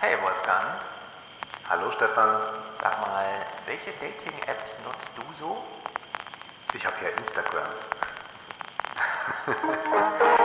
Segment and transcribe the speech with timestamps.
[0.00, 0.78] Hey Wolfgang,
[1.68, 2.40] Hallo Stefan,
[2.80, 5.64] sag mal, welche Dating-Apps nutzt du so?
[6.72, 7.66] ich habe ja Instagram.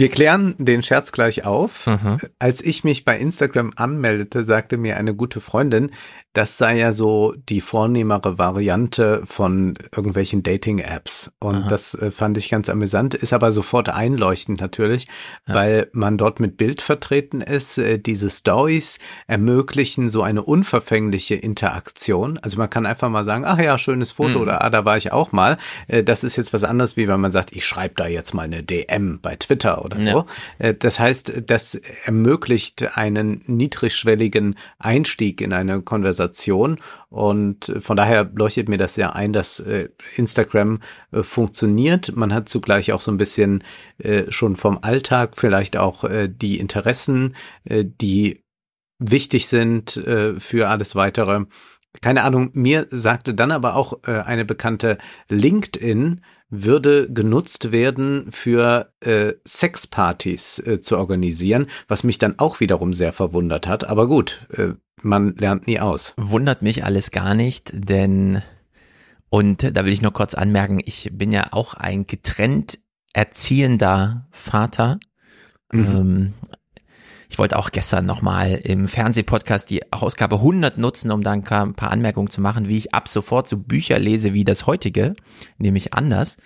[0.00, 1.86] Wir klären den Scherz gleich auf.
[2.38, 5.90] Als ich mich bei Instagram anmeldete, sagte mir eine gute Freundin,
[6.32, 11.32] das sei ja so die vornehmere Variante von irgendwelchen Dating-Apps.
[11.40, 11.68] Und Aha.
[11.68, 15.08] das äh, fand ich ganz amüsant, ist aber sofort einleuchtend natürlich,
[15.48, 15.54] Ja.
[15.54, 17.78] weil man dort mit Bild vertreten ist.
[17.78, 22.38] Äh, Diese Stories ermöglichen so eine unverfängliche Interaktion.
[22.38, 24.42] Also man kann einfach mal sagen, ach ja, schönes Foto Mhm.
[24.42, 25.58] oder ah, da war ich auch mal.
[25.88, 28.42] Äh, Das ist jetzt was anderes, wie wenn man sagt, ich schreibe da jetzt mal
[28.42, 30.12] eine DM bei Twitter oder Ja.
[30.12, 30.26] so.
[30.60, 36.19] Äh, Das heißt, das ermöglicht einen niedrigschwelligen Einstieg in eine Konversation
[37.08, 40.80] und von daher leuchtet mir das sehr ein, dass äh, Instagram
[41.12, 42.14] äh, funktioniert.
[42.14, 43.64] Man hat zugleich auch so ein bisschen
[43.98, 48.42] äh, schon vom Alltag vielleicht auch äh, die Interessen, äh, die
[48.98, 51.44] wichtig sind äh, für alles weitere.
[52.02, 58.92] Keine Ahnung, mir sagte dann aber auch äh, eine bekannte LinkedIn würde genutzt werden für
[59.00, 63.84] äh, Sexpartys äh, zu organisieren, was mich dann auch wiederum sehr verwundert hat.
[63.84, 64.70] Aber gut, äh,
[65.02, 66.14] man lernt nie aus.
[66.16, 68.42] Wundert mich alles gar nicht, denn,
[69.28, 72.80] und da will ich nur kurz anmerken, ich bin ja auch ein getrennt
[73.12, 74.98] erziehender Vater.
[75.72, 76.34] Ähm,
[77.30, 81.90] ich wollte auch gestern nochmal im Fernsehpodcast die Ausgabe 100 nutzen, um dann ein paar
[81.92, 85.14] Anmerkungen zu machen, wie ich ab sofort so Bücher lese wie das heutige,
[85.56, 86.38] nämlich anders.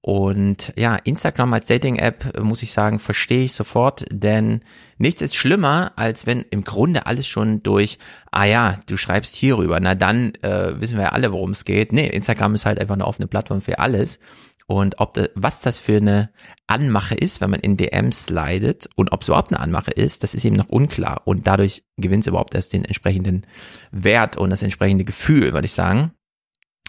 [0.00, 4.60] Und ja, Instagram als Dating-App, muss ich sagen, verstehe ich sofort, denn
[4.98, 7.98] nichts ist schlimmer, als wenn im Grunde alles schon durch,
[8.30, 11.92] ah ja, du schreibst hierüber, na dann äh, wissen wir ja alle, worum es geht.
[11.92, 14.18] Nee, Instagram ist halt einfach eine offene Plattform für alles.
[14.66, 16.30] Und ob da, was das für eine
[16.66, 20.34] Anmache ist, wenn man in DMs slidet und ob es überhaupt eine Anmache ist, das
[20.34, 21.22] ist eben noch unklar.
[21.26, 23.46] Und dadurch gewinnt es überhaupt erst den entsprechenden
[23.90, 26.12] Wert und das entsprechende Gefühl, würde ich sagen.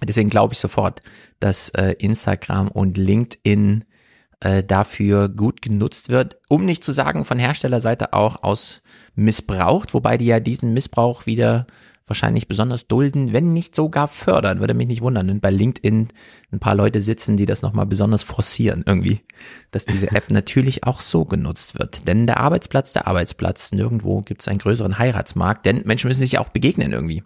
[0.03, 1.01] Deswegen glaube ich sofort,
[1.39, 3.83] dass äh, Instagram und LinkedIn
[4.39, 8.81] äh, dafür gut genutzt wird, um nicht zu sagen von Herstellerseite auch aus
[9.15, 11.67] missbraucht, wobei die ja diesen Missbrauch wieder
[12.07, 15.29] wahrscheinlich besonders dulden, wenn nicht sogar fördern, würde mich nicht wundern.
[15.29, 16.09] Und bei LinkedIn
[16.51, 19.21] ein paar Leute sitzen, die das nochmal besonders forcieren irgendwie,
[19.71, 22.07] dass diese App natürlich auch so genutzt wird.
[22.07, 26.33] Denn der Arbeitsplatz, der Arbeitsplatz, nirgendwo gibt es einen größeren Heiratsmarkt, denn Menschen müssen sich
[26.33, 27.23] ja auch begegnen irgendwie.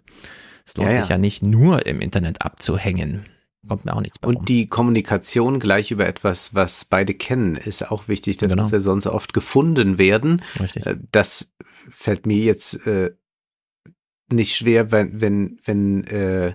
[0.66, 1.00] Es lohnt Ja, ja.
[1.02, 3.26] sich ja nicht nur im Internet abzuhängen.
[3.68, 4.36] Kommt mir auch nichts bei rum.
[4.36, 8.38] Und die Kommunikation gleich über etwas, was beide kennen, ist auch wichtig.
[8.38, 8.62] Das Genau.
[8.62, 10.40] muss ja sonst oft gefunden werden.
[10.58, 10.86] Richtig.
[10.86, 11.52] Äh, Das
[11.90, 13.10] fällt mir jetzt äh,
[14.32, 16.54] nicht schwer, wenn, wenn, wenn äh,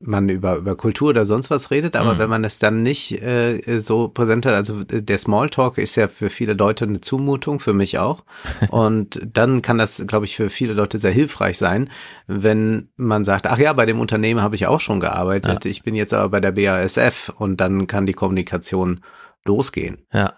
[0.00, 2.18] man über, über Kultur oder sonst was redet, aber Mhm.
[2.18, 6.08] wenn man es dann nicht äh, so präsent hat, also äh, der Smalltalk ist ja
[6.08, 8.24] für viele Leute eine Zumutung, für mich auch.
[8.68, 11.90] Und dann kann das, glaube ich, für viele Leute sehr hilfreich sein,
[12.26, 15.94] wenn man sagt, ach ja, bei dem Unternehmen habe ich auch schon gearbeitet, ich bin
[15.94, 19.00] jetzt aber bei der BASF und dann kann die Kommunikation
[19.44, 20.06] losgehen.
[20.12, 20.34] Ja,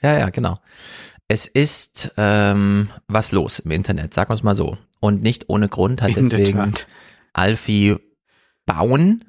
[0.00, 0.60] ja, ja, genau.
[1.26, 4.78] Es ist ähm, was los im Internet, sagen wir es mal so.
[5.00, 6.74] Und nicht ohne Grund hat In deswegen.
[7.32, 7.96] Alfie
[8.66, 9.24] Bauen,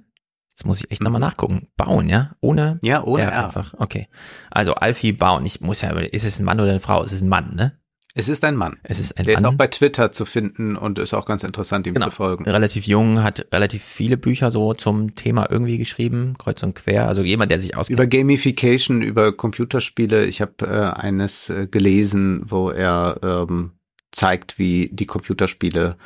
[0.50, 2.32] jetzt muss ich echt nochmal nachgucken, Bauen, ja?
[2.42, 3.46] Ohne Ja, ohne R R.
[3.46, 3.74] einfach.
[3.78, 4.08] Okay.
[4.52, 7.04] Also Alfie Bauen, ich muss ja, ist es ein Mann oder eine Frau?
[7.04, 7.76] Es ist ein Mann, ne?
[8.16, 8.78] Es ist ein Mann.
[8.84, 9.54] Es ist ein Der ist Mann.
[9.54, 12.08] auch bei Twitter zu finden und ist auch ganz interessant, ihm Genau.
[12.08, 12.44] zu folgen.
[12.46, 17.08] relativ jung, hat relativ viele Bücher so zum Thema irgendwie geschrieben, kreuz und quer.
[17.08, 18.00] Also jemand, der sich auskennt.
[18.00, 20.26] Über Gamification, über Computerspiele.
[20.26, 23.74] Ich habe äh, eines äh, gelesen, wo er ähm,
[24.12, 25.98] zeigt, wie die Computerspiele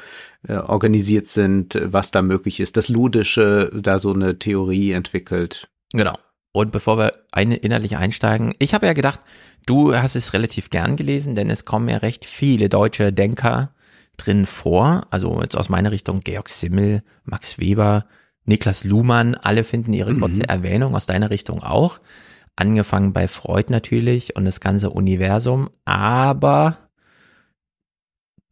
[0.48, 2.78] äh, organisiert sind, was da möglich ist.
[2.78, 5.70] Das Ludische, da so eine Theorie entwickelt.
[5.94, 6.14] Genau.
[6.52, 9.20] Und bevor wir eine innerlich einsteigen, ich habe ja gedacht,
[9.66, 13.74] du hast es relativ gern gelesen, denn es kommen ja recht viele deutsche Denker
[14.18, 15.08] drin vor.
[15.10, 18.06] Also jetzt aus meiner Richtung Georg Simmel, Max Weber,
[18.46, 20.20] Niklas Luhmann, alle finden ihre Mhm.
[20.20, 22.00] kurze Erwähnung, aus deiner Richtung auch.
[22.56, 26.78] Angefangen bei Freud natürlich und das ganze Universum, aber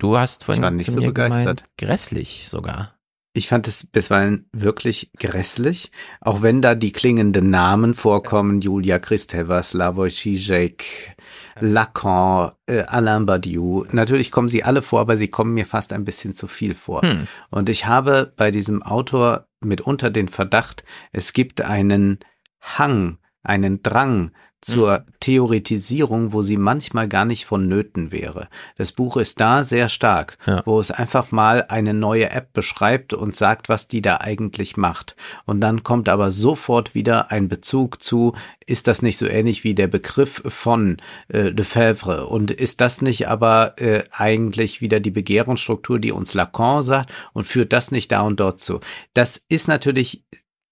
[0.01, 1.44] du hast vorhin war nicht zu so mir begeistert.
[1.44, 2.95] gemeint, grässlich sogar.
[3.33, 9.63] Ich fand es bisweilen wirklich grässlich, auch wenn da die klingenden Namen vorkommen, Julia Kristeva,
[9.63, 11.15] Slavoj Žižek,
[11.62, 13.86] Lacan, äh, Alain Badiou.
[13.92, 17.03] Natürlich kommen sie alle vor, aber sie kommen mir fast ein bisschen zu viel vor.
[17.03, 17.27] Hm.
[17.50, 20.83] Und ich habe bei diesem Autor mitunter den Verdacht,
[21.13, 22.19] es gibt einen
[22.59, 24.31] Hang, einen Drang
[24.62, 28.48] zur Theoretisierung, wo sie manchmal gar nicht vonnöten wäre.
[28.78, 30.62] Das Buch ist da sehr stark, Ja.
[30.66, 35.16] wo es einfach mal eine neue App beschreibt und sagt, was die da eigentlich macht.
[35.46, 38.34] Und dann kommt aber sofort wieder ein Bezug zu,
[38.66, 40.98] ist das nicht so ähnlich wie der Begriff von
[41.28, 42.28] äh, Lefebvre?
[42.28, 47.48] Und ist das nicht aber äh, eigentlich wieder die Begehrungsstruktur, die uns Lacan sagt und
[47.48, 48.80] führt das nicht da und dort zu?
[49.13, 50.24] Das ist natürlich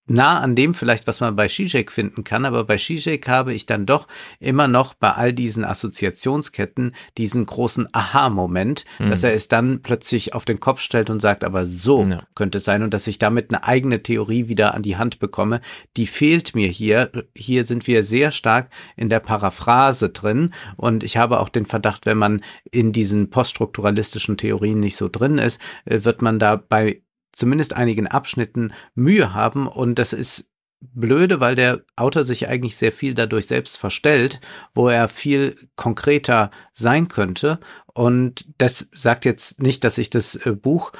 [0.09, 3.65] nah an dem vielleicht, was man bei Zizek finden kann, aber bei Zizek habe ich
[3.65, 4.07] dann doch
[4.39, 10.45] immer noch bei all diesen Assoziationsketten diesen großen Aha-Moment, dass er es dann plötzlich auf
[10.45, 12.23] den Kopf stellt und sagt, aber so Ja.
[12.35, 15.61] könnte es sein und dass ich damit eine eigene Theorie wieder an die Hand bekomme,
[15.97, 17.12] die fehlt mir hier.
[17.35, 22.05] Hier sind wir sehr stark in der Paraphrase drin und ich habe auch den Verdacht,
[22.05, 27.01] wenn man in diesen poststrukturalistischen Theorien nicht so drin ist, äh, wird man da bei
[27.39, 30.45] zumindest einigen Abschnitten Mühe haben und das ist
[30.81, 34.39] blöde, weil der Autor sich eigentlich sehr viel dadurch selbst verstellt,
[34.74, 37.59] wo er viel konkreter sein könnte.
[37.94, 40.94] Und das sagt jetzt nicht, dass ich das äh, Buch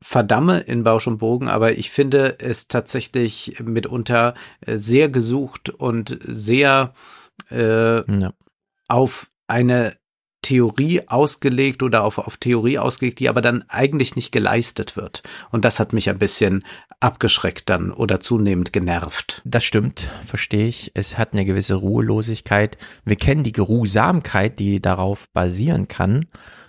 [0.00, 6.18] verdamme in Bausch und Bogen, aber ich finde es tatsächlich mitunter äh, sehr gesucht und
[6.22, 6.92] sehr
[7.50, 8.32] äh, Ja.
[8.88, 9.96] auf eine
[10.42, 15.22] Theorie ausgelegt oder auf, auf Theorie ausgelegt, die aber dann eigentlich nicht geleistet wird.
[15.50, 16.64] Und das hat mich ein bisschen
[17.00, 19.42] abgeschreckt dann oder zunehmend genervt.
[19.44, 20.92] Das stimmt, verstehe ich.
[20.94, 22.76] Es hat eine gewisse Ruhelosigkeit.
[23.04, 26.26] Wir kennen die Geruhsamkeit, die darauf basieren kann,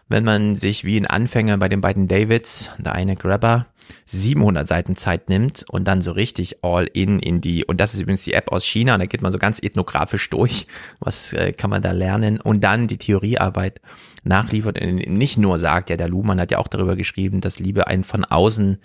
[0.07, 3.67] wenn man sich wie ein Anfänger bei den beiden Davids, der eine Grabber,
[4.05, 8.01] 700 Seiten Zeit nimmt und dann so richtig all in in die, und das ist
[8.01, 10.67] übrigens die App aus China, und da geht man so ganz ethnografisch durch,
[10.99, 13.81] was äh, kann man da lernen, und dann die Theoriearbeit
[14.23, 17.87] nachliefert, und nicht nur sagt, ja, der Luhmann hat ja auch darüber geschrieben, dass Liebe
[17.87, 18.77] ein von außen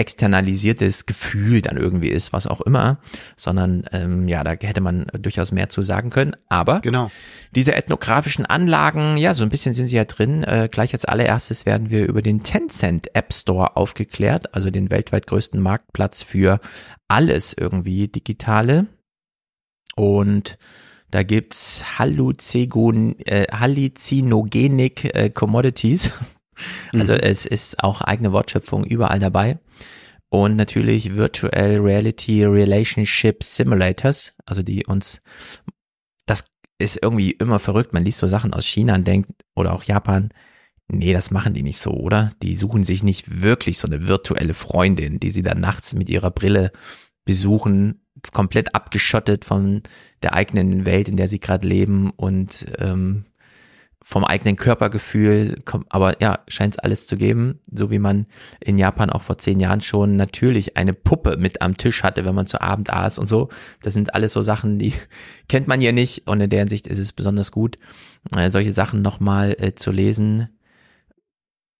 [0.00, 2.98] externalisiertes Gefühl dann irgendwie ist, was auch immer,
[3.36, 6.34] sondern ähm, ja, da hätte man durchaus mehr zu sagen können.
[6.48, 7.10] Aber Genau.
[7.54, 10.42] diese ethnografischen Anlagen, ja, so ein bisschen sind sie ja drin.
[10.42, 15.26] Äh, gleich als allererstes werden wir über den Tencent App Store aufgeklärt, also den weltweit
[15.26, 16.60] größten Marktplatz für
[17.08, 18.86] alles irgendwie Digitale.
[19.96, 20.56] Und
[21.10, 26.10] da gibt's Halluzigon, äh, Hallucinogenic äh, Commodities.
[26.92, 29.58] Also es ist auch eigene Wortschöpfung überall dabei.
[30.28, 35.20] Und natürlich Virtual Reality Relationship Simulators, also die uns,
[36.26, 36.44] das
[36.78, 37.92] ist irgendwie immer verrückt.
[37.92, 40.30] Man liest so Sachen aus China und denkt, oder auch Japan,
[40.86, 42.32] nee, das machen die nicht so, oder?
[42.42, 46.30] Die suchen sich nicht wirklich so eine virtuelle Freundin, die sie dann nachts mit ihrer
[46.30, 46.70] Brille
[47.24, 48.02] besuchen,
[48.32, 49.82] komplett abgeschottet von
[50.22, 53.24] der eigenen Welt, in der sie gerade leben und ähm,
[54.02, 55.58] vom eigenen Körpergefühl,
[55.90, 58.26] aber ja, scheint es alles zu geben, so wie man
[58.58, 62.34] in Japan auch vor zehn Jahren schon natürlich eine Puppe mit am Tisch hatte, wenn
[62.34, 63.50] man zu Abend aß und so.
[63.82, 64.94] Das sind alles so Sachen, die
[65.48, 67.76] kennt man hier nicht und in der Hinsicht ist es besonders gut,
[68.34, 70.48] äh, solche Sachen nochmal äh, zu lesen.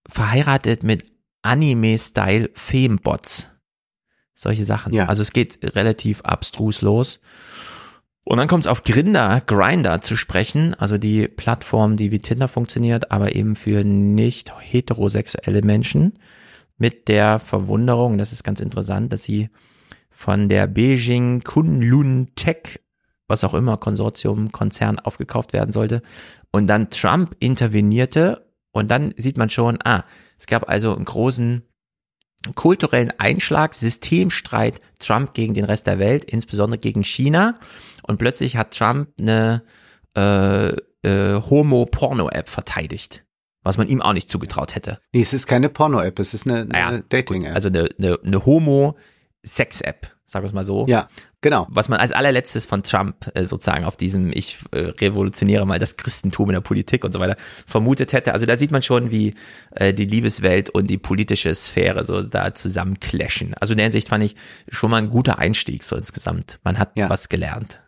[0.06, 1.06] Verheiratet mit
[1.42, 3.48] Anime-Style Fembots.
[4.34, 4.92] Solche Sachen.
[4.92, 5.06] Ja.
[5.06, 7.20] Also es geht relativ abstrus los.
[8.24, 12.48] Und dann kommt es auf Grinder, Grinder zu sprechen, also die Plattform, die wie Tinder
[12.48, 16.18] funktioniert, aber eben für nicht heterosexuelle Menschen.
[16.76, 19.48] Mit der Verwunderung, das ist ganz interessant, dass sie
[20.10, 22.80] von der Beijing Kunlun Tech,
[23.26, 26.02] was auch immer, Konsortium, Konzern aufgekauft werden sollte.
[26.50, 30.04] Und dann Trump intervenierte und dann sieht man schon, ah,
[30.38, 31.62] es gab also einen großen
[32.54, 37.58] kulturellen Einschlag, Systemstreit Trump gegen den Rest der Welt, insbesondere gegen China.
[38.02, 39.62] Und plötzlich hat Trump eine
[40.16, 40.68] äh,
[41.02, 43.24] äh, Homo-Porno-App verteidigt,
[43.62, 44.98] was man ihm auch nicht zugetraut hätte.
[45.12, 47.54] Nee, es ist keine Porno-App, es ist eine, eine Dating-App.
[47.54, 50.86] Also eine, eine, eine Homo-Sex-App, sagen wir es mal so.
[50.88, 51.08] ja,
[51.40, 51.66] genau.
[51.70, 55.96] Was man als allerletztes von Trump äh, sozusagen auf diesem ich äh, revolutioniere mal das
[55.96, 58.32] Christentum in der Politik und so weiter vermutet hätte.
[58.32, 59.34] Also da sieht man schon, wie
[59.72, 63.54] äh, die Liebeswelt und die politische Sphäre so da zusammen clashen.
[63.54, 64.36] Also in der Hinsicht fand ich
[64.68, 66.58] schon mal ein guter Einstieg so insgesamt.
[66.64, 67.08] Man hat Ja.
[67.10, 67.80] was gelernt.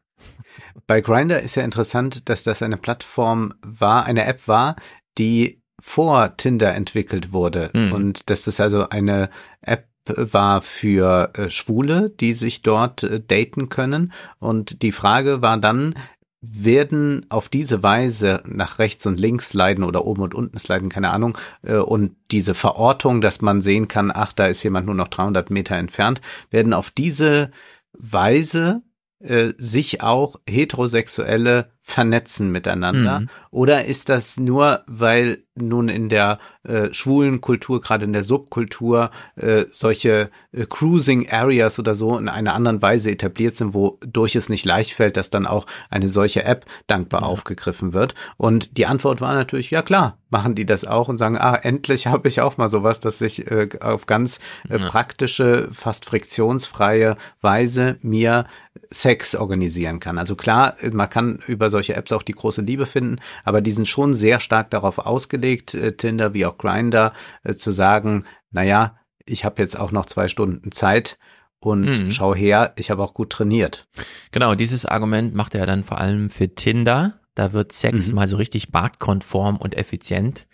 [0.87, 4.77] Bei Grindr ist ja interessant, dass das eine Plattform war, eine App war,
[5.19, 7.71] die vor Tinder entwickelt wurde.
[7.73, 7.93] Mhm.
[7.93, 9.29] Und dass das also eine
[9.63, 14.13] App war für äh, Schwule, die sich dort äh, daten können.
[14.39, 15.95] Und die Frage war dann,
[16.41, 21.11] werden auf diese Weise nach rechts und links sliden oder oben und unten sliden, keine
[21.11, 25.09] Ahnung, äh, und diese Verortung, dass man sehen kann, ach, da ist jemand nur noch
[25.09, 27.53] 300 Meter entfernt, werden auf diese
[27.93, 28.83] Weise
[29.23, 33.21] äh, sich auch heterosexuelle vernetzen miteinander?
[33.21, 33.29] Mhm.
[33.51, 39.11] Oder ist das nur, weil nun in der äh, schwulen Kultur, gerade in der Subkultur,
[39.37, 44.49] äh, solche äh, Cruising Areas oder so in einer anderen Weise etabliert sind, wodurch es
[44.49, 47.27] nicht leicht fällt, dass dann auch eine solche App dankbar ja.
[47.27, 48.15] aufgegriffen wird?
[48.37, 52.07] Und die Antwort war natürlich, ja klar, machen die das auch und sagen, ah, endlich
[52.09, 57.99] habe ich auch mal sowas, dass ich äh, auf ganz äh, praktische, fast friktionsfreie Weise
[58.01, 58.47] mir
[58.93, 60.19] Sex organisieren kann.
[60.19, 63.89] Also klar, man kann über solche Apps auch die große Liebe finden, aber die sind
[63.89, 67.13] schon sehr stark darauf ausgelegt, äh, Tinder wie auch Grinder,
[67.45, 71.19] äh, zu sagen, naja, ich habe jetzt auch noch zwei Stunden Zeit
[71.61, 72.11] und mhm.
[72.11, 73.87] schau her, ich habe auch gut trainiert.
[74.33, 77.21] Genau, dieses Argument macht er dann vor allem für Tinder.
[77.35, 78.17] Da wird Sex mhm.
[78.17, 80.47] mal so richtig marktkonform und effizient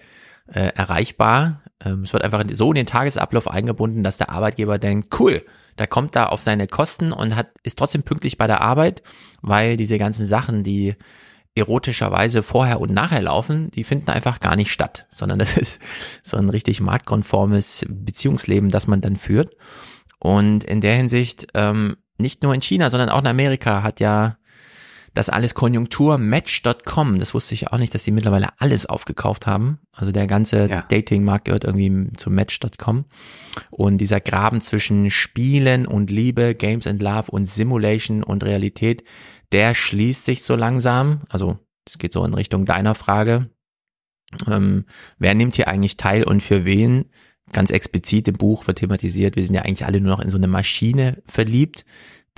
[0.52, 1.62] äh, erreichbar.
[1.84, 5.44] Ähm, es wird einfach so in den Tagesablauf eingebunden, dass der Arbeitgeber denkt, cool,
[5.78, 9.02] der kommt da auf seine Kosten und hat, ist trotzdem pünktlich bei der Arbeit,
[9.42, 10.96] weil diese ganzen Sachen, die
[11.54, 15.80] erotischerweise vorher und nachher laufen, die finden einfach gar nicht statt, sondern das ist
[16.22, 19.54] so ein richtig marktkonformes Beziehungsleben, das man dann führt.
[20.18, 24.37] Und in der Hinsicht, ähm, nicht nur in China, sondern auch in Amerika hat ja
[25.14, 27.18] das alles Konjunktur Match.com.
[27.18, 29.78] Das wusste ich auch nicht, dass die mittlerweile alles aufgekauft haben.
[29.92, 30.82] Also der ganze ja.
[30.82, 33.04] Dating-Markt gehört irgendwie zu Match.com.
[33.70, 39.04] Und dieser Graben zwischen Spielen und Liebe, Games and Love und Simulation und Realität,
[39.52, 41.22] der schließt sich so langsam.
[41.28, 43.50] Also es geht so in Richtung deiner Frage.
[44.46, 44.84] Ähm,
[45.18, 47.06] wer nimmt hier eigentlich teil und für wen?
[47.52, 50.36] Ganz explizit im Buch wird thematisiert, wir sind ja eigentlich alle nur noch in so
[50.36, 51.86] eine Maschine verliebt.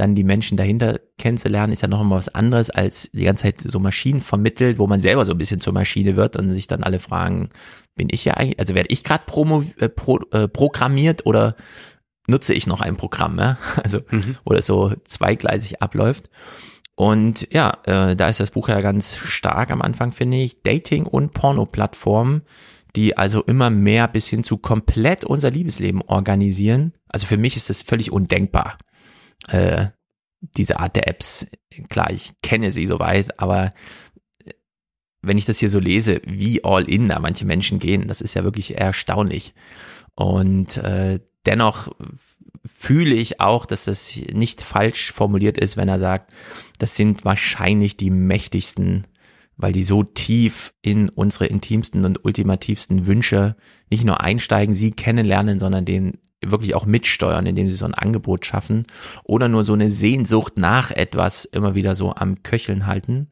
[0.00, 3.60] Dann die Menschen dahinter kennenzulernen, ist ja noch mal was anderes, als die ganze Zeit
[3.62, 6.82] so Maschinen vermittelt, wo man selber so ein bisschen zur Maschine wird und sich dann
[6.82, 7.50] alle fragen,
[7.96, 9.24] bin ich ja eigentlich, also werde ich gerade
[9.76, 11.54] äh, pro, äh, programmiert oder
[12.26, 13.58] nutze ich noch ein Programm, ja?
[13.82, 14.38] also mhm.
[14.46, 16.30] oder so zweigleisig abläuft.
[16.94, 20.62] Und ja, äh, da ist das Buch ja ganz stark am Anfang, finde ich.
[20.62, 22.40] Dating- und Porno-Plattformen,
[22.96, 26.94] die also immer mehr bis hin zu komplett unser Liebesleben organisieren.
[27.06, 28.78] Also für mich ist das völlig undenkbar.
[29.48, 29.88] Äh,
[30.40, 31.46] diese Art der Apps,
[31.88, 33.74] klar, ich kenne sie soweit, aber
[34.44, 34.52] äh,
[35.22, 38.34] wenn ich das hier so lese, wie all in da manche Menschen gehen, das ist
[38.34, 39.54] ja wirklich erstaunlich.
[40.14, 41.88] Und äh, dennoch
[42.66, 46.32] fühle ich auch, dass das nicht falsch formuliert ist, wenn er sagt,
[46.78, 49.06] das sind wahrscheinlich die mächtigsten,
[49.56, 53.56] weil die so tief in unsere intimsten und ultimativsten Wünsche
[53.90, 58.46] nicht nur einsteigen, sie kennenlernen, sondern den wirklich auch mitsteuern, indem sie so ein Angebot
[58.46, 58.86] schaffen
[59.24, 63.28] oder nur so eine Sehnsucht nach etwas immer wieder so am Köcheln halten.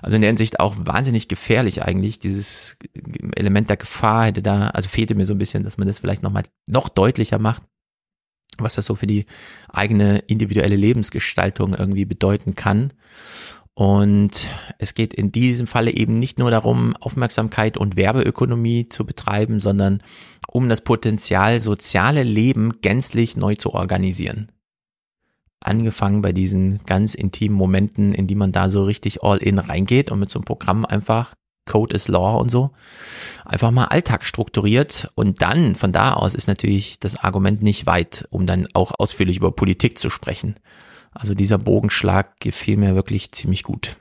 [0.00, 2.18] Also in der Hinsicht auch wahnsinnig gefährlich eigentlich.
[2.18, 2.78] Dieses
[3.36, 6.24] Element der Gefahr hätte da, also fehlte mir so ein bisschen, dass man das vielleicht
[6.24, 7.62] nochmal noch deutlicher macht
[8.58, 9.26] was das so für die
[9.68, 12.92] eigene individuelle Lebensgestaltung irgendwie bedeuten kann.
[13.74, 14.48] Und
[14.78, 20.02] es geht in diesem Falle eben nicht nur darum, Aufmerksamkeit und Werbeökonomie zu betreiben, sondern
[20.48, 24.52] um das Potenzial soziale Leben gänzlich neu zu organisieren.
[25.60, 30.10] Angefangen bei diesen ganz intimen Momenten, in die man da so richtig all in reingeht
[30.10, 32.72] und mit so einem Programm einfach Code is Law und so.
[33.44, 38.26] Einfach mal Alltag strukturiert und dann von da aus ist natürlich das Argument nicht weit,
[38.30, 40.56] um dann auch ausführlich über Politik zu sprechen.
[41.12, 43.98] Also dieser Bogenschlag gefiel mir wirklich ziemlich gut.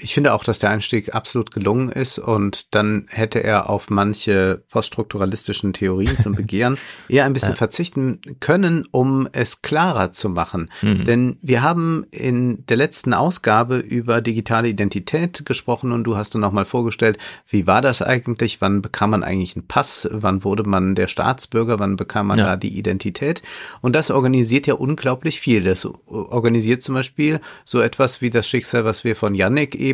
[0.00, 4.62] Ich finde auch, dass der Einstieg absolut gelungen ist und dann hätte er auf manche
[4.70, 6.78] poststrukturalistischen Theorien zum Begehren
[7.08, 7.56] eher ein bisschen ja.
[7.56, 10.70] verzichten können, um es klarer zu machen.
[10.82, 11.04] Mhm.
[11.04, 16.40] Denn wir haben in der letzten Ausgabe über digitale Identität gesprochen und du hast dann
[16.40, 18.60] nochmal vorgestellt, wie war das eigentlich?
[18.60, 20.08] Wann bekam man eigentlich einen Pass?
[20.12, 21.78] Wann wurde man der Staatsbürger?
[21.78, 22.46] Wann bekam man ja.
[22.46, 23.42] da die Identität?
[23.80, 25.64] Und das organisiert ja unglaublich viel.
[25.64, 29.87] Das organisiert zum Beispiel so etwas wie das Schicksal, was wir von Yannick eben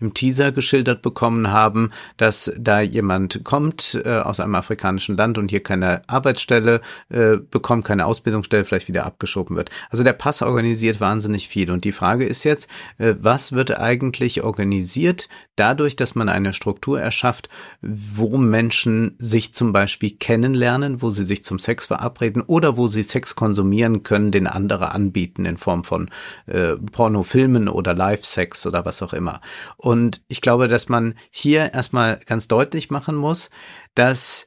[0.00, 5.50] im Teaser geschildert bekommen haben, dass da jemand kommt äh, aus einem afrikanischen Land und
[5.50, 9.70] hier keine Arbeitsstelle äh, bekommt, keine Ausbildungsstelle, vielleicht wieder abgeschoben wird.
[9.90, 11.70] Also der Pass organisiert wahnsinnig viel.
[11.70, 17.00] Und die Frage ist jetzt, äh, was wird eigentlich organisiert dadurch, dass man eine Struktur
[17.00, 17.48] erschafft,
[17.82, 23.02] wo Menschen sich zum Beispiel kennenlernen, wo sie sich zum Sex verabreden oder wo sie
[23.02, 26.10] Sex konsumieren können, den andere anbieten in Form von
[26.46, 29.37] äh, Pornofilmen oder Live-Sex oder was auch immer.
[29.76, 33.50] Und ich glaube, dass man hier erstmal ganz deutlich machen muss,
[33.94, 34.46] dass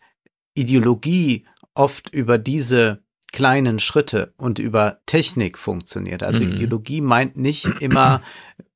[0.53, 6.21] Ideologie oft über diese kleinen Schritte und über Technik funktioniert.
[6.21, 6.53] Also mhm.
[6.53, 8.21] Ideologie meint nicht immer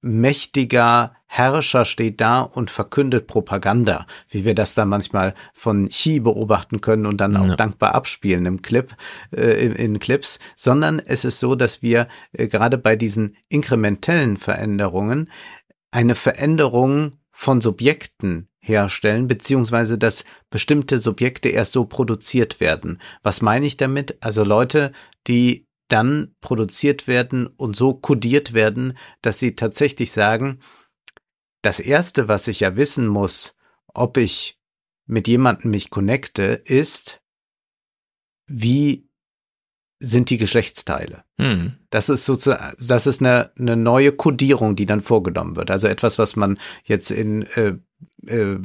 [0.02, 6.80] mächtiger Herrscher steht da und verkündet Propaganda, wie wir das dann manchmal von Xi beobachten
[6.80, 7.56] können und dann auch ja.
[7.58, 8.96] dankbar abspielen im Clip,
[9.36, 14.38] äh, in, in, Clips, sondern es ist so, dass wir äh, gerade bei diesen inkrementellen
[14.38, 15.30] Veränderungen
[15.96, 23.02] eine Veränderung von Subjekten herstellen, beziehungsweise dass bestimmte Subjekte erst so produziert werden.
[23.24, 24.18] Was meine ich damit?
[24.20, 24.92] Also Leute,
[25.28, 30.60] die dann produziert werden und so kodiert werden, dass sie tatsächlich sagen,
[31.62, 33.56] das erste, was ich ja wissen muss,
[33.94, 34.60] ob ich
[35.06, 37.22] mit jemandem mich connecte, ist,
[38.48, 39.05] wie
[40.00, 41.24] sind die Geschlechtsteile.
[41.40, 41.74] Hm.
[41.90, 45.72] Das ist sozusagen, das ist eine, eine neue Kodierung, die dann vorgenommen wird.
[45.72, 47.76] Also etwas, was man jetzt in äh,
[48.28, 48.58] äh,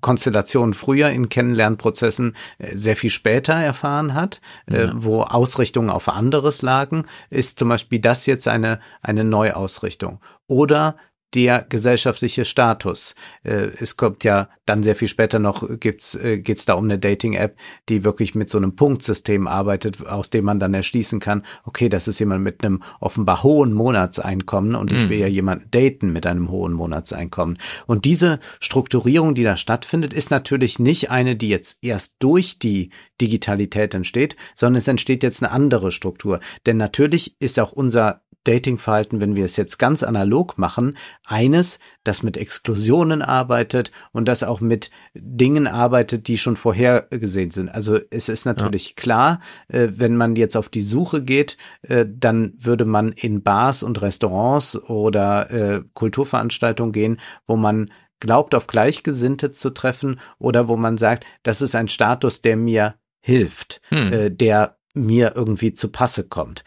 [0.00, 4.92] Konstellationen früher in Kennenlernprozessen äh, sehr viel später erfahren hat, äh, ja.
[4.94, 10.20] wo Ausrichtungen auf anderes lagen, ist zum Beispiel das jetzt eine, eine Neuausrichtung.
[10.46, 10.96] Oder
[11.34, 13.14] der gesellschaftliche Status.
[13.42, 16.98] Äh, es kommt ja dann sehr viel später noch, gibt's, äh, geht's da um eine
[16.98, 17.56] Dating-App,
[17.88, 22.08] die wirklich mit so einem Punktsystem arbeitet, aus dem man dann erschließen kann, okay, das
[22.08, 25.34] ist jemand mit einem offenbar hohen Monatseinkommen und ich will ja mhm.
[25.34, 27.58] jemanden daten mit einem hohen Monatseinkommen.
[27.86, 32.90] Und diese Strukturierung, die da stattfindet, ist natürlich nicht eine, die jetzt erst durch die
[33.20, 36.40] Digitalität entsteht, sondern es entsteht jetzt eine andere Struktur.
[36.66, 42.22] Denn natürlich ist auch unser Datingverhalten, wenn wir es jetzt ganz analog machen, eines, das
[42.22, 47.70] mit Exklusionen arbeitet und das auch mit Dingen arbeitet, die schon vorhergesehen sind.
[47.70, 48.94] Also es ist natürlich ja.
[48.96, 53.82] klar, äh, wenn man jetzt auf die Suche geht, äh, dann würde man in Bars
[53.82, 57.90] und Restaurants oder äh, Kulturveranstaltungen gehen, wo man
[58.20, 62.94] glaubt, auf Gleichgesinnte zu treffen oder wo man sagt, das ist ein Status, der mir
[63.24, 64.12] hilft, hm.
[64.12, 66.62] äh, der mir irgendwie zu Passe kommt.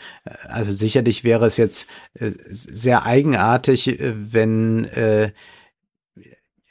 [0.48, 5.32] Also sicherlich wäre es jetzt äh, sehr eigenartig, äh, wenn äh,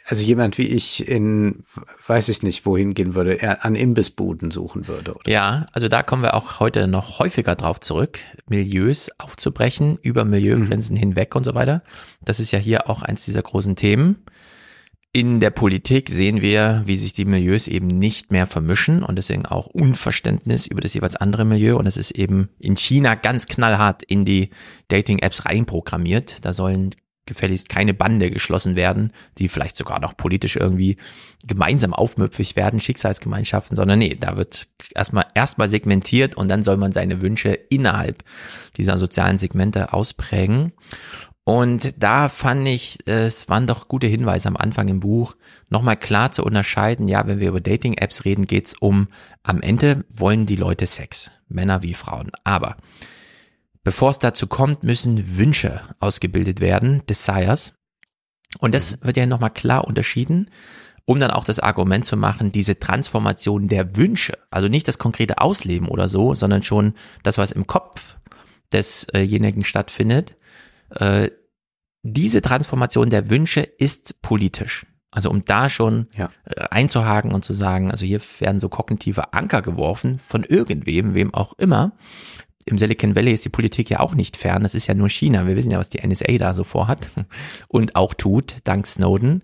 [0.09, 1.65] also jemand wie ich in,
[2.07, 5.15] weiß ich nicht, wohin gehen würde, er an Imbissbuden suchen würde.
[5.15, 5.31] Oder?
[5.31, 8.19] Ja, also da kommen wir auch heute noch häufiger drauf zurück,
[8.49, 11.01] Milieus aufzubrechen, über Milieugrenzen mhm.
[11.01, 11.83] hinweg und so weiter.
[12.25, 14.25] Das ist ja hier auch eins dieser großen Themen.
[15.17, 19.47] In der Politik sehen wir, wie sich die Milieus eben nicht mehr vermischen und deswegen
[19.47, 21.79] auch Unverständnis über das jeweils andere Milieu.
[21.79, 24.51] Und es ist eben in China ganz knallhart in die
[24.89, 26.45] Dating-Apps reinprogrammiert.
[26.45, 30.97] Da sollen gefälligst keine Bande geschlossen werden, die vielleicht sogar noch politisch irgendwie
[31.47, 36.93] gemeinsam aufmüpfig werden, Schicksalsgemeinschaften, sondern nee, da wird erstmal erstmal segmentiert und dann soll man
[36.93, 38.23] seine Wünsche innerhalb
[38.77, 40.73] dieser sozialen Segmente ausprägen.
[41.49, 45.37] Und da fand ich, es waren doch gute Hinweise am Anfang im Buch,
[45.69, 49.07] nochmal klar zu unterscheiden, ja, wenn wir über Dating-Apps reden, geht's um,
[49.45, 52.33] am Ende wollen die Leute Sex, Männer wie Frauen.
[52.43, 52.77] Aber
[53.85, 57.75] bevor es dazu kommt, müssen Wünsche ausgebildet werden, Desires.
[58.59, 60.51] Und das wird ja nochmal klar unterschieden,
[61.05, 65.39] um dann auch das Argument zu machen, diese Transformation der Wünsche, also nicht das konkrete
[65.39, 68.17] Ausleben oder so, sondern schon das, was im Kopf
[68.73, 70.35] desjenigen stattfindet,
[70.91, 71.31] äh,
[72.03, 74.87] diese Transformation der Wünsche ist politisch.
[75.11, 76.31] Also um da schon ja.
[76.45, 81.33] Äh, einzuhaken und zu sagen, also hier werden so kognitive Anker geworfen von irgendwem, wem
[81.33, 81.93] auch immer.
[82.67, 84.63] Im Silicon Valley ist die Politik ja auch nicht fern.
[84.63, 85.47] Das ist ja nur China.
[85.47, 87.11] Wir wissen ja, was die NSA da so vorhat
[87.69, 89.43] und auch tut, dank Snowden.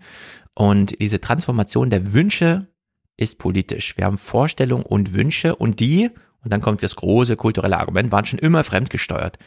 [0.55, 2.67] Und diese Transformation der Wünsche
[3.17, 3.97] ist politisch.
[3.97, 6.11] Wir haben Vorstellungen und Wünsche und die,
[6.43, 9.39] und dann kommt das große kulturelle Argument, waren schon immer fremdgesteuert.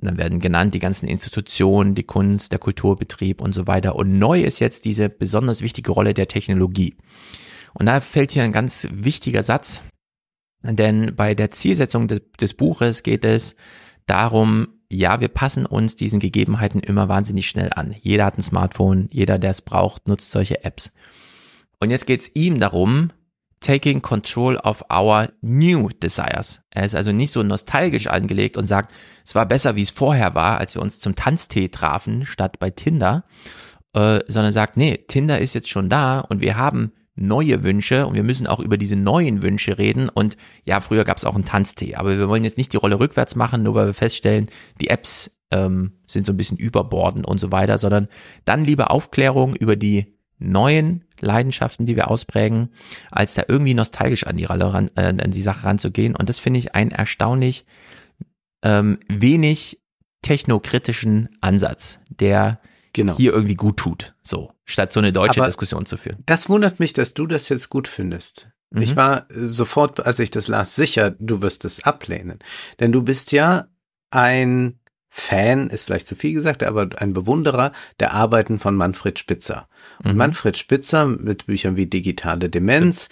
[0.00, 3.96] Und dann werden genannt die ganzen Institutionen, die Kunst, der Kulturbetrieb und so weiter.
[3.96, 6.96] Und neu ist jetzt diese besonders wichtige Rolle der Technologie.
[7.74, 9.82] Und da fällt hier ein ganz wichtiger Satz,
[10.62, 13.56] denn bei der Zielsetzung des, des Buches geht es
[14.06, 17.94] darum, ja, wir passen uns diesen Gegebenheiten immer wahnsinnig schnell an.
[17.98, 20.92] Jeder hat ein Smartphone, jeder, der es braucht, nutzt solche Apps.
[21.78, 23.10] Und jetzt geht es ihm darum,
[23.60, 26.62] taking control of our new desires.
[26.70, 28.92] Er ist also nicht so nostalgisch angelegt und sagt,
[29.24, 32.70] es war besser, wie es vorher war, als wir uns zum Tanztee trafen, statt bei
[32.70, 33.24] Tinder,
[33.92, 38.14] äh, sondern sagt, nee, Tinder ist jetzt schon da und wir haben neue Wünsche und
[38.14, 40.08] wir müssen auch über diese neuen Wünsche reden.
[40.08, 42.98] Und ja, früher gab es auch einen Tanztee, aber wir wollen jetzt nicht die Rolle
[42.98, 44.48] rückwärts machen, nur weil wir feststellen,
[44.80, 48.08] die Apps ähm, sind so ein bisschen überbordend und so weiter, sondern
[48.44, 52.70] dann lieber Aufklärung über die neuen Leidenschaften, die wir ausprägen,
[53.10, 56.16] als da irgendwie nostalgisch an die, Rolle ran, äh, an die Sache ranzugehen.
[56.16, 57.64] Und das finde ich einen erstaunlich
[58.62, 59.80] ähm, wenig
[60.22, 62.60] technokritischen Ansatz, der
[62.92, 63.16] genau.
[63.16, 66.18] hier irgendwie gut tut, so, statt so eine deutsche Aber Diskussion zu führen.
[66.26, 68.50] Das wundert mich, dass du das jetzt gut findest.
[68.70, 68.82] Mhm.
[68.82, 72.38] Ich war sofort, als ich das las, sicher, du wirst es ablehnen.
[72.78, 73.68] Denn du bist ja
[74.10, 74.79] ein
[75.10, 79.68] Fan ist vielleicht zu viel gesagt, aber ein Bewunderer der Arbeiten von Manfred Spitzer.
[80.04, 80.18] Und Mhm.
[80.18, 83.08] Manfred Spitzer mit Büchern wie Digitale Demenz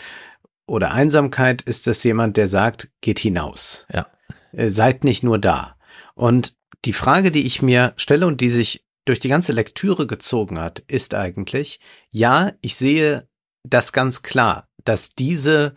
[0.67, 3.87] oder Einsamkeit ist das jemand, der sagt, geht hinaus.
[3.93, 4.07] Ja.
[4.53, 5.77] Äh, Seid nicht nur da.
[6.15, 10.61] Und die Frage, die ich mir stelle und die sich durch die ganze Lektüre gezogen
[10.61, 11.81] hat, ist eigentlich,
[12.11, 13.27] ja, ich sehe
[13.65, 15.75] das ganz klar, dass diese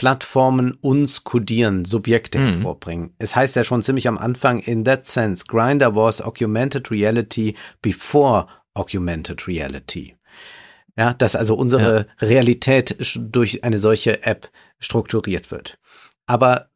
[0.00, 2.46] Plattformen uns kodieren, Subjekte Mhm.
[2.54, 3.14] hervorbringen.
[3.18, 8.46] Es heißt ja schon ziemlich am Anfang, in that sense, Grinder was augmented reality before
[8.72, 10.16] augmented reality.
[10.96, 15.78] Ja, dass also unsere Realität sch- durch eine solche App strukturiert wird.
[16.26, 16.70] Aber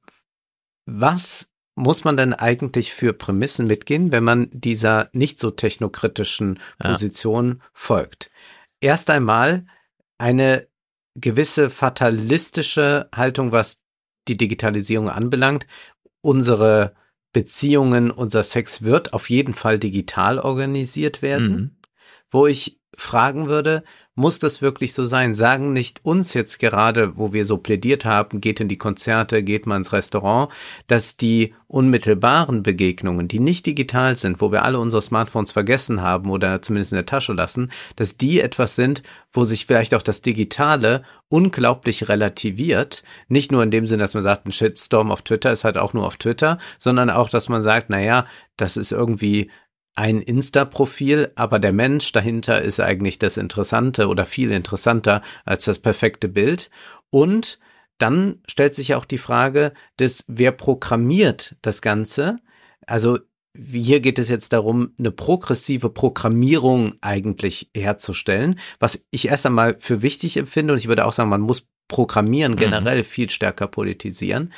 [0.84, 6.90] was muss man denn eigentlich für Prämissen mitgehen, wenn man dieser nicht so technokritischen Ja.
[6.90, 8.30] Position folgt?
[8.82, 9.64] Erst einmal
[10.18, 10.68] eine
[11.14, 13.80] gewisse fatalistische Haltung, was
[14.28, 15.66] die Digitalisierung anbelangt.
[16.20, 16.94] Unsere
[17.32, 21.76] Beziehungen, unser Sex wird auf jeden Fall digital organisiert werden Mhm.
[22.30, 25.34] wo ich fragen würde, muss das wirklich so sein?
[25.34, 29.66] Sagen nicht uns jetzt gerade, wo wir so plädiert haben, geht in die Konzerte, geht
[29.66, 30.52] mal ins Restaurant,
[30.86, 36.30] dass die unmittelbaren Begegnungen, die nicht digital sind, wo wir alle unsere Smartphones vergessen haben
[36.30, 40.22] oder zumindest in der Tasche lassen, dass die etwas sind, wo sich vielleicht auch das
[40.22, 43.02] Digitale unglaublich relativiert.
[43.26, 45.92] Nicht nur in dem Sinn, dass man sagt, ein Shitstorm auf Twitter ist halt auch
[45.92, 49.50] nur auf Twitter, sondern auch, dass man sagt, naja, das ist irgendwie
[49.94, 55.78] ein Insta-Profil, aber der Mensch dahinter ist eigentlich das Interessante oder viel interessanter als das
[55.78, 56.70] perfekte Bild.
[57.10, 57.58] Und
[57.98, 62.38] dann stellt sich auch die Frage des, wer programmiert das Ganze?
[62.86, 63.18] Also
[63.56, 70.02] hier geht es jetzt darum, eine progressive Programmierung eigentlich herzustellen, was ich erst einmal für
[70.02, 72.56] wichtig empfinde und ich würde auch sagen, man muss Programmieren Mhm.
[72.56, 74.52] generell viel stärker politisieren.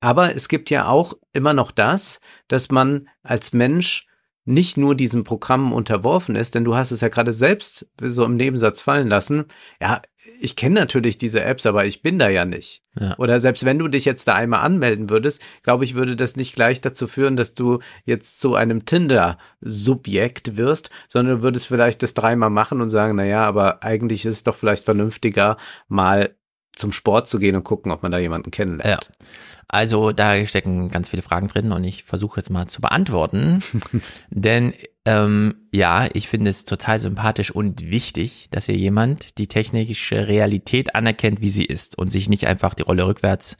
[0.00, 4.06] Aber es gibt ja auch immer noch das, dass man als Mensch
[4.44, 8.36] nicht nur diesen Programmen unterworfen ist, denn du hast es ja gerade selbst so im
[8.36, 9.44] Nebensatz fallen lassen.
[9.80, 10.00] Ja,
[10.40, 12.82] ich kenne natürlich diese Apps, aber ich bin da ja nicht.
[12.98, 13.16] Ja.
[13.18, 16.54] Oder selbst wenn du dich jetzt da einmal anmelden würdest, glaube ich, würde das nicht
[16.54, 22.14] gleich dazu führen, dass du jetzt zu einem Tinder-Subjekt wirst, sondern du würdest vielleicht das
[22.14, 26.34] dreimal machen und sagen, na ja, aber eigentlich ist es doch vielleicht vernünftiger, mal
[26.74, 29.08] zum Sport zu gehen und gucken, ob man da jemanden kennenlernt.
[29.10, 29.26] Ja.
[29.72, 33.62] Also da stecken ganz viele Fragen drin und ich versuche jetzt mal zu beantworten.
[34.30, 40.26] Denn ähm, ja, ich finde es total sympathisch und wichtig, dass hier jemand die technische
[40.26, 43.56] Realität anerkennt, wie sie ist und sich nicht einfach die Rolle rückwärts,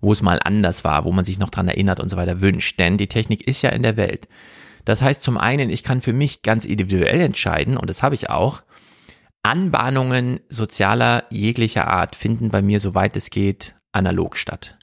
[0.00, 2.80] wo es mal anders war, wo man sich noch dran erinnert und so weiter wünscht.
[2.80, 4.28] Denn die Technik ist ja in der Welt.
[4.86, 8.30] Das heißt zum einen, ich kann für mich ganz individuell entscheiden und das habe ich
[8.30, 8.62] auch.
[9.42, 14.76] Anbahnungen sozialer jeglicher Art finden bei mir, soweit es geht, analog statt.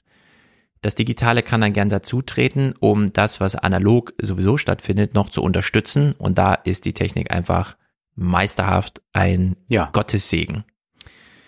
[0.80, 6.12] Das Digitale kann dann gern dazutreten, um das, was analog sowieso stattfindet, noch zu unterstützen.
[6.12, 7.76] Und da ist die Technik einfach
[8.14, 9.90] meisterhaft ein Ja.
[9.92, 10.64] Gottessegen.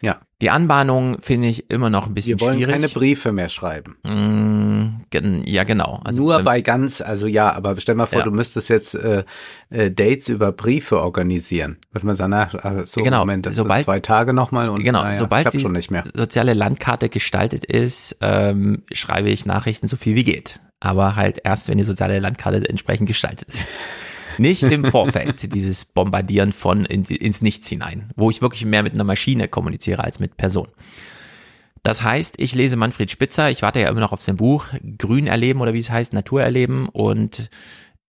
[0.03, 0.19] Ja.
[0.41, 2.73] Die Anbahnung finde ich immer noch ein bisschen Wir wollen schwierig.
[2.75, 3.97] keine Briefe mehr schreiben.
[4.05, 6.01] Mm, gen- ja, genau.
[6.05, 8.25] Also, Nur bei ganz, also ja, aber stell mal vor, Ja.
[8.25, 9.25] du müsstest jetzt äh,
[9.69, 11.77] äh, Dates über Briefe organisieren.
[11.93, 14.83] Würde man sagen, ach, ach, so Genau, Moment, das sobald- sind zwei Tage nochmal und
[14.83, 16.05] Genau, naja, sobald die schon nicht mehr.
[16.15, 20.61] soziale Landkarte gestaltet ist, ähm, schreibe ich Nachrichten so viel wie geht.
[20.83, 23.67] Aber halt erst, wenn die soziale Landkarte entsprechend gestaltet ist.
[24.39, 28.95] Nicht im Vorfeld, dieses Bombardieren von in, ins Nichts hinein, wo ich wirklich mehr mit
[28.95, 30.69] einer Maschine kommuniziere als mit Person.
[31.83, 34.67] Das heißt, ich lese Manfred Spitzer, ich warte ja immer noch auf sein Buch
[34.99, 37.49] Grün erleben oder wie es heißt, Natur erleben und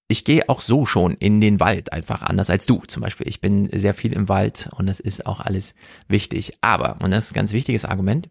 [0.10, 3.30] ich gehe auch so schon in den Wald einfach anders als du zum Beispiel.
[3.30, 5.74] Ich bin sehr viel im Wald und das ist auch alles
[6.10, 6.58] wichtig.
[6.60, 8.30] Aber, und das ist ein ganz wichtiges Argument,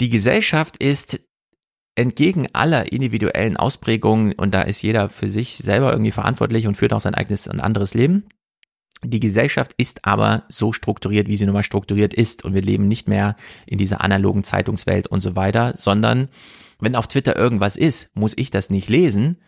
[0.00, 1.20] die Gesellschaft ist
[1.96, 6.92] entgegen aller individuellen Ausprägungen und da ist jeder für sich selber irgendwie verantwortlich und führt
[6.92, 8.24] auch sein eigenes und anderes Leben.
[9.04, 12.88] Die Gesellschaft ist aber so strukturiert, wie sie nun mal strukturiert ist und wir leben
[12.88, 16.28] nicht mehr in dieser analogen Zeitungswelt und so weiter, sondern
[16.80, 19.38] wenn auf Twitter irgendwas ist, muss ich das nicht lesen.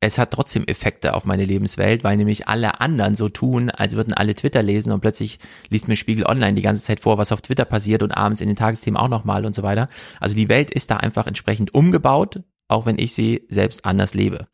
[0.00, 4.14] Es hat trotzdem Effekte auf meine Lebenswelt, weil nämlich alle anderen so tun, als würden
[4.14, 7.42] alle Twitter lesen und plötzlich liest mir Spiegel Online die ganze Zeit vor, was auf
[7.42, 9.88] Twitter passiert und abends in den Tagesthemen auch nochmal und so weiter.
[10.20, 14.46] Also die Welt ist da einfach entsprechend umgebaut, auch wenn ich sie selbst anders lebe.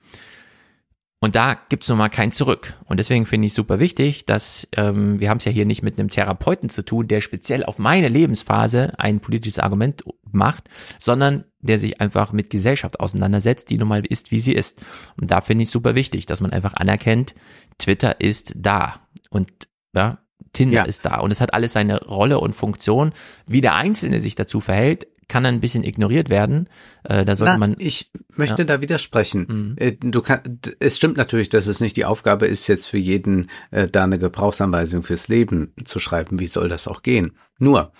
[1.20, 2.74] Und da gibt's nun mal kein Zurück.
[2.84, 5.98] Und deswegen finde ich super wichtig, dass ähm, wir haben es ja hier nicht mit
[5.98, 11.78] einem Therapeuten zu tun, der speziell auf meine Lebensphase ein politisches Argument macht, sondern der
[11.78, 14.82] sich einfach mit Gesellschaft auseinandersetzt, die nun mal ist, wie sie ist.
[15.20, 17.34] Und da finde ich super wichtig, dass man einfach anerkennt,
[17.78, 18.94] Twitter ist da
[19.30, 19.50] und
[19.94, 20.18] ja,
[20.52, 20.84] Tinder Ja.
[20.84, 23.12] ist da und es hat alles seine Rolle und Funktion.
[23.46, 26.68] Wie der Einzelne sich dazu verhält, kann ein bisschen ignoriert werden.
[27.02, 27.76] Äh, da sollte Na, man.
[27.78, 28.66] ich möchte Ja.
[28.66, 29.46] da widersprechen.
[29.48, 29.74] Mhm.
[29.78, 33.48] Äh, Du kann, es stimmt natürlich, dass es nicht die Aufgabe ist, jetzt für jeden
[33.70, 36.38] äh, da eine Gebrauchsanweisung fürs Leben zu schreiben.
[36.40, 37.32] Wie soll das auch gehen?
[37.58, 37.92] Nur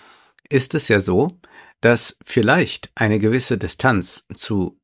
[0.49, 1.39] ist es ja so,
[1.81, 4.79] dass vielleicht eine gewisse Distanz zu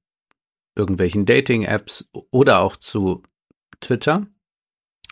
[0.76, 3.24] irgendwelchen Dating-Apps oder auch zu
[3.80, 4.28] Twitter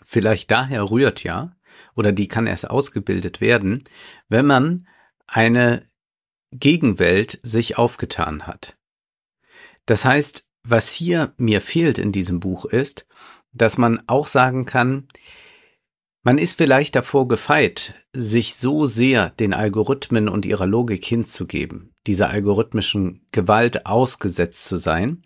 [0.03, 1.55] vielleicht daher rührt ja,
[1.95, 3.83] oder die kann erst ausgebildet werden,
[4.27, 4.87] wenn man
[5.27, 5.87] eine
[6.51, 8.77] Gegenwelt sich aufgetan hat.
[9.85, 13.05] Das heißt, was hier mir fehlt in diesem Buch ist,
[13.51, 15.07] dass man auch sagen kann,
[16.23, 22.29] man ist vielleicht davor gefeit, sich so sehr den Algorithmen und ihrer Logik hinzugeben, dieser
[22.29, 25.21] algorithmischen Gewalt ausgesetzt zu sein,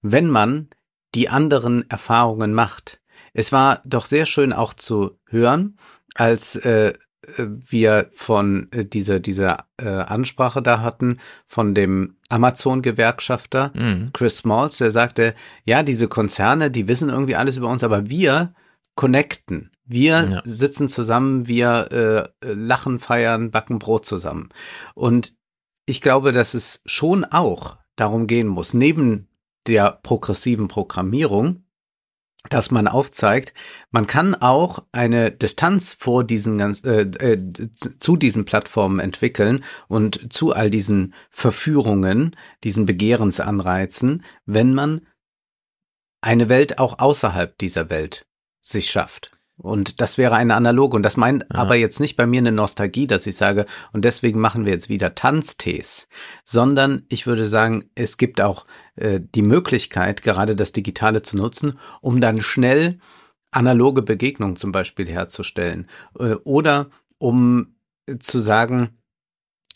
[0.00, 0.68] wenn man
[1.14, 3.00] die anderen Erfahrungen macht.
[3.32, 5.76] Es war doch sehr schön auch zu hören,
[6.14, 6.94] als äh,
[7.36, 14.10] wir von äh, dieser dieser äh, Ansprache da hatten von dem Amazon-Gewerkschafter Mhm.
[14.12, 15.34] Chris Smalls, der sagte,
[15.64, 18.54] ja, diese Konzerne, die wissen irgendwie alles über uns, aber wir
[18.98, 19.70] connecten.
[19.84, 20.42] Wir Ja.
[20.44, 24.48] sitzen zusammen, wir äh, lachen, feiern, backen Brot zusammen.
[24.94, 25.36] Und
[25.86, 29.28] ich glaube, dass es schon auch darum gehen muss, neben
[29.68, 31.62] der progressiven Programmierung,
[32.50, 33.54] dass man aufzeigt,
[33.92, 37.38] man kann auch eine Distanz vor diesen ganz, äh, äh,
[38.00, 42.34] zu diesen Plattformen entwickeln und zu all diesen Verführungen,
[42.64, 45.06] diesen Begehrensanreizen, wenn man
[46.20, 48.24] eine Welt auch außerhalb dieser Welt
[48.70, 49.30] sich schafft.
[49.56, 50.96] Und das wäre eine analoge.
[50.96, 51.60] Und das meint Ja.
[51.60, 54.88] aber jetzt nicht bei mir eine Nostalgie, dass ich sage, und deswegen machen wir jetzt
[54.88, 56.06] wieder Tanztees,
[56.44, 61.78] sondern ich würde sagen, es gibt auch äh, die Möglichkeit, gerade das Digitale zu nutzen,
[62.00, 63.00] um dann schnell
[63.50, 65.88] analoge Begegnungen zum Beispiel herzustellen.
[66.18, 67.74] Äh, oder um
[68.06, 69.00] äh, zu sagen,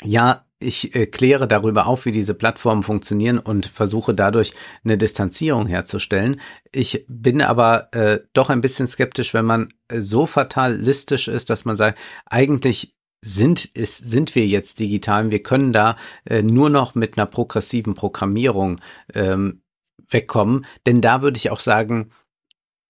[0.05, 4.53] ja, ich äh, kläre darüber auf, wie diese Plattformen funktionieren und versuche dadurch
[4.85, 6.41] eine Distanzierung herzustellen.
[6.73, 11.65] Ich bin aber äh, doch ein bisschen skeptisch, wenn man äh, so fatalistisch ist, dass
[11.65, 16.95] man sagt, eigentlich sind, ist, sind wir jetzt digital, wir können da äh, nur noch
[16.95, 18.81] mit einer progressiven Programmierung
[19.15, 19.63] ähm,
[20.09, 20.67] wegkommen.
[20.87, 22.11] Denn da würde ich auch sagen,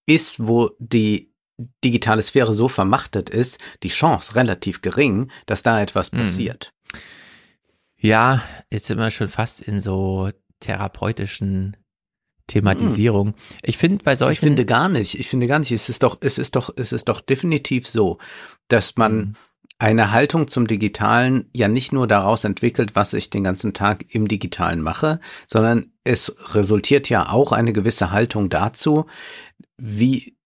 [0.07, 1.33] ist, wo die
[1.85, 6.19] digitale Sphäre so vermachtet ist, die Chance relativ gering, dass da etwas Mhm.
[6.19, 6.73] passiert.
[8.03, 10.29] Ja, jetzt sind wir schon fast in so
[10.61, 11.77] therapeutischen
[12.49, 13.35] Thematisierung.
[13.63, 14.33] Ich finde bei solchen.
[14.33, 15.19] Ich finde gar nicht.
[15.19, 15.71] Ich finde gar nicht.
[15.71, 18.19] Es ist doch, es ist doch, es ist doch definitiv so,
[18.69, 19.35] dass man Mhm.
[19.79, 24.27] eine Haltung zum Digitalen ja nicht nur daraus entwickelt, was ich den ganzen Tag im
[24.29, 29.07] Digitalen mache, sondern es resultiert ja auch eine gewisse Haltung dazu,
[29.79, 30.37] wie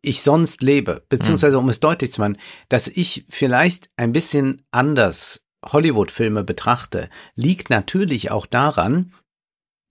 [0.00, 5.45] ich sonst lebe, beziehungsweise um es deutlich zu machen, dass ich vielleicht ein bisschen anders
[5.72, 9.12] Hollywood-Filme betrachte, liegt natürlich auch daran,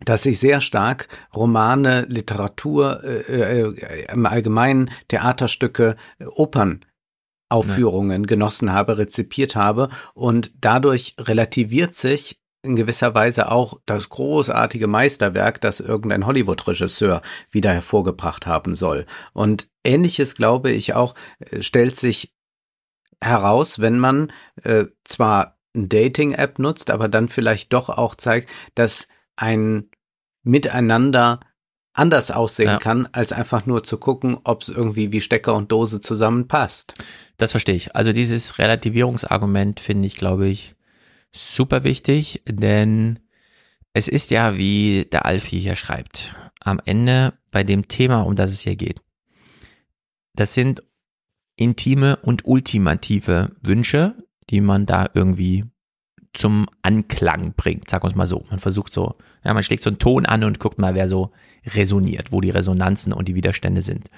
[0.04, 8.98] dass ich sehr stark Romane, Literatur, äh, äh, im Allgemeinen Theaterstücke, äh, Opernaufführungen genossen habe,
[8.98, 16.26] rezipiert habe und dadurch relativiert sich in gewisser Weise auch das großartige Meisterwerk, das irgendein
[16.26, 19.06] Hollywood-Regisseur wieder hervorgebracht haben soll.
[19.34, 22.34] Und ähnliches, glaube ich, auch äh, stellt sich
[23.22, 24.34] heraus, wenn man
[24.64, 29.90] äh, zwar Dating-App nutzt, aber dann vielleicht doch auch zeigt, dass ein
[30.44, 31.40] Miteinander
[31.94, 32.78] anders aussehen Ja.
[32.78, 36.94] kann, als einfach nur zu gucken, ob es irgendwie wie Stecker und Dose zusammenpasst.
[37.38, 37.96] Das verstehe ich.
[37.96, 40.76] Also dieses Relativierungsargument finde ich, glaube ich,
[41.32, 43.20] super wichtig, denn
[43.94, 48.52] es ist ja, wie der Alfie hier schreibt, am Ende bei dem Thema, um das
[48.52, 49.02] es hier geht.
[50.34, 50.84] Das sind
[51.56, 54.16] intime und ultimative Wünsche,
[54.50, 55.66] die man da irgendwie
[56.34, 58.44] zum Anklang bringt, sagen wir es mal so.
[58.50, 61.32] Man versucht so, ja, man schlägt so einen Ton an und guckt mal, wer so
[61.66, 64.10] resoniert, wo die Resonanzen und die Widerstände sind.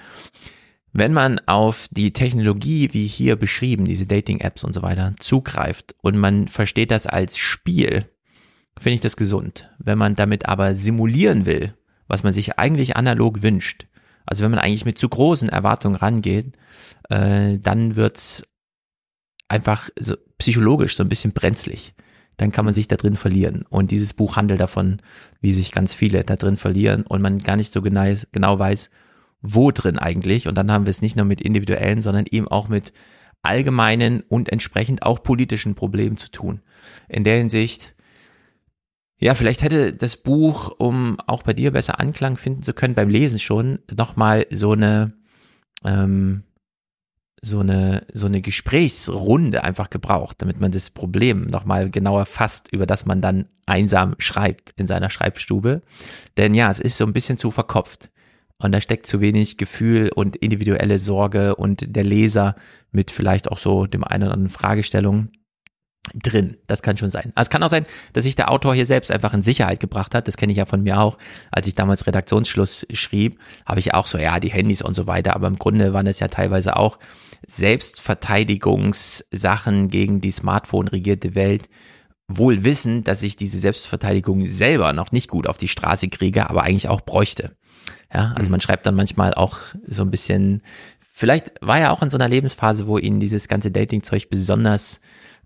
[0.92, 6.16] Wenn man auf die Technologie, wie hier beschrieben, diese Dating-Apps und so weiter, zugreift und
[6.16, 8.06] man versteht das als Spiel,
[8.78, 9.70] finde ich das gesund.
[9.78, 11.74] Wenn man damit aber simulieren will,
[12.06, 13.86] was man sich eigentlich analog wünscht,
[14.24, 16.52] also wenn man eigentlich mit zu großen Erwartungen rangeht,
[17.10, 18.44] äh, dann wird's
[19.48, 21.94] einfach so psychologisch so ein bisschen brenzlig.
[22.36, 23.64] Dann kann man sich da drin verlieren.
[23.68, 25.00] Und dieses Buch handelt davon,
[25.40, 28.90] wie sich ganz viele da drin verlieren und man gar nicht so genau, genau weiß,
[29.42, 30.46] wo drin eigentlich.
[30.46, 32.92] Und dann haben wir es nicht nur mit individuellen, sondern eben auch mit
[33.42, 36.60] allgemeinen und entsprechend auch politischen Problemen zu tun.
[37.08, 37.94] In der Hinsicht,
[39.20, 43.08] ja, vielleicht hätte das Buch, um auch bei dir besser Anklang finden zu können, beim
[43.08, 45.12] Lesen schon, nochmal so eine,
[45.84, 46.44] ähm,
[47.42, 52.86] so eine, so eine Gesprächsrunde einfach gebraucht, damit man das Problem nochmal genauer fasst, über
[52.86, 55.82] das man dann einsam schreibt in seiner Schreibstube.
[56.36, 58.10] Denn ja, es ist so ein bisschen zu verkopft.
[58.60, 62.56] Und da steckt zu wenig Gefühl und individuelle Sorge und der Leser
[62.90, 65.30] mit vielleicht auch so dem einen oder anderen Fragestellung
[66.14, 66.56] drin.
[66.66, 67.32] Das kann schon sein.
[67.34, 70.14] Also es kann auch sein, dass sich der Autor hier selbst einfach in Sicherheit gebracht
[70.14, 70.26] hat.
[70.26, 71.18] Das kenne ich ja von mir auch.
[71.50, 75.36] Als ich damals Redaktionsschluss schrieb, habe ich auch so, ja, die Handys und so weiter.
[75.36, 76.98] Aber im Grunde waren es ja teilweise auch
[77.46, 81.68] Selbstverteidigungssachen gegen die Smartphone-regierte Welt.
[82.26, 86.62] Wohl wissen, dass ich diese Selbstverteidigung selber noch nicht gut auf die Straße kriege, aber
[86.62, 87.56] eigentlich auch bräuchte.
[88.12, 90.62] Ja, also man schreibt dann manchmal auch so ein bisschen,
[91.12, 95.00] vielleicht war er auch in so einer Lebensphase, wo ihn dieses ganze Dating-Zeug besonders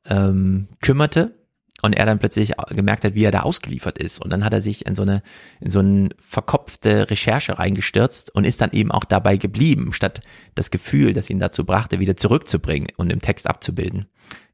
[0.07, 1.42] ähm, kümmerte
[1.83, 4.23] und er dann plötzlich gemerkt hat, wie er da ausgeliefert ist.
[4.23, 5.23] Und dann hat er sich in so eine,
[5.61, 10.21] in so eine verkopfte Recherche reingestürzt und ist dann eben auch dabei geblieben, statt
[10.55, 14.07] das Gefühl, das ihn dazu brachte, wieder zurückzubringen und im Text abzubilden.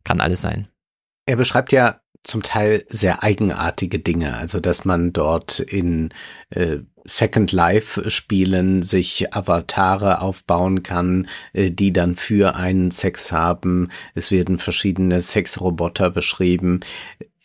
[0.04, 0.68] Kann alles sein.
[1.26, 6.10] Er beschreibt ja zum Teil sehr eigenartige Dinge, also dass man dort in
[6.50, 13.90] äh, Second Life Spielen sich Avatare aufbauen kann, äh, die dann für einen Sex haben.
[14.14, 16.80] Es werden verschiedene Sexroboter beschrieben.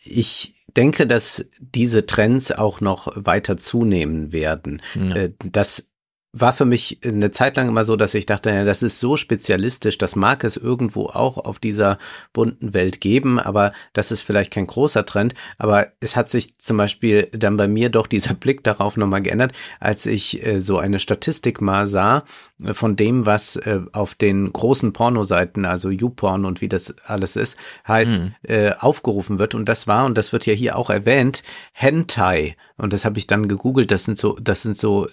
[0.04, 4.82] Ich denke, dass diese Trends auch noch weiter zunehmen werden.
[4.94, 5.16] Ja.
[5.16, 5.88] Äh, das
[6.36, 9.16] war für mich eine Zeit lang immer so, dass ich dachte, ja, das ist so
[9.16, 11.96] spezialistisch, das mag es irgendwo auch auf dieser
[12.32, 15.34] bunten Welt geben, aber das ist vielleicht kein großer Trend.
[15.58, 19.52] Aber es hat sich zum Beispiel dann bei mir doch dieser Blick darauf nochmal geändert,
[19.78, 22.24] als ich äh, so eine Statistik mal sah
[22.60, 27.36] äh, von dem, was äh, auf den großen Pornoseiten, also YouPorn und wie das alles
[27.36, 28.72] ist, heißt, mhm.
[28.80, 29.54] aufgerufen wird.
[29.54, 32.56] Und das war, und das wird ja hier auch erwähnt, Hentai.
[32.76, 35.06] Und das habe ich dann gegoogelt, das sind so, das sind so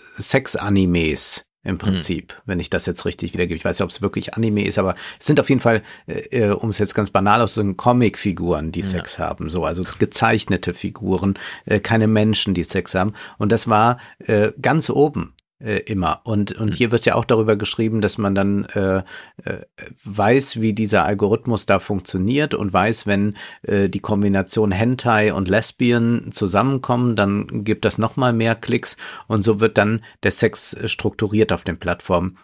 [1.11, 1.77] Sex-Animes im hm.
[1.77, 2.41] Prinzip, mhm.
[2.45, 3.55] wenn ich das jetzt richtig wiedergebe.
[3.55, 6.45] Ich weiß nicht, ob es wirklich Anime ist, aber es sind auf jeden Fall, äh,
[6.45, 8.87] äh um es jetzt ganz banal auszudrücken, Comic-Figuren, die ja.
[8.87, 13.13] Sex haben, so also gezeichnete Figuren, äh, keine Menschen, die Sex haben.
[13.37, 16.21] Und das war äh, ganz oben äh, immer.
[16.23, 16.73] Und, und mhm.
[16.73, 19.03] hier wird ja auch darüber geschrieben, dass man dann äh,
[19.43, 19.65] äh,
[20.03, 26.31] weiß, wie dieser Algorithmus da funktioniert und weiß, wenn äh, die Kombination Hentai und Lesbian
[26.31, 28.97] zusammenkommen, dann gibt das nochmal mehr Klicks
[29.27, 32.37] und so wird dann der Sex strukturiert auf den Plattformen.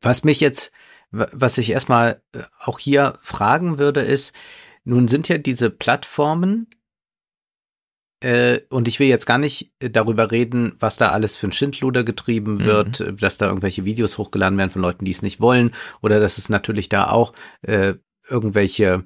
[0.00, 0.72] Was mich jetzt,
[1.10, 4.34] was ich erstmal äh, auch hier fragen würde, ist,
[4.84, 6.66] nun sind ja diese Plattformen
[8.24, 11.52] äh, und ich will jetzt gar nicht äh, darüber reden, was da alles für ein
[11.52, 12.64] Schindluder getrieben mhm.
[12.64, 13.16] wird, mhm.
[13.18, 16.48] dass da irgendwelche Videos hochgeladen werden von Leuten, die es nicht wollen, oder dass es
[16.48, 17.94] natürlich da auch äh,
[18.26, 19.04] irgendwelche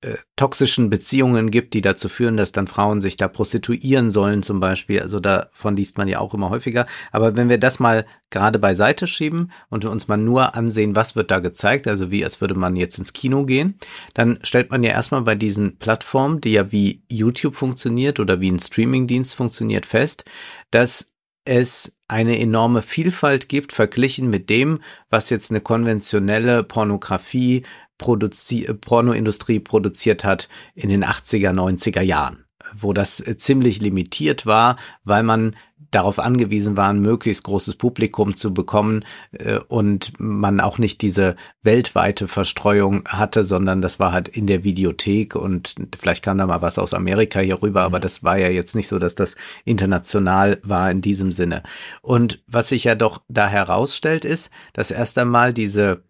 [0.00, 4.60] äh, toxischen Beziehungen gibt, die dazu führen, dass dann Frauen sich da prostituieren sollen zum
[4.60, 5.00] Beispiel.
[5.00, 6.86] Also davon liest man ja auch immer häufiger.
[7.12, 11.30] Aber wenn wir das mal gerade beiseite schieben und uns mal nur ansehen, was wird
[11.30, 13.78] da gezeigt, also wie als würde man jetzt ins Kino gehen,
[14.14, 18.50] dann stellt man ja erstmal bei diesen Plattformen, die ja wie YouTube funktioniert oder wie
[18.50, 20.24] ein Streamingdienst funktioniert, fest,
[20.70, 21.12] dass
[21.44, 27.64] es eine enorme Vielfalt gibt, verglichen mit dem, was jetzt eine konventionelle Pornografie
[27.98, 34.76] Produzi Pornoindustrie produziert hat in den 80er, 90er Jahren, wo das äh, ziemlich limitiert war,
[35.04, 35.54] weil man
[35.90, 41.36] darauf angewiesen war, ein möglichst großes Publikum zu bekommen äh, und man auch nicht diese
[41.62, 46.62] weltweite Verstreuung hatte, sondern das war halt in der Videothek und vielleicht kam da mal
[46.62, 49.34] was aus Amerika hier rüber, aber das war ja jetzt nicht so, dass das
[49.64, 51.62] international war in diesem Sinne.
[52.02, 56.02] Und was sich ja doch da herausstellt, ist, dass erst einmal diese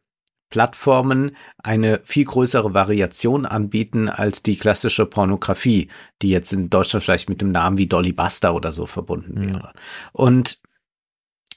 [0.50, 5.88] Plattformen eine viel größere Variation anbieten als die klassische Pornografie,
[6.22, 9.58] die jetzt in Deutschland vielleicht mit dem Namen wie Dolly Buster oder so verbunden wäre.
[9.58, 9.72] Ja.
[10.12, 10.60] Und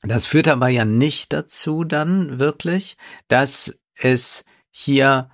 [0.03, 5.29] das führt aber ja nicht dazu dann wirklich, dass es hier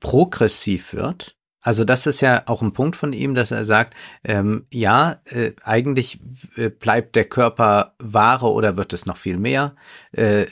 [0.00, 1.36] progressiv wird.
[1.66, 5.50] Also das ist ja auch ein Punkt von ihm, dass er sagt, ähm, ja, äh,
[5.64, 6.20] eigentlich
[6.54, 9.74] äh, bleibt der Körper Ware oder wird es noch viel mehr.
[10.12, 10.46] Äh,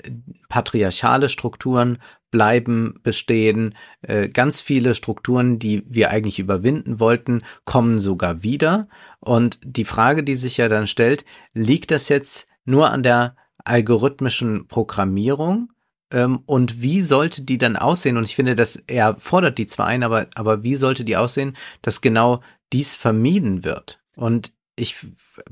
[0.48, 1.98] patriarchale Strukturen
[2.34, 3.76] bleiben bestehen.
[4.02, 8.88] Äh, ganz viele Strukturen, die wir eigentlich überwinden wollten, kommen sogar wieder.
[9.20, 14.66] Und die Frage, die sich ja dann stellt, liegt das jetzt nur an der algorithmischen
[14.66, 15.70] Programmierung?
[16.10, 18.16] Ähm, und wie sollte die dann aussehen?
[18.16, 21.56] Und ich finde, dass er fordert die zwar ein, aber, aber wie sollte die aussehen,
[21.82, 22.40] dass genau
[22.72, 24.00] dies vermieden wird?
[24.16, 24.96] Und ich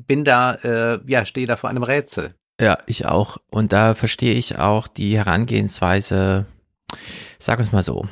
[0.04, 2.34] bin da, äh, ja, stehe da vor einem Rätsel.
[2.60, 3.38] Ja, ich auch.
[3.50, 6.46] Und da verstehe ich auch die Herangehensweise
[7.38, 8.06] sag uns mal so,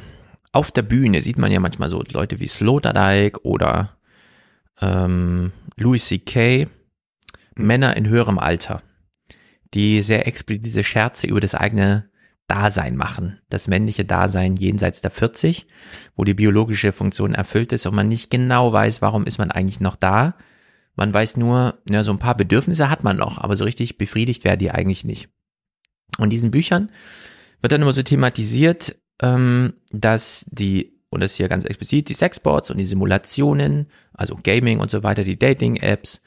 [0.52, 3.96] auf der Bühne sieht man ja manchmal so Leute wie Sloterdijk oder
[4.80, 6.68] ähm, Louis C.K.,
[7.54, 8.82] Männer in höherem Alter,
[9.74, 12.10] die sehr explizite Scherze über das eigene
[12.48, 13.38] Dasein machen.
[13.48, 15.68] Das männliche Dasein jenseits der 40,
[16.16, 19.80] wo die biologische Funktion erfüllt ist und man nicht genau weiß, warum ist man eigentlich
[19.80, 20.34] noch da.
[20.96, 24.42] Man weiß nur, ja, so ein paar Bedürfnisse hat man noch, aber so richtig befriedigt
[24.42, 25.28] werden die eigentlich nicht.
[26.18, 26.90] Und in diesen Büchern
[27.60, 32.70] wird dann immer so thematisiert, ähm, dass die, und das hier ganz explizit, die Sexboards
[32.70, 36.22] und die Simulationen, also Gaming und so weiter, die Dating-Apps,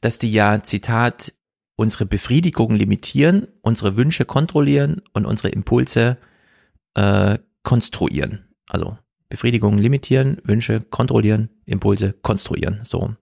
[0.00, 1.32] dass die ja, Zitat,
[1.76, 6.16] unsere Befriedigung limitieren, unsere Wünsche kontrollieren und unsere Impulse
[6.94, 8.46] äh, konstruieren.
[8.68, 8.96] Also
[9.28, 12.80] Befriedigung limitieren, Wünsche kontrollieren, Impulse konstruieren.
[12.84, 13.14] So.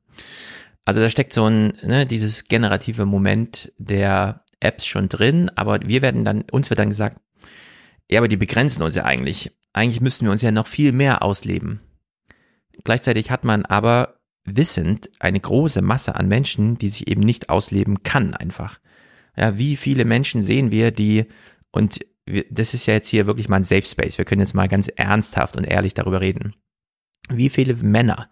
[0.84, 6.02] Also da steckt so ein, ne, dieses generative Moment der Apps schon drin, aber wir
[6.02, 7.20] werden dann, uns wird dann gesagt,
[8.10, 9.52] ja, aber die begrenzen uns ja eigentlich.
[9.72, 11.80] Eigentlich müssten wir uns ja noch viel mehr ausleben.
[12.84, 18.02] Gleichzeitig hat man aber wissend eine große Masse an Menschen, die sich eben nicht ausleben
[18.02, 18.78] kann einfach.
[19.36, 21.26] Ja, wie viele Menschen sehen wir, die,
[21.72, 24.54] und wir, das ist ja jetzt hier wirklich mal ein Safe Space, wir können jetzt
[24.54, 26.54] mal ganz ernsthaft und ehrlich darüber reden.
[27.30, 28.28] Wie viele Männer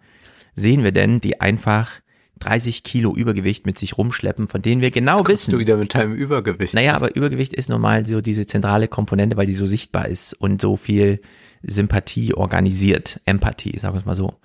[0.55, 1.99] sehen wir denn, die einfach
[2.43, 5.51] 30 Kilo Übergewicht mit sich rumschleppen, von denen wir genau Jetzt wissen.
[5.51, 6.73] du wieder mit deinem Übergewicht.
[6.73, 10.33] Naja, aber Übergewicht ist nun mal so diese zentrale Komponente, weil die so sichtbar ist
[10.33, 11.21] und so viel
[11.63, 14.39] Sympathie organisiert, Empathie, sagen wir es mal so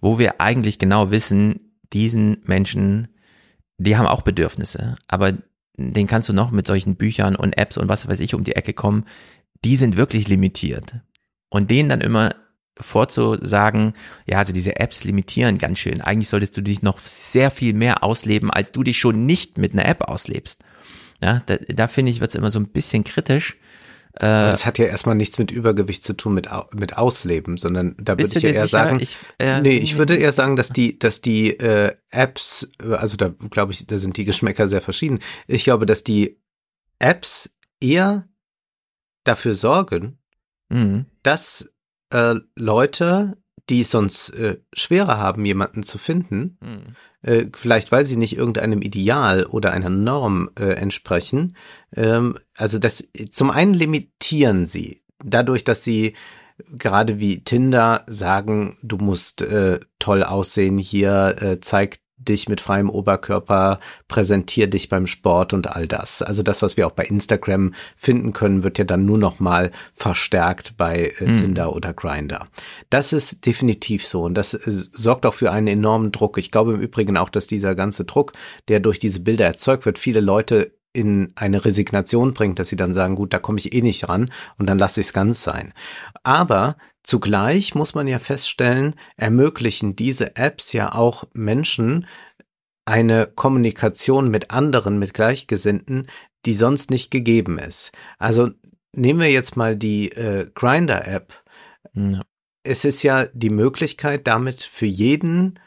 [0.00, 3.08] wo wir eigentlich genau wissen, diesen Menschen,
[3.78, 5.34] die haben auch Bedürfnisse, aber
[5.76, 8.56] den kannst du noch mit solchen Büchern und Apps und was weiß ich um die
[8.56, 9.04] Ecke kommen,
[9.64, 10.96] die sind wirklich limitiert.
[11.48, 12.34] Und denen dann immer
[12.80, 13.94] vorzusagen,
[14.26, 16.00] ja, also diese Apps limitieren ganz schön.
[16.00, 19.72] Eigentlich solltest du dich noch sehr viel mehr ausleben, als du dich schon nicht mit
[19.72, 20.62] einer App auslebst.
[21.22, 23.56] Ja, da, da finde ich, wird es immer so ein bisschen kritisch,
[24.14, 28.18] äh, das hat ja erstmal nichts mit Übergewicht zu tun, mit, mit Ausleben, sondern da
[28.18, 28.68] würde ich ja eher sicher?
[28.68, 33.16] sagen, ich, äh, nee, ich würde eher sagen, dass die, dass die äh, Apps, also
[33.16, 35.20] da glaube ich, da sind die Geschmäcker sehr verschieden.
[35.46, 36.40] Ich glaube, dass die
[36.98, 37.50] Apps
[37.80, 38.28] eher
[39.22, 40.18] dafür sorgen,
[40.70, 41.06] mhm.
[41.22, 41.70] dass
[42.10, 43.36] äh, Leute,
[43.68, 48.36] die es sonst äh, schwerer haben, jemanden zu finden, mhm äh, vielleicht weil sie nicht
[48.36, 51.56] irgendeinem Ideal oder einer Norm äh, entsprechen.
[51.94, 56.14] Ähm, also das zum einen limitieren sie dadurch, dass sie
[56.76, 62.90] gerade wie Tinder sagen, du musst äh, toll aussehen hier, äh, zeig dich mit freiem
[62.90, 66.22] Oberkörper, präsentier dich beim Sport und all das.
[66.22, 69.70] Also das, was wir auch bei Instagram finden können, wird ja dann nur noch mal
[69.94, 71.38] verstärkt bei äh, mhm.
[71.38, 72.46] Tinder oder Grinder.
[72.90, 76.38] Das ist definitiv so und das äh, sorgt auch für einen enormen Druck.
[76.38, 78.32] Ich glaube im Übrigen auch, dass dieser ganze Druck,
[78.68, 82.92] der durch diese Bilder erzeugt wird, viele Leute in eine Resignation bringt, dass sie dann
[82.92, 85.72] sagen, gut, da komme ich eh nicht ran und dann lasse ich es ganz sein.
[86.22, 92.06] Aber Zugleich muss man ja feststellen, ermöglichen diese Apps ja auch Menschen
[92.84, 96.08] eine Kommunikation mit anderen, mit Gleichgesinnten,
[96.44, 97.92] die sonst nicht gegeben ist.
[98.18, 98.50] Also
[98.92, 101.42] nehmen wir jetzt mal die äh, Grinder-App.
[101.94, 102.22] Ja.
[102.62, 105.58] Es ist ja die Möglichkeit, damit für jeden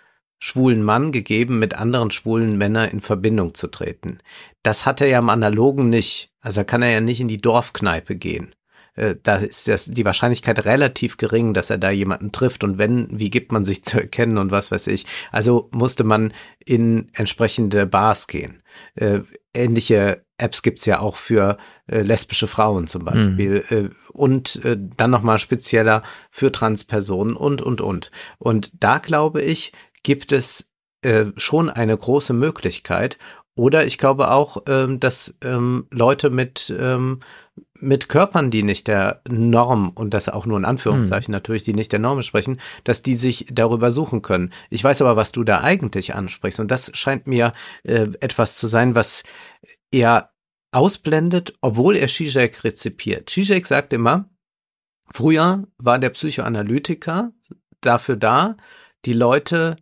[0.44, 4.18] schwulen Mann gegeben, mit anderen schwulen Männern in Verbindung zu treten.
[4.62, 6.34] Das hat er ja im Analogen nicht.
[6.42, 8.54] Also kann er ja nicht in die Dorfkneipe gehen.
[8.96, 12.66] Äh, da ist das, die Wahrscheinlichkeit relativ gering, dass er da jemanden trifft.
[12.66, 15.06] Und wenn, wie gibt man sich zu erkennen und was weiß ich.
[15.32, 16.34] Also musste man
[16.66, 18.64] in entsprechende Bars gehen.
[18.96, 19.22] Äh,
[19.54, 21.56] ähnliche Apps gibt's ja auch für
[21.88, 23.78] äh, lesbische Frauen zum Beispiel mhm.
[23.78, 28.12] äh, und äh, dann nochmal spezieller für Transpersonen und, und, und.
[28.40, 29.72] Und da glaube ich,
[30.04, 33.18] gibt es äh, schon eine große Möglichkeit.
[33.56, 37.20] Oder ich glaube auch, ähm, dass ähm, Leute mit ähm,
[37.76, 41.36] mit Körpern, die nicht der Norm, und das auch nur in Anführungszeichen mhm.
[41.36, 44.52] natürlich, die nicht der Norm sprechen, dass die sich darüber suchen können.
[44.70, 46.60] Ich weiß aber, was du da eigentlich ansprichst.
[46.60, 49.24] Und das scheint mir äh, etwas zu sein, was
[49.92, 50.32] er
[50.72, 53.30] ausblendet, obwohl er Zizek rezipiert.
[53.30, 54.30] Zizek sagt immer,
[55.12, 57.34] früher war der Psychoanalytiker
[57.82, 58.58] dafür da,
[59.06, 59.76] die Leute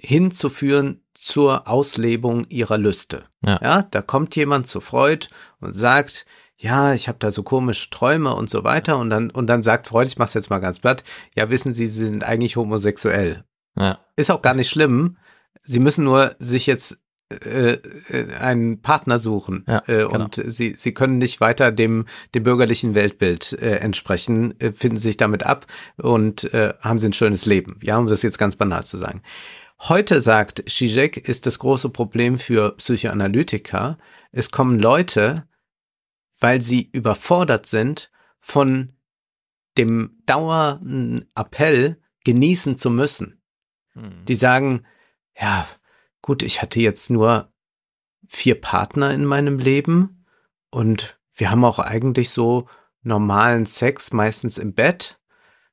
[0.00, 3.24] hinzuführen zur Auslebung ihrer Lüste.
[3.44, 3.58] Ja.
[3.62, 5.28] ja, da kommt jemand zu Freud
[5.60, 6.26] und sagt,
[6.58, 9.88] ja, ich habe da so komische Träume und so weiter und dann und dann sagt
[9.88, 13.44] Freud, ich mach's jetzt mal ganz platt, ja, wissen Sie, Sie sind eigentlich homosexuell.
[13.76, 13.98] Ja.
[14.16, 15.18] Ist auch gar nicht schlimm.
[15.62, 16.98] Sie müssen nur sich jetzt
[17.30, 17.72] äh,
[18.08, 20.24] äh einen Partner suchen ja, äh, genau.
[20.24, 25.16] und sie sie können nicht weiter dem dem bürgerlichen Weltbild äh, entsprechen, äh, finden sich
[25.16, 25.66] damit ab
[26.00, 27.80] und äh, haben sie ein schönes Leben.
[27.82, 29.22] Ja, um das jetzt ganz banal zu sagen.
[29.78, 33.98] Heute sagt Zizek, ist das große Problem für Psychoanalytiker,
[34.32, 35.46] es kommen Leute,
[36.38, 38.10] weil sie überfordert sind
[38.40, 38.96] von
[39.76, 43.42] dem dauernden Appell genießen zu müssen.
[43.92, 44.24] Hm.
[44.24, 44.86] Die sagen,
[45.38, 45.66] ja,
[46.22, 47.52] gut, ich hatte jetzt nur
[48.26, 50.26] vier Partner in meinem Leben
[50.70, 52.68] und wir haben auch eigentlich so
[53.02, 55.20] normalen Sex, meistens im Bett.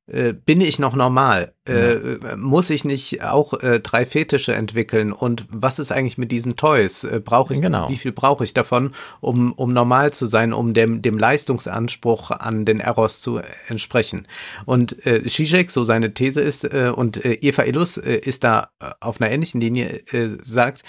[0.06, 1.54] Äh, bin ich noch normal?
[1.66, 2.36] Äh, ja.
[2.36, 5.14] Muss ich nicht auch äh, drei Fetische entwickeln?
[5.14, 7.06] Und was ist eigentlich mit diesen Toys?
[7.06, 7.88] Äh, brauche ich, genau.
[7.90, 12.66] wie viel brauche ich davon, um, um normal zu sein, um dem, dem Leistungsanspruch an
[12.66, 13.40] den Eros zu
[13.70, 14.28] entsprechen?
[14.66, 18.72] Und äh, Zizek, so seine These ist, äh, und äh, Eva Illus äh, ist da
[18.82, 20.84] äh, auf einer ähnlichen Linie, äh, sagt,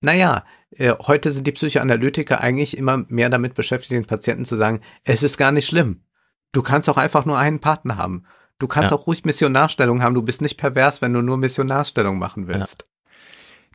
[0.00, 4.80] naja, äh, heute sind die Psychoanalytiker eigentlich immer mehr damit beschäftigt, den Patienten zu sagen,
[5.04, 6.02] es ist gar nicht schlimm.
[6.50, 8.24] Du kannst auch einfach nur einen Partner haben.
[8.58, 8.96] Du kannst ja.
[8.96, 10.14] auch ruhig Missionarstellung haben.
[10.14, 12.84] Du bist nicht pervers, wenn du nur Missionarstellung machen willst.
[12.86, 13.12] Ja.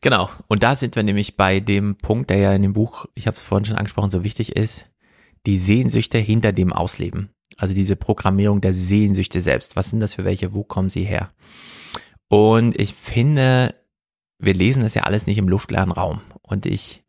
[0.01, 0.29] Genau.
[0.47, 3.38] Und da sind wir nämlich bei dem Punkt, der ja in dem Buch, ich habe
[3.38, 4.88] es vorhin schon angesprochen, so wichtig ist,
[5.45, 7.29] die Sehnsüchte hinter dem Ausleben.
[7.57, 9.75] Also diese Programmierung der Sehnsüchte selbst.
[9.75, 10.53] Was sind das für welche?
[10.53, 11.32] Wo kommen sie her?
[12.27, 13.75] Und ich finde,
[14.39, 16.21] wir lesen das ja alles nicht im luftleeren Raum.
[16.41, 17.03] Und ich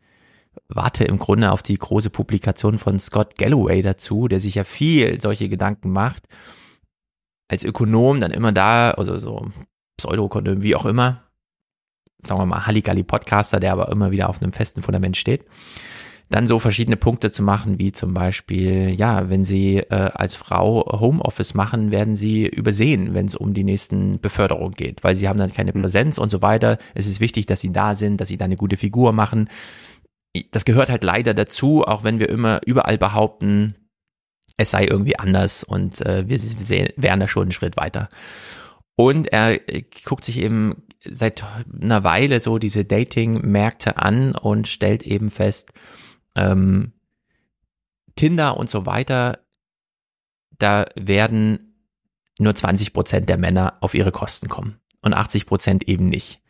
[0.69, 5.21] warte im Grunde auf die große Publikation von Scott Galloway dazu, der sich ja viel
[5.23, 6.29] solche Gedanken macht
[7.53, 9.47] als Ökonom dann immer da, also so
[9.99, 11.23] Pseudoökonom, wie auch immer,
[12.23, 15.45] sagen wir mal Halligalli-Podcaster, der aber immer wieder auf einem festen Fundament steht,
[16.31, 20.99] dann so verschiedene Punkte zu machen, wie zum Beispiel, ja, wenn Sie äh, als Frau
[20.99, 25.39] Homeoffice machen, werden Sie übersehen, wenn es um die nächsten Beförderung geht, weil Sie haben
[25.39, 25.83] dann keine hm.
[25.83, 26.79] Präsenz und so weiter.
[26.95, 29.51] Es ist wichtig, dass Sie da sind, dass Sie da eine gute Figur machen.
[30.53, 33.75] Das gehört halt leider dazu, auch wenn wir immer überall behaupten,
[34.57, 38.09] es sei irgendwie anders und äh, wir, wir wären da schon einen Schritt weiter.
[38.97, 41.45] Und er äh, guckt sich eben seit
[41.81, 45.73] einer Weile so diese Dating-Märkte an und stellt eben fest,
[46.37, 46.93] ähm,
[48.15, 49.39] Tinder und so weiter,
[50.59, 51.75] da werden
[52.39, 56.41] nur 20 Prozent der Männer auf ihre Kosten kommen und 80 Prozent eben nicht.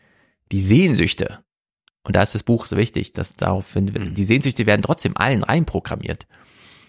[0.50, 1.38] Die Sehnsüchte,
[2.04, 4.14] und da ist das Buch so wichtig, dass darauf, mhm.
[4.14, 6.26] die Sehnsüchte werden trotzdem allen reinprogrammiert.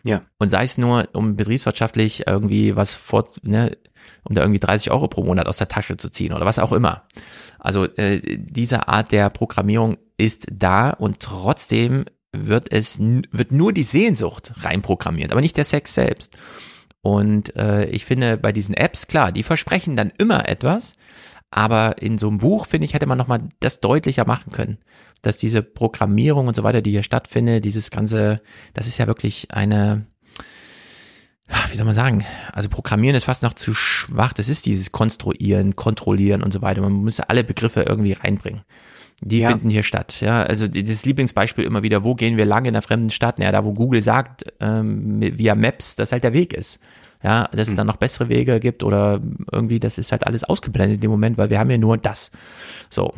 [0.04, 0.22] Ja.
[0.38, 3.78] Und sei es nur, um betriebswirtschaftlich irgendwie was vor, ne,
[4.24, 6.74] um da irgendwie 30 Euro pro Monat aus der Tasche zu ziehen oder was auch
[6.74, 7.04] immer.
[7.58, 13.84] Also äh, diese Art der Programmierung ist da und trotzdem wird es wird nur die
[13.84, 16.38] Sehnsucht reinprogrammiert, aber nicht der Sex selbst.
[17.01, 20.95] Und äh, ich finde bei diesen Apps klar, die versprechen dann immer etwas,
[21.51, 24.80] aber in so einem Buch finde ich hätte man noch mal das deutlicher machen können
[25.24, 28.41] dass diese Programmierung und so weiter, die hier stattfindet, dieses ganze,
[28.74, 30.05] das ist ja wirklich eine,
[31.71, 34.34] wie soll man sagen, also Programmieren ist fast noch zu schwach.
[34.34, 36.82] Das ist dieses Konstruieren, Kontrollieren und so weiter.
[36.82, 38.61] Man muss alle Begriffe irgendwie reinbringen.
[39.21, 39.49] Die ja.
[39.49, 40.19] finden hier statt.
[40.21, 43.39] Ja, also das Lieblingsbeispiel immer wieder, wo gehen wir lang in einer fremden Stadt?
[43.39, 46.80] Ja, da wo Google sagt, ähm, via Maps, dass halt der Weg ist.
[47.24, 47.78] Ja, dass es hm.
[47.78, 51.38] dann noch bessere Wege gibt oder irgendwie, das ist halt alles ausgeblendet in dem Moment,
[51.38, 52.32] weil wir haben ja nur das.
[52.89, 53.13] So,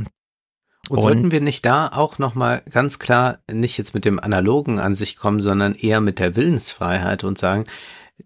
[0.90, 4.80] und, und sollten wir nicht da auch nochmal ganz klar nicht jetzt mit dem Analogen
[4.80, 7.66] an sich kommen, sondern eher mit der Willensfreiheit und sagen,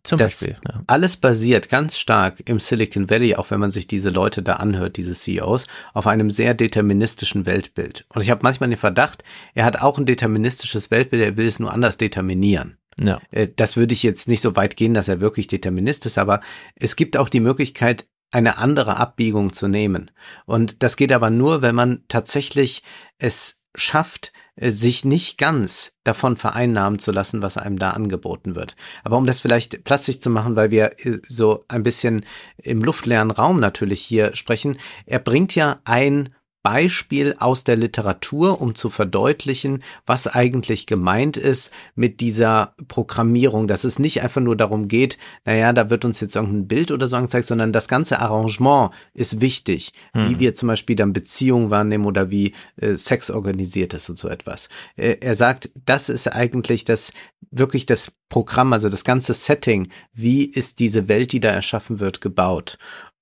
[0.04, 0.84] zum das Beispiel, ja.
[0.86, 4.98] alles basiert ganz stark im Silicon Valley, auch wenn man sich diese Leute da anhört,
[4.98, 8.06] diese CEOs, auf einem sehr deterministischen Weltbild.
[8.14, 9.24] Und ich habe manchmal den Verdacht,
[9.56, 12.78] er hat auch ein deterministisches Weltbild, er will es nur anders determinieren.
[13.00, 13.20] Ja.
[13.32, 16.42] Äh, das würde ich jetzt nicht so weit gehen, dass er wirklich Determinist ist, aber
[16.76, 20.12] es gibt auch die Möglichkeit, eine andere Abbiegung zu nehmen.
[20.46, 22.84] Und das geht aber nur, wenn man tatsächlich
[23.18, 28.76] es schafft, äh, sich nicht ganz davon vereinnahmen zu lassen, was einem da angeboten wird.
[29.04, 32.26] Aber um das vielleicht plastisch zu machen, weil wir äh, so ein bisschen
[32.58, 36.30] im luftleeren Raum natürlich hier sprechen, er bringt ja ein
[36.62, 43.86] Beispiel aus der Literatur, um zu verdeutlichen, was eigentlich gemeint ist mit dieser Programmierung, dass
[43.86, 47.16] es nicht einfach nur darum geht, naja, da wird uns jetzt irgendein Bild oder so
[47.16, 50.30] angezeigt, sondern das ganze Arrangement ist wichtig, hm.
[50.30, 54.28] wie wir zum Beispiel dann Beziehungen wahrnehmen oder wie äh, Sex organisiert ist und so
[54.28, 54.68] etwas.
[54.98, 57.14] Äh, er sagt, das ist eigentlich das
[57.52, 62.22] wirklich das Programm, also das ganze Setting, wie ist diese Welt, die da erschaffen wird,
[62.22, 62.78] gebaut.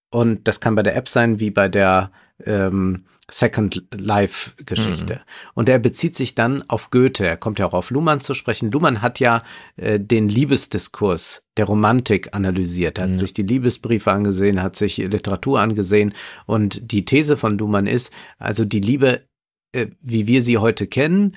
[0.09, 2.11] Und das kann bei der App sein, wie bei der
[2.45, 5.15] ähm, Second Life Geschichte.
[5.15, 5.51] Mhm.
[5.53, 7.25] Und er bezieht sich dann auf Goethe.
[7.25, 8.71] Er kommt ja auch auf Luhmann zu sprechen.
[8.71, 9.43] Luhmann hat ja
[9.75, 13.17] äh, den Liebesdiskurs der Romantik analysiert, hat mhm.
[13.17, 16.13] sich die Liebesbriefe angesehen, hat sich Literatur angesehen.
[16.45, 19.25] Und die These von Luhmann ist, also die Liebe,
[19.73, 21.35] äh, wie wir sie heute kennen,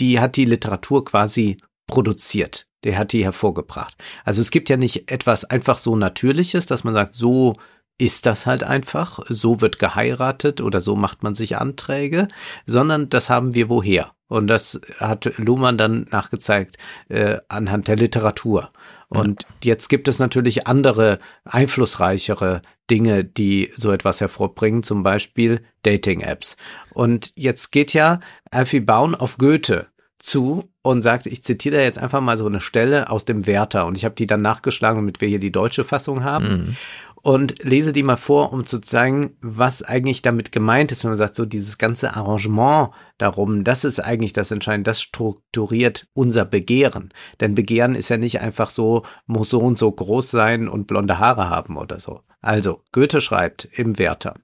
[0.00, 1.56] die hat die Literatur quasi
[1.86, 2.66] produziert.
[2.84, 3.96] Der hat die hervorgebracht.
[4.24, 7.54] Also es gibt ja nicht etwas einfach so Natürliches, dass man sagt, so
[8.02, 12.26] ist das halt einfach, so wird geheiratet oder so macht man sich Anträge,
[12.66, 14.10] sondern das haben wir woher.
[14.26, 16.78] Und das hat Luhmann dann nachgezeigt
[17.08, 18.70] äh, anhand der Literatur.
[19.08, 26.56] Und jetzt gibt es natürlich andere, einflussreichere Dinge, die so etwas hervorbringen, zum Beispiel Dating-Apps.
[26.94, 29.86] Und jetzt geht ja Alfie Baun auf Goethe
[30.18, 33.86] zu und sagt, ich zitiere da jetzt einfach mal so eine Stelle aus dem Werther
[33.86, 36.48] und ich habe die dann nachgeschlagen, damit wir hier die deutsche Fassung haben.
[36.48, 36.76] Mhm.
[37.22, 41.18] Und lese die mal vor, um zu zeigen, was eigentlich damit gemeint ist, wenn man
[41.18, 47.14] sagt, so dieses ganze Arrangement darum, das ist eigentlich das Entscheidende, das strukturiert unser Begehren.
[47.40, 51.20] Denn Begehren ist ja nicht einfach so, muss so und so groß sein und blonde
[51.20, 52.22] Haare haben oder so.
[52.40, 54.34] Also, Goethe schreibt im Werther.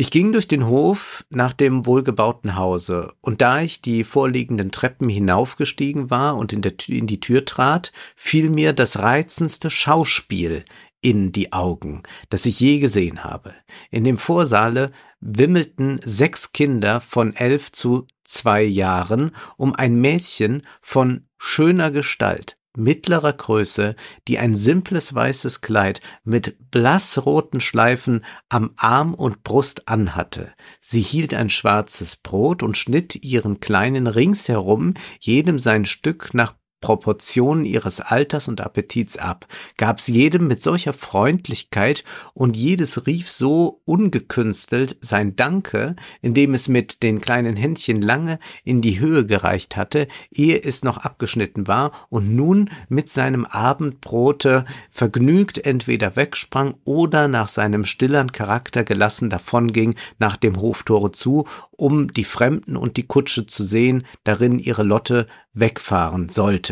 [0.00, 5.08] Ich ging durch den Hof nach dem wohlgebauten Hause, und da ich die vorliegenden Treppen
[5.08, 10.64] hinaufgestiegen war und in, der, in die Tür trat, fiel mir das reizendste Schauspiel
[11.00, 13.54] in die Augen, das ich je gesehen habe.
[13.90, 14.90] In dem Vorsaale
[15.20, 23.32] wimmelten sechs Kinder von elf zu zwei Jahren um ein Mädchen von schöner Gestalt, mittlerer
[23.32, 23.96] Größe,
[24.28, 30.52] die ein simples weißes Kleid mit blassroten Schleifen am Arm und Brust anhatte.
[30.80, 37.64] Sie hielt ein schwarzes Brot und schnitt ihren Kleinen ringsherum jedem sein Stück nach Proportionen
[37.64, 42.04] ihres Alters und Appetits ab, gab's jedem mit solcher Freundlichkeit
[42.34, 48.80] und jedes rief so ungekünstelt sein Danke, indem es mit den kleinen Händchen lange in
[48.80, 55.58] die Höhe gereicht hatte, ehe es noch abgeschnitten war und nun mit seinem Abendbrote vergnügt
[55.58, 62.24] entweder wegsprang oder nach seinem stillern Charakter gelassen davonging nach dem Hoftore zu, um die
[62.24, 66.67] Fremden und die Kutsche zu sehen, darin ihre Lotte wegfahren sollte.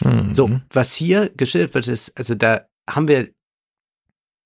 [0.00, 0.34] Mhm.
[0.34, 3.30] So, was hier geschildert wird, ist, also da haben wir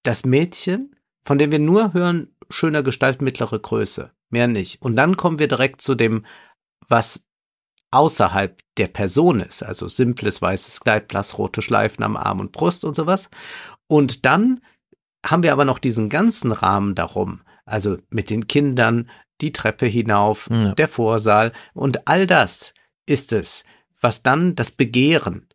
[0.03, 4.81] das Mädchen, von dem wir nur hören, schöner Gestalt, mittlere Größe, mehr nicht.
[4.81, 6.25] Und dann kommen wir direkt zu dem,
[6.89, 7.25] was
[7.91, 12.95] außerhalb der Person ist, also simples weißes Kleid, blassrote Schleifen am Arm und Brust und
[12.95, 13.31] sowas.
[13.87, 14.61] Und dann
[15.27, 20.49] haben wir aber noch diesen ganzen Rahmen darum, also mit den Kindern, die Treppe hinauf,
[20.51, 20.75] Ja.
[20.75, 22.75] der Vorsaal und all das
[23.07, 23.65] ist es,
[24.01, 25.47] was dann das Begehren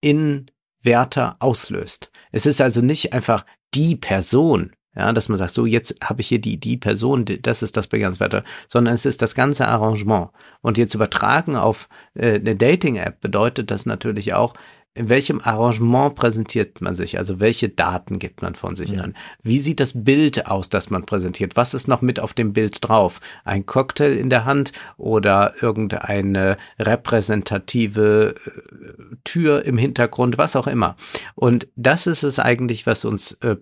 [0.00, 0.46] in
[0.82, 2.10] Werther auslöst.
[2.32, 3.44] Es ist also nicht einfach
[3.74, 7.40] die Person, ja, dass man sagt, so jetzt habe ich hier die die Person, die-
[7.40, 10.30] das ist das Begehrenswerte, sondern es ist das ganze Arrangement.
[10.62, 14.54] Und jetzt übertragen auf äh, eine Dating-App bedeutet das natürlich auch,
[14.94, 19.02] in welchem Arrangement präsentiert man sich, also welche Daten gibt man von sich Ja.
[19.02, 19.16] an?
[19.40, 21.54] Wie sieht das Bild aus, das man präsentiert?
[21.54, 23.20] Was ist noch mit auf dem Bild drauf?
[23.44, 30.96] Ein Cocktail in der Hand oder irgendeine repräsentative äh, Tür im Hintergrund, was auch immer.
[31.36, 33.56] Und das ist es eigentlich, was uns äh,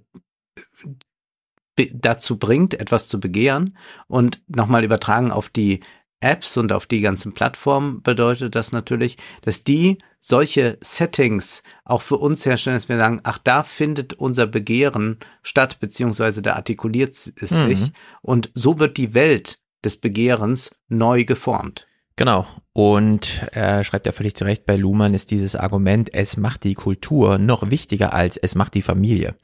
[1.94, 3.76] dazu bringt, etwas zu begehren
[4.08, 5.80] und nochmal übertragen auf die
[6.20, 12.16] Apps und auf die ganzen Plattformen bedeutet das natürlich, dass die solche Settings auch für
[12.16, 17.50] uns herstellen, dass wir sagen, ach, da findet unser Begehren statt, beziehungsweise da artikuliert es
[17.52, 17.68] Mhm.
[17.68, 21.86] sich und so wird die Welt des Begehrens neu geformt.
[22.16, 22.46] Genau.
[22.72, 26.74] Und er schreibt ja völlig zu Recht, bei Luhmann ist dieses Argument, es macht die
[26.74, 29.36] Kultur noch wichtiger als es macht die Familie.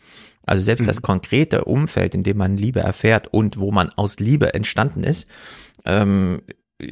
[0.44, 0.86] Also selbst Mhm.
[0.88, 5.26] das konkrete Umfeld, in dem man Liebe erfährt und wo man aus Liebe entstanden ist,
[5.84, 6.42] ähm,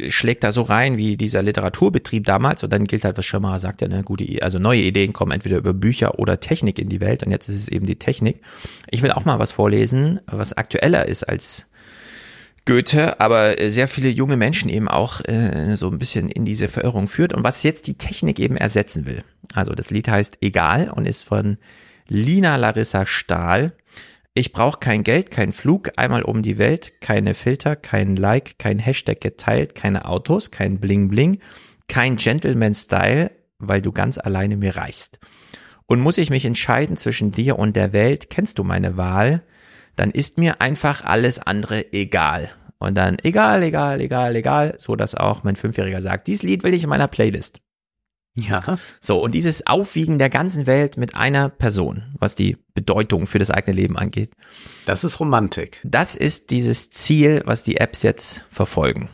[0.09, 3.81] schlägt da so rein wie dieser Literaturbetrieb damals und dann gilt halt, was Schirmacher sagt,
[3.81, 7.25] ja, eine gute, also neue Ideen kommen entweder über Bücher oder Technik in die Welt
[7.25, 8.41] und jetzt ist es eben die Technik.
[8.91, 11.67] Ich will auch mal was vorlesen, was aktueller ist als
[12.65, 16.69] Goethe, aber äh, sehr viele junge Menschen eben auch äh, so ein bisschen in diese
[16.69, 19.25] Verirrung führt und was jetzt die Technik eben ersetzen will.
[19.53, 21.59] Also das Lied heißt Egal und ist von
[22.07, 23.73] Lina Larissa Stahl.
[24.35, 28.79] Ich brauche kein Geld, kein Flug, einmal um die Welt, keine Filter, kein Like, kein
[28.79, 31.39] Hashtag geteilt, keine Autos, kein Bling Bling,
[31.87, 35.21] kein Gentleman-Style, weil du ganz alleine mir reichst.
[35.85, 39.43] Und muss ich mich entscheiden zwischen dir und der Welt, kennst du meine Wahl,
[39.97, 42.49] dann ist mir einfach alles andere egal.
[42.79, 46.73] Und dann egal, egal, egal, egal, so dass auch mein Fünfjähriger sagt, dieses Lied will
[46.73, 47.61] ich in meiner Playlist.
[48.35, 48.79] Ja.
[49.01, 53.51] So, und dieses Aufwiegen der ganzen Welt mit einer Person, was die Bedeutung für das
[53.51, 54.33] eigene Leben angeht,
[54.87, 55.81] Das ist Romantik.
[55.85, 59.11] das ist dieses Ziel, was die Apps jetzt verfolgen.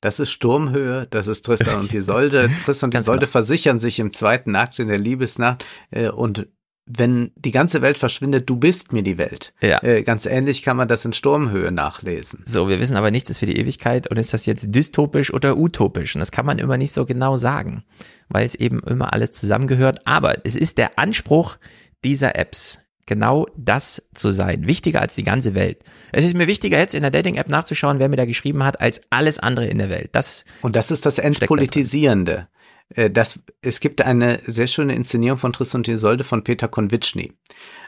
[0.00, 2.50] Das ist Sturmhöhe, das ist Tristan und Isolde.
[2.64, 3.30] Tristan und Isolde genau.
[3.30, 6.48] versichern sich im zweiten Akt in der Liebesnacht äh, und
[6.86, 9.54] wenn die ganze Welt verschwindet, du bist mir die Welt.
[9.60, 9.82] Ja.
[9.82, 12.42] Äh, ganz ähnlich kann man das in Sturmhöhe nachlesen.
[12.44, 15.56] So, wir wissen aber nichts ist für die Ewigkeit und ist das jetzt dystopisch oder
[15.56, 16.14] utopisch?
[16.16, 17.84] Und das kann man immer nicht so genau sagen,
[18.28, 20.00] weil es eben immer alles zusammengehört.
[20.06, 21.56] Aber es ist der Anspruch
[22.04, 24.66] dieser Apps, genau das zu sein.
[24.66, 25.84] Wichtiger als die ganze Welt.
[26.10, 29.00] Es ist mir wichtiger, jetzt in der Dating-App nachzuschauen, wer mir da geschrieben hat, als
[29.10, 30.10] alles andere in der Welt.
[30.12, 31.34] Das, Und das ist das da drin.
[31.34, 32.32] Entpolitisierende.
[32.32, 32.61] Äh,
[33.10, 37.32] Das, es gibt eine sehr schöne Inszenierung von Tristan und Isolde von Peter Konvitschny.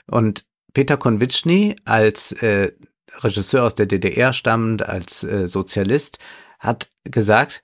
[0.07, 2.72] Und Peter Konvitschny als äh,
[3.20, 6.18] Regisseur aus der DDR stammend, als äh, Sozialist,
[6.59, 7.62] hat gesagt,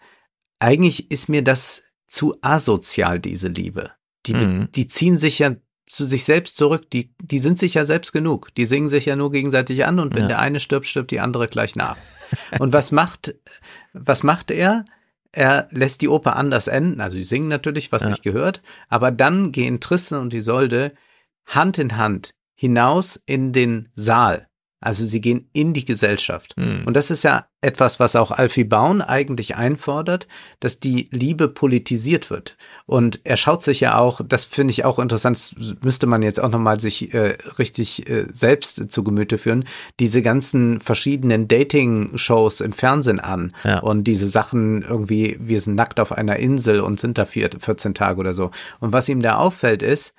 [0.59, 3.93] eigentlich ist mir das zu asozial, diese Liebe.
[4.27, 4.69] Die, Mhm.
[4.73, 5.57] die ziehen sich ja
[5.87, 6.91] zu sich selbst zurück.
[6.91, 8.55] Die, die sind sich ja selbst genug.
[8.55, 10.29] Die singen sich ja nur gegenseitig an und wenn Ja.
[10.29, 11.97] der eine stirbt, stirbt die andere gleich nach.
[12.61, 13.35] Und was macht,
[13.93, 14.85] was macht er?
[15.33, 17.01] Er lässt die Oper anders enden.
[17.01, 18.11] Also sie singen natürlich, was Ja.
[18.11, 18.63] sich gehört.
[18.89, 20.93] Aber dann gehen Tristan und Isolde
[21.47, 24.49] Hand in Hand hinaus in den Saal.
[24.83, 26.55] Also sie gehen in die Gesellschaft.
[26.57, 26.83] Hm.
[26.87, 30.27] Und das ist ja etwas, was auch Alfie Baun eigentlich einfordert,
[30.59, 32.57] dass die Liebe politisiert wird.
[32.87, 36.41] Und er schaut sich ja auch, das finde ich auch interessant, das müsste man jetzt
[36.41, 39.67] auch nochmal sich äh, richtig äh, selbst zu Gemüte führen,
[39.99, 43.55] diese ganzen verschiedenen Dating-Shows im Fernsehen an.
[43.65, 43.81] Ja.
[43.81, 47.93] Und diese Sachen irgendwie, wir sind nackt auf einer Insel und sind da vier, 14
[47.93, 48.51] Tage oder so.
[48.81, 50.15] Und was ihm da auffällt ist,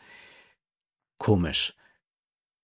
[1.18, 1.74] komisch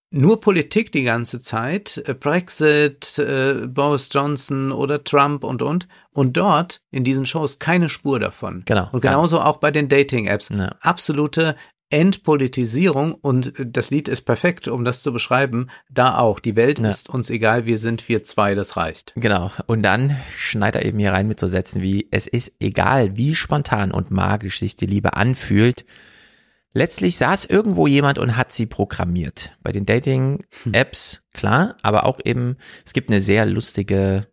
[0.10, 6.38] nur Politik die ganze Zeit, äh, Brexit, äh, Boris Johnson oder Trump und und und
[6.38, 8.64] dort in diesen Shows keine Spur davon.
[8.66, 10.50] Genau, Und genauso auch bei den Dating-Apps.
[10.50, 10.70] Ja.
[10.82, 11.56] Absolute
[11.90, 15.68] Entpolitisierung und das Lied ist perfekt, um das zu beschreiben.
[15.90, 16.40] Da auch.
[16.40, 16.90] Die Welt Ja.
[16.90, 19.14] ist uns egal, wir sind wir zwei, das reicht.
[19.16, 19.52] Genau.
[19.68, 23.36] Und dann schneidet er eben hier rein mit so Sätzen wie, es ist egal, wie
[23.36, 25.86] spontan und magisch sich die Liebe anfühlt.
[26.74, 29.58] Letztlich saß irgendwo jemand und hat sie programmiert.
[29.64, 34.28] Bei den Dating-Apps, klar, aber auch eben, es gibt eine sehr lustige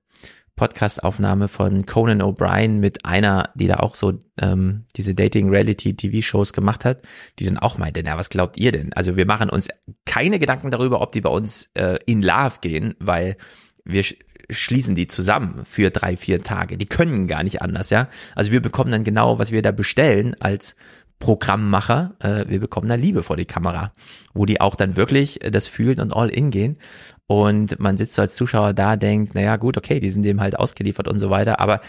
[0.56, 7.02] Podcast-Aufnahme von Conan O'Brien mit einer, die da auch so ähm, diese Dating-Reality-TV-Shows gemacht hat,
[7.38, 8.92] die dann auch meinte, na, was glaubt ihr denn?
[8.92, 9.68] Also wir machen uns
[10.04, 13.36] keine Gedanken darüber, ob die bei uns äh, in Love gehen, weil
[13.84, 14.16] wir sch
[14.50, 16.76] schließen die zusammen für drei, vier Tage.
[16.76, 18.10] Die können gar nicht anders, ja.
[18.34, 20.76] Also wir bekommen dann genau, was wir da bestellen als
[21.18, 22.14] Programmmacher.
[22.20, 23.92] Äh, wir bekommen da Liebe vor die Kamera,
[24.34, 26.78] wo die auch dann wirklich äh, das fühlen und all in gehen.
[27.26, 30.58] Und man sitzt so als Zuschauer da, denkt, naja, gut, okay, die sind dem halt
[30.58, 31.60] ausgeliefert und so weiter.
[31.60, 31.80] Aber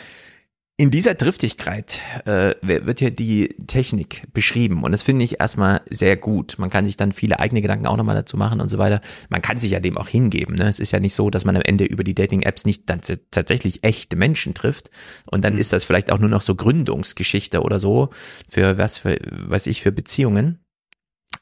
[0.77, 6.17] in dieser Driftigkeit äh, wird hier die Technik beschrieben und das finde ich erstmal sehr
[6.17, 6.55] gut.
[6.57, 8.99] Man kann sich dann viele eigene Gedanken auch nochmal dazu machen und so weiter.
[9.29, 10.55] Man kann sich ja dem auch hingeben.
[10.55, 10.67] Ne?
[10.67, 12.99] Es ist ja nicht so, dass man am Ende über die Dating-Apps nicht dann
[13.31, 14.91] tatsächlich echte Menschen trifft
[15.31, 18.09] und dann ist das vielleicht auch nur noch so Gründungsgeschichte oder so
[18.49, 20.59] für was für was ich für Beziehungen.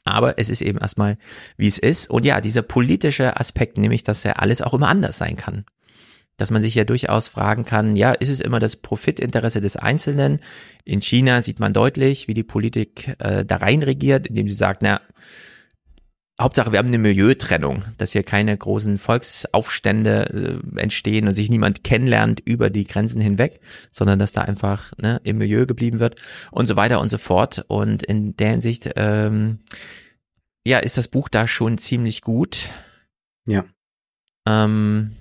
[0.03, 1.17] Aber es ist eben erstmal,
[1.55, 2.09] wie es ist.
[2.09, 5.65] Und ja, dieser politische Aspekt, nämlich, dass ja alles auch immer anders sein kann
[6.37, 10.39] dass man sich ja durchaus fragen kann, ja, ist es immer das Profitinteresse des Einzelnen?
[10.83, 14.81] In China sieht man deutlich, wie die Politik äh, da rein regiert, indem sie sagt,
[14.81, 15.01] na,
[16.41, 21.83] Hauptsache, wir haben eine Milieutrennung, dass hier keine großen Volksaufstände äh, entstehen und sich niemand
[21.83, 23.59] kennenlernt über die Grenzen hinweg,
[23.91, 26.15] sondern dass da einfach ne, im Milieu geblieben wird
[26.51, 27.63] und so weiter und so fort.
[27.67, 29.59] Und in der Hinsicht, ähm,
[30.65, 32.69] ja, ist das Buch da schon ziemlich gut.
[33.45, 33.65] Ja.
[34.47, 35.11] Ähm,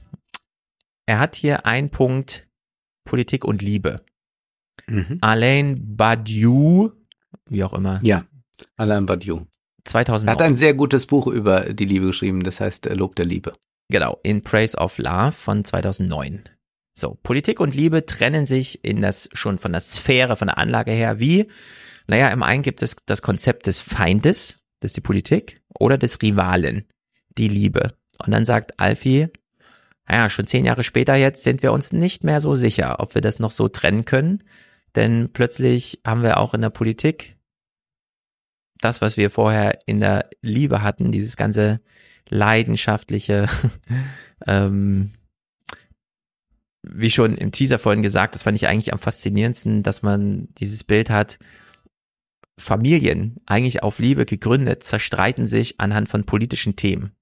[1.12, 2.48] er hat hier einen Punkt
[3.04, 4.00] Politik und Liebe.
[4.86, 5.18] Mhm.
[5.20, 6.90] Alain Badiou,
[7.50, 8.24] wie auch immer, Ja.
[8.76, 9.40] Alain Badiou.
[9.40, 10.32] Er 2009.
[10.32, 13.52] hat ein sehr gutes Buch über die Liebe geschrieben, das heißt äh, Lob der Liebe.
[13.90, 16.44] Genau, In Praise of Love von 2009.
[16.94, 20.92] So, Politik und Liebe trennen sich in das schon von der Sphäre, von der Anlage
[20.92, 21.46] her wie,
[22.06, 26.22] naja, im einen gibt es das Konzept des Feindes, das ist die Politik, oder des
[26.22, 26.84] Rivalen,
[27.36, 27.98] die Liebe.
[28.24, 29.28] Und dann sagt Alfie,
[30.08, 33.22] naja, schon zehn Jahre später jetzt sind wir uns nicht mehr so sicher, ob wir
[33.22, 34.42] das noch so trennen können,
[34.94, 37.36] denn plötzlich haben wir auch in der Politik
[38.82, 41.80] das, was wir vorher in der Liebe hatten, dieses ganze
[42.28, 43.46] leidenschaftliche,
[44.46, 45.12] ähm,
[46.82, 50.84] wie schon im Teaser vorhin gesagt, das fand ich eigentlich am faszinierendsten, dass man dieses
[50.84, 51.38] Bild hat,
[52.58, 57.12] Familien, eigentlich auf Liebe gegründet, zerstreiten sich anhand von politischen Themen.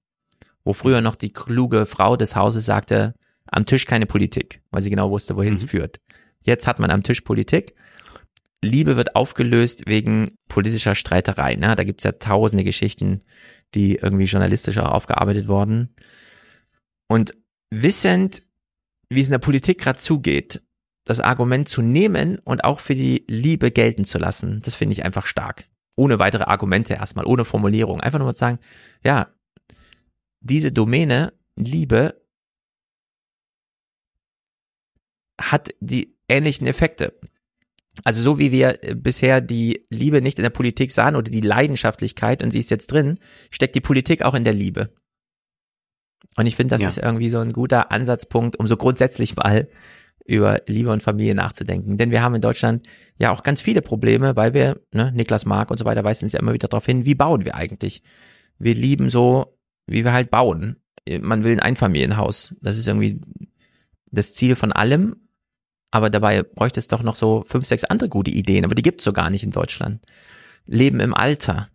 [0.63, 3.13] Wo früher noch die kluge Frau des Hauses sagte,
[3.45, 5.67] am Tisch keine Politik, weil sie genau wusste, wohin es Mhm.
[5.67, 5.99] führt.
[6.43, 7.73] Jetzt hat man am Tisch Politik.
[8.63, 11.59] Liebe wird aufgelöst wegen politischer Streitereien.
[11.59, 11.75] Ne?
[11.75, 13.19] Da gibt's ja tausende Geschichten,
[13.73, 15.95] die irgendwie journalistisch auch aufgearbeitet wurden.
[17.07, 17.35] Und
[17.71, 18.43] wissend,
[19.09, 20.61] wie es in der Politik gerade zugeht,
[21.05, 25.03] das Argument zu nehmen und auch für die Liebe gelten zu lassen, das finde ich
[25.03, 25.65] einfach stark.
[25.97, 27.99] Ohne weitere Argumente erstmal, ohne Formulierung.
[27.99, 28.59] Einfach nur mal zu sagen,
[29.03, 29.27] ja,
[30.41, 32.21] diese Domäne, Liebe,
[35.39, 37.19] hat die ähnlichen Effekte.
[38.03, 41.41] Also so wie wir äh, bisher die Liebe nicht in der Politik sahen oder die
[41.41, 43.19] Leidenschaftlichkeit und sie ist jetzt drin,
[43.49, 44.93] steckt die Politik auch in der Liebe.
[46.37, 46.87] Und ich finde, das Ja.
[46.87, 49.67] ist irgendwie so ein guter Ansatzpunkt, um so grundsätzlich mal
[50.25, 51.97] über Liebe und Familie nachzudenken.
[51.97, 52.87] Denn wir haben in Deutschland
[53.17, 56.33] ja auch ganz viele Probleme, weil wir, ne, Niklas Mark und so weiter weisen uns
[56.33, 58.03] ja immer wieder darauf hin, wie bauen wir eigentlich?
[58.57, 59.57] Wir lieben so,
[59.91, 60.77] wie wir halt bauen.
[61.21, 62.55] Man will ein Einfamilienhaus.
[62.61, 63.21] Das ist irgendwie
[64.11, 65.15] das Ziel von allem.
[65.91, 69.03] aber dabei bräuchte es doch noch so fünf, sechs andere gute Ideen, aber die gibt's
[69.03, 70.01] so gar nicht in Deutschland.
[70.65, 71.67] Leben im Alter.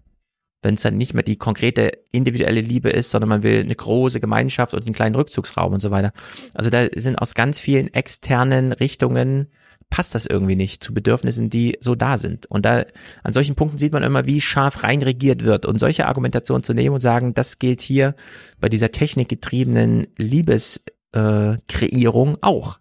[0.63, 4.21] Wenn es dann nicht mehr die konkrete individuelle Liebe ist, sondern man will eine große
[4.21, 6.13] Gemeinschaft und einen kleinen Rückzugsraum und so weiter.
[6.55, 9.49] Also da sind aus ganz vielen externen Richtungen
[9.91, 12.47] passt das irgendwie nicht zu Bedürfnissen, die so da sind.
[12.47, 12.85] Und da
[13.23, 15.65] an solchen Punkten sieht man immer, wie scharf reinregiert wird.
[15.67, 18.15] Und solche Argumentationen zu nehmen und sagen, das gilt hier
[18.61, 22.79] bei dieser technikgetriebenen Liebeskreierung äh, auch.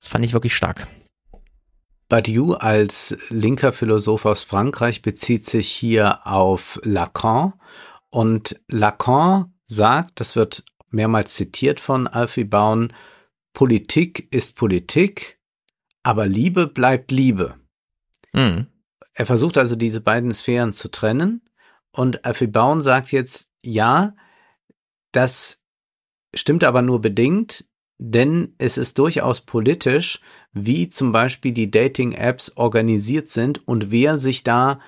[0.00, 0.88] Das fand ich wirklich stark.
[2.08, 7.54] Badiou als linker Philosoph aus Frankreich bezieht sich hier auf Lacan
[8.10, 12.92] und Lacan sagt, das wird mehrmals zitiert von Alfie Baun,
[13.52, 15.35] Politik ist Politik,
[16.06, 17.56] aber Liebe bleibt Liebe.
[18.32, 18.68] Mhm.
[19.14, 21.42] Er versucht also diese beiden Sphären zu trennen
[21.90, 24.14] und Alfred Baun sagt jetzt, ja,
[25.10, 25.64] das
[26.32, 27.64] stimmt aber nur bedingt,
[27.98, 30.20] denn es ist durchaus politisch,
[30.52, 34.78] wie zum Beispiel die Dating-Apps organisiert sind und wer sich da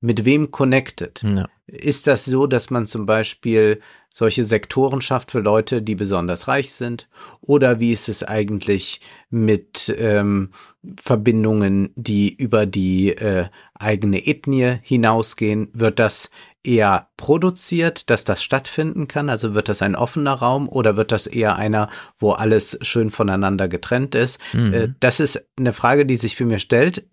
[0.00, 1.22] mit wem connected.
[1.22, 1.46] Ja.
[1.66, 3.80] Ist das so, dass man zum Beispiel
[4.14, 7.08] solche Sektoren schafft für Leute, die besonders reich sind?
[7.40, 10.50] Oder wie ist es eigentlich mit ähm,
[11.00, 15.68] Verbindungen, die über die äh, eigene Ethnie hinausgehen?
[15.72, 16.30] Wird das
[16.64, 19.28] eher produziert, dass das stattfinden kann?
[19.28, 21.88] Also wird das ein offener Raum oder wird das eher einer,
[22.18, 24.40] wo alles schön voneinander getrennt ist?
[24.52, 24.72] Mhm.
[24.72, 27.06] Äh, das ist eine Frage, die sich für mir stellt.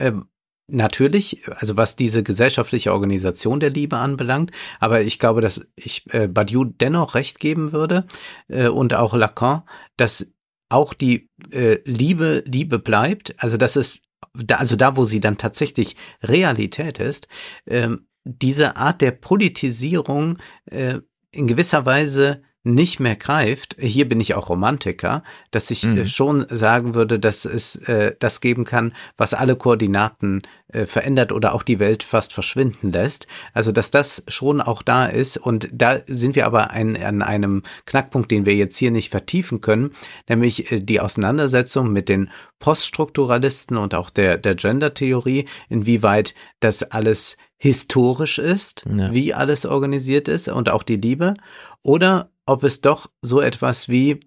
[0.68, 6.28] Natürlich, also was diese gesellschaftliche Organisation der Liebe anbelangt, aber ich glaube, dass ich äh,
[6.28, 8.08] Badiou dennoch recht geben würde
[8.48, 9.62] äh, und auch Lacan,
[9.96, 10.28] dass
[10.70, 14.02] auch die äh, Liebe Liebe bleibt, also das ist
[14.34, 17.28] da, also da, wo sie dann tatsächlich Realität ist,
[17.68, 21.00] ähm, diese Art der Politisierung äh,
[21.32, 26.08] in gewisser Weise nicht mehr greift, hier bin ich auch Romantiker, dass ich äh, mhm.
[26.08, 31.54] schon sagen würde, dass es äh, das geben kann, was alle Koordinaten äh, verändert oder
[31.54, 33.28] auch die Welt fast verschwinden lässt.
[33.54, 37.62] Also dass das schon auch da ist und da sind wir aber ein, an einem
[37.86, 39.92] Knackpunkt, den wir jetzt hier nicht vertiefen können,
[40.28, 47.38] nämlich äh, die Auseinandersetzung mit den Poststrukturalisten und auch der, der Gender-Theorie, inwieweit das alles
[47.66, 49.12] historisch ist, ja.
[49.12, 51.34] wie alles organisiert ist und auch die Liebe,
[51.82, 54.20] oder ob es doch so etwas wie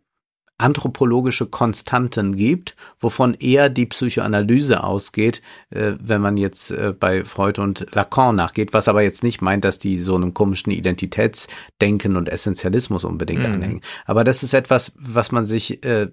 [0.61, 7.61] anthropologische Konstanten gibt, wovon eher die Psychoanalyse ausgeht, äh, wenn man jetzt äh, bei Freud
[7.61, 12.29] und Lacan nachgeht, was aber jetzt nicht meint, dass die so einem komischen Identitätsdenken und
[12.29, 13.55] Essentialismus unbedingt mhm.
[13.55, 13.81] anhängen.
[14.05, 16.09] Aber das ist etwas, was man sich äh,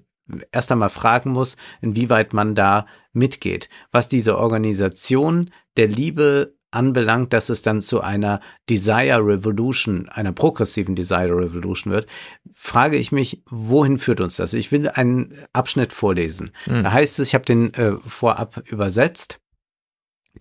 [0.51, 3.67] erst einmal fragen muss, inwieweit man da mitgeht.
[3.91, 10.95] Was diese Organisation der Liebe anbelangt, dass es dann zu einer Desire Revolution, einer progressiven
[10.95, 12.07] Desire Revolution wird,
[12.53, 14.53] frage ich mich, wohin führt uns das?
[14.53, 16.51] Ich will einen Abschnitt vorlesen.
[16.65, 16.83] Mhm.
[16.83, 19.39] Da heißt es, ich habe den äh, vorab übersetzt.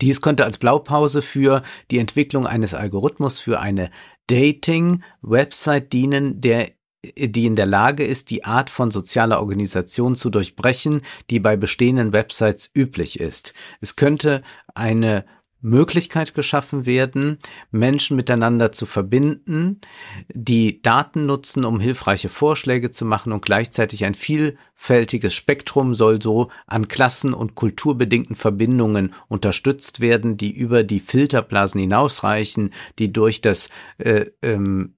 [0.01, 3.89] Dies könnte als Blaupause für die Entwicklung eines Algorithmus für eine
[4.27, 6.69] Dating-Website dienen, der
[7.17, 12.13] die in der Lage ist, die Art von sozialer Organisation zu durchbrechen, die bei bestehenden
[12.13, 13.53] Websites üblich ist.
[13.81, 14.41] Es könnte
[14.73, 15.25] eine
[15.65, 17.39] Möglichkeit geschaffen werden,
[17.71, 19.81] Menschen miteinander zu verbinden,
[20.31, 26.51] die Daten nutzen, um hilfreiche Vorschläge zu machen und gleichzeitig ein vielfältiges Spektrum soll so
[26.67, 33.69] an klassen- und kulturbedingten Verbindungen unterstützt werden, die über die Filterblasen hinausreichen, die durch das
[33.97, 34.95] äh, ähm,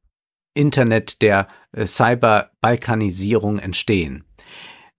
[0.54, 4.26] Internet der äh, Cyber-Balkanisierung entstehen.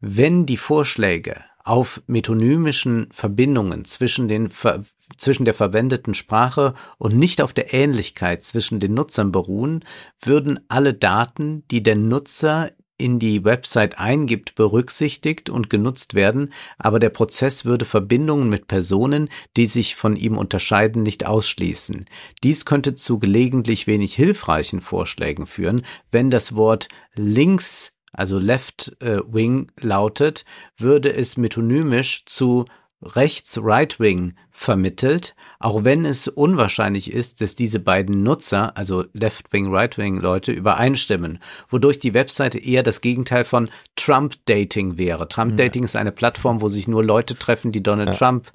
[0.01, 4.85] Wenn die Vorschläge auf metonymischen Verbindungen zwischen den ver
[5.17, 9.85] zwischen der verwendeten Sprache und nicht auf der Ähnlichkeit zwischen den Nutzern beruhen,
[10.21, 16.99] würden alle Daten, die der Nutzer in die Website eingibt, berücksichtigt und genutzt werden, aber
[16.99, 22.07] der Prozess würde Verbindungen mit Personen, die sich von ihm unterscheiden, nicht ausschließen.
[22.43, 29.21] Dies könnte zu gelegentlich wenig hilfreichen Vorschlägen führen, wenn das Wort links, also left äh,
[29.29, 30.45] wing lautet,
[30.77, 32.65] würde es metonymisch zu
[33.03, 40.17] rechts Right-Wing vermittelt, auch wenn es unwahrscheinlich ist, dass diese beiden Nutzer, also Left-Wing, Right-Wing
[40.17, 41.39] Leute, übereinstimmen,
[41.69, 45.29] wodurch die Webseite eher das Gegenteil von Trump-Dating wäre.
[45.29, 45.85] Trump-Dating ja.
[45.85, 48.15] ist eine Plattform, wo sich nur Leute treffen, die Donald ja.
[48.15, 48.51] Trump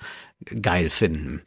[0.61, 1.41] geil finden.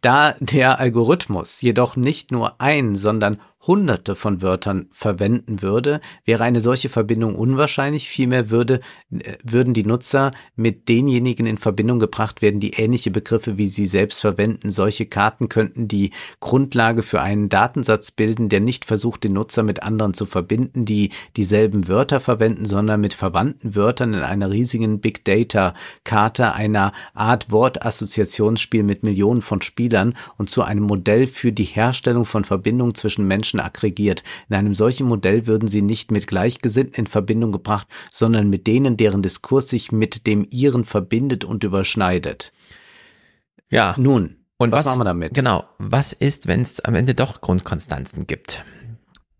[0.00, 6.60] Da der Algorithmus jedoch nicht nur ein, sondern hunderte von Wörtern verwenden würde, wäre eine
[6.60, 8.08] solche Verbindung unwahrscheinlich.
[8.08, 8.80] Vielmehr würde,
[9.10, 13.86] äh, würden die Nutzer mit denjenigen in Verbindung gebracht werden, die ähnliche Begriffe wie sie
[13.86, 14.70] selbst verwenden.
[14.70, 19.82] Solche Karten könnten die Grundlage für einen Datensatz bilden, der nicht versucht, den Nutzer mit
[19.82, 25.24] anderen zu verbinden, die dieselben Wörter verwenden, sondern mit verwandten Wörtern in einer riesigen Big
[25.24, 31.64] Data Karte einer Art Wortassoziationsspiel mit Millionen von Spielern und zu einem Modell für die
[31.64, 34.22] Herstellung von Verbindungen zwischen Menschen aggregiert.
[34.48, 38.96] In einem solchen Modell würden sie nicht mit Gleichgesinnten in Verbindung gebracht, sondern mit denen,
[38.96, 42.52] deren Diskurs sich mit dem ihren verbindet und überschneidet.
[43.70, 43.94] Ja.
[43.98, 45.34] Nun, Und was was, machen wir damit?
[45.34, 45.64] Genau.
[45.78, 48.64] Was ist, wenn es am Ende doch Grundkonstanzen gibt?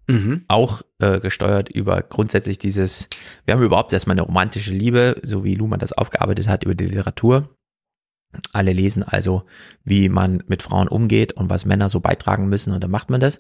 [0.09, 0.45] Mhm.
[0.49, 3.09] Auch äh, gesteuert über grundsätzlich dieses,
[3.45, 6.87] wir haben überhaupt erstmal eine romantische Liebe, so wie Luhmann das aufgearbeitet hat über die
[6.87, 7.55] Literatur.
[8.53, 9.45] Alle lesen also,
[9.85, 13.21] wie man mit Frauen umgeht und was Männer so beitragen müssen und dann macht man
[13.21, 13.39] das.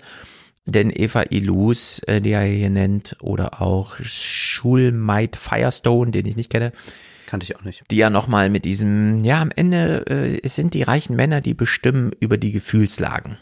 [0.67, 6.51] Denn Eva Ilus, äh, die er hier nennt, oder auch Schulmaid Firestone, den ich nicht
[6.51, 6.73] kenne,
[7.27, 7.85] Kannte ich auch nicht.
[7.91, 11.55] die ja nochmal mit diesem, ja, am Ende äh, es sind die reichen Männer, die
[11.55, 13.39] bestimmen über die Gefühlslagen.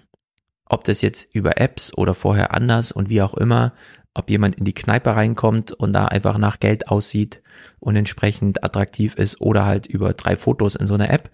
[0.68, 3.72] Ob das jetzt über Apps oder vorher anders und wie auch immer,
[4.16, 7.42] ob jemand in die Kneipe reinkommt und da einfach nach Geld aussieht
[7.78, 11.30] und entsprechend attraktiv ist oder halt über drei Fotos in so einer App.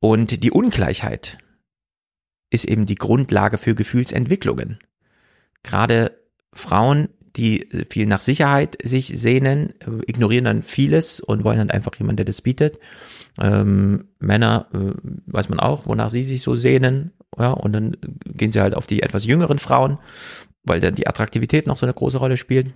[0.00, 1.38] Und die Ungleichheit
[2.50, 4.78] ist eben die Grundlage für Gefühlsentwicklungen.
[5.66, 6.12] Gerade
[6.52, 11.70] Frauen, die äh, viel nach Sicherheit sich sehnen, äh, ignorieren dann vieles und wollen dann
[11.70, 12.78] einfach jemanden, der das bietet.
[13.38, 14.92] Ähm, Männer, äh,
[15.26, 18.86] weiß man auch, wonach sie sich so sehnen, ja, und dann gehen sie halt auf
[18.86, 19.98] die etwas jüngeren Frauen,
[20.62, 22.72] weil dann die Attraktivität noch so eine große Rolle spielt.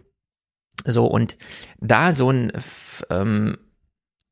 [0.84, 1.38] So, und
[1.78, 3.56] da so ein f- ähm,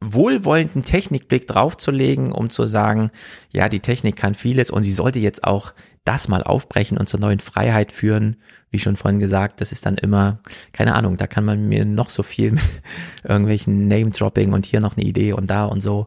[0.00, 3.10] wohlwollenden Technikblick draufzulegen, um zu sagen,
[3.50, 5.72] ja, die Technik kann vieles und sie sollte jetzt auch
[6.08, 8.36] das mal aufbrechen und zur neuen Freiheit führen.
[8.70, 10.40] Wie schon vorhin gesagt, das ist dann immer,
[10.72, 12.62] keine Ahnung, da kann man mir noch so viel mit
[13.24, 16.06] irgendwelchen Name-Dropping und hier noch eine Idee und da und so.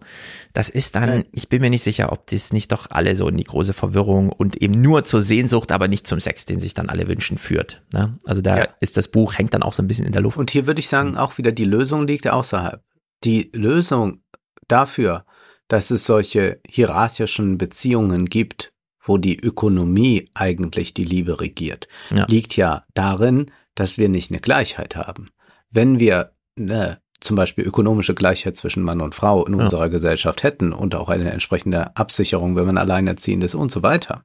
[0.54, 1.24] Das ist dann, Ja.
[1.32, 4.30] ich bin mir nicht sicher, ob das nicht doch alle so in die große Verwirrung
[4.30, 7.82] und eben nur zur Sehnsucht, aber nicht zum Sex, den sich dann alle wünschen, führt.
[7.94, 8.20] Ne?
[8.26, 8.68] Also da Ja.
[8.80, 10.38] ist das Buch, hängt dann auch so ein bisschen in der Luft.
[10.38, 12.82] Und hier würde ich sagen, auch wieder die Lösung liegt außerhalb.
[13.24, 14.22] Die Lösung
[14.68, 15.26] dafür,
[15.68, 18.72] dass es solche hierarchischen Beziehungen gibt,
[19.04, 22.26] wo die Ökonomie eigentlich die Liebe regiert, Ja.
[22.30, 25.30] liegt ja darin, dass wir nicht eine Gleichheit haben.
[25.72, 29.64] Wenn wir eine, zum Beispiel ökonomische Gleichheit zwischen Mann und Frau in Ja.
[29.66, 34.24] unserer Gesellschaft hätten und auch eine entsprechende Absicherung, wenn man alleinerziehend ist und so weiter,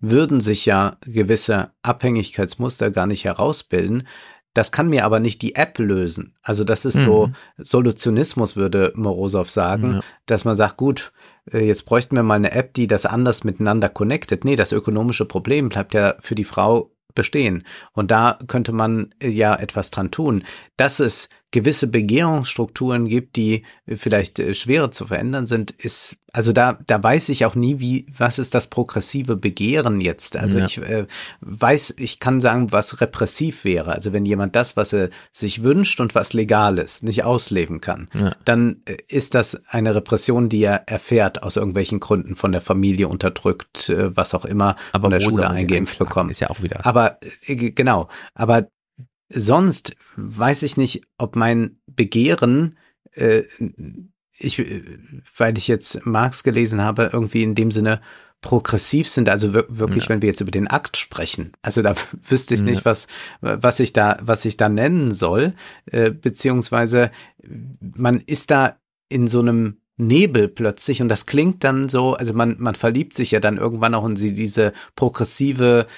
[0.00, 4.06] würden sich ja gewisse Abhängigkeitsmuster gar nicht herausbilden.
[4.54, 6.34] Das kann mir aber nicht die App lösen.
[6.42, 7.34] Also das ist so Mhm.
[7.58, 10.00] Solutionismus, würde Morosow sagen, Ja.
[10.26, 11.12] dass man sagt, gut,
[11.52, 14.44] jetzt bräuchten wir mal eine App, die das anders miteinander connectet.
[14.44, 17.64] Nee, das ökonomische Problem bleibt ja für die Frau bestehen.
[17.92, 20.44] Und da könnte man äh, ja etwas dran tun,
[20.76, 26.78] dass es gewisse Begehrungsstrukturen gibt, die vielleicht äh, schwerer zu verändern sind, ist, also da,
[26.86, 30.36] da weiß ich auch nie, wie, was ist das progressive Begehren jetzt?
[30.36, 30.66] Also Ja.
[30.66, 31.06] ich äh,
[31.40, 33.92] weiß, ich kann sagen, was repressiv wäre.
[33.92, 38.08] Also wenn jemand das, was er sich wünscht und was legal ist, nicht ausleben kann,
[38.12, 38.36] Ja.
[38.44, 43.08] dann äh, ist das eine Repression, die er erfährt aus irgendwelchen Gründen von der Familie
[43.08, 46.28] unterdrückt, äh, was auch immer, Aber von der Schule eingeimpft bekommen.
[46.28, 46.84] Ist ja auch wieder.
[46.84, 48.68] Aber genau, aber
[49.28, 52.78] sonst weiß ich nicht, ob mein Begehren,
[53.12, 53.42] äh,
[54.38, 54.82] ich, äh,
[55.36, 58.00] weil ich jetzt Marx gelesen habe, irgendwie in dem Sinne
[58.40, 60.10] progressiv sind, also wir- wirklich, Ja.
[60.10, 61.52] wenn wir jetzt über den Akt sprechen.
[61.60, 61.94] Also da
[62.28, 62.66] wüsste ich Ja.
[62.66, 63.08] nicht, was,
[63.40, 65.54] was ich da, was ich da nennen soll,
[65.86, 67.10] äh, beziehungsweise
[67.80, 68.76] man ist da
[69.08, 73.32] in so einem Nebel plötzlich und das klingt dann so, also man, man verliebt sich
[73.32, 75.88] ja dann irgendwann auch in sie, diese progressive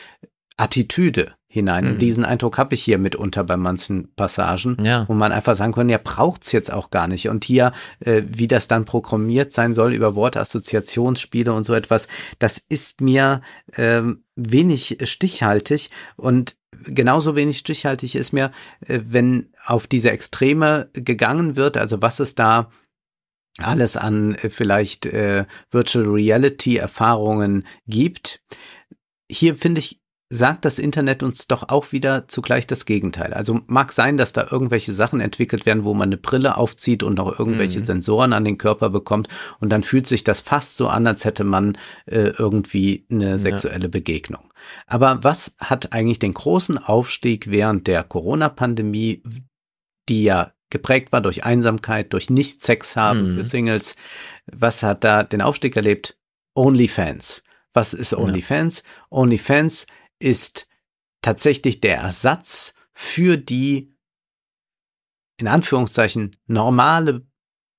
[0.57, 1.85] Attitüde hinein.
[1.85, 1.91] Mhm.
[1.91, 5.07] Und diesen Eindruck habe ich hier mitunter bei manchen Passagen, Ja.
[5.09, 7.29] wo man einfach sagen kann, ja, braucht's jetzt auch gar nicht.
[7.29, 12.07] Und hier, äh, wie das dann programmiert sein soll über Wortassoziationsspiele und so etwas,
[12.39, 13.43] das ist mir
[13.77, 18.53] ähm, wenig stichhaltig und genauso wenig stichhaltig ist mir,
[18.87, 22.71] äh, wenn auf diese Extreme gegangen wird, also was es da
[23.59, 28.41] alles an äh, vielleicht äh, Virtual Reality Erfahrungen gibt.
[29.29, 30.00] Hier finde ich,
[30.33, 33.35] sagt das Internet uns doch auch wieder zugleich das Gegenteil.
[33.35, 37.15] Also mag sein, dass da irgendwelche Sachen entwickelt werden, wo man eine Brille aufzieht und
[37.17, 37.85] noch irgendwelche Mhm.
[37.85, 39.27] Sensoren an den Körper bekommt
[39.59, 41.77] und dann fühlt sich das fast so an, als hätte man
[42.07, 44.53] äh, irgendwie eine sexuelle Begegnung.
[44.87, 49.23] Aber was hat eigentlich den großen Aufstieg während der Corona-Pandemie,
[50.09, 53.35] die ja geprägt war durch Einsamkeit, durch Nicht-Sex haben Mhm.
[53.39, 53.97] für Singles.
[54.47, 56.17] Was hat da den Aufstieg erlebt?
[56.55, 57.43] OnlyFans.
[57.73, 58.85] Was ist OnlyFans?
[59.11, 59.87] OnlyFans
[60.21, 60.69] ist
[61.23, 63.95] tatsächlich der Ersatz für die
[65.39, 67.27] in Anführungszeichen normale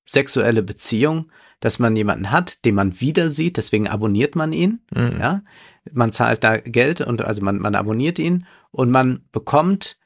[0.09, 5.17] sexuelle Beziehung, dass man jemanden hat, den man wieder sieht, deswegen abonniert man ihn, Mhm.
[5.19, 5.43] ja.
[5.91, 9.97] Man zahlt da Geld und also man, man abonniert ihn und man bekommt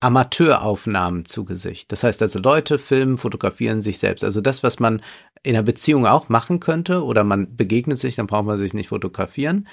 [0.00, 1.90] Amateuraufnahmen zu Gesicht.
[1.92, 4.22] Das heißt also Leute filmen, fotografieren sich selbst.
[4.22, 5.02] Also das, was man
[5.42, 8.88] in einer Beziehung auch machen könnte oder man begegnet sich, dann braucht man sich nicht
[8.88, 9.66] fotografieren.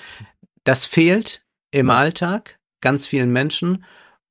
[0.63, 3.83] Das fehlt im Alltag ganz vielen Menschen.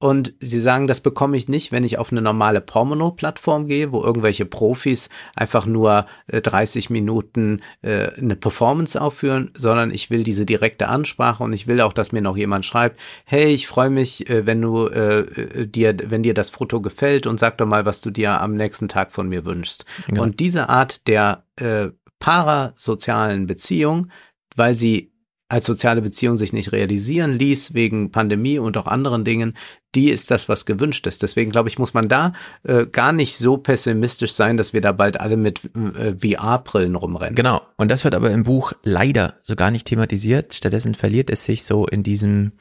[0.03, 4.03] Und sie sagen, das bekomme ich nicht, wenn ich auf eine normale Porno-Plattform gehe, wo
[4.03, 10.47] irgendwelche Profis einfach nur äh, 30 Minuten äh, eine Performance aufführen, sondern ich will diese
[10.47, 14.26] direkte Ansprache und ich will auch, dass mir noch jemand schreibt, hey, ich freue mich,
[14.30, 17.84] äh, wenn du äh, äh, dir, wenn dir das Foto gefällt und sag doch mal,
[17.84, 19.84] was du dir am nächsten Tag von mir wünschst.
[20.07, 20.22] Genau.
[20.22, 21.88] Und diese Art der äh,
[22.20, 24.11] parasozialen Beziehung,
[24.57, 25.12] weil sie
[25.51, 29.55] als soziale Beziehung sich nicht realisieren ließ, wegen Pandemie und auch anderen Dingen,
[29.94, 31.22] die ist das, was gewünscht ist.
[31.22, 32.32] Deswegen glaube ich, muss man da
[32.62, 37.34] äh, gar nicht so pessimistisch sein, dass wir da bald alle mit äh, VR-Brillen rumrennen.
[37.34, 37.62] Genau.
[37.76, 40.55] Und das wird aber im Buch leider so gar nicht thematisiert.
[40.55, 42.53] Stattdessen verliert es sich so in diesem,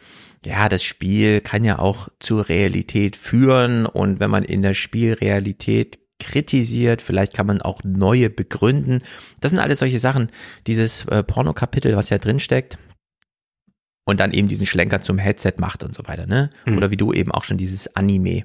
[0.43, 3.85] ja, das Spiel kann ja auch zur Realität führen.
[3.85, 9.01] Und wenn man in der Spielrealität kritisiert, vielleicht kann man auch neue begründen.
[9.41, 10.29] Das sind alles solche Sachen.
[10.67, 12.77] Dieses äh, Porno-Kapitel, was ja drin steckt,
[14.05, 16.49] und dann eben diesen Schlenker zum Headset macht und so weiter, ne?
[16.65, 16.77] Mhm.
[16.77, 18.43] Oder wie du eben auch schon dieses Anime.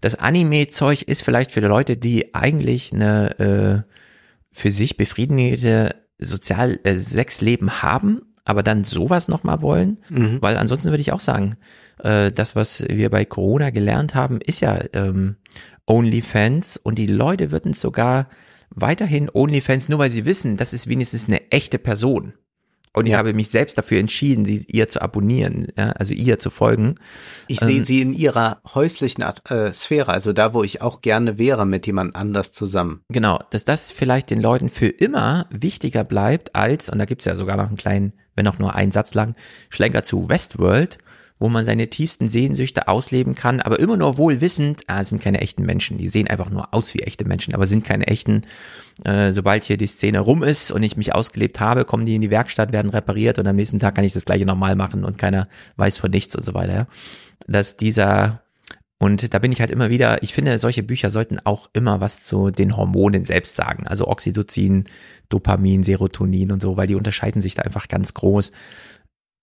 [0.00, 3.92] Das Anime-Zeug ist vielleicht für Leute, die eigentlich eine äh,
[4.52, 10.38] für sich befriedigende sozial äh, Sexleben haben, aber dann sowas nochmal wollen, Mhm.
[10.40, 11.56] weil ansonsten würde ich auch sagen,
[12.02, 15.36] äh, das, was wir bei Corona gelernt haben, ist ja ähm,
[15.88, 18.28] OnlyFans und die Leute würden sogar
[18.70, 22.34] weiterhin OnlyFans, nur weil sie wissen, das ist wenigstens eine echte Person.
[22.94, 23.18] Und ich Ja.
[23.18, 26.96] habe mich selbst dafür entschieden, sie ihr zu abonnieren, ja, also ihr zu folgen.
[27.46, 31.38] Ich Ähm, sehe sie in ihrer häuslichen äh, Sphäre, also da, wo ich auch gerne
[31.38, 33.02] wäre mit jemand anders zusammen.
[33.08, 37.36] Genau, dass das vielleicht den Leuten für immer wichtiger bleibt als, und da gibt's ja
[37.36, 39.34] sogar noch einen kleinen, wenn auch nur einen Satz lang,
[39.70, 40.98] Schlenker zu Westworld,
[41.38, 45.40] wo man seine tiefsten Sehnsüchte ausleben kann, aber immer nur wohl wissend, ah, sind keine
[45.40, 48.42] echten Menschen, die sehen einfach nur aus wie echte Menschen, aber sind keine echten.
[49.04, 52.22] Äh, sobald hier die Szene rum ist und ich mich ausgelebt habe, kommen die in
[52.22, 55.18] die Werkstatt, werden repariert und am nächsten Tag kann ich das gleiche nochmal machen und
[55.18, 56.88] keiner weiß von nichts und so weiter.
[57.46, 58.42] Dass dieser
[59.00, 62.24] und da bin ich halt immer wieder, ich finde, solche Bücher sollten auch immer was
[62.24, 63.86] zu den Hormonen selbst sagen.
[63.86, 64.84] Also Oxytocin,
[65.28, 68.50] Dopamin, Serotonin und so, weil die unterscheiden sich da einfach ganz groß.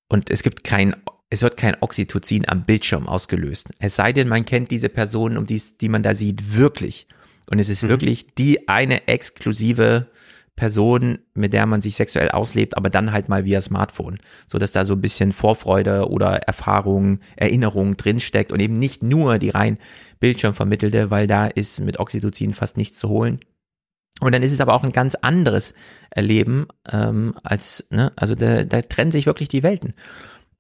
[0.10, 0.96] Und es gibt kein,
[1.30, 3.70] es wird kein Oxytocin am Bildschirm ausgelöst.
[3.80, 7.08] Es sei denn, man kennt diese Personen, um die, die man da sieht, wirklich.
[7.50, 7.90] Und es ist Mhm.
[7.90, 10.08] wirklich die eine exklusive
[10.56, 14.72] Person, mit der man sich sexuell auslebt, aber dann halt mal via Smartphone, so dass
[14.72, 19.78] da so ein bisschen Vorfreude oder Erfahrung, Erinnerung drinsteckt und eben nicht nur die rein
[20.22, 23.40] Bildschirmvermittelte, weil da ist mit Oxytocin fast nichts zu holen.
[24.22, 25.74] Und dann ist es aber auch ein ganz anderes
[26.10, 29.94] Erleben ähm, als, ne, also da, da trennen sich wirklich die Welten.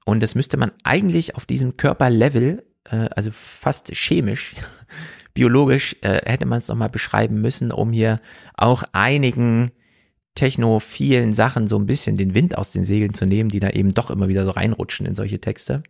[0.05, 4.55] Und das müsste man eigentlich auf diesem Körperlevel, äh, also fast chemisch,
[5.33, 8.21] biologisch, äh, hätte man es nochmal beschreiben müssen, um hier
[8.55, 9.71] auch einigen
[10.35, 13.93] technophilen Sachen so ein bisschen den Wind aus den Segeln zu nehmen, die da eben
[13.93, 15.81] doch immer wieder so reinrutschen in solche Texte.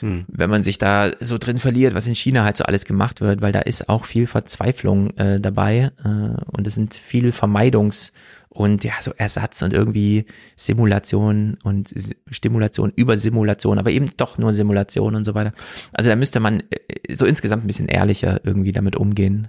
[0.00, 0.24] Hm.
[0.28, 3.40] Wenn man sich da so drin verliert, was in China halt so alles gemacht wird,
[3.40, 6.08] weil da ist auch viel Verzweiflung äh, dabei äh,
[6.56, 8.12] und es sind viel Vermeidungs-
[8.54, 10.26] und ja, so Ersatz und irgendwie
[10.56, 11.92] Simulation und
[12.30, 15.52] Stimulation über Simulation, aber eben doch nur Simulation und so weiter.
[15.92, 19.48] Also da müsste man äh, so insgesamt ein bisschen ehrlicher irgendwie damit umgehen.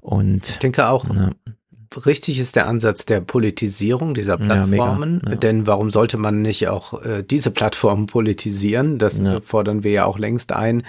[0.00, 1.30] Und Ich denke auch, ja,
[2.04, 5.34] richtig ist der Ansatz der Politisierung dieser Ja, mega, Plattformen, ja.
[5.36, 8.98] denn warum sollte man nicht auch äh, diese Plattformen politisieren?
[8.98, 9.40] Das Ja.
[9.40, 10.82] fordern wir ja auch längst ein.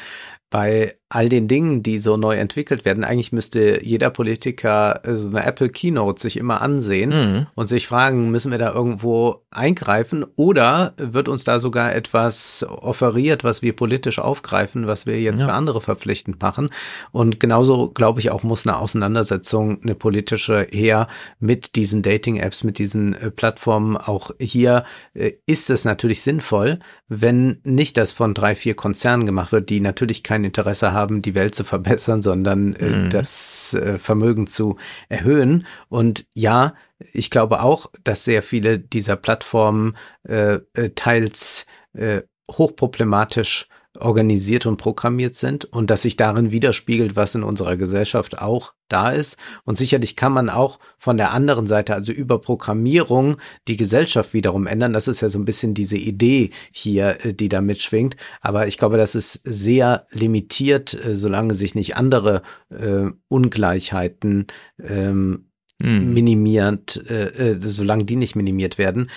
[0.49, 5.29] Bei all den Dingen, die so neu entwickelt werden, eigentlich müsste jeder Politiker äh, so
[5.29, 7.47] eine Apple Keynote sich immer ansehen Mhm.
[7.53, 13.43] und sich fragen, müssen wir da irgendwo eingreifen oder wird uns da sogar etwas offeriert,
[13.43, 15.45] was wir politisch aufgreifen, was wir jetzt Ja.
[15.47, 16.71] für andere verpflichtend machen?
[17.11, 21.07] Und genauso, glaube ich, auch muss eine Auseinandersetzung, eine politische her
[21.39, 23.95] mit diesen Dating-Apps, mit diesen äh, Plattformen.
[23.95, 24.83] Auch hier
[25.13, 29.79] äh, ist es natürlich sinnvoll, wenn nicht das von drei, vier Konzernen gemacht wird, die
[29.79, 33.09] natürlich kein Interesse haben, die Welt zu verbessern, sondern äh, Mhm.
[33.09, 34.77] das äh, Vermögen zu
[35.09, 35.65] erhöhen.
[35.89, 36.73] Und ja,
[37.13, 39.95] ich glaube auch, dass sehr viele dieser Plattformen
[40.27, 43.67] äh, äh, teils äh, hochproblematisch
[43.97, 49.11] organisiert und programmiert sind und dass sich darin widerspiegelt, was in unserer Gesellschaft auch da
[49.11, 49.37] ist.
[49.63, 54.67] Und sicherlich kann man auch von der anderen Seite, also über Programmierung, die Gesellschaft wiederum
[54.67, 54.93] ändern.
[54.93, 58.15] Das ist ja so ein bisschen diese Idee hier, äh, die da mitschwingt.
[58.41, 64.47] Aber ich glaube, das ist sehr limitiert, äh, solange sich nicht andere äh, Ungleichheiten
[64.81, 65.49] ähm,
[65.81, 66.13] hm.
[66.13, 69.09] minimiert, äh, äh, solange die nicht minimiert werden.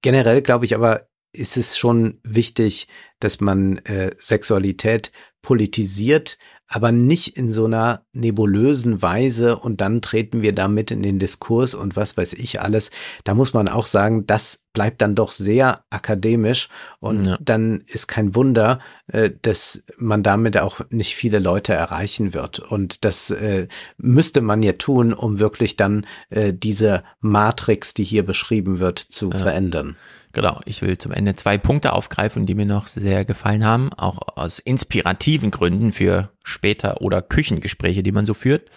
[0.00, 2.88] Generell glaube ich aber, ist es schon wichtig,
[3.20, 6.38] dass man äh, Sexualität politisiert,
[6.68, 11.74] aber nicht in so einer nebulösen Weise und dann treten wir damit in den Diskurs
[11.74, 12.90] und was weiß ich alles.
[13.24, 17.38] Da muss man auch sagen, das bleibt dann doch sehr akademisch und ja.
[17.42, 18.78] dann ist kein Wunder,
[19.08, 22.60] äh, dass man damit auch nicht viele Leute erreichen wird.
[22.60, 23.68] Und das äh,
[23.98, 29.30] müsste man ja tun, um wirklich dann äh, diese Matrix, die hier beschrieben wird, zu
[29.30, 29.38] ja.
[29.38, 29.96] verändern.
[30.32, 34.18] Genau, ich will zum Ende zwei Punkte aufgreifen, die mir noch sehr gefallen haben, auch
[34.36, 38.70] aus inspirativen Gründen für später oder Küchengespräche, die man so führt.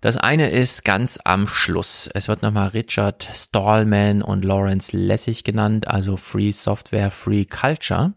[0.00, 2.10] Das eine ist ganz am Schluss.
[2.12, 8.14] Es wird nochmal Richard Stallman und Lawrence Lessig genannt, also Free Software, Free Culture.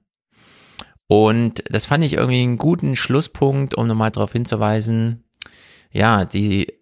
[1.07, 5.23] Und das fand ich irgendwie einen guten Schlusspunkt, um nochmal darauf hinzuweisen,
[5.91, 6.76] ja, die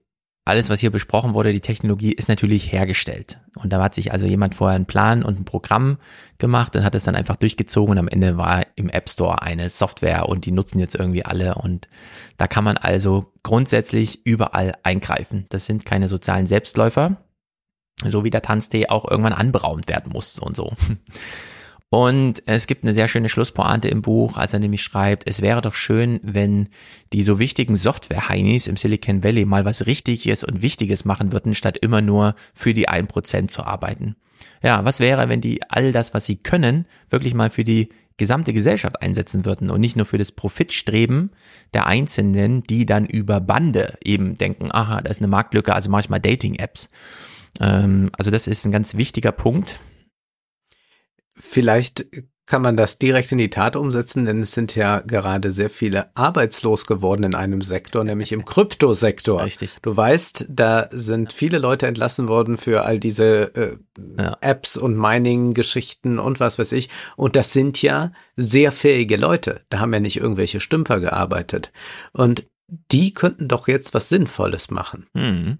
[0.47, 3.39] alles, was hier besprochen wurde, die Technologie ist natürlich hergestellt.
[3.55, 5.97] Und da hat sich also jemand vorher einen Plan und ein Programm
[6.38, 9.69] gemacht und hat es dann einfach durchgezogen und am Ende war im App Store eine
[9.69, 11.88] Software und die nutzen jetzt irgendwie alle und
[12.38, 15.47] da kann man also grundsätzlich überall eingreifen.
[15.49, 17.17] Das sind keine sozialen Selbstläufer,
[18.07, 20.73] so wie der Tanztee auch irgendwann anberaumt werden muss und so.
[21.95, 25.61] Und es gibt eine sehr schöne Schlusspointe im Buch, als er nämlich schreibt, es wäre
[25.61, 26.67] doch schön, wenn
[27.13, 31.77] die so wichtigen Software-Heinis im Silicon Valley mal was Richtiges und Wichtiges machen würden, statt
[31.77, 34.17] immer nur für die ein Prozent zu arbeiten.
[34.61, 38.51] Ja, was wäre, wenn die all das, was sie können, wirklich mal für die gesamte
[38.51, 41.31] Gesellschaft einsetzen würden und nicht nur für das Profitstreben
[41.73, 46.19] der Einzelnen, die dann über Bande eben denken, aha, da ist eine Marktlücke, also manchmal
[46.19, 46.89] Dating-Apps.
[47.61, 49.80] Ähm, also das ist ein ganz wichtiger Punkt
[51.38, 52.06] Vielleicht
[52.45, 56.16] kann man das direkt in die Tat umsetzen, denn es sind ja gerade sehr viele
[56.16, 59.44] arbeitslos geworden in einem Sektor, nämlich im Kryptosektor.
[59.44, 59.78] Richtig.
[59.82, 63.78] Du weißt, da sind viele Leute entlassen worden für all diese äh,
[64.20, 64.38] ja.
[64.41, 66.90] Apps und Mining-Geschichten und was weiß ich.
[67.16, 69.62] Und das sind ja sehr fähige Leute.
[69.70, 71.72] Da haben ja nicht irgendwelche Stümper gearbeitet.
[72.12, 72.45] Und
[72.91, 75.07] die könnten doch jetzt was Sinnvolles machen.
[75.14, 75.57] Mhm.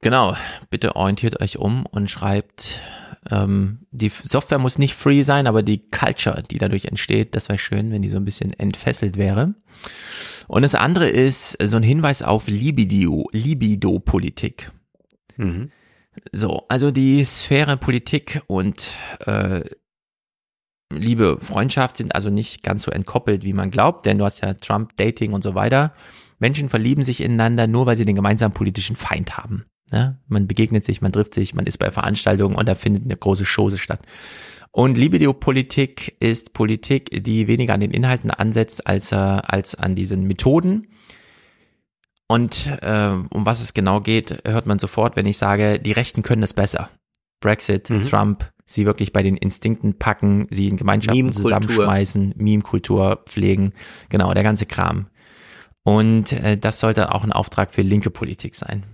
[0.00, 0.36] Genau.
[0.70, 2.82] Bitte orientiert euch um und schreibt
[3.30, 7.58] ähm, die Software muss nicht free sein, aber die Culture, die dadurch entsteht, das wäre
[7.58, 9.54] schön, wenn die so ein bisschen entfesselt wäre.
[10.46, 14.72] Und das andere ist so ein Hinweis auf Libido, Libido-Politik.
[15.36, 15.70] Mhm.
[16.32, 18.88] So, also die Sphäre Politik und
[19.26, 19.62] äh,
[20.90, 24.54] Liebe, Freundschaft sind also nicht ganz so entkoppelt, wie man glaubt, denn du hast ja
[24.54, 25.92] Trump, Dating und so weiter.
[26.38, 29.66] Menschen verlieben sich ineinander nur, weil sie den gemeinsamen politischen Feind haben.
[29.92, 33.16] Ja, man begegnet sich, man trifft sich, man ist bei Veranstaltungen und da findet eine
[33.16, 34.00] große Chose statt.
[34.70, 40.24] Und Libido-Politik ist Politik, die weniger an den Inhalten ansetzt als, äh, als an diesen
[40.24, 40.86] Methoden.
[42.28, 46.22] Und äh, um was es genau geht, hört man sofort, wenn ich sage, die Rechten
[46.22, 46.90] können es besser.
[47.40, 48.02] Brexit, mhm.
[48.02, 53.72] Trump, sie wirklich bei den Instinkten packen, sie in Gemeinschaften Meme zusammenschmeißen, Meme-Kultur pflegen,
[54.10, 55.06] genau, der ganze Kram.
[55.84, 58.84] Und äh, das sollte auch ein Auftrag für linke Politik sein.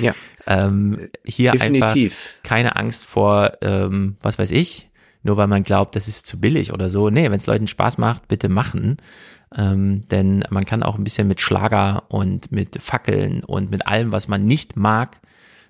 [0.00, 0.14] Ja.
[0.46, 2.12] ähm, hier Definitiv.
[2.12, 4.88] einfach keine Angst vor, ähm, was weiß ich,
[5.22, 7.10] nur weil man glaubt, das ist zu billig oder so.
[7.10, 8.96] Nee, wenn es Leuten Spaß macht, bitte machen.
[9.56, 14.12] Ähm, denn man kann auch ein bisschen mit Schlager und mit Fackeln und mit allem,
[14.12, 15.20] was man nicht mag,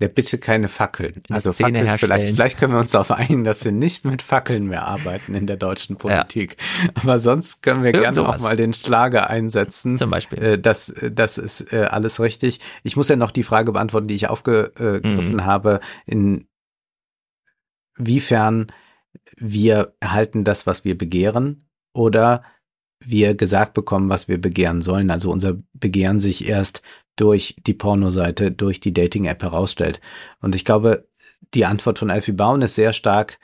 [0.01, 1.21] ja, bitte keine Fackeln.
[1.29, 4.85] Also Fackeln, vielleicht, vielleicht können wir uns darauf einigen, dass wir nicht mit Fackeln mehr
[4.87, 6.57] arbeiten in der deutschen Politik.
[6.83, 6.89] Ja.
[6.95, 9.97] Aber sonst können wir gerne auch mal den Schlager einsetzen.
[9.97, 10.39] Zum Beispiel.
[10.39, 12.59] Äh, das, das ist äh, alles richtig.
[12.83, 15.45] Ich muss ja noch die Frage beantworten, die ich aufgegriffen mhm.
[15.45, 15.79] habe,
[17.97, 18.71] inwiefern
[19.37, 22.43] wir erhalten das, was wir begehren, oder
[23.03, 25.11] wir gesagt bekommen, was wir begehren sollen.
[25.11, 26.81] Also unser Begehren sich erst
[27.15, 30.01] durch die Pornoseite, durch die Dating-App herausstellt.
[30.41, 31.07] Und ich glaube,
[31.53, 33.39] die Antwort von Alfie Baun ist sehr stark,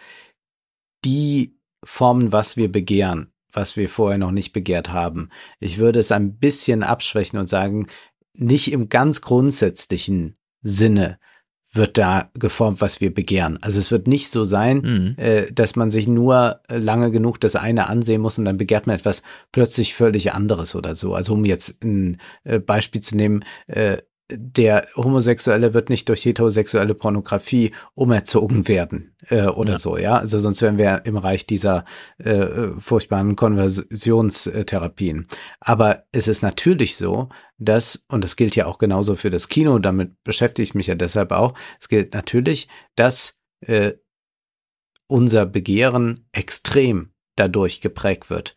[1.03, 5.29] die formen, was wir begehren, was wir vorher noch nicht begehrt haben.
[5.59, 7.87] Ich würde es ein bisschen abschwächen und sagen,
[8.33, 11.19] nicht im ganz grundsätzlichen Sinne
[11.77, 13.57] wird da geformt, was wir begehren.
[13.61, 15.15] Also es wird nicht so sein, mhm.
[15.17, 18.97] äh, dass man sich nur lange genug das eine ansehen muss und dann begehrt man
[18.97, 21.13] etwas plötzlich völlig anderes oder so.
[21.13, 23.97] Also um jetzt ein äh, Beispiel zu nehmen, äh,
[24.29, 29.77] der Homosexuelle wird nicht durch heterosexuelle Pornografie umerzogen werden äh, oder ja.
[29.77, 30.17] so, ja.
[30.17, 31.85] Also sonst wären wir im Reich dieser
[32.17, 35.27] äh, furchtbaren Konversionstherapien.
[35.61, 39.79] Aber es ist natürlich so, dass, und das gilt ja auch genauso für das Kino,
[39.79, 43.93] damit beschäftige ich mich ja deshalb auch, es gilt natürlich, dass äh,
[45.07, 48.55] unser Begehren extrem dadurch geprägt wird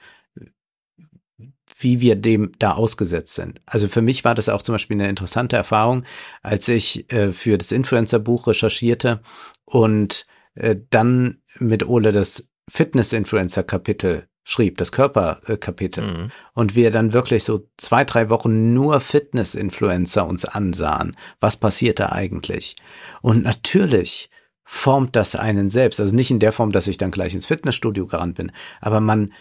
[1.83, 3.61] wie wir dem da ausgesetzt sind.
[3.67, 6.05] Also für mich war das auch zum Beispiel eine interessante Erfahrung,
[6.43, 9.21] als ich äh, für das Influencer-Buch recherchierte
[9.65, 16.05] und äh, dann mit Ole das Fitness-Influencer-Kapitel schrieb, das Körperkapitel.
[16.05, 16.29] Mhm.
[16.55, 21.17] Und wir dann wirklich so zwei, drei Wochen nur Fitness-Influencer uns ansahen.
[21.41, 22.77] Was passiert da eigentlich?
[23.23, 24.31] Und natürlich
[24.65, 26.01] formt das einen selbst.
[26.01, 29.33] Also nicht in der Form, dass ich dann gleich ins Fitnessstudio gerannt bin, aber man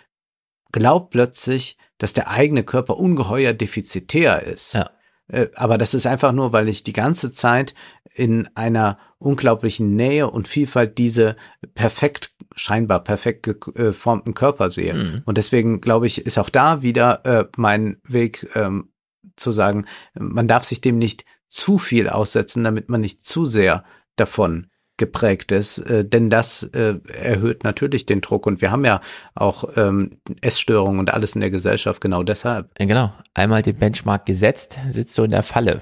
[0.71, 4.73] glaubt plötzlich, dass der eigene Körper ungeheuer defizitär ist.
[4.73, 4.89] Ja.
[5.27, 7.73] Äh, aber das ist einfach nur, weil ich die ganze Zeit
[8.13, 11.35] in einer unglaublichen Nähe und Vielfalt diese
[11.73, 14.93] perfekt, scheinbar perfekt geformten Körper sehe.
[14.93, 15.21] Mhm.
[15.25, 18.91] Und deswegen glaube ich, ist auch da wieder äh, mein Weg ähm,
[19.35, 19.85] zu sagen,
[20.17, 23.83] man darf sich dem nicht zu viel aussetzen, damit man nicht zu sehr
[24.15, 24.67] davon
[24.99, 29.01] geprägt ist, äh, denn das äh, erhöht natürlich den Druck und wir haben ja
[29.33, 30.11] auch ähm,
[30.41, 32.69] Essstörungen und alles in der Gesellschaft genau deshalb.
[32.75, 35.81] Genau, einmal den Benchmark gesetzt, sitzt du in der Falle.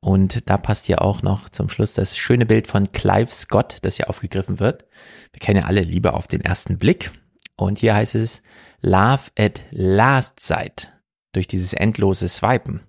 [0.00, 3.96] Und da passt ja auch noch zum Schluss das schöne Bild von Clive Scott, das
[3.96, 4.84] hier aufgegriffen wird.
[5.32, 7.10] Wir kennen ja alle Liebe auf den ersten Blick.
[7.56, 8.42] Und hier heißt es
[8.82, 10.92] Love at Last Sight
[11.32, 12.80] durch dieses endlose Swipen.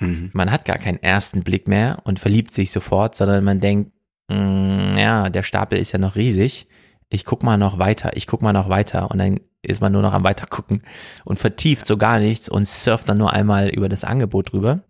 [0.00, 0.30] Mhm.
[0.32, 3.92] Man hat gar keinen ersten Blick mehr und verliebt sich sofort, sondern man denkt,
[4.30, 6.68] Mm, ja, der Stapel ist ja noch riesig.
[7.08, 10.02] Ich guck mal noch weiter, ich guck mal noch weiter und dann ist man nur
[10.02, 10.82] noch am Weitergucken
[11.24, 14.80] und vertieft so gar nichts und surft dann nur einmal über das Angebot drüber.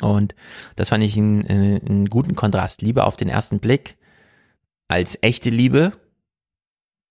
[0.00, 0.34] Und
[0.76, 2.82] das fand ich einen, einen guten Kontrast.
[2.82, 3.96] Liebe auf den ersten Blick
[4.88, 5.92] als echte Liebe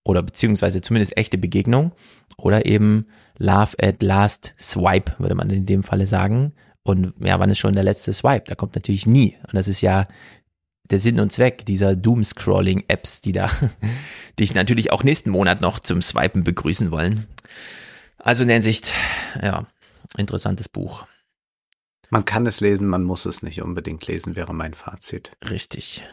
[0.06, 1.94] oder beziehungsweise zumindest echte Begegnung
[2.38, 3.08] oder eben
[3.38, 6.54] Love at Last Swipe, würde man in dem Falle sagen.
[6.84, 8.46] Und ja, wann ist schon der letzte Swipe?
[8.48, 9.38] Da kommt natürlich nie.
[9.48, 10.08] Und das ist ja
[10.92, 13.50] der Sinn und Zweck dieser Doom-Scrolling-Apps, die da
[14.40, 17.28] dich natürlich auch nächsten Monat noch zum Swipen begrüßen wollen.
[18.18, 18.94] Also in der Hinsicht,
[19.42, 19.66] ja,
[20.18, 21.08] interessantes Buch.
[22.10, 25.32] Man kann es lesen, man muss es nicht unbedingt lesen, wäre mein Fazit.
[25.50, 26.04] Richtig.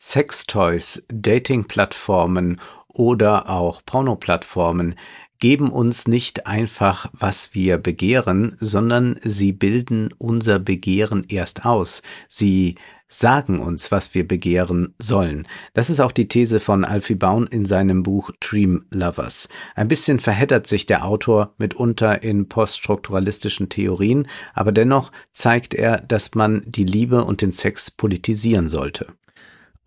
[0.00, 4.94] Sextoys, Dating-Plattformen oder auch Porno-Plattformen
[5.38, 12.02] geben uns nicht einfach, was wir begehren, sondern sie bilden unser Begehren erst aus.
[12.28, 12.76] Sie
[13.08, 15.46] sagen uns, was wir begehren sollen.
[15.74, 19.48] Das ist auch die These von Alfie Baun in seinem Buch Dream Lovers.
[19.74, 26.34] Ein bisschen verheddert sich der Autor mitunter in poststrukturalistischen Theorien, aber dennoch zeigt er, dass
[26.34, 29.06] man die Liebe und den Sex politisieren sollte.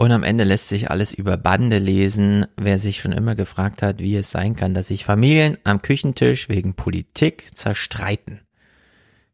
[0.02, 2.46] Und am Ende lässt sich alles über Bande lesen.
[2.56, 6.48] Wer sich schon immer gefragt hat, wie es sein kann, dass sich Familien am Küchentisch
[6.48, 8.40] wegen Politik zerstreiten,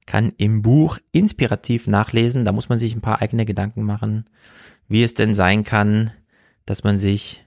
[0.07, 2.45] kann im Buch inspirativ nachlesen.
[2.45, 4.25] Da muss man sich ein paar eigene Gedanken machen,
[4.87, 6.09] wie es denn sein kann,
[6.65, 7.45] dass man sich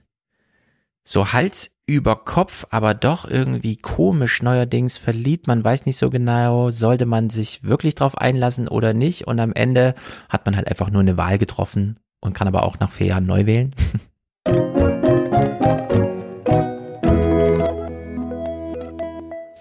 [1.03, 5.47] so Hals über Kopf, aber doch irgendwie komisch neuerdings verliebt.
[5.47, 9.27] Man weiß nicht so genau, sollte man sich wirklich drauf einlassen oder nicht.
[9.27, 9.93] Und am Ende
[10.29, 13.25] hat man halt einfach nur eine Wahl getroffen und kann aber auch nach vier Jahren
[13.25, 13.73] neu wählen.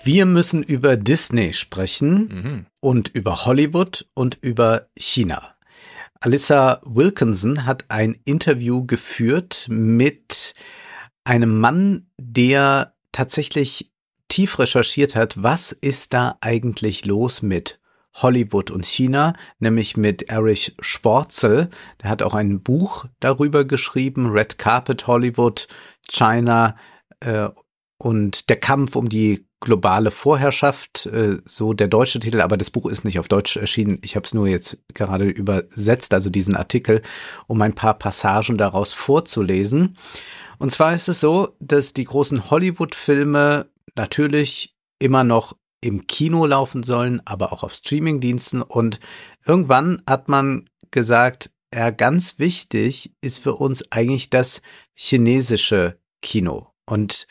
[0.03, 2.67] Wir müssen über Disney sprechen mhm.
[2.81, 5.55] und über Hollywood und über China.
[6.21, 10.55] Alyssa Wilkinson hat ein Interview geführt mit
[11.25, 13.93] einem Mann, der tatsächlich
[14.29, 17.78] tief recherchiert hat, was ist da eigentlich los mit
[18.15, 21.71] Hollywood und China, nämlich mit Erich Schwarzel.
[22.03, 25.69] Der hat auch ein Buch darüber geschrieben, Red Carpet Hollywood,
[26.09, 26.77] China
[27.21, 27.49] äh,
[27.99, 32.87] und der Kampf um die globale Vorherrschaft, äh, so der deutsche Titel, aber das Buch
[32.87, 33.99] ist nicht auf Deutsch erschienen.
[34.03, 37.03] Ich habe es nur jetzt gerade übersetzt, also diesen Artikel,
[37.49, 39.97] um ein paar Passagen daraus vorzulesen.
[40.59, 46.83] Und zwar ist es so, dass die großen Hollywood-Filme natürlich immer noch im Kino laufen
[46.83, 48.63] sollen, aber auch auf Streamingdiensten.
[48.63, 48.99] Und
[49.47, 54.63] irgendwann hat man gesagt, ja, ganz wichtig ist für uns eigentlich das
[54.95, 56.69] chinesische Kino.
[56.87, 57.27] Und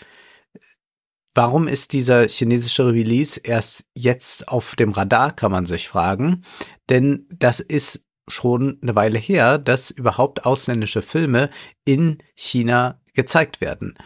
[1.33, 6.43] warum ist dieser chinesische Release erst jetzt auf dem Radar, kann man sich fragen.
[6.89, 11.49] Denn das ist schon eine Weile her, dass überhaupt ausländische Filme
[11.85, 13.97] in China gezeigt werden.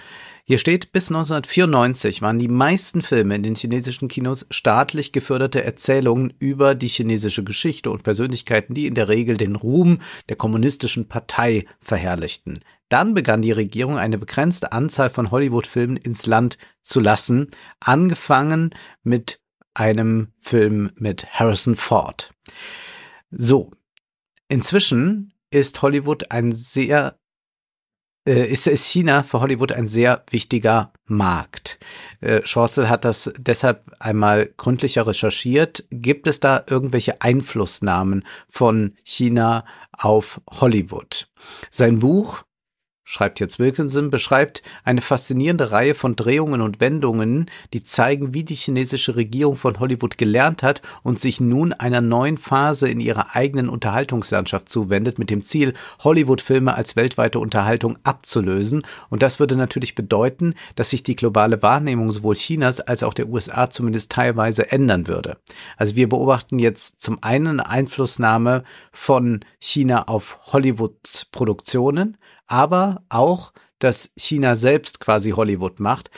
[0.52, 6.34] Hier steht, bis 1994 waren die meisten Filme in den chinesischen Kinos staatlich geförderte Erzählungen
[6.40, 11.64] über die chinesische Geschichte und Persönlichkeiten, die in der Regel den Ruhm der kommunistischen Partei
[11.80, 12.60] verherrlichten.
[12.90, 19.40] Dann begann die Regierung eine begrenzte Anzahl von Hollywood-Filmen ins Land zu lassen, angefangen mit
[19.74, 22.34] einem Film mit Harrison Ford.
[23.30, 23.72] So,
[24.50, 27.21] inzwischen ist Hollywood ein sehr
[28.26, 31.80] ist, ist China für Hollywood ein sehr wichtiger Markt.
[32.20, 35.86] Äh, Schwarzel hat das deshalb einmal gründlicher recherchiert.
[35.90, 41.30] Gibt es da irgendwelche Einflussnahmen von China auf Hollywood?
[41.72, 42.44] Sein Buch
[43.12, 48.56] schreibt jetzt Wilkinson, beschreibt eine faszinierende Reihe von Drehungen und Wendungen, die zeigen, wie die
[48.56, 53.68] chinesische Regierung von Hollywood gelernt hat und sich nun einer neuen Phase in ihrer eigenen
[53.68, 58.84] Unterhaltungslandschaft zuwendet, mit dem Ziel, Hollywood-Filme als weltweite Unterhaltung abzulösen.
[59.10, 63.28] Und das würde natürlich bedeuten, dass sich die globale Wahrnehmung sowohl Chinas als auch der
[63.28, 65.36] USA zumindest teilweise ändern würde.
[65.76, 68.64] Also wir beobachten jetzt zum einen Einflussnahme
[68.94, 72.16] von China auf Hollywoods Produktionen,
[72.52, 76.12] aber auch, dass China selbst quasi Hollywood macht.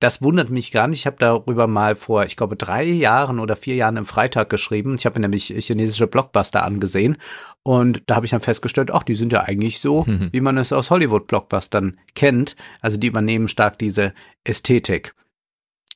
[0.00, 1.00] Das wundert mich gar nicht.
[1.00, 4.94] Ich habe darüber mal vor, ich glaube, drei Jahren oder vier Jahren im Freitag geschrieben.
[4.94, 7.16] Ich habe mir nämlich chinesische Blockbuster angesehen
[7.62, 10.28] und da habe ich dann festgestellt, ach, die sind ja eigentlich so, mhm.
[10.32, 12.54] wie man es aus Hollywood-Blockbustern kennt.
[12.80, 14.14] Also die übernehmen stark diese
[14.44, 15.14] Ästhetik.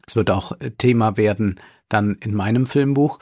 [0.06, 3.18] Es wird auch Thema werden dann in meinem Filmbuch.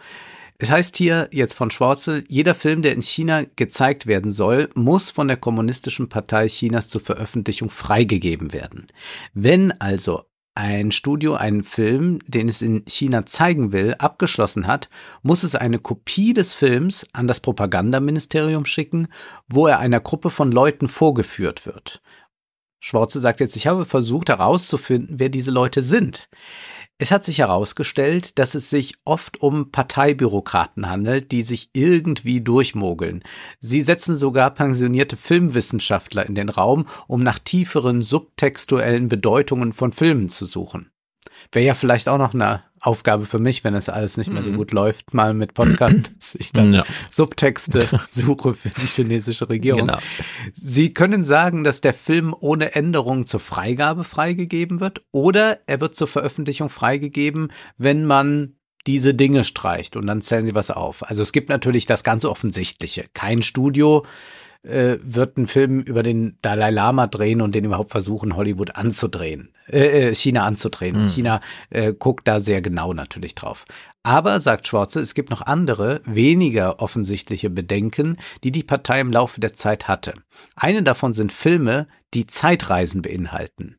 [0.62, 5.08] Es heißt hier jetzt von Schwarzel, jeder Film, der in China gezeigt werden soll, muss
[5.08, 8.88] von der Kommunistischen Partei Chinas zur Veröffentlichung freigegeben werden.
[9.32, 10.24] Wenn also
[10.54, 14.90] ein Studio einen Film, den es in China zeigen will, abgeschlossen hat,
[15.22, 19.08] muss es eine Kopie des Films an das Propagandaministerium schicken,
[19.48, 22.02] wo er einer Gruppe von Leuten vorgeführt wird.
[22.80, 26.28] Schwarze sagt jetzt, ich habe versucht herauszufinden, wer diese Leute sind.
[27.02, 33.22] Es hat sich herausgestellt, dass es sich oft um Parteibürokraten handelt, die sich irgendwie durchmogeln.
[33.58, 40.28] Sie setzen sogar pensionierte Filmwissenschaftler in den Raum, um nach tieferen subtextuellen Bedeutungen von Filmen
[40.28, 40.90] zu suchen.
[41.52, 44.50] Wäre ja vielleicht auch noch eine Aufgabe für mich, wenn es alles nicht mehr so
[44.50, 44.56] mhm.
[44.56, 46.84] gut läuft, mal mit Podcast, dass ich dann ja.
[47.10, 49.86] Subtexte suche für die chinesische Regierung.
[49.86, 49.98] Genau.
[50.54, 55.94] Sie können sagen, dass der Film ohne Änderung zur Freigabe freigegeben wird oder er wird
[55.94, 58.54] zur Veröffentlichung freigegeben, wenn man
[58.86, 61.08] diese Dinge streicht und dann zählen sie was auf.
[61.08, 63.04] Also es gibt natürlich das ganz Offensichtliche.
[63.12, 64.06] Kein Studio
[64.62, 69.52] äh, wird einen Film über den Dalai Lama drehen und den überhaupt versuchen, Hollywood anzudrehen,
[69.68, 71.02] äh, äh China anzudrehen.
[71.02, 71.08] Mhm.
[71.08, 73.64] China äh, guckt da sehr genau natürlich drauf.
[74.02, 79.40] Aber, sagt Schwarze, es gibt noch andere, weniger offensichtliche Bedenken, die die Partei im Laufe
[79.40, 80.14] der Zeit hatte.
[80.56, 83.76] Eine davon sind Filme, die Zeitreisen beinhalten.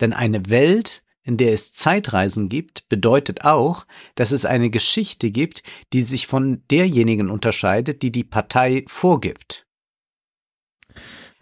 [0.00, 3.86] Denn eine Welt, in der es Zeitreisen gibt, bedeutet auch,
[4.16, 5.62] dass es eine Geschichte gibt,
[5.92, 9.66] die sich von derjenigen unterscheidet, die die Partei vorgibt.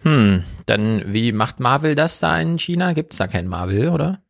[0.03, 2.93] Hm, dann wie macht Marvel das da in China?
[2.93, 4.23] Gibt es da kein Marvel, oder?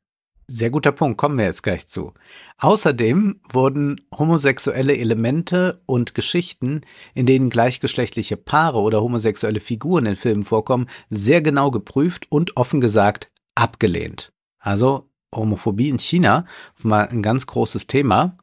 [0.53, 2.13] Sehr guter Punkt, kommen wir jetzt gleich zu.
[2.59, 6.81] Außerdem wurden homosexuelle Elemente und Geschichten,
[7.15, 12.81] in denen gleichgeschlechtliche Paare oder homosexuelle Figuren in Filmen vorkommen, sehr genau geprüft und offen
[12.81, 14.33] gesagt abgelehnt.
[14.59, 16.47] Also Homophobie in China,
[16.83, 18.37] mal ein ganz großes Thema.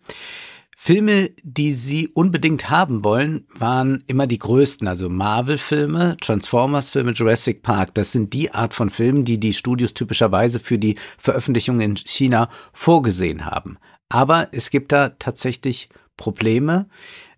[0.88, 7.94] Filme, die sie unbedingt haben wollen, waren immer die größten, also Marvel-Filme, Transformers-Filme, Jurassic Park.
[7.96, 12.50] Das sind die Art von Filmen, die die Studios typischerweise für die Veröffentlichung in China
[12.72, 13.78] vorgesehen haben.
[14.08, 16.88] Aber es gibt da tatsächlich Probleme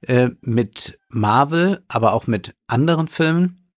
[0.01, 3.71] äh, mit Marvel, aber auch mit anderen Filmen.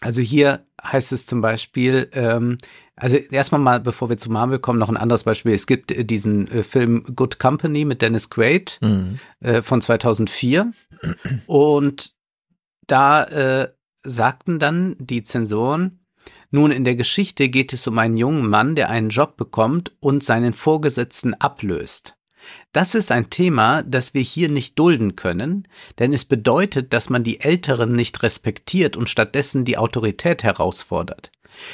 [0.00, 2.58] Also hier heißt es zum Beispiel, ähm,
[2.96, 5.54] also erstmal mal, bevor wir zu Marvel kommen, noch ein anderes Beispiel.
[5.54, 9.18] Es gibt äh, diesen äh, Film Good Company mit Dennis Quaid mhm.
[9.40, 10.72] äh, von 2004
[11.46, 12.14] und
[12.86, 13.68] da äh,
[14.02, 16.00] sagten dann die Zensoren,
[16.50, 20.22] nun, in der Geschichte geht es um einen jungen Mann, der einen Job bekommt und
[20.22, 22.16] seinen Vorgesetzten ablöst.
[22.72, 25.66] Das ist ein Thema, das wir hier nicht dulden können,
[25.98, 31.32] denn es bedeutet, dass man die Älteren nicht respektiert und stattdessen die Autorität herausfordert.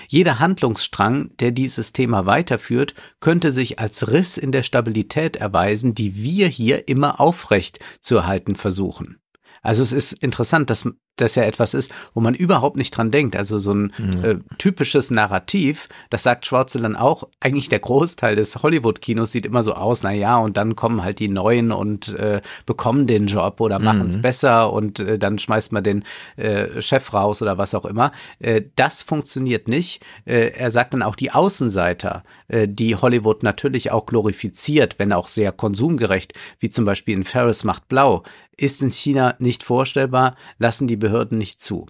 [0.09, 6.17] Jeder Handlungsstrang, der dieses Thema weiterführt, könnte sich als Riss in der Stabilität erweisen, die
[6.17, 9.19] wir hier immer aufrecht zu erhalten versuchen.
[9.63, 10.89] Also es ist interessant, dass,
[11.23, 13.37] das ja etwas ist, wo man überhaupt nicht dran denkt.
[13.37, 14.25] Also so ein mhm.
[14.25, 19.63] äh, typisches Narrativ, das sagt Schwarze dann auch, eigentlich der Großteil des Hollywood-Kinos sieht immer
[19.63, 23.61] so aus, na ja, und dann kommen halt die Neuen und äh, bekommen den Job
[23.61, 24.23] oder machen es mhm.
[24.23, 26.05] besser und äh, dann schmeißt man den
[26.37, 28.13] äh, Chef raus oder was auch immer.
[28.39, 30.03] Äh, das funktioniert nicht.
[30.25, 35.53] Äh, er sagt dann auch die Außenseiter, die Hollywood natürlich auch glorifiziert, wenn auch sehr
[35.53, 38.25] konsumgerecht, wie zum Beispiel in Ferris macht blau,
[38.57, 41.87] ist in China nicht vorstellbar, lassen die Behörden nicht zu.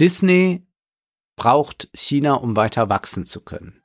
[0.00, 0.66] Disney
[1.36, 3.82] braucht China, um weiter wachsen zu können.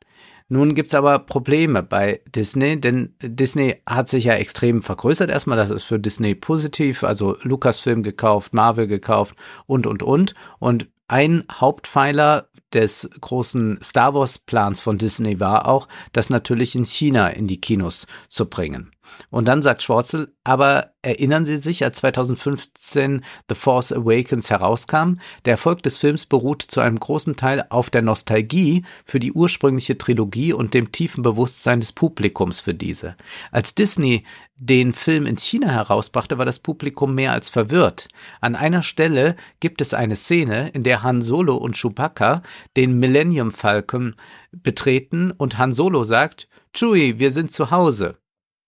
[0.49, 5.29] Nun gibt's aber Probleme bei Disney, denn Disney hat sich ja extrem vergrößert.
[5.29, 9.35] Erstmal, das ist für Disney positiv, also Lucasfilm gekauft, Marvel gekauft
[9.65, 10.35] und, und, und.
[10.59, 16.85] Und ein Hauptpfeiler des großen Star Wars Plans von Disney war auch, das natürlich in
[16.85, 18.91] China in die Kinos zu bringen.
[19.29, 25.19] Und dann sagt Schwarzel, aber erinnern Sie sich, als 2015 The Force Awakens herauskam?
[25.45, 29.97] Der Erfolg des Films beruht zu einem großen Teil auf der Nostalgie für die ursprüngliche
[29.97, 33.15] Trilogie und dem tiefen Bewusstsein des Publikums für diese.
[33.51, 34.23] Als Disney
[34.59, 38.07] den Film in China herausbrachte, war das Publikum mehr als verwirrt.
[38.41, 42.41] An einer Stelle gibt es eine Szene, in der Han Solo und Chewbacca
[42.75, 44.15] den Millennium Falcon
[44.51, 48.17] betreten und Han Solo sagt, Chewie, wir sind zu Hause.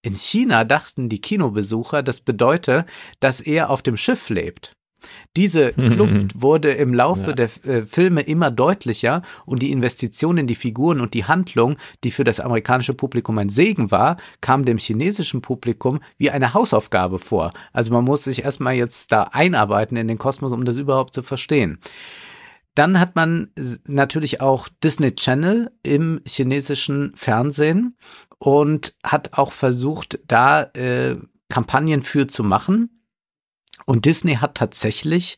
[0.01, 2.85] In China dachten die Kinobesucher, das bedeute,
[3.19, 4.75] dass er auf dem Schiff lebt.
[5.35, 7.33] Diese Kluft wurde im Laufe ja.
[7.33, 12.11] der äh, Filme immer deutlicher und die Investition in die Figuren und die Handlung, die
[12.11, 17.51] für das amerikanische Publikum ein Segen war, kam dem chinesischen Publikum wie eine Hausaufgabe vor.
[17.73, 21.23] Also man muss sich erstmal jetzt da einarbeiten in den Kosmos, um das überhaupt zu
[21.23, 21.79] verstehen.
[22.75, 23.51] Dann hat man
[23.87, 27.97] natürlich auch Disney Channel im chinesischen Fernsehen
[28.39, 31.17] und hat auch versucht, da äh,
[31.49, 33.03] Kampagnen für zu machen.
[33.85, 35.37] Und Disney hat tatsächlich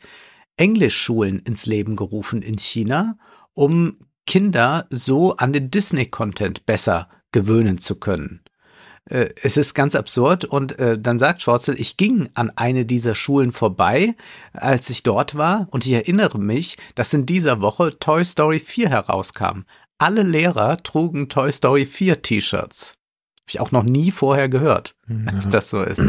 [0.57, 3.17] Englischschulen ins Leben gerufen in China,
[3.53, 3.97] um
[4.27, 8.41] Kinder so an den Disney-Content besser gewöhnen zu können.
[9.05, 13.15] Äh, es ist ganz absurd und äh, dann sagt Schwarzel, ich ging an eine dieser
[13.15, 14.15] Schulen vorbei,
[14.53, 18.89] als ich dort war und ich erinnere mich, dass in dieser Woche Toy Story 4
[18.89, 19.63] herauskam.
[20.01, 22.95] Alle Lehrer trugen Toy Story 4 T-Shirts.
[23.37, 24.95] Habe ich auch noch nie vorher gehört,
[25.25, 25.31] ja.
[25.31, 26.01] dass das so ist.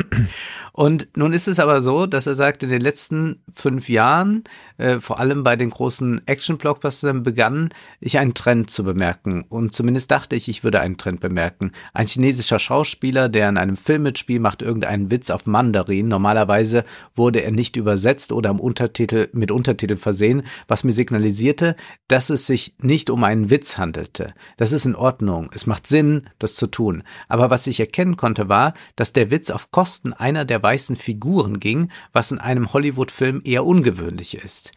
[0.73, 4.45] Und nun ist es aber so, dass er sagt, in den letzten fünf Jahren,
[4.79, 7.71] äh, vor allem bei den großen Action-Blockbustern, begann
[8.01, 9.45] ich einen Trend zu bemerken.
[9.49, 11.73] Und zumindest dachte ich, ich würde einen Trend bemerken.
[11.93, 16.09] Ein chinesischer Schauspieler, der in einem Film mitspielt, macht irgendeinen Witz auf Mandarin.
[16.09, 16.85] Normalerweise
[17.15, 21.77] wurde er nicht übersetzt oder im Untertitel, mit Untertitel versehen, was mir signalisierte,
[22.09, 24.33] dass es sich nicht um einen Witz handelte.
[24.57, 25.51] Das ist in Ordnung.
[25.55, 27.03] Es macht Sinn, das zu tun.
[27.29, 31.61] Aber was ich erkennen konnte, war, dass der Witz auf Kosten einer der weißen Figuren
[31.61, 34.73] ging, was in einem Hollywood-Film eher ungewöhnlich ist.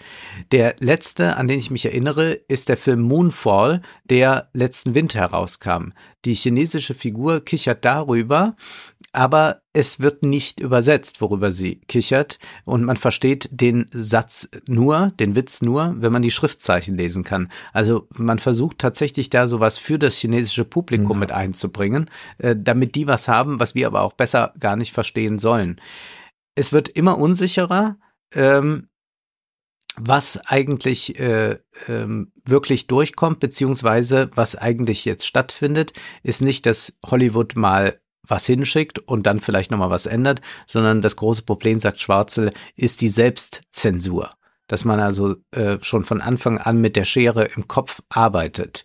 [0.51, 5.91] Der letzte, an den ich mich erinnere, ist der Film Moonfall, der letzten Winter herauskam.
[6.25, 8.55] Die chinesische Figur kichert darüber,
[9.15, 15.35] aber es wird nicht übersetzt, worüber sie kichert, und man versteht den Satz nur, den
[15.35, 17.49] Witz nur, wenn man die Schriftzeichen lesen kann.
[17.71, 21.19] Also man versucht tatsächlich da sowas für das chinesische Publikum ja.
[21.19, 22.09] mit einzubringen,
[22.39, 25.79] äh, damit die was haben, was wir aber auch besser gar nicht verstehen sollen.
[26.55, 27.97] Es wird immer unsicherer.
[28.33, 28.89] Ähm,
[29.97, 37.55] was eigentlich äh, ähm, wirklich durchkommt, beziehungsweise was eigentlich jetzt stattfindet, ist nicht, dass Hollywood
[37.55, 42.51] mal was hinschickt und dann vielleicht nochmal was ändert, sondern das große Problem, sagt Schwarzel,
[42.75, 44.31] ist die Selbstzensur.
[44.67, 48.83] Dass man also äh, schon von Anfang an mit der Schere im Kopf arbeitet.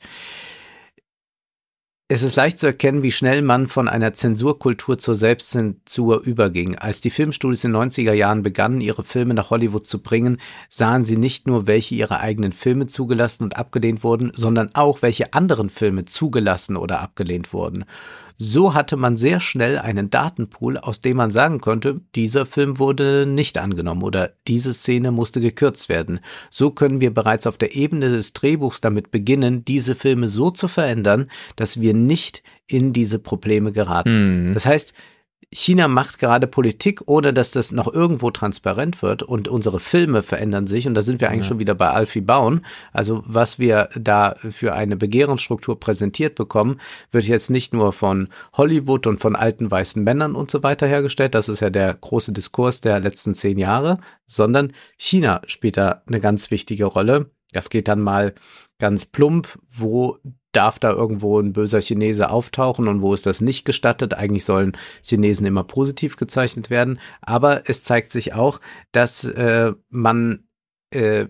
[2.13, 6.75] Es ist leicht zu erkennen, wie schnell man von einer Zensurkultur zur Selbstzensur überging.
[6.75, 11.05] Als die Filmstudios in den 90er Jahren begannen, ihre Filme nach Hollywood zu bringen, sahen
[11.05, 15.71] sie nicht nur, welche ihrer eigenen Filme zugelassen und abgelehnt wurden, sondern auch, welche anderen
[15.71, 17.85] Filme zugelassen oder abgelehnt wurden.
[18.43, 23.27] So hatte man sehr schnell einen Datenpool, aus dem man sagen konnte, dieser Film wurde
[23.27, 26.21] nicht angenommen oder diese Szene musste gekürzt werden.
[26.49, 30.69] So können wir bereits auf der Ebene des Drehbuchs damit beginnen, diese Filme so zu
[30.69, 34.49] verändern, dass wir nicht in diese Probleme geraten.
[34.49, 34.55] Mhm.
[34.55, 34.95] Das heißt,
[35.53, 40.69] China macht gerade Politik, ohne dass das noch irgendwo transparent wird und unsere Filme verändern
[40.69, 41.49] sich und da sind wir eigentlich ja.
[41.49, 42.65] schon wieder bei Alfie Bauen.
[42.93, 49.09] Also was wir da für eine Begehrensstruktur präsentiert bekommen, wird jetzt nicht nur von Hollywood
[49.09, 51.35] und von alten weißen Männern und so weiter hergestellt.
[51.35, 56.21] Das ist ja der große Diskurs der letzten zehn Jahre, sondern China spielt da eine
[56.21, 57.33] ganz wichtige Rolle.
[57.53, 58.35] Das geht dann mal
[58.79, 60.19] ganz plump, wo
[60.53, 64.15] darf da irgendwo ein böser Chinese auftauchen und wo ist das nicht gestattet?
[64.15, 68.61] Eigentlich sollen Chinesen immer positiv gezeichnet werden, aber es zeigt sich auch,
[68.93, 70.45] dass äh, man
[70.91, 71.27] äh,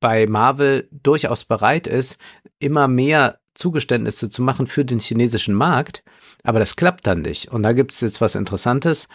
[0.00, 2.18] bei Marvel durchaus bereit ist,
[2.58, 6.04] immer mehr Zugeständnisse zu machen für den chinesischen Markt,
[6.42, 7.48] aber das klappt dann nicht.
[7.48, 9.08] Und da gibt es jetzt was Interessantes.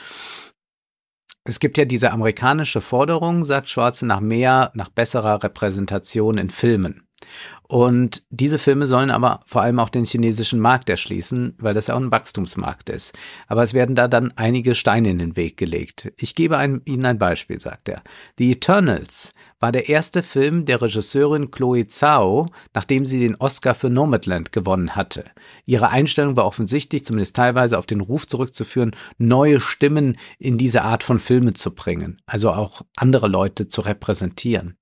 [1.44, 7.08] Es gibt ja diese amerikanische Forderung, sagt Schwarze, nach mehr, nach besserer Repräsentation in Filmen.
[7.68, 11.96] Und diese Filme sollen aber vor allem auch den chinesischen Markt erschließen, weil das ja
[11.96, 13.18] auch ein Wachstumsmarkt ist.
[13.48, 16.12] Aber es werden da dann einige Steine in den Weg gelegt.
[16.18, 18.02] Ich gebe ein, Ihnen ein Beispiel, sagt er.
[18.38, 23.90] The Eternals war der erste Film der Regisseurin Chloe Zhao, nachdem sie den Oscar für
[23.90, 25.24] Nomadland gewonnen hatte.
[25.66, 31.04] Ihre Einstellung war offensichtlich, zumindest teilweise, auf den Ruf zurückzuführen, neue Stimmen in diese Art
[31.04, 34.78] von Filme zu bringen, also auch andere Leute zu repräsentieren.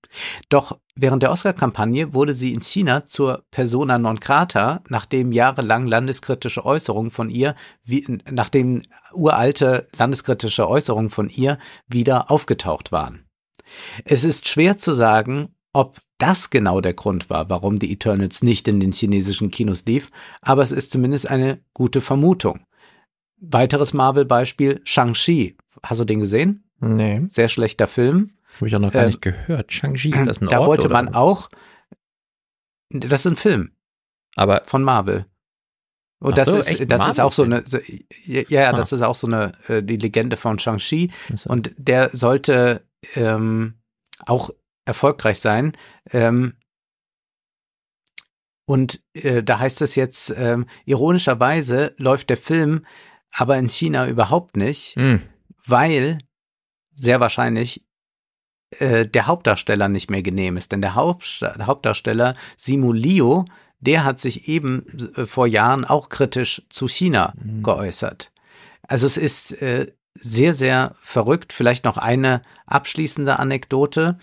[0.47, 6.65] Doch während der Oscar-Kampagne wurde sie in China zur Persona non grata, nachdem jahrelang landeskritische
[6.65, 8.81] Äußerungen von ihr, wie, nachdem
[9.13, 11.57] uralte landeskritische Äußerungen von ihr
[11.87, 13.28] wieder aufgetaucht waren.
[14.05, 18.67] Es ist schwer zu sagen, ob das genau der Grund war, warum die Eternals nicht
[18.67, 22.61] in den chinesischen Kinos lief, aber es ist zumindest eine gute Vermutung.
[23.41, 25.55] Weiteres Marvel-Beispiel, Shang-Chi.
[25.83, 26.63] Hast du den gesehen?
[26.81, 27.21] Nee.
[27.29, 28.31] Sehr schlechter Film.
[28.57, 29.71] Habe ich auch noch gar ähm, nicht gehört.
[29.71, 30.93] Shang-Chi, ist das ein Da Ort, wollte oder?
[30.93, 31.49] man auch,
[32.89, 33.71] das ist ein Film.
[34.35, 35.25] Aber von Marvel.
[36.21, 37.77] Und das so, ist, das ist auch so eine, so,
[38.25, 38.73] ja, ja, Ah.
[38.75, 41.11] das ist auch so eine, äh, die Legende von Shang-Chi.
[41.45, 42.83] Und der sollte
[43.15, 43.75] ähm,
[44.25, 44.49] auch
[44.85, 45.73] erfolgreich sein.
[46.11, 46.53] Ähm,
[48.65, 52.85] und äh, da heißt es jetzt, ähm, ironischerweise läuft der Film
[53.31, 55.21] aber in China überhaupt nicht, Hm,
[55.65, 56.17] weil
[56.95, 57.85] sehr wahrscheinlich
[58.77, 60.71] äh, der Hauptdarsteller nicht mehr genehm ist.
[60.71, 63.45] Denn der Hauptsta Hauptdarsteller Simu Liu,
[63.79, 64.85] der hat sich eben
[65.15, 67.63] äh, vor Jahren auch kritisch zu China Mhm.
[67.63, 68.31] geäußert.
[68.87, 71.53] Also es ist äh, sehr, sehr verrückt.
[71.53, 74.17] Vielleicht noch eine abschließende Anekdote.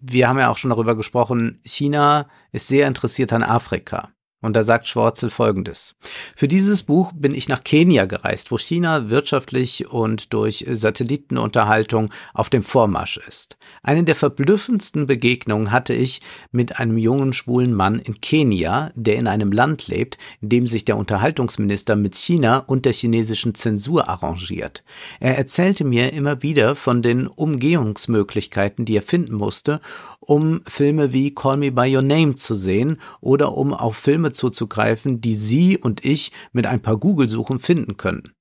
[0.00, 4.10] Wir haben ja auch schon darüber gesprochen, China ist sehr interessiert an Afrika.
[4.42, 5.94] Und da sagt Schwarzel Folgendes.
[6.36, 12.50] Für dieses Buch bin ich nach Kenia gereist, wo China wirtschaftlich und durch Satellitenunterhaltung auf
[12.50, 13.56] dem Vormarsch ist.
[13.82, 16.20] Eine der verblüffendsten Begegnungen hatte ich
[16.52, 20.84] mit einem jungen schwulen Mann in Kenia, der in einem Land lebt, in dem sich
[20.84, 24.84] der Unterhaltungsminister mit China und der chinesischen Zensur arrangiert.
[25.18, 29.80] Er erzählte mir immer wieder von den Umgehungsmöglichkeiten, die er finden musste,
[30.20, 35.20] um Filme wie Call Me By Your Name zu sehen oder um auf Filme zuzugreifen,
[35.20, 38.34] die Sie und ich mit ein paar Google-Suchen finden können.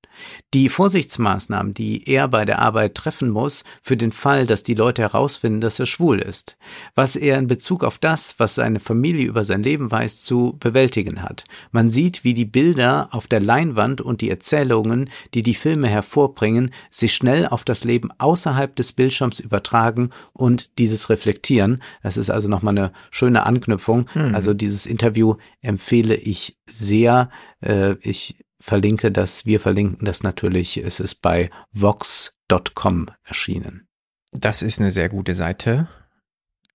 [0.54, 5.02] Die Vorsichtsmaßnahmen, die er bei der Arbeit treffen muss, für den Fall, dass die Leute
[5.02, 6.58] herausfinden, dass er schwul ist.
[6.96, 11.22] Was er in Bezug auf das, was seine Familie über sein Leben weiß, zu bewältigen
[11.22, 11.44] hat.
[11.72, 16.72] Man sieht, wie die Bilder auf der Leinwand und die Erzählungen, die die Filme hervorbringen,
[16.90, 21.82] sich schnell auf das Leben außerhalb des Bildschirms übertragen und dieses reflektieren.
[22.04, 24.08] Das ist also nochmal eine schöne Anknüpfung.
[24.14, 24.36] Hm.
[24.36, 27.30] Also dieses Interview empfehle ich sehr.
[27.62, 30.78] Äh, ich verlinke das, wir verlinken das natürlich.
[30.78, 33.88] Es ist bei vox.com erschienen.
[34.32, 35.88] Das ist eine sehr gute Seite.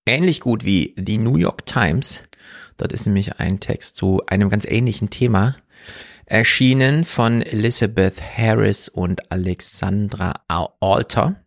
[0.05, 2.23] Ähnlich gut wie die New York Times.
[2.77, 5.57] Dort ist nämlich ein Text zu einem ganz ähnlichen Thema
[6.25, 11.43] erschienen von Elizabeth Harris und Alexandra Alter.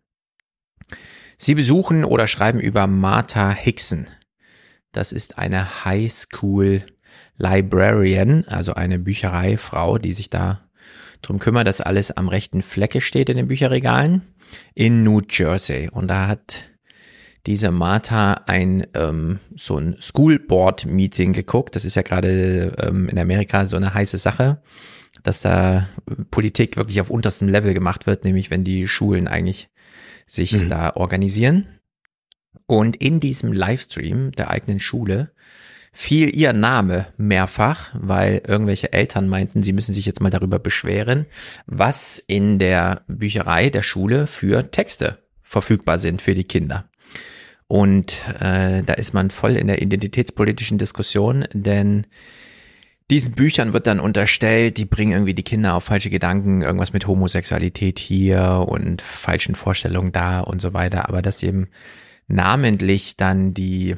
[1.39, 4.05] Sie besuchen oder schreiben über Martha Hickson.
[4.91, 6.85] Das ist eine High School
[7.37, 10.61] Librarian, also eine Büchereifrau, die sich da
[11.21, 14.21] drum kümmert, dass alles am rechten Flecke steht in den Bücherregalen
[14.73, 15.89] in New Jersey.
[15.89, 16.65] Und da hat
[17.45, 21.75] diese Martha ein ähm, so ein School Board Meeting geguckt.
[21.75, 24.61] Das ist ja gerade ähm, in Amerika so eine heiße Sache,
[25.23, 25.87] dass da
[26.31, 29.69] Politik wirklich auf unterstem Level gemacht wird, nämlich wenn die Schulen eigentlich
[30.27, 30.69] sich Mhm.
[30.69, 31.67] da organisieren.
[32.67, 35.31] Und in diesem Livestream der eigenen Schule
[35.95, 41.25] fiel ihr Name mehrfach, weil irgendwelche Eltern meinten, sie müssen sich jetzt mal darüber beschweren,
[41.65, 46.89] was in der Bücherei der Schule für Texte verfügbar sind für die Kinder.
[47.67, 52.05] Und äh, da ist man voll in der identitätspolitischen Diskussion, denn
[53.09, 57.07] diesen Büchern wird dann unterstellt, die bringen irgendwie die Kinder auf falsche Gedanken, irgendwas mit
[57.07, 61.07] Homosexualität hier und falschen Vorstellungen da und so weiter.
[61.07, 61.69] Aber dass eben
[62.27, 63.95] namentlich dann die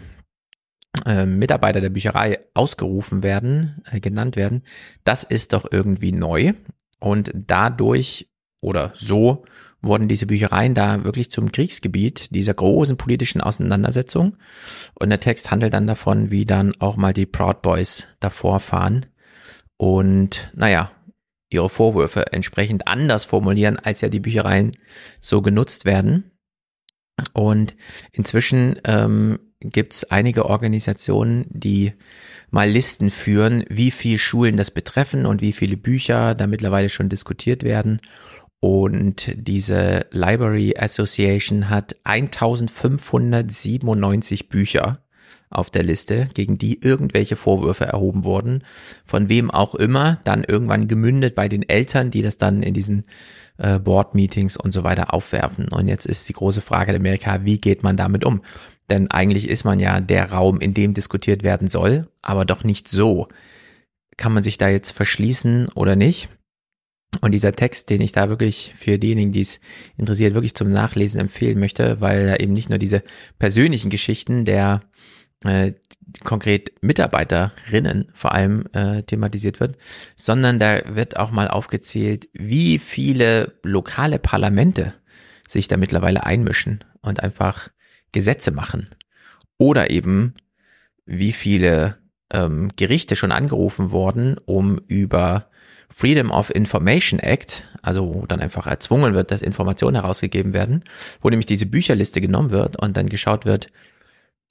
[1.06, 4.64] äh, Mitarbeiter der Bücherei ausgerufen werden, äh, genannt werden,
[5.04, 6.54] das ist doch irgendwie neu.
[7.00, 8.30] Und dadurch
[8.62, 9.46] oder so
[9.82, 14.38] wurden diese Büchereien da wirklich zum Kriegsgebiet dieser großen politischen Auseinandersetzung.
[14.96, 19.06] Und der Text handelt dann davon, wie dann auch mal die Proud Boys davor fahren
[19.78, 20.92] und, naja,
[21.50, 24.72] ihre Vorwürfe entsprechend anders formulieren, als ja die Büchereien
[25.20, 26.32] so genutzt werden.
[27.34, 27.76] Und
[28.12, 31.92] inzwischen ähm, gibt's einige Organisationen, die
[32.50, 37.08] mal Listen führen, wie viel Schulen das betreffen und wie viele Bücher da mittlerweile schon
[37.10, 38.02] diskutiert werden.
[38.60, 45.00] Und diese Library Association hat 1597 Bücher
[45.50, 48.64] auf der Liste, gegen die irgendwelche Vorwürfe erhoben wurden,
[49.06, 53.04] von wem auch immer, dann irgendwann gemündet bei den Eltern, die das dann in diesen
[53.58, 55.70] äh, Board-Meetings und so weiter aufwerfen.
[55.70, 58.42] Und jetzt ist die große Frage in Amerika, wie geht man damit um?
[58.90, 62.88] Denn eigentlich ist man ja der Raum, in dem diskutiert werden soll, aber doch nicht
[62.88, 63.28] so.
[64.16, 66.30] Kann man sich da jetzt verschließen oder nicht?
[67.22, 69.60] Und dieser Text, den ich da wirklich für diejenigen, die es
[69.98, 73.04] interessiert, wirklich zum Nachlesen empfehlen möchte, weil er eben nicht nur diese
[73.40, 74.82] persönlichen Geschichten der
[75.44, 75.74] äh,
[76.24, 79.78] konkret Mitarbeiterinnen vor allem äh, thematisiert wird,
[80.16, 84.94] sondern da wird auch mal aufgezählt, wie viele lokale Parlamente
[85.48, 87.70] sich da mittlerweile einmischen und einfach
[88.12, 88.90] Gesetze machen.
[89.58, 90.36] Oder eben,
[91.06, 91.98] wie viele
[92.32, 95.50] ähm, Gerichte schon angerufen wurden, um über
[95.90, 100.84] Freedom of Information Act, also wo dann einfach erzwungen wird, dass Informationen herausgegeben werden,
[101.22, 103.68] wo nämlich diese Bücherliste genommen wird und dann geschaut wird,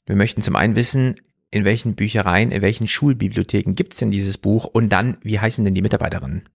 [0.06, 1.16] wir möchten zum einen wissen,
[1.50, 5.74] in welchen Büchereien, in welchen Schulbibliotheken gibt's denn dieses Buch und dann, wie heißen denn
[5.74, 6.48] die Mitarbeiterinnen?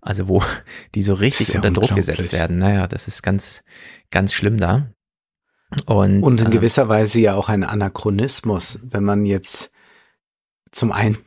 [0.00, 0.42] Also wo
[0.94, 2.58] die so richtig ja unter Druck gesetzt werden.
[2.58, 3.62] Naja, das ist ganz,
[4.10, 4.92] ganz schlimm da.
[5.86, 9.70] Und, und in äh, gewisser Weise ja auch ein Anachronismus, wenn man jetzt
[10.72, 11.18] zum einen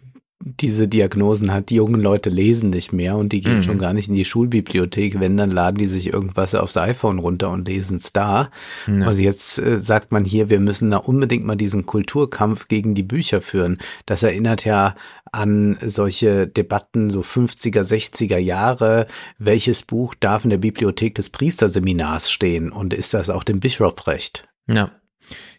[0.45, 3.63] diese Diagnosen hat, die jungen Leute lesen nicht mehr und die gehen mhm.
[3.63, 5.19] schon gar nicht in die Schulbibliothek.
[5.19, 8.49] Wenn, dann laden die sich irgendwas aufs iPhone runter und lesen es da.
[8.85, 9.07] Ja.
[9.07, 13.03] Und jetzt äh, sagt man hier, wir müssen da unbedingt mal diesen Kulturkampf gegen die
[13.03, 13.77] Bücher führen.
[14.05, 14.95] Das erinnert ja
[15.31, 19.07] an solche Debatten so 50er, 60er Jahre.
[19.37, 22.69] Welches Buch darf in der Bibliothek des Priesterseminars stehen?
[22.69, 24.43] Und ist das auch dem Bischofrecht?
[24.67, 24.91] Ja,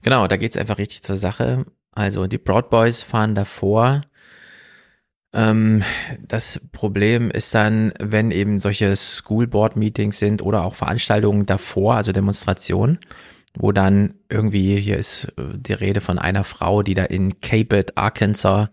[0.03, 1.65] genau, da geht's einfach richtig zur Sache.
[1.93, 4.03] Also die Broad Boys fahren davor
[5.35, 11.97] das Problem ist dann, wenn eben solche School Board Meetings sind oder auch Veranstaltungen davor,
[11.97, 13.01] also Demonstrationen,
[13.57, 17.97] wo dann irgendwie, hier ist äh, die Rede von einer Frau, die da in Cabot,
[17.97, 18.69] Arkansas,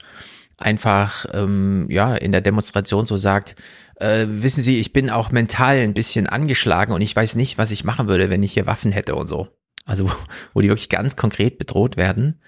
[0.57, 3.55] einfach ähm, ja in der Demonstration so sagt,
[3.95, 7.71] äh, wissen Sie, ich bin auch mental ein bisschen angeschlagen und ich weiß nicht, was
[7.71, 9.47] ich machen würde, wenn ich hier Waffen hätte und so.
[9.85, 10.11] Also
[10.53, 12.39] wo die wirklich ganz konkret bedroht werden.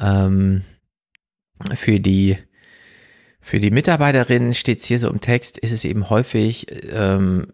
[0.00, 0.62] Ähm,
[1.76, 2.38] für die
[3.44, 7.48] für die Mitarbeiterinnen steht es hier so im Text, ist es eben häufig ähm,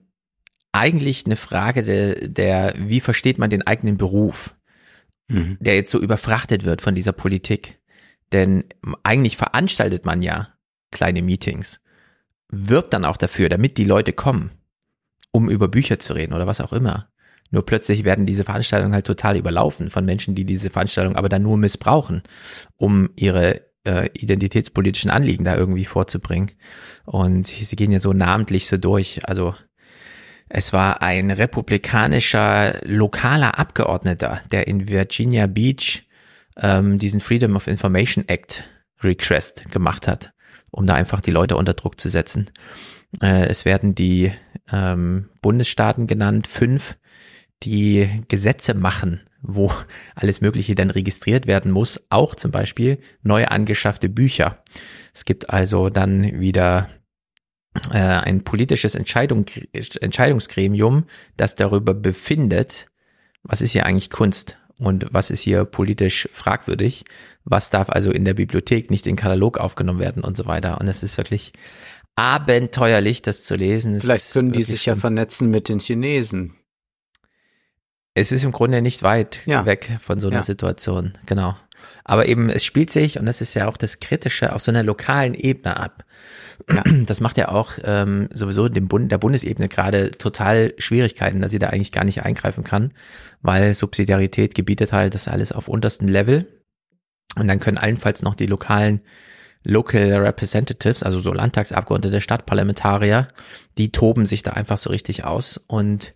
[0.70, 4.54] eigentlich eine Frage der, der, wie versteht man den eigenen Beruf,
[5.28, 5.56] mhm.
[5.60, 7.78] der jetzt so überfrachtet wird von dieser Politik.
[8.32, 8.64] Denn
[9.02, 10.48] eigentlich veranstaltet man ja
[10.90, 11.80] kleine Meetings,
[12.50, 14.50] wirbt dann auch dafür, damit die Leute kommen,
[15.32, 17.08] um über Bücher zu reden oder was auch immer.
[17.50, 21.42] Nur plötzlich werden diese Veranstaltungen halt total überlaufen von Menschen, die diese Veranstaltung aber dann
[21.42, 22.22] nur missbrauchen,
[22.76, 26.50] um ihre äh, identitätspolitischen Anliegen da irgendwie vorzubringen.
[27.06, 29.26] Und sie gehen ja so namentlich so durch.
[29.26, 29.54] Also
[30.48, 36.06] es war ein republikanischer lokaler Abgeordneter, der in Virginia Beach
[36.58, 38.64] ähm, diesen Freedom of Information Act
[39.02, 40.32] Request gemacht hat,
[40.70, 42.50] um da einfach die Leute unter Druck zu setzen.
[43.22, 44.32] Äh, es werden die
[44.70, 46.96] ähm, Bundesstaaten genannt, fünf,
[47.62, 49.72] die Gesetze machen wo
[50.14, 54.62] alles Mögliche dann registriert werden muss, auch zum Beispiel neu angeschaffte Bücher.
[55.14, 56.88] Es gibt also dann wieder
[57.92, 61.04] äh, ein politisches Entscheidung, Entscheidungsgremium,
[61.36, 62.86] das darüber befindet,
[63.42, 67.04] was ist hier eigentlich Kunst und was ist hier politisch fragwürdig,
[67.44, 70.80] was darf also in der Bibliothek nicht in den Katalog aufgenommen werden und so weiter.
[70.80, 71.52] Und es ist wirklich
[72.16, 73.94] abenteuerlich, das zu lesen.
[73.94, 76.54] Es Vielleicht können die sich ja vernetzen mit den Chinesen
[78.20, 79.66] es ist im Grunde nicht weit ja.
[79.66, 80.42] weg von so einer ja.
[80.42, 81.56] Situation, genau.
[82.04, 84.82] Aber eben, es spielt sich, und das ist ja auch das Kritische, auf so einer
[84.82, 86.04] lokalen Ebene ab.
[86.70, 86.82] Ja.
[87.06, 91.58] Das macht ja auch ähm, sowieso dem Bund, der Bundesebene gerade total Schwierigkeiten, dass sie
[91.58, 92.92] da eigentlich gar nicht eingreifen kann,
[93.40, 96.46] weil Subsidiarität gebietet halt das alles auf unterstem Level.
[97.36, 99.00] Und dann können allenfalls noch die lokalen
[99.64, 103.28] Local Representatives, also so Landtagsabgeordnete, Stadtparlamentarier,
[103.76, 106.14] die toben sich da einfach so richtig aus und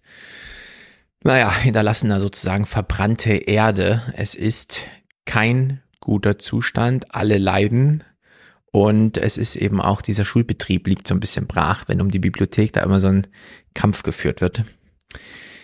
[1.25, 4.03] naja, hinterlassen da sozusagen verbrannte Erde.
[4.17, 4.85] Es ist
[5.25, 8.05] kein guter Zustand, alle leiden.
[8.71, 12.19] Und es ist eben auch, dieser Schulbetrieb liegt so ein bisschen brach, wenn um die
[12.19, 13.27] Bibliothek da immer so ein
[13.75, 14.65] Kampf geführt wird.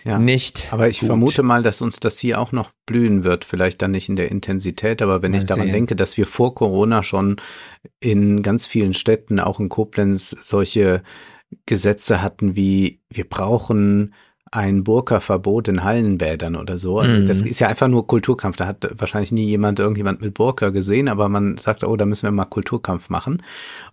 [0.05, 0.67] Ja, nicht.
[0.71, 1.07] Aber ich gut.
[1.07, 3.45] vermute mal, dass uns das hier auch noch blühen wird.
[3.45, 5.73] Vielleicht dann nicht in der Intensität, aber wenn mal ich daran sehen.
[5.73, 7.37] denke, dass wir vor Corona schon
[7.99, 11.03] in ganz vielen Städten, auch in Koblenz, solche
[11.65, 14.13] Gesetze hatten wie wir brauchen
[14.51, 16.99] ein Burka-Verbot in Hallenbädern oder so.
[16.99, 17.25] Also Mhm.
[17.27, 18.57] das ist ja einfach nur Kulturkampf.
[18.57, 22.23] Da hat wahrscheinlich nie jemand irgendjemand mit Burka gesehen, aber man sagt, oh, da müssen
[22.23, 23.43] wir mal Kulturkampf machen.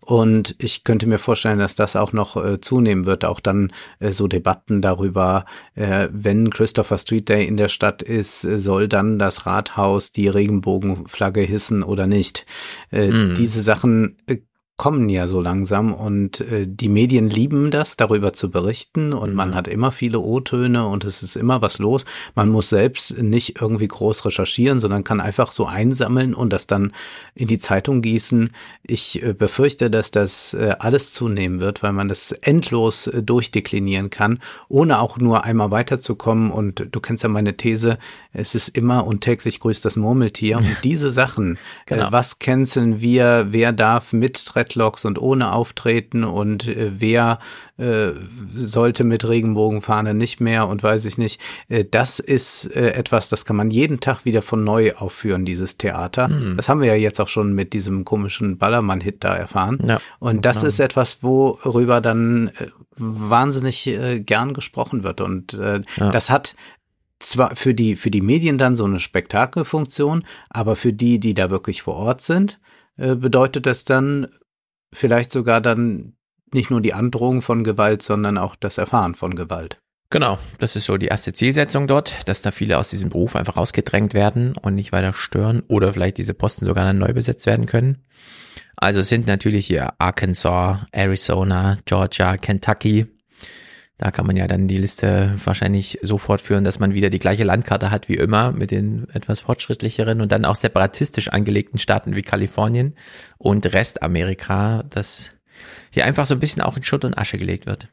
[0.00, 3.24] Und ich könnte mir vorstellen, dass das auch noch äh, zunehmen wird.
[3.24, 8.44] Auch dann äh, so Debatten darüber, äh, wenn Christopher Street Day in der Stadt ist,
[8.44, 12.46] äh, soll dann das Rathaus die Regenbogenflagge hissen oder nicht.
[12.90, 13.34] Äh, Mhm.
[13.34, 14.38] Diese Sachen äh,
[14.76, 19.54] kommen ja so langsam und äh, die Medien lieben das, darüber zu berichten und man
[19.54, 22.04] hat immer viele O-Töne und es ist immer was los.
[22.34, 26.92] Man muss selbst nicht irgendwie groß recherchieren, sondern kann einfach so einsammeln und das dann
[27.34, 28.50] in die Zeitung gießen.
[28.82, 34.10] Ich äh, befürchte, dass das äh, alles zunehmen wird, weil man das endlos äh, durchdeklinieren
[34.10, 37.98] kann, ohne auch nur einmal weiterzukommen und du kennst ja meine These,
[38.34, 42.08] es ist immer und täglich grüßt das Murmeltier und diese Sachen, Genau.
[42.08, 44.36] äh, was canceln wir, wer darf mit
[44.66, 47.38] Dreadlocks und ohne auftreten und äh, wer
[47.78, 48.10] äh,
[48.54, 51.40] sollte mit Regenbogenfahne nicht mehr und weiß ich nicht.
[51.68, 55.76] Äh, das ist äh, etwas, das kann man jeden Tag wieder von neu aufführen, dieses
[55.78, 56.30] Theater.
[56.56, 59.78] Das haben wir ja jetzt auch schon mit diesem komischen Ballermann-Hit da erfahren.
[59.86, 60.68] Ja, und das genau.
[60.68, 65.20] ist etwas, worüber dann äh, wahnsinnig äh, gern gesprochen wird.
[65.20, 66.10] Und äh, Ja.
[66.10, 66.54] das hat
[67.18, 71.50] zwar für die, für die Medien dann so eine Spektakelfunktion, aber für die, die da
[71.50, 72.58] wirklich vor Ort sind,
[72.96, 74.26] äh, bedeutet das dann
[74.96, 76.14] vielleicht sogar dann
[76.52, 79.78] nicht nur die Androhung von Gewalt, sondern auch das Erfahren von Gewalt.
[80.08, 83.56] Genau, das ist so die erste Zielsetzung dort, dass da viele aus diesem Beruf einfach
[83.56, 87.66] rausgedrängt werden und nicht weiter stören oder vielleicht diese Posten sogar dann neu besetzt werden
[87.66, 88.04] können.
[88.76, 93.06] Also sind natürlich hier Arkansas, Arizona, Georgia, Kentucky.
[93.98, 97.44] Da kann man ja dann die Liste wahrscheinlich so fortführen, dass man wieder die gleiche
[97.44, 102.22] Landkarte hat wie immer mit den etwas fortschrittlicheren und dann auch separatistisch angelegten Staaten wie
[102.22, 102.94] Kalifornien
[103.38, 105.32] und Restamerika, das
[105.90, 107.88] hier einfach so ein bisschen auch in Schutt und Asche gelegt wird.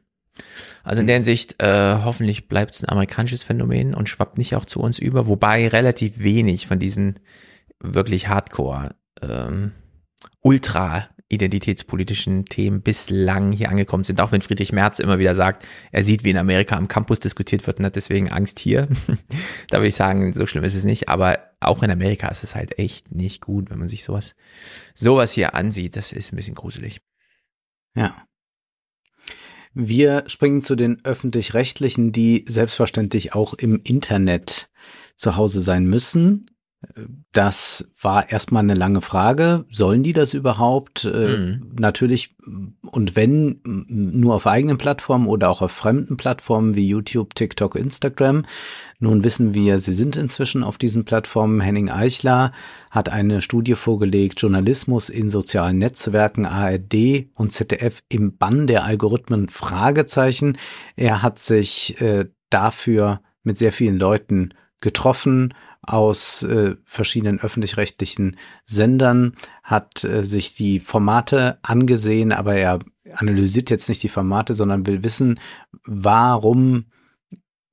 [0.84, 4.66] Also in der Hinsicht, äh, hoffentlich bleibt es ein amerikanisches Phänomen und schwappt nicht auch
[4.66, 7.20] zu uns über, wobei relativ wenig von diesen
[7.80, 9.72] wirklich hardcore, ähm,
[10.42, 16.04] ultra identitätspolitischen Themen bislang hier angekommen sind, auch wenn Friedrich Merz immer wieder sagt, er
[16.04, 18.88] sieht, wie in Amerika am Campus diskutiert wird und hat deswegen Angst hier.
[19.70, 22.56] da würde ich sagen, so schlimm ist es nicht, aber auch in Amerika ist es
[22.56, 24.36] halt echt nicht gut, wenn man sich sowas,
[24.94, 25.96] sowas hier ansieht.
[25.96, 27.02] Das ist ein bisschen gruselig.
[27.96, 28.16] Ja.
[29.74, 34.70] Wir springen zu den öffentlich-rechtlichen, die selbstverständlich auch im Internet
[35.16, 36.52] zu Hause sein müssen.
[37.32, 39.66] Das war erstmal eine lange Frage.
[39.72, 41.06] Sollen die das überhaupt?
[41.06, 41.72] Äh, Mhm.
[41.80, 42.36] Natürlich,
[42.82, 48.46] und wenn, nur auf eigenen Plattformen oder auch auf fremden Plattformen wie YouTube, TikTok, Instagram.
[49.00, 51.62] Nun wissen wir, sie sind inzwischen auf diesen Plattformen.
[51.62, 52.52] Henning Eichler
[52.92, 59.50] hat eine Studie vorgelegt, Journalismus in sozialen Netzwerken, ARD und ZDF im Bann der Algorithmen,
[59.50, 60.58] Fragezeichen.
[60.96, 65.54] Er hat sich äh, dafür mit sehr vielen Leuten getroffen
[65.84, 72.80] aus äh, verschiedenen öffentlich-rechtlichen Sendern, hat äh, sich die Formate angesehen, aber er
[73.14, 75.40] analysiert jetzt nicht die Formate, sondern will wissen,
[75.86, 76.86] warum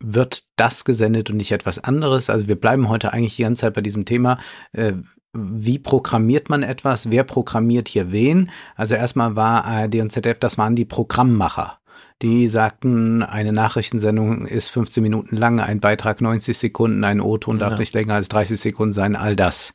[0.02, 2.30] wird das gesendet und nicht etwas anderes.
[2.30, 4.38] Also wir bleiben heute eigentlich die ganze Zeit bei diesem Thema.
[4.72, 4.94] Äh,
[5.32, 7.10] wie programmiert man etwas?
[7.10, 8.50] Wer programmiert hier wen?
[8.74, 11.79] Also erstmal war ARD und ZDF, das waren die Programmmacher.
[12.22, 17.72] Die sagten, eine Nachrichtensendung ist 15 Minuten lang, ein Beitrag 90 Sekunden, ein O-Ton darf
[17.72, 17.78] Ja.
[17.78, 19.72] nicht länger als 30 Sekunden sein, all das.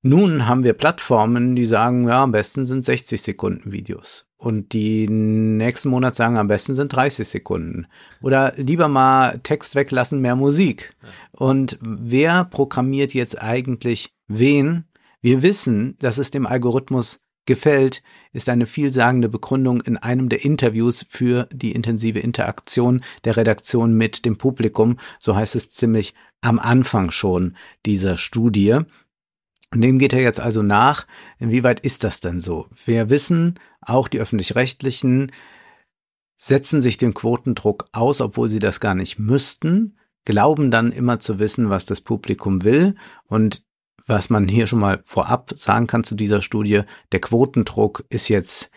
[0.00, 4.26] Nun haben wir Plattformen, die sagen, ja, am besten sind 60 Sekunden Videos.
[4.36, 7.86] Und die nächsten Monat sagen, am besten sind 30 Sekunden.
[8.20, 10.94] Oder lieber mal Text weglassen, mehr Musik.
[11.32, 14.84] Und wer programmiert jetzt eigentlich wen?
[15.22, 18.02] Wir wissen, dass es dem Algorithmus gefällt,
[18.32, 24.24] ist eine vielsagende Begründung in einem der Interviews für die intensive Interaktion der Redaktion mit
[24.24, 24.98] dem Publikum.
[25.18, 27.56] So heißt es ziemlich am Anfang schon
[27.86, 28.80] dieser Studie.
[29.70, 31.06] Und dem geht er jetzt also nach,
[31.38, 32.68] inwieweit ist das denn so?
[32.84, 35.32] Wir wissen, auch die öffentlich-rechtlichen
[36.36, 41.38] setzen sich dem Quotendruck aus, obwohl sie das gar nicht müssten, glauben dann immer zu
[41.38, 42.94] wissen, was das Publikum will
[43.26, 43.64] und
[44.06, 46.82] was man hier schon mal vorab sagen kann zu dieser Studie,
[47.12, 48.70] der Quotendruck ist jetzt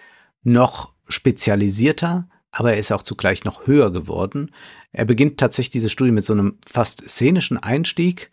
[0.43, 4.51] noch spezialisierter, aber er ist auch zugleich noch höher geworden.
[4.91, 8.31] Er beginnt tatsächlich diese Studie mit so einem fast szenischen Einstieg.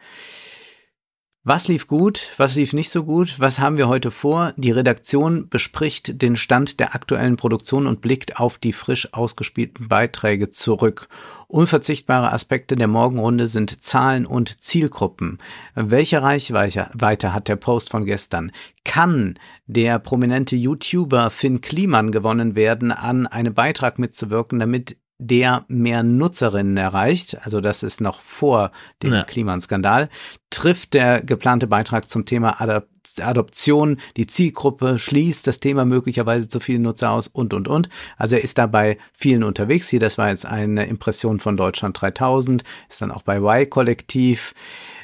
[1.46, 4.54] Was lief gut, was lief nicht so gut, was haben wir heute vor?
[4.56, 10.50] Die Redaktion bespricht den Stand der aktuellen Produktion und blickt auf die frisch ausgespielten Beiträge
[10.50, 11.06] zurück.
[11.46, 15.36] Unverzichtbare Aspekte der Morgenrunde sind Zahlen und Zielgruppen.
[15.74, 18.50] Welche Reichweite hat der Post von gestern?
[18.86, 26.02] Kann der prominente YouTuber Finn Kliman gewonnen werden, an einem Beitrag mitzuwirken, damit der mehr
[26.02, 28.70] Nutzerinnen erreicht, also das ist noch vor
[29.02, 29.22] dem Ja.
[29.24, 30.08] Klimaskandal,
[30.50, 32.88] trifft der geplante Beitrag zum Thema Adap
[33.20, 37.88] Adoption die Zielgruppe, schließt das Thema möglicherweise zu vielen Nutzer aus und, und, und.
[38.16, 39.88] Also er ist da bei vielen unterwegs.
[39.88, 44.54] Hier, das war jetzt eine Impression von Deutschland 3000, ist dann auch bei Y-Kollektiv.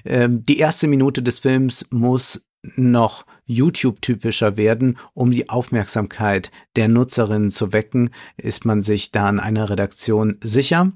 [0.05, 2.45] Ähm, die erste Minute des Films muss
[2.77, 9.41] noch YouTube-typischer werden, um die Aufmerksamkeit der Nutzerinnen zu wecken, ist man sich da an
[9.41, 10.93] einer Redaktion sicher.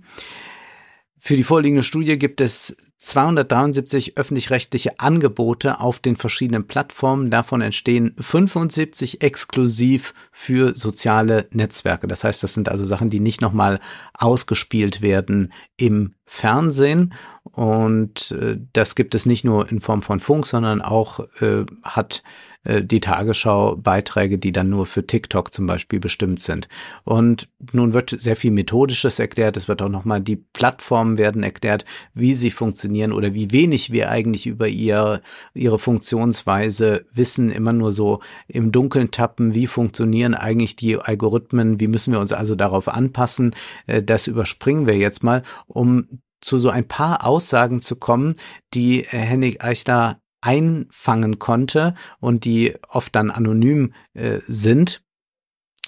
[1.19, 7.31] Für die vorliegende Studie gibt es 273 öffentlich-rechtliche Angebote auf den verschiedenen Plattformen.
[7.31, 12.07] Davon entstehen 75 exklusiv für soziale Netzwerke.
[12.07, 13.81] Das heißt, das sind also Sachen, die nicht nochmal
[14.15, 17.15] ausgespielt werden im Fernsehen.
[17.53, 22.25] Und äh, das gibt es nicht nur in Form von Funk, sondern auch äh, hat
[22.65, 26.69] äh, die Tagesschau Beiträge, die dann nur für TikTok zum Beispiel bestimmt sind.
[27.05, 29.57] Und nun wird sehr viel Methodisches erklärt.
[29.57, 31.85] Es wird auch nochmal die Plattformen werden erklärt,
[32.15, 35.21] wie sie funktionieren oder wie wenig wir eigentlich über ihr,
[35.53, 37.51] ihre Funktionsweise wissen.
[37.51, 39.55] Immer nur so im Dunkeln tappen.
[39.55, 41.79] Wie funktionieren eigentlich die Algorithmen?
[41.79, 43.55] Wie müssen wir uns also darauf anpassen?
[43.87, 46.09] Äh, Das überspringen wir jetzt mal, um
[46.45, 48.37] zu so ein paar Aussagen zu kommen,
[48.75, 55.03] die äh, Henning Eichler einfangen konnte und die oft dann anonym äh, sind.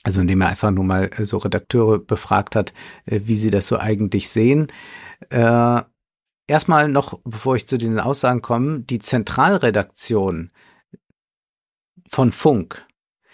[0.02, 2.72] Also indem er einfach nur mal äh, so Redakteure befragt hat,
[3.04, 4.68] äh, wie sie das so eigentlich sehen.
[5.28, 5.82] Äh,
[6.46, 10.52] erstmal noch, bevor ich zu den Aussagen komme, die Zentralredaktion
[12.08, 12.86] von Funk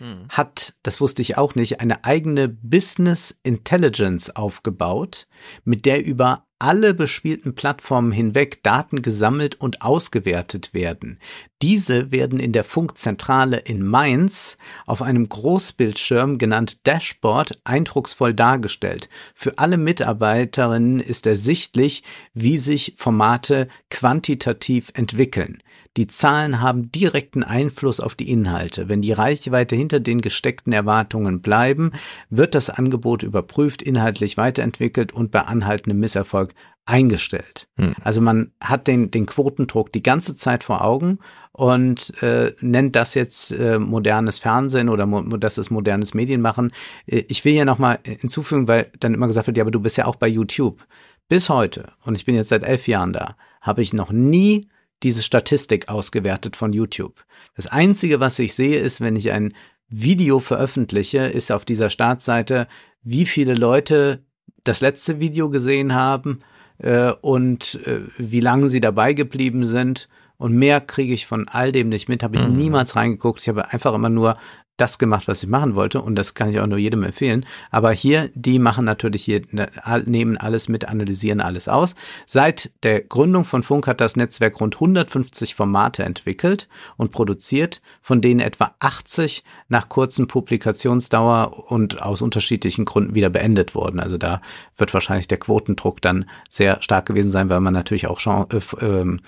[0.03, 0.27] Hm.
[0.31, 5.29] hat, das wusste ich auch nicht, eine eigene Business Intelligence aufgebaut,
[5.65, 11.19] mit der über alle bespielten Plattformen hinweg Daten gesammelt und ausgewertet werden.
[11.61, 19.09] Diese werden in der Funkzentrale in Mainz auf einem Großbildschirm genannt Dashboard eindrucksvoll dargestellt.
[19.35, 25.59] Für alle Mitarbeiterinnen ist ersichtlich, wie sich Formate quantitativ entwickeln.
[25.99, 28.89] Die Zahlen haben direkten Einfluss auf die Inhalte.
[28.89, 31.93] Wenn die Reichweite hinter den gesteckten Erwartungen bleiben,
[32.31, 36.55] wird das Angebot überprüft, inhaltlich weiterentwickelt und bei anhaltendem Misserfolg
[36.87, 37.69] eingestellt.
[37.77, 37.95] Hm.
[38.03, 41.19] Also man hat den, den Quotendruck die ganze Zeit vor Augen
[41.53, 46.73] und äh, nennt das jetzt äh, modernes Fernsehen oder mo das ist modernes Medienmachen.
[47.07, 49.99] Äh, ich will hier nochmal hinzufügen, weil dann immer gesagt wird, ja, aber du bist
[49.99, 50.85] ja auch bei YouTube.
[51.29, 54.69] Bis heute, und ich bin jetzt seit elf Jahren da, habe ich noch nie
[55.03, 57.25] diese Statistik ausgewertet von YouTube.
[57.57, 59.55] Das Einzige, was ich sehe, ist, wenn ich ein
[59.89, 62.67] Video veröffentliche, ist auf dieser Startseite,
[63.03, 64.25] wie viele Leute
[64.65, 66.41] das letzte Video gesehen haben
[66.79, 70.09] äh, und äh, wie lange sie dabei geblieben sind.
[70.39, 72.57] Und mehr kriege ich von all dem nicht mit, habe ich Mhm.
[72.57, 73.41] niemals reingeguckt.
[73.43, 74.37] Ich habe einfach immer nur
[74.83, 77.47] das gemacht, was ich machen wollte und das kann ich auch nur jedem empfehlen.
[77.71, 79.69] Aber hier, die machen natürlich hier, ne,
[80.07, 81.95] nehmen alles mit, analysieren alles aus.
[82.27, 88.21] Seit der Gründung von Funk hat das Netzwerk rund 150 Formate entwickelt und produziert, von
[88.21, 94.01] denen etwa 80 nach kurzen Publikationsdauer und aus unterschiedlichen Gründen wieder beendet wurden.
[94.01, 94.41] Also da
[94.77, 98.85] wird wahrscheinlich der Quotendruck dann sehr stark gewesen sein, weil man natürlich auch Chan- äh,
[98.85, 99.21] ähm,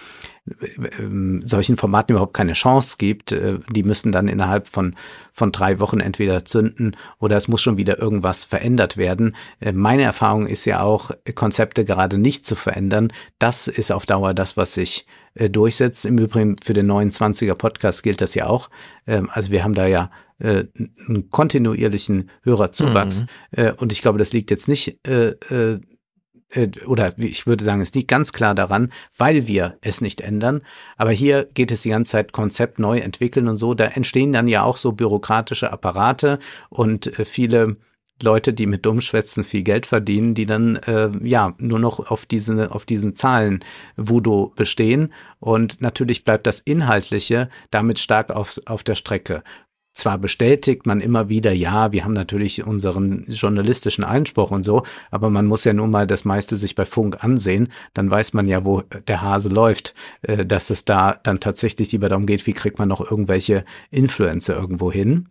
[1.44, 3.32] solchen Formaten überhaupt keine Chance gibt.
[3.32, 4.94] Äh, die müssen dann innerhalb von,
[5.32, 9.36] von drei Wochen entweder zünden oder es muss schon wieder irgendwas verändert werden.
[9.60, 13.12] Äh, meine Erfahrung ist ja auch, Konzepte gerade nicht zu verändern.
[13.38, 16.04] Das ist auf Dauer das, was sich äh, durchsetzt.
[16.04, 18.68] Im Übrigen für den 29er Podcast gilt das ja auch.
[19.06, 20.64] Ähm, also wir haben da ja äh,
[21.08, 23.22] einen kontinuierlichen Hörerzuwachs.
[23.22, 23.26] Mhm.
[23.52, 25.80] Äh, und ich glaube, das liegt jetzt nicht äh, äh, äh,
[26.86, 30.62] oder wie ich würde sagen, es liegt ganz klar daran, weil wir es nicht ändern.
[30.96, 33.74] Aber hier geht es die ganze Zeit Konzept neu entwickeln und so.
[33.74, 37.76] Da entstehen dann ja auch so bürokratische Apparate und äh, viele
[38.22, 42.60] Leute, die mit Dummschwätzen viel Geld verdienen, die dann äh, ja nur noch auf diesen
[42.68, 43.64] auf diesen Zahlen
[43.96, 49.42] Voodoo bestehen und natürlich bleibt das Inhaltliche damit stark auf auf der Strecke.
[49.94, 55.30] Zwar bestätigt man immer wieder, ja, wir haben natürlich unseren journalistischen Einspruch und so, aber
[55.30, 58.64] man muss ja nur mal das meiste sich bei Funk ansehen, dann weiß man ja,
[58.64, 62.78] wo der Hase läuft, äh, dass es da dann tatsächlich lieber darum geht, wie kriegt
[62.78, 65.28] man noch irgendwelche Influencer irgendwo hin.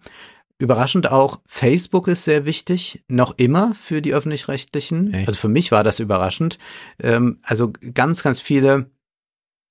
[0.59, 5.13] Überraschend auch, Facebook ist sehr wichtig, noch immer für die öffentlich-rechtlichen.
[5.13, 5.27] Echt?
[5.27, 6.57] Also für mich war das überraschend.
[6.99, 8.89] Ähm, also ganz, ganz viele,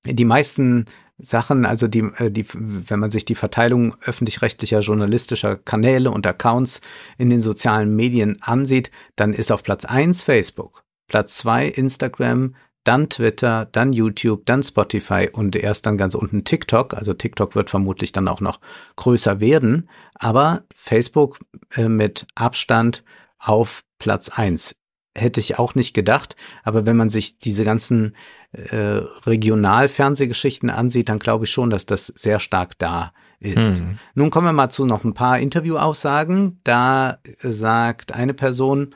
[0.04, 0.84] die meisten
[1.22, 6.80] Sachen, also die, äh, die, wenn man sich die Verteilung öffentlich-rechtlicher journalistischer Kanäle und Accounts
[7.18, 12.54] in den sozialen Medien ansieht, dann ist auf Platz eins Facebook, Platz zwei Instagram,
[12.84, 16.94] dann Twitter, dann YouTube, dann Spotify und erst dann ganz unten TikTok.
[16.94, 18.60] Also TikTok wird vermutlich dann auch noch
[18.96, 21.38] größer werden, aber Facebook
[21.76, 23.04] äh, mit Abstand
[23.38, 24.74] auf Platz eins
[25.16, 26.36] hätte ich auch nicht gedacht.
[26.64, 28.16] Aber wenn man sich diese ganzen
[28.52, 33.80] äh, Regionalfernsehgeschichten ansieht, dann glaube ich schon, dass das sehr stark da ist.
[33.80, 33.98] Mhm.
[34.14, 36.60] Nun kommen wir mal zu noch ein paar Interviewaussagen.
[36.64, 38.94] Da sagt eine Person,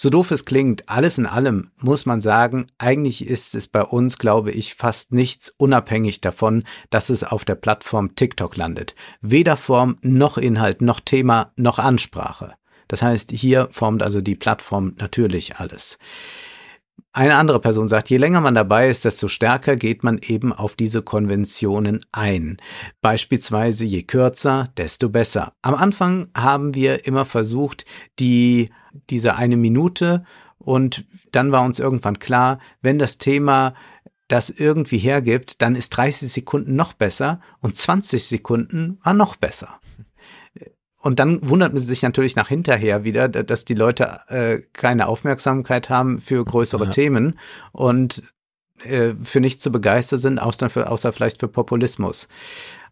[0.00, 4.18] so doof es klingt, alles in allem muss man sagen, eigentlich ist es bei uns,
[4.18, 8.94] glaube ich, fast nichts unabhängig davon, dass es auf der Plattform TikTok landet.
[9.22, 12.52] Weder Form noch Inhalt noch Thema noch Ansprache.
[12.86, 15.98] Das heißt, hier formt also die Plattform natürlich alles.
[17.18, 20.76] Eine andere Person sagt, je länger man dabei ist, desto stärker geht man eben auf
[20.76, 22.58] diese Konventionen ein.
[23.00, 25.52] Beispielsweise je kürzer, desto besser.
[25.60, 27.86] Am Anfang haben wir immer versucht,
[28.20, 28.70] die,
[29.10, 30.22] diese eine Minute
[30.58, 33.74] und dann war uns irgendwann klar, wenn das Thema
[34.28, 39.80] das irgendwie hergibt, dann ist 30 Sekunden noch besser und 20 Sekunden war noch besser.
[41.00, 45.90] Und dann wundert man sich natürlich nach hinterher wieder, dass die Leute äh, keine Aufmerksamkeit
[45.90, 46.90] haben für größere ja.
[46.90, 47.38] Themen
[47.72, 48.24] und
[48.82, 52.28] äh, für nichts zu begeistern sind, außer, für, außer vielleicht für Populismus.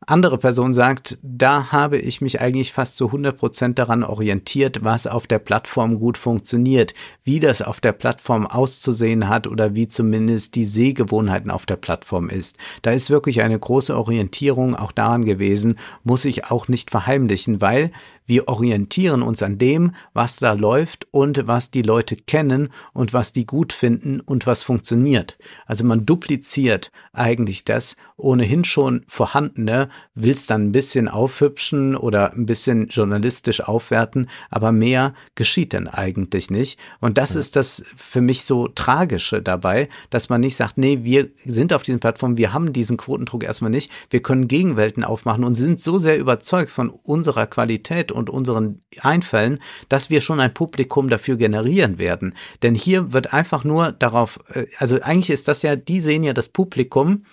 [0.04, 5.06] Andere Person sagt, da habe ich mich eigentlich fast zu 100 Prozent daran orientiert, was
[5.06, 6.92] auf der Plattform gut funktioniert,
[7.24, 12.28] wie das auf der Plattform auszusehen hat oder wie zumindest die Sehgewohnheiten auf der Plattform
[12.28, 12.56] ist.
[12.82, 17.90] Da ist wirklich eine große Orientierung auch daran gewesen, muss ich auch nicht verheimlichen, weil
[18.26, 23.32] wir orientieren uns an dem, was da läuft und was die Leute kennen und was
[23.32, 25.38] die gut finden und was funktioniert.
[25.66, 32.32] Also man dupliziert eigentlich das ohnehin schon vorhandene, will es dann ein bisschen aufhübschen oder
[32.32, 36.78] ein bisschen journalistisch aufwerten, aber mehr geschieht dann eigentlich nicht.
[37.00, 37.40] Und das ja.
[37.40, 41.82] ist das für mich so tragische dabei, dass man nicht sagt, nee, wir sind auf
[41.82, 45.98] diesen Plattformen, wir haben diesen Quotendruck erstmal nicht, wir können Gegenwelten aufmachen und sind so
[45.98, 51.98] sehr überzeugt von unserer Qualität und unseren Einfällen, dass wir schon ein Publikum dafür generieren
[51.98, 52.34] werden.
[52.62, 56.32] Denn hier wird einfach nur darauf, äh, also eigentlich ist das ja, die sehen ja
[56.32, 57.24] das Publikum,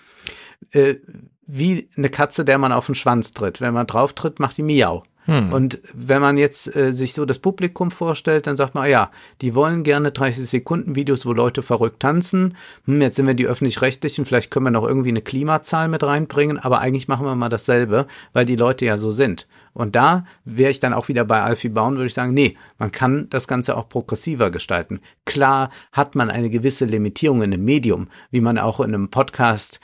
[0.71, 0.95] äh,
[1.45, 3.61] wie eine Katze, der man auf den Schwanz tritt.
[3.61, 5.03] Wenn man drauf tritt, macht die Miau.
[5.25, 5.53] Hm.
[5.53, 9.55] Und wenn man jetzt äh, sich so das Publikum vorstellt, dann sagt man, ja, die
[9.55, 12.55] wollen gerne 30 Sekunden Videos, wo Leute verrückt tanzen.
[12.85, 16.57] Hm, jetzt sind wir die öffentlich-rechtlichen, vielleicht können wir noch irgendwie eine Klimazahl mit reinbringen,
[16.57, 19.47] aber eigentlich machen wir mal dasselbe, weil die Leute ja so sind.
[19.73, 22.91] Und da wäre ich dann auch wieder bei Alfie Bauen, würde ich sagen, nee, man
[22.91, 24.99] kann das Ganze auch progressiver gestalten.
[25.25, 29.79] Klar hat man eine gewisse Limitierung in einem Medium, wie man auch in einem Podcast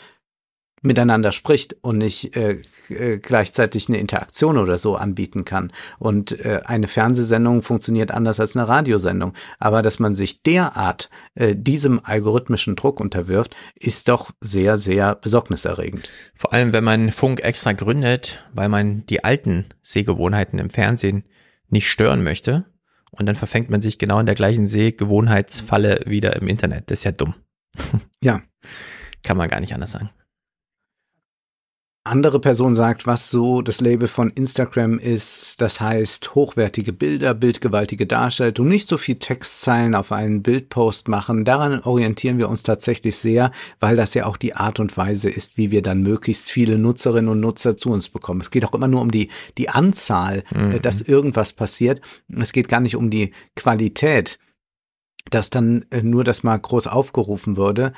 [0.82, 5.72] miteinander spricht und nicht äh, äh, gleichzeitig eine Interaktion oder so anbieten kann.
[5.98, 9.34] Und äh, eine Fernsehsendung funktioniert anders als eine Radiosendung.
[9.60, 16.10] Aber dass man sich derart äh, diesem algorithmischen Druck unterwirft, ist doch sehr, sehr besorgniserregend.
[16.36, 21.26] Vor allem, wenn man Funk extra gründet, weil man die alten Sehgewohnheiten im Fernsehen
[21.68, 22.66] nicht stören möchte.
[23.12, 26.92] Und dann verfängt man sich genau in der gleichen Sehgewohnheitsfalle wieder im Internet.
[26.92, 27.36] Das ist ja dumm.
[28.22, 28.42] Ja.
[29.24, 30.10] Kann man gar nicht anders sagen
[32.06, 38.08] andere Person sagt, was so das Label von Instagram ist, das heißt hochwertige Bilder, bildgewaltige
[38.08, 41.46] Darstellung, nicht so viel Textzeilen auf einen Bildpost machen.
[41.46, 45.58] Daran orientieren wir uns tatsächlich sehr, weil das ja auch die Art und Weise ist,
[45.58, 48.42] wie wir dann möglichst viele Nutzerinnen und Nutzer zu uns bekommen.
[48.42, 50.82] Es geht auch immer nur um die, die Anzahl, äh, mhm.
[50.82, 52.02] dass irgendwas passiert.
[52.30, 54.40] Es geht gar nicht um die Qualität,
[55.30, 57.94] dass dann äh, nur das mal groß aufgerufen würde.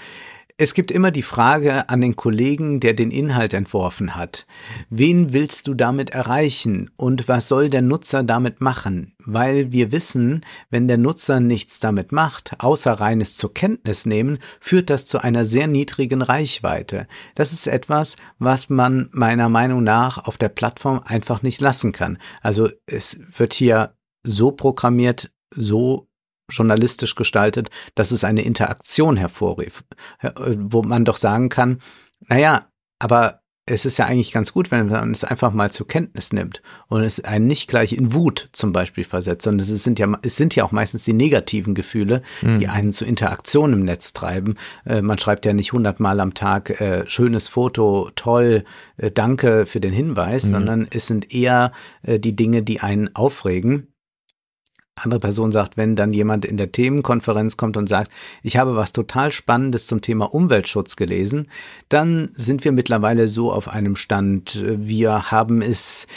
[0.63, 4.45] Es gibt immer die Frage an den Kollegen, der den Inhalt entworfen hat.
[4.91, 9.15] Wen willst du damit erreichen und was soll der Nutzer damit machen?
[9.25, 14.91] Weil wir wissen, wenn der Nutzer nichts damit macht, außer reines zur Kenntnis nehmen, führt
[14.91, 17.07] das zu einer sehr niedrigen Reichweite.
[17.33, 22.19] Das ist etwas, was man meiner Meinung nach auf der Plattform einfach nicht lassen kann.
[22.43, 26.10] Also es wird hier so programmiert, so
[26.51, 29.83] journalistisch gestaltet, dass es eine Interaktion hervorrief,
[30.45, 31.79] wo man doch sagen kann,
[32.27, 32.67] naja,
[32.99, 36.61] aber es ist ja eigentlich ganz gut, wenn man es einfach mal zur Kenntnis nimmt
[36.87, 40.35] und es einen nicht gleich in Wut zum Beispiel versetzt, sondern es sind ja, es
[40.35, 42.59] sind ja auch meistens die negativen Gefühle, mhm.
[42.59, 44.55] die einen zu Interaktion im Netz treiben.
[44.85, 48.63] Äh, man schreibt ja nicht hundertmal am Tag, äh, schönes Foto, toll,
[48.97, 50.51] äh, danke für den Hinweis, mhm.
[50.51, 51.71] sondern es sind eher
[52.01, 53.90] äh, die Dinge, die einen aufregen
[54.95, 58.11] andere Person sagt, wenn dann jemand in der Themenkonferenz kommt und sagt,
[58.43, 61.47] ich habe was total Spannendes zum Thema Umweltschutz gelesen,
[61.89, 66.07] dann sind wir mittlerweile so auf einem Stand, wir haben es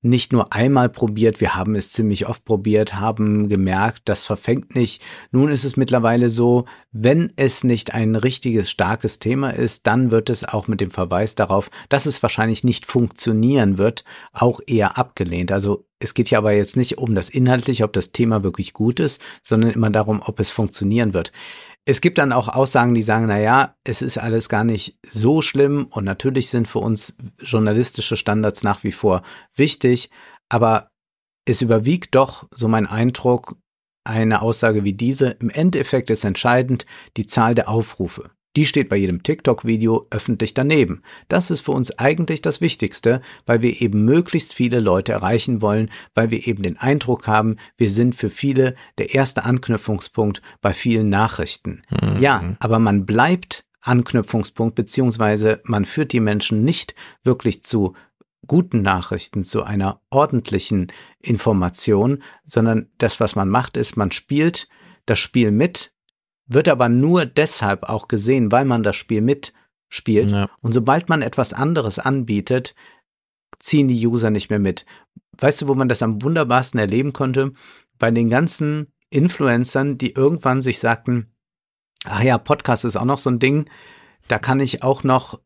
[0.00, 5.02] nicht nur einmal probiert, wir haben es ziemlich oft probiert, haben gemerkt, das verfängt nicht.
[5.32, 10.30] Nun ist es mittlerweile so, wenn es nicht ein richtiges, starkes Thema ist, dann wird
[10.30, 15.50] es auch mit dem Verweis darauf, dass es wahrscheinlich nicht funktionieren wird, auch eher abgelehnt.
[15.50, 19.00] Also es geht ja aber jetzt nicht um das Inhaltliche, ob das Thema wirklich gut
[19.00, 21.32] ist, sondern immer darum, ob es funktionieren wird.
[21.88, 25.40] Es gibt dann auch Aussagen, die sagen, na ja, es ist alles gar nicht so
[25.40, 29.22] schlimm und natürlich sind für uns journalistische Standards nach wie vor
[29.54, 30.10] wichtig,
[30.50, 30.90] aber
[31.46, 33.56] es überwiegt doch, so mein Eindruck,
[34.04, 35.30] eine Aussage wie diese.
[35.40, 36.84] Im Endeffekt ist entscheidend
[37.16, 38.32] die Zahl der Aufrufe.
[38.56, 41.02] Die steht bei jedem TikTok-Video öffentlich daneben.
[41.28, 45.90] Das ist für uns eigentlich das Wichtigste, weil wir eben möglichst viele Leute erreichen wollen,
[46.14, 51.08] weil wir eben den Eindruck haben, wir sind für viele der erste Anknüpfungspunkt bei vielen
[51.08, 51.82] Nachrichten.
[51.90, 52.20] Mhm.
[52.20, 57.94] Ja, aber man bleibt Anknüpfungspunkt, beziehungsweise man führt die Menschen nicht wirklich zu
[58.46, 60.88] guten Nachrichten, zu einer ordentlichen
[61.20, 64.68] Information, sondern das, was man macht, ist, man spielt
[65.06, 65.92] das Spiel mit,
[66.48, 70.30] wird aber nur deshalb auch gesehen, weil man das Spiel mitspielt.
[70.30, 70.50] Ja.
[70.60, 72.74] Und sobald man etwas anderes anbietet,
[73.58, 74.86] ziehen die User nicht mehr mit.
[75.38, 77.52] Weißt du, wo man das am wunderbarsten erleben konnte?
[77.98, 81.32] Bei den ganzen Influencern, die irgendwann sich sagten,
[82.04, 83.68] ach ja, Podcast ist auch noch so ein Ding,
[84.28, 85.40] da kann ich auch noch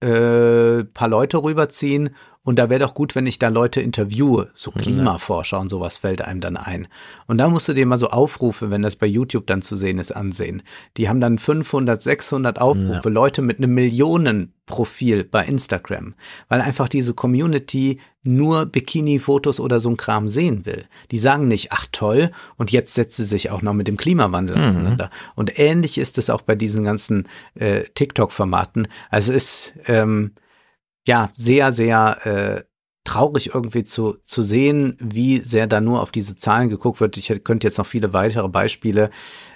[0.00, 2.14] äh, paar Leute rüberziehen
[2.46, 6.22] und da wäre doch gut, wenn ich da Leute interviewe, so Klimaforscher und sowas fällt
[6.22, 6.86] einem dann ein.
[7.26, 9.98] Und da musst du dir mal so Aufrufe, wenn das bei YouTube dann zu sehen
[9.98, 10.62] ist, ansehen.
[10.96, 13.10] Die haben dann 500, 600 Aufrufe, ja.
[13.10, 16.14] Leute mit einem Millionenprofil bei Instagram,
[16.48, 20.84] weil einfach diese Community nur Bikini-Fotos oder so ein Kram sehen will.
[21.10, 24.56] Die sagen nicht, ach toll, und jetzt setzt sie sich auch noch mit dem Klimawandel
[24.56, 24.64] mhm.
[24.66, 25.10] auseinander.
[25.34, 28.86] Und ähnlich ist es auch bei diesen ganzen äh, TikTok-Formaten.
[29.10, 30.30] Also es ist ähm,
[31.06, 32.64] ja sehr, sehr äh,
[33.04, 37.16] traurig irgendwie zu, zu sehen, wie sehr da nur auf diese Zahlen geguckt wird.
[37.16, 39.10] Ich könnte jetzt noch viele weitere Beispiele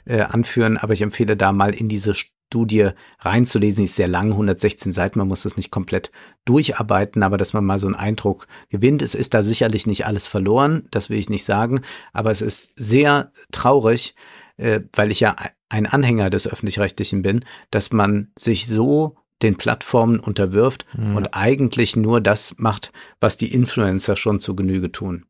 [0.05, 3.83] äh, anführen, aber ich empfehle da mal in diese Studie reinzulesen.
[3.83, 6.11] Die ist sehr lang, 116 Seiten, man muss das nicht komplett
[6.45, 9.03] durcharbeiten, aber dass man mal so einen Eindruck gewinnt.
[9.03, 11.83] Es ist da sicherlich nicht alles verloren, das will ich nicht sagen,
[12.13, 14.15] aber es ist sehr traurig,
[14.57, 15.37] äh, weil ich ja
[15.69, 21.17] ein Anhänger des öffentlich-rechtlichen bin, dass man sich so den Plattformen unterwirft mhm.
[21.17, 25.27] und eigentlich nur das macht, was die Influencer schon zu Genüge tun.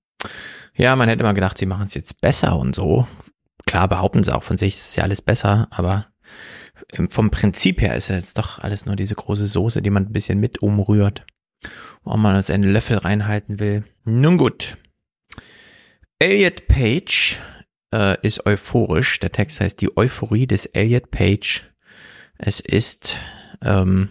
[0.75, 3.07] Ja, man hätte immer gedacht, sie machen es jetzt besser und so.
[3.67, 6.07] Klar behaupten sie auch von sich, es ist ja alles besser, aber
[7.09, 10.13] vom Prinzip her ist ja jetzt doch alles nur diese große Soße, die man ein
[10.13, 11.25] bisschen mit umrührt,
[12.03, 13.85] wo man das einen Löffel reinhalten will.
[14.05, 14.79] Nun gut.
[16.19, 17.39] Elliot Page
[17.95, 19.21] äh, ist euphorisch.
[19.21, 21.71] Der Text heißt die Euphorie des Elliot Page.
[22.39, 23.19] Es ist
[23.63, 24.11] ähm,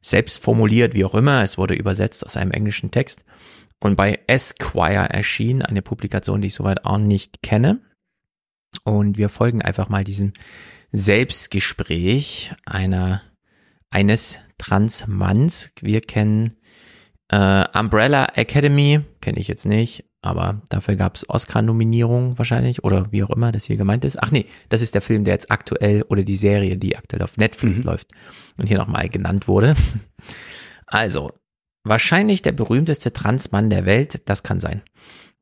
[0.00, 1.42] selbst formuliert, wie auch immer.
[1.42, 3.20] Es wurde übersetzt aus einem englischen Text
[3.82, 7.80] und bei Esquire erschien eine Publikation, die ich soweit auch nicht kenne.
[8.84, 10.32] Und wir folgen einfach mal diesem
[10.92, 13.22] Selbstgespräch einer
[13.90, 15.72] eines Transmanns.
[15.80, 16.54] Wir kennen
[17.28, 23.24] äh, Umbrella Academy, kenne ich jetzt nicht, aber dafür gab es Oscar-Nominierungen wahrscheinlich oder wie
[23.24, 24.22] auch immer das hier gemeint ist.
[24.22, 27.36] Ach nee, das ist der Film, der jetzt aktuell oder die Serie, die aktuell auf
[27.36, 27.84] Netflix mhm.
[27.84, 28.08] läuft
[28.56, 29.74] und hier nochmal genannt wurde.
[30.86, 31.32] Also,
[31.84, 34.82] wahrscheinlich der berühmteste Transmann der Welt, das kann sein.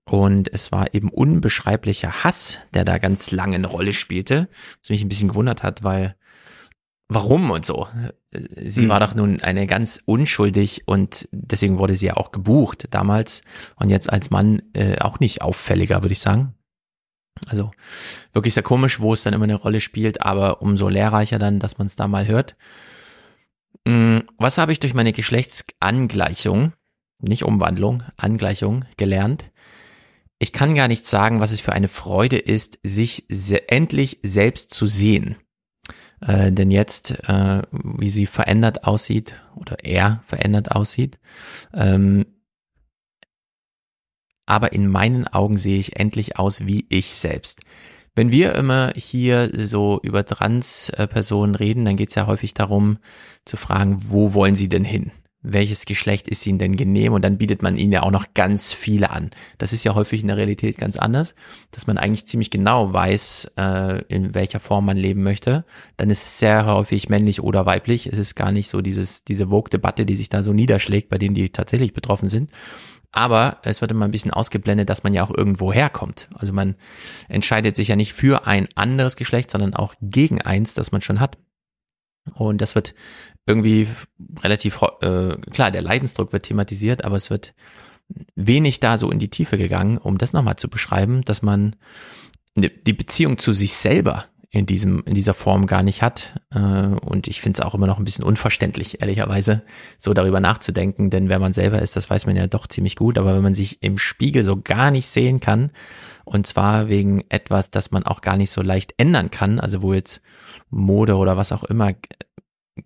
[0.09, 4.49] Und es war eben unbeschreiblicher Hass, der da ganz lange eine Rolle spielte,
[4.81, 6.15] was mich ein bisschen gewundert hat, weil
[7.11, 7.89] warum und so.
[8.57, 8.89] Sie mhm.
[8.89, 13.43] war doch nun eine ganz unschuldig und deswegen wurde sie ja auch gebucht damals
[13.77, 16.55] und jetzt als Mann äh, auch nicht auffälliger, würde ich sagen.
[17.47, 17.73] Also
[18.33, 21.79] wirklich sehr komisch, wo es dann immer eine Rolle spielt, aber umso lehrreicher dann, dass
[21.79, 22.57] man es da mal hört.
[23.87, 24.23] Mhm.
[24.39, 26.73] Was habe ich durch meine Geschlechtsangleichung,
[27.21, 29.51] nicht Umwandlung, Angleichung gelernt?
[30.39, 34.73] Ich kann gar nicht sagen, was es für eine Freude ist, sich se endlich selbst
[34.73, 35.37] zu sehen.
[36.21, 41.19] Äh, denn jetzt, äh, wie sie verändert aussieht oder er verändert aussieht,
[41.73, 42.27] ähm,
[44.47, 47.61] aber in meinen Augen sehe ich endlich aus wie ich selbst.
[48.17, 52.99] Wenn wir immer hier so über Trans-Personen reden, dann geht es ja häufig darum
[53.45, 55.13] zu fragen, wo wollen sie denn hin?
[55.43, 58.73] Welches Geschlecht ist ihnen denn genehm und dann bietet man ihnen ja auch noch ganz
[58.73, 59.31] viele an.
[59.59, 61.35] Das ist ja häufig in der Realität ganz anders,
[61.71, 65.65] dass man eigentlich ziemlich genau weiß, äh, in welcher Form man leben möchte.
[65.97, 68.07] Dann ist es sehr häufig männlich oder weiblich.
[68.07, 71.35] Es ist gar nicht so dieses, diese Vogue-Debatte, die sich da so niederschlägt, bei denen
[71.35, 72.51] die tatsächlich betroffen sind.
[73.13, 76.29] Aber es wird immer ein bisschen ausgeblendet, dass man ja auch irgendwo herkommt.
[76.35, 76.77] Also man
[77.29, 81.19] entscheidet sich ja nicht für ein anderes Geschlecht, sondern auch gegen eins, das man schon
[81.19, 81.39] hat.
[82.35, 82.95] Und das wird
[83.47, 83.89] irgendwie
[84.43, 87.55] relativ, äh, klar, der Leidensdruck wird thematisiert, aber es wird
[88.35, 91.77] wenig da so in die Tiefe gegangen, um das nochmal zu beschreiben, dass man
[92.57, 96.35] die Beziehung zu sich selber in diesem, in dieser Form gar nicht hat.
[96.53, 99.63] Äh, und ich finde es auch immer noch ein bisschen unverständlich, ehrlicherweise,
[99.99, 103.17] so darüber nachzudenken, denn wer man selber ist, das weiß man ja doch ziemlich gut,
[103.17, 105.71] aber wenn man sich im Spiegel so gar nicht sehen kann,
[106.25, 109.95] und zwar wegen etwas, das man auch gar nicht so leicht ändern kann, also wo
[109.95, 110.21] jetzt
[110.69, 111.93] Mode oder was auch immer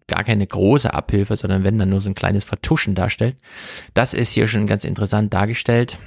[0.07, 3.37] gar keine große Abhilfe, sondern wenn dann nur so ein kleines Vertuschen darstellt.
[3.95, 5.99] Das ist hier schon ganz interessant dargestellt.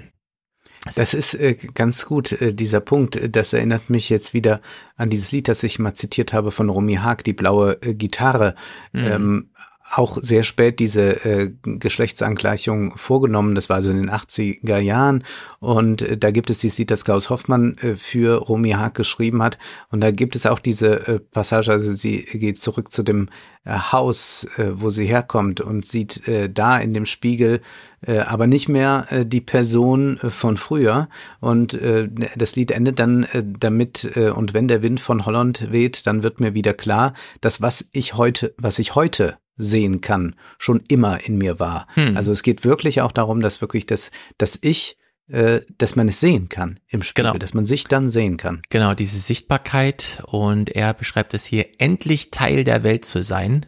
[0.95, 3.19] Das ist äh, ganz gut, äh, dieser Punkt.
[3.35, 4.61] Das erinnert mich jetzt wieder
[4.95, 8.55] an dieses Lied, das ich mal zitiert habe von Romy Haag, die blaue äh, Gitarre.
[8.93, 9.05] Mhm.
[9.05, 9.49] Ähm,
[9.89, 13.55] auch sehr spät diese äh, Geschlechtsangleichung vorgenommen.
[13.55, 15.23] Das war so in den 80er Jahren.
[15.59, 19.41] Und äh, da gibt es dieses Lied, das Klaus Hoffmann äh, für Romy Haag geschrieben
[19.41, 19.57] hat.
[19.89, 23.29] Und da gibt es auch diese äh, Passage, also sie geht zurück zu dem
[23.63, 27.61] äh, Haus, äh, wo sie herkommt und sieht äh, da in dem Spiegel
[28.05, 31.07] äh, aber nicht mehr äh, die Person äh, von früher.
[31.39, 35.71] Und äh, das Lied endet dann äh, damit, äh, und wenn der Wind von Holland
[35.71, 40.35] weht, dann wird mir wieder klar, dass was ich heute, was ich heute sehen kann,
[40.57, 41.87] schon immer in mir war.
[41.95, 42.15] Hm.
[42.15, 44.97] Also es geht wirklich auch darum, dass wirklich das, dass ich
[45.29, 47.37] äh, dass man es sehen kann im Spiegel, genau.
[47.37, 48.61] dass man sich dann sehen kann.
[48.69, 53.65] Genau, diese Sichtbarkeit und er beschreibt es hier, endlich Teil der Welt zu sein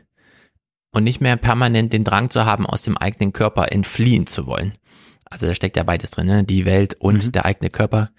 [0.91, 4.77] und nicht mehr permanent den Drang zu haben, aus dem eigenen Körper entfliehen zu wollen.
[5.25, 6.43] Also da steckt ja beides drin, ne?
[6.43, 7.31] die Welt und mhm.
[7.33, 8.09] der eigene Körper.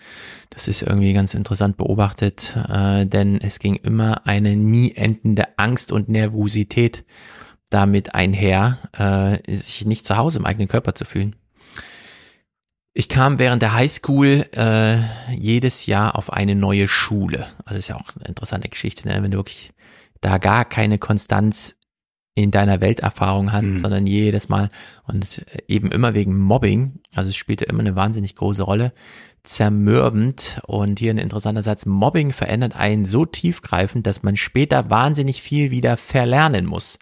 [0.50, 5.92] Das ist irgendwie ganz interessant beobachtet, äh, denn es ging immer eine nie endende Angst
[5.92, 7.04] und Nervosität
[7.70, 11.36] damit einher, äh, sich nicht zu Hause im eigenen Körper zu fühlen.
[12.92, 14.98] Ich kam während der Highschool äh,
[15.32, 17.46] jedes Jahr auf eine neue Schule.
[17.64, 19.22] Also ist ja auch eine interessante Geschichte, ne?
[19.22, 19.72] wenn du wirklich
[20.20, 21.76] da gar keine Konstanz
[22.34, 23.78] in deiner Welterfahrung hast, mhm.
[23.78, 24.70] sondern jedes Mal
[25.06, 28.92] und eben immer wegen Mobbing, also es spielte immer eine wahnsinnig große Rolle,
[29.42, 35.42] zermürbend und hier ein interessanter Satz, Mobbing verändert einen so tiefgreifend, dass man später wahnsinnig
[35.42, 36.98] viel wieder verlernen muss.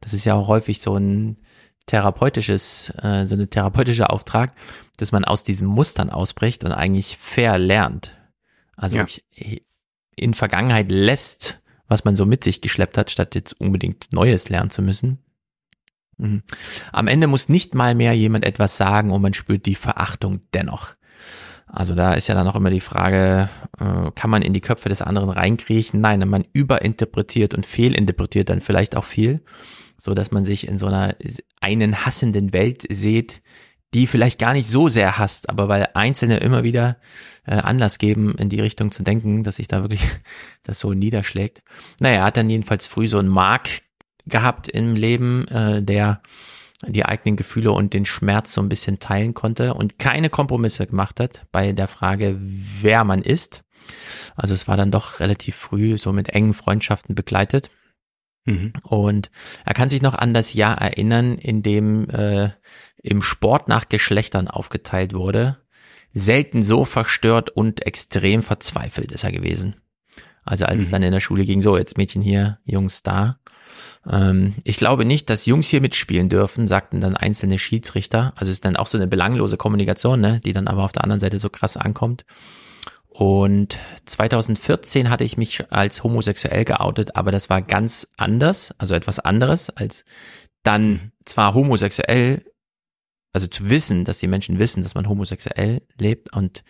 [0.00, 1.38] Das ist ja auch häufig so ein
[1.86, 4.54] therapeutisches, äh, so eine therapeutische Auftrag,
[4.96, 8.16] dass man aus diesen Mustern ausbricht und eigentlich verlernt.
[8.76, 9.06] Also ja.
[10.14, 14.70] in Vergangenheit lässt, was man so mit sich geschleppt hat, statt jetzt unbedingt Neues lernen
[14.70, 15.18] zu müssen.
[16.18, 16.42] Mhm.
[16.92, 20.94] Am Ende muss nicht mal mehr jemand etwas sagen und man spürt die Verachtung dennoch.
[21.66, 23.48] Also da ist ja dann auch immer die Frage,
[23.78, 26.00] äh, kann man in die Köpfe des anderen reinkriechen?
[26.00, 29.42] Nein, man überinterpretiert und fehlinterpretiert dann vielleicht auch viel
[29.98, 31.14] so dass man sich in so einer
[31.60, 33.42] einen hassenden Welt sieht,
[33.94, 36.98] die vielleicht gar nicht so sehr hasst, aber weil Einzelne immer wieder
[37.46, 40.02] äh, Anlass geben, in die Richtung zu denken, dass sich da wirklich
[40.62, 41.62] das so niederschlägt.
[42.00, 43.68] Naja, er hat dann jedenfalls früh so einen Mark
[44.26, 46.20] gehabt im Leben, äh, der
[46.86, 51.18] die eigenen Gefühle und den Schmerz so ein bisschen teilen konnte und keine Kompromisse gemacht
[51.18, 53.64] hat bei der Frage, wer man ist.
[54.36, 57.70] Also es war dann doch relativ früh so mit engen Freundschaften begleitet.
[58.48, 58.72] Mhm.
[58.82, 59.30] Und
[59.64, 62.50] er kann sich noch an das Jahr erinnern, in dem äh,
[63.02, 65.58] im Sport nach Geschlechtern aufgeteilt wurde.
[66.14, 69.76] Selten so verstört und extrem verzweifelt ist er gewesen.
[70.44, 70.82] Also als mhm.
[70.82, 73.36] es dann in der Schule ging, so jetzt Mädchen hier, Jungs da.
[74.10, 78.32] Ähm, ich glaube nicht, dass Jungs hier mitspielen dürfen, sagten dann einzelne Schiedsrichter.
[78.36, 81.20] Also ist dann auch so eine belanglose Kommunikation, ne, die dann aber auf der anderen
[81.20, 82.24] Seite so krass ankommt.
[83.18, 89.18] Und 2014 hatte ich mich als homosexuell geoutet, aber das war ganz anders, also etwas
[89.18, 90.04] anderes, als
[90.62, 91.12] dann mhm.
[91.24, 92.44] zwar homosexuell,
[93.32, 96.62] also zu wissen, dass die Menschen wissen, dass man homosexuell lebt und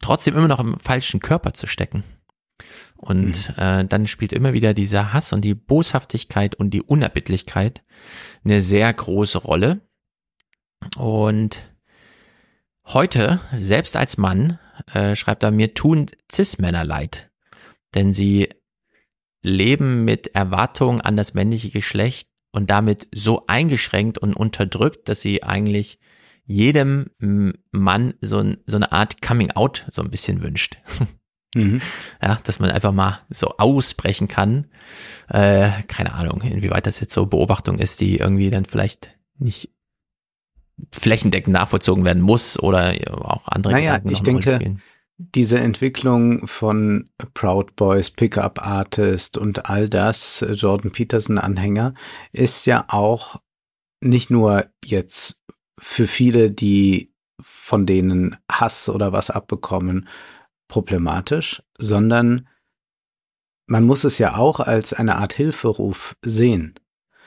[0.00, 2.02] trotzdem immer noch im falschen Körper zu stecken.
[2.96, 3.62] Und mhm.
[3.62, 7.80] äh, dann spielt immer wieder dieser Hass und die Boshaftigkeit und die Unerbittlichkeit
[8.44, 9.82] eine sehr große Rolle.
[10.96, 11.62] Und
[12.86, 14.58] heute, selbst als Mann,
[14.92, 17.30] äh, schreibt er, mir tun Cis-Männer leid,
[17.94, 18.48] denn sie
[19.42, 25.42] leben mit Erwartungen an das männliche Geschlecht und damit so eingeschränkt und unterdrückt, dass sie
[25.42, 25.98] eigentlich
[26.44, 27.10] jedem
[27.70, 30.78] Mann so, so eine Art Coming-out so ein bisschen wünscht.
[31.54, 31.82] Mhm.
[32.22, 34.68] Ja, dass man einfach mal so ausbrechen kann.
[35.28, 39.68] Äh, keine Ahnung, inwieweit das jetzt so Beobachtung ist, die irgendwie dann vielleicht nicht
[40.90, 43.74] flächendeckend nachvollzogen werden muss oder auch andere.
[43.74, 44.76] Naja, ich denke,
[45.18, 51.94] diese Entwicklung von Proud Boys, Pickup Artist und all das, Jordan Peterson Anhänger,
[52.32, 53.40] ist ja auch
[54.00, 55.40] nicht nur jetzt
[55.78, 60.08] für viele, die von denen Hass oder was abbekommen,
[60.68, 62.48] problematisch, sondern
[63.66, 66.74] man muss es ja auch als eine Art Hilferuf sehen.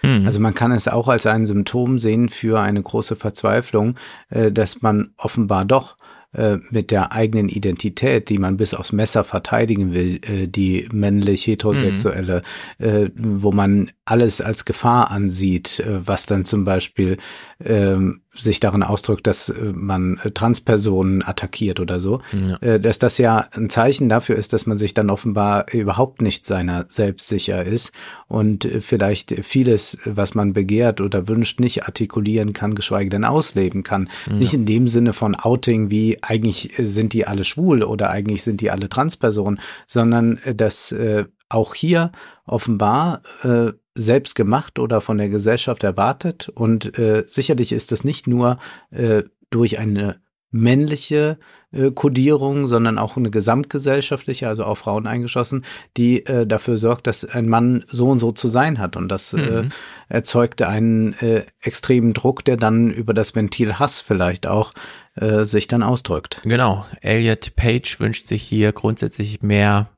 [0.05, 0.25] Mhm.
[0.25, 3.95] Also man kann es auch als ein Symptom sehen für eine große Verzweiflung,
[4.29, 5.97] äh, dass man offenbar doch
[6.35, 11.47] äh, mit der eigenen Identität, die man bis aufs Messer verteidigen will, äh, die männlich
[11.47, 12.41] heterosexuelle,
[12.77, 12.85] mhm.
[12.85, 17.17] äh, wo man alles als Gefahr ansieht, was dann zum Beispiel
[17.63, 22.57] ähm, sich darin ausdrückt, dass äh, man äh, Transpersonen attackiert oder so, ja.
[22.57, 26.45] Äh, dass das ja ein Zeichen dafür ist, dass man sich dann offenbar überhaupt nicht
[26.45, 27.91] seiner selbst sicher ist
[28.27, 34.09] und vielleicht vieles, was man begehrt oder wünscht, nicht artikulieren kann, geschweige denn ausleben kann.
[34.27, 34.33] Ja.
[34.33, 38.61] Nicht in dem Sinne von Outing wie eigentlich sind die alle schwul oder eigentlich sind
[38.61, 42.11] die alle Transpersonen, sondern dass äh, auch hier
[42.45, 46.49] offenbar äh, selbst gemacht oder von der Gesellschaft erwartet.
[46.49, 48.59] Und äh, sicherlich ist es nicht nur
[48.91, 50.19] äh, durch eine
[50.51, 51.37] männliche
[51.71, 55.65] äh, Kodierung, sondern auch eine gesamtgesellschaftliche, also auch Frauen eingeschossen,
[55.97, 58.95] die äh, dafür sorgt, dass ein Mann so und so zu sein hat.
[58.95, 59.67] Und das äh, mhm.
[59.67, 59.69] äh,
[60.07, 64.71] erzeugte einen äh, extremen Druck, der dann über das Ventil Hass vielleicht auch
[65.15, 66.41] äh, sich dann ausdrückt.
[66.43, 66.85] Genau.
[67.01, 69.89] Elliot Page wünscht sich hier grundsätzlich mehr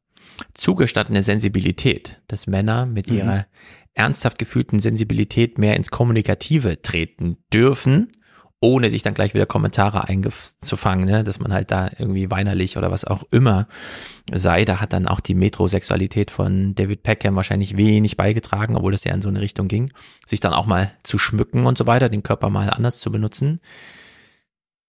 [0.54, 3.44] zugestandene Sensibilität, dass Männer mit mhm.
[3.98, 8.08] Ernsthaft gefühlten Sensibilität mehr ins Kommunikative treten dürfen,
[8.60, 11.24] ohne sich dann gleich wieder Kommentare einzufangen, ne?
[11.24, 13.68] dass man halt da irgendwie weinerlich oder was auch immer
[14.32, 14.66] sei.
[14.66, 19.14] Da hat dann auch die Metrosexualität von David Peckham wahrscheinlich wenig beigetragen, obwohl das ja
[19.14, 19.92] in so eine Richtung ging,
[20.26, 23.60] sich dann auch mal zu schmücken und so weiter, den Körper mal anders zu benutzen.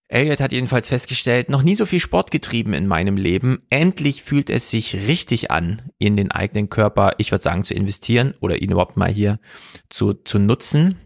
[0.08, 3.60] Elliot hat jedenfalls festgestellt, noch nie so viel Sport getrieben in meinem Leben.
[3.68, 8.34] Endlich fühlt es sich richtig an, in den eigenen Körper, ich würde sagen, zu investieren
[8.40, 9.38] oder ihn überhaupt mal hier
[9.90, 10.96] zu, zu nutzen.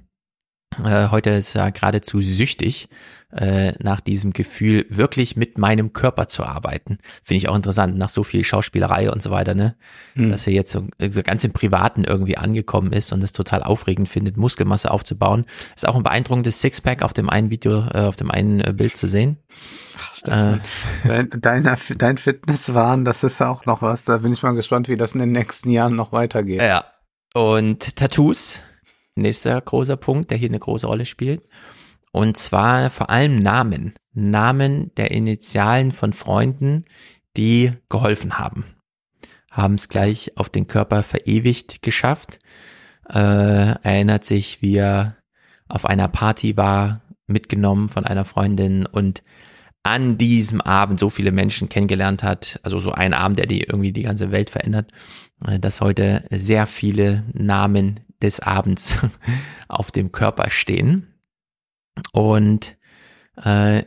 [0.84, 2.88] Äh, heute ist er geradezu süchtig
[3.32, 6.98] äh, nach diesem Gefühl, wirklich mit meinem Körper zu arbeiten.
[7.22, 9.74] Finde ich auch interessant, nach so viel Schauspielerei und so weiter, ne?
[10.14, 10.30] Mhm.
[10.30, 14.08] Dass er jetzt so, so ganz im Privaten irgendwie angekommen ist und es total aufregend
[14.08, 15.46] findet, Muskelmasse aufzubauen.
[15.74, 18.96] Ist auch ein beeindruckendes Sixpack auf dem einen Video, äh, auf dem einen äh, Bild
[18.96, 19.38] zu sehen.
[20.28, 20.58] Ach,
[21.08, 24.04] äh, dein, dein Fitnesswahn, das ist ja auch noch was.
[24.04, 26.60] Da bin ich mal gespannt, wie das in den nächsten Jahren noch weitergeht.
[26.60, 26.84] Ja.
[27.34, 28.62] Und Tattoos,
[29.14, 31.42] nächster großer Punkt, der hier eine große Rolle spielt.
[32.12, 33.94] Und zwar vor allem Namen.
[34.12, 36.84] Namen der Initialen von Freunden,
[37.36, 38.64] die geholfen haben.
[39.50, 42.38] Haben es gleich auf den Körper verewigt geschafft.
[43.08, 43.18] Äh,
[43.82, 45.16] erinnert sich, wie er
[45.68, 49.22] auf einer Party war, mitgenommen von einer Freundin und
[49.82, 53.92] an diesem Abend so viele Menschen kennengelernt hat, also so ein Abend, der die irgendwie
[53.92, 54.92] die ganze Welt verändert,
[55.46, 58.96] äh, dass heute sehr viele Namen des Abends
[59.68, 61.14] auf dem Körper stehen.
[62.12, 62.76] Und
[63.36, 63.84] äh,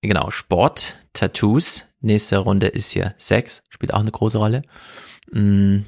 [0.00, 1.86] genau, Sport, Tattoos.
[2.00, 4.62] Nächste Runde ist hier Sex, spielt auch eine große Rolle.
[5.30, 5.86] Mhm.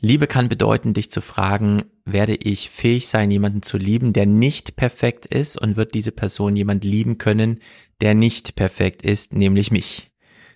[0.00, 4.76] Liebe kann bedeuten, dich zu fragen, werde ich fähig sein, jemanden zu lieben, der nicht
[4.76, 7.60] perfekt ist und wird diese Person jemand lieben können,
[8.00, 10.09] der nicht perfekt ist, nämlich mich?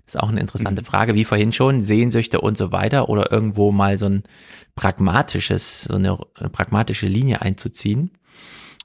[0.06, 0.86] Ist auch eine interessante mhm.
[0.86, 4.22] Frage, wie vorhin schon, Sehnsüchte und so weiter oder irgendwo mal so ein
[4.74, 8.10] pragmatisches, so eine, eine pragmatische Linie einzuziehen.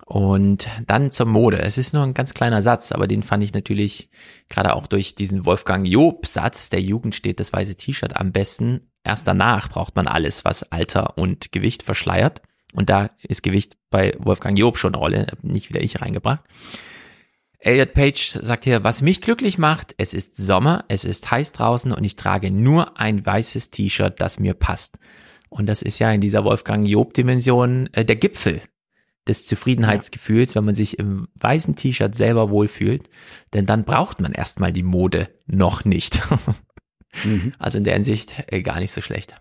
[0.05, 1.59] Und dann zur Mode.
[1.59, 4.09] Es ist nur ein ganz kleiner Satz, aber den fand ich natürlich
[4.49, 8.89] gerade auch durch diesen Wolfgang Job Satz, der Jugend steht das weiße T-Shirt am besten.
[9.03, 12.41] Erst danach braucht man alles, was Alter und Gewicht verschleiert.
[12.73, 16.41] Und da ist Gewicht bei Wolfgang Job schon eine Rolle, nicht wieder ich reingebracht.
[17.59, 21.91] Elliot Page sagt hier, was mich glücklich macht, es ist Sommer, es ist heiß draußen
[21.91, 24.97] und ich trage nur ein weißes T-Shirt, das mir passt.
[25.49, 28.61] Und das ist ja in dieser Wolfgang Job-Dimension äh, der Gipfel
[29.27, 33.09] des Zufriedenheitsgefühls, wenn man sich im weißen T-Shirt selber wohlfühlt,
[33.53, 36.21] denn dann braucht man erstmal die Mode noch nicht.
[37.25, 37.53] mhm.
[37.59, 39.35] Also in der Hinsicht äh, gar nicht so schlecht.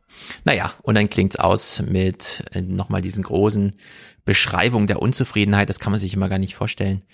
[0.44, 3.76] Naja, und dann klingt's aus mit äh, nochmal diesen großen
[4.24, 7.04] Beschreibung der Unzufriedenheit, das kann man sich immer gar nicht vorstellen.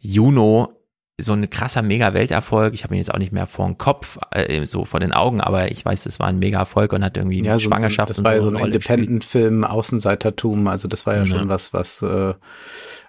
[0.00, 0.80] Juno
[1.22, 2.74] so ein krasser Mega-Welterfolg.
[2.74, 5.40] Ich habe ihn jetzt auch nicht mehr vor dem Kopf, äh, so vor den Augen,
[5.40, 8.10] aber ich weiß, es war ein Mega-Erfolg und hat irgendwie ja, so, Schwangerschaft.
[8.10, 10.66] Das war ja so ein Independent-Film, Außenseitertum.
[10.66, 11.26] Also das war ja, ja.
[11.26, 12.34] schon was, was äh,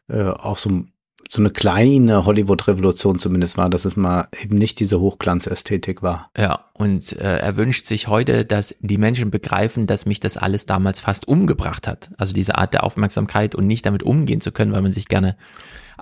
[0.09, 0.83] äh, auch so
[1.29, 6.29] so eine kleine Hollywood-Revolution zumindest war, dass es mal eben nicht diese Hochglanzästhetik war.
[6.37, 10.65] Ja, und äh, er wünscht sich heute, dass die Menschen begreifen, dass mich das alles
[10.65, 12.11] damals fast umgebracht hat.
[12.17, 15.37] Also diese Art der Aufmerksamkeit und nicht damit umgehen zu können, weil man sich gerne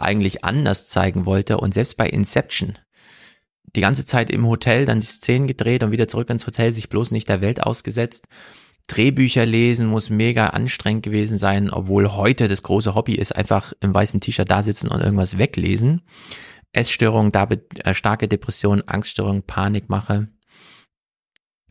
[0.02, 1.58] eigentlich anders zeigen wollte.
[1.58, 2.78] Und selbst bei Inception,
[3.76, 6.90] die ganze Zeit im Hotel, dann die Szenen gedreht und wieder zurück ins Hotel, sich
[6.90, 8.28] bloß nicht der Welt ausgesetzt.
[8.88, 13.94] Drehbücher lesen muss mega anstrengend gewesen sein, obwohl heute das große Hobby ist, einfach im
[13.94, 16.02] weißen T-Shirt da sitzen und irgendwas weglesen.
[16.74, 17.48] Essstörung, da
[17.84, 20.30] äh, starke Depression, Angststörung, Panikmache.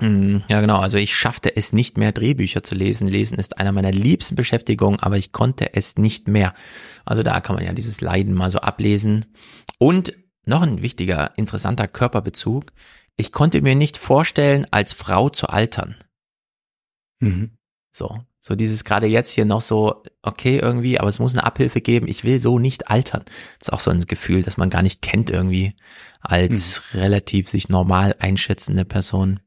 [0.01, 0.79] Hm, ja, genau.
[0.79, 3.09] Also ich schaffte es nicht mehr, Drehbücher zu lesen.
[3.09, 6.55] Lesen ist einer meiner liebsten Beschäftigungen, aber ich konnte es nicht mehr.
[7.05, 9.27] Also da kann man ja dieses Leiden mal so ablesen.
[9.79, 10.13] Und
[10.45, 12.73] noch ein wichtiger, interessanter Körperbezug.
[13.17, 15.97] Ich konnte mir nicht vorstellen, als Frau zu altern.
[17.21, 17.59] Mhm.
[17.93, 21.81] So, so dieses gerade jetzt hier noch so, okay irgendwie, aber es muss eine Abhilfe
[21.81, 22.07] geben.
[22.07, 23.25] Ich will so nicht altern.
[23.59, 25.75] Das ist auch so ein Gefühl, das man gar nicht kennt irgendwie
[26.21, 27.01] als mhm.
[27.01, 29.41] relativ sich normal einschätzende Person.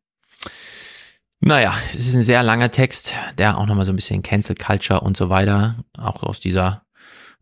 [1.40, 5.02] Naja, es ist ein sehr langer Text, der auch nochmal so ein bisschen Cancel Culture
[5.02, 6.86] und so weiter, auch aus dieser,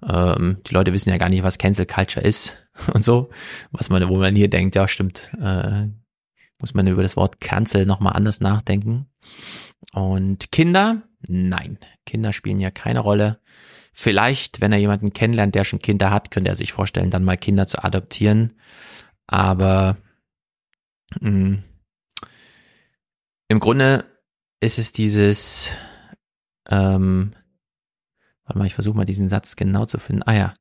[0.08, 2.56] ähm, die Leute wissen ja gar nicht, was Cancel Culture ist
[2.94, 3.30] und so,
[3.72, 5.88] was man, wo man hier denkt, ja stimmt, äh,
[6.60, 9.08] muss man über das Wort Cancel nochmal anders nachdenken.
[9.94, 13.40] Und Kinder, nein, Kinder spielen ja keine Rolle.
[13.92, 17.38] Vielleicht, wenn er jemanden kennenlernt, der schon Kinder hat, könnte er sich vorstellen, dann mal
[17.38, 18.54] Kinder zu adoptieren.
[19.28, 19.98] Aber
[21.20, 21.64] mh, mm,
[23.50, 24.06] im Grunde
[24.62, 25.72] ist es dieses,
[26.70, 27.34] ähm,
[28.46, 30.24] warte mal, ich versuche mal diesen Satz genau zu finden.
[30.24, 30.54] Ah ja,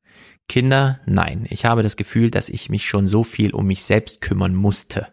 [0.49, 1.45] Kinder, nein.
[1.49, 5.07] Ich habe das Gefühl, dass ich mich schon so viel um mich selbst kümmern musste.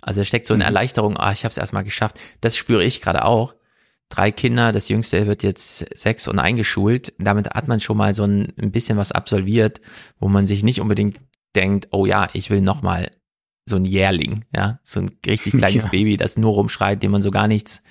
[0.00, 0.68] Also da steckt so eine mhm.
[0.68, 2.18] Erleichterung, ah, ich habe es erstmal geschafft.
[2.40, 3.54] Das spüre ich gerade auch.
[4.08, 7.12] Drei Kinder, das jüngste wird jetzt sechs und eingeschult.
[7.18, 9.80] Damit hat man schon mal so ein, ein bisschen was absolviert,
[10.18, 11.20] wo man sich nicht unbedingt
[11.54, 13.10] denkt, oh ja, ich will noch mal
[13.64, 15.90] so ein Jährling, ja, so ein richtig kleines ja.
[15.90, 17.82] Baby, das nur rumschreit, dem man so gar nichts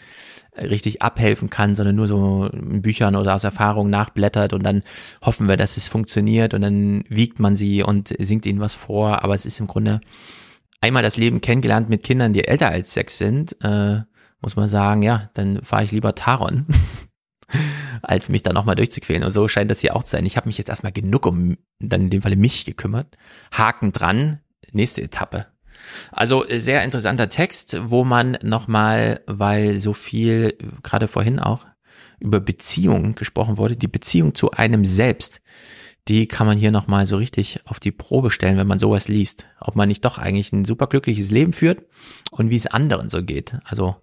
[0.54, 4.82] äh, richtig abhelfen kann, sondern nur so in Büchern oder aus Erfahrung nachblättert und dann
[5.22, 9.24] hoffen wir, dass es funktioniert und dann wiegt man sie und singt ihnen was vor,
[9.24, 10.02] aber es ist im Grunde
[10.82, 14.02] einmal das Leben kennengelernt mit Kindern, die älter als sechs sind, äh,
[14.42, 16.66] muss man sagen, ja, dann fahre ich lieber Taron,
[18.02, 19.24] als mich da nochmal durchzuquälen.
[19.24, 20.26] Und so scheint das hier auch zu sein.
[20.26, 23.18] Ich habe mich jetzt erstmal genug um dann in dem Falle mich gekümmert.
[23.52, 24.40] Haken dran,
[24.72, 25.51] nächste Etappe.
[26.12, 31.66] Also äh, sehr interessanter Text, wo man nochmal, weil so viel, gerade vorhin auch,
[32.20, 35.42] über Beziehungen gesprochen wurde, die Beziehung zu einem selbst,
[36.08, 39.48] die kann man hier nochmal so richtig auf die Probe stellen, wenn man sowas liest.
[39.60, 41.84] Ob man nicht doch eigentlich ein superglückliches Leben führt
[42.32, 43.58] und wie es anderen so geht.
[43.64, 43.96] Also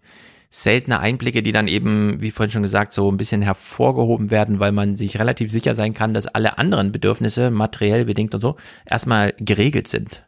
[0.51, 4.73] seltene Einblicke, die dann eben, wie vorhin schon gesagt, so ein bisschen hervorgehoben werden, weil
[4.73, 8.57] man sich relativ sicher sein kann, dass alle anderen Bedürfnisse, materiell bedingt und so,
[8.87, 10.28] erstmal geregelt sind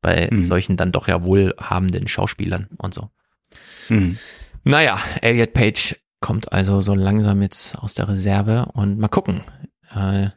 [0.00, 0.44] bei mhm.
[0.44, 3.10] solchen dann doch ja wohlhabenden Schauspielern und so.
[3.88, 4.18] Mhm.
[4.64, 9.42] Naja, Elliot Page kommt also so langsam jetzt aus der Reserve und mal gucken.
[9.94, 10.28] Äh,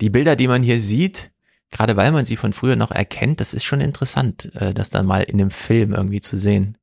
[0.00, 1.30] die Bilder, die man hier sieht,
[1.70, 5.06] gerade weil man sie von früher noch erkennt, das ist schon interessant, äh, das dann
[5.06, 6.76] mal in einem Film irgendwie zu sehen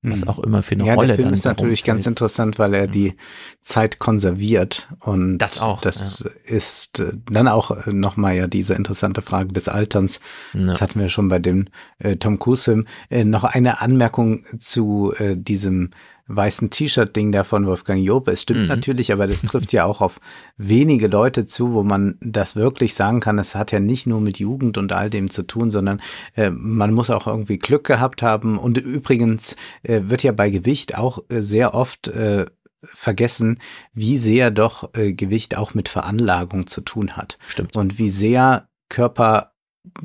[0.00, 0.28] was hm.
[0.28, 3.14] auch immer für eine ja, Rolle der Film ist natürlich ganz interessant, weil er die
[3.60, 5.80] Zeit konserviert und das auch.
[5.80, 6.30] Das ja.
[6.44, 10.20] ist äh, dann auch äh, nochmal ja diese interessante Frage des Alterns.
[10.54, 10.66] Ja.
[10.66, 11.66] Das hatten wir schon bei dem
[11.98, 12.86] äh, Tom Cruise Film.
[13.10, 15.90] Äh, noch eine Anmerkung zu äh, diesem
[16.28, 18.28] weißen T-Shirt-Ding da von Wolfgang Job.
[18.28, 18.66] Es stimmt mhm.
[18.68, 20.20] natürlich, aber das trifft ja auch auf
[20.56, 23.38] wenige Leute zu, wo man das wirklich sagen kann.
[23.38, 26.00] Es hat ja nicht nur mit Jugend und all dem zu tun, sondern
[26.36, 28.58] äh, man muss auch irgendwie Glück gehabt haben.
[28.58, 32.46] Und übrigens äh, wird ja bei Gewicht auch äh, sehr oft äh,
[32.82, 33.58] vergessen,
[33.92, 37.38] wie sehr doch äh, Gewicht auch mit Veranlagung zu tun hat.
[37.48, 37.76] Stimmt.
[37.76, 39.52] Und wie sehr Körper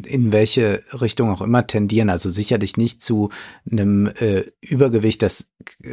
[0.06, 2.10] in welche Richtung auch immer tendieren.
[2.10, 3.30] Also sicherlich nicht zu
[3.70, 5.50] einem äh, Übergewicht, das
[5.84, 5.92] äh,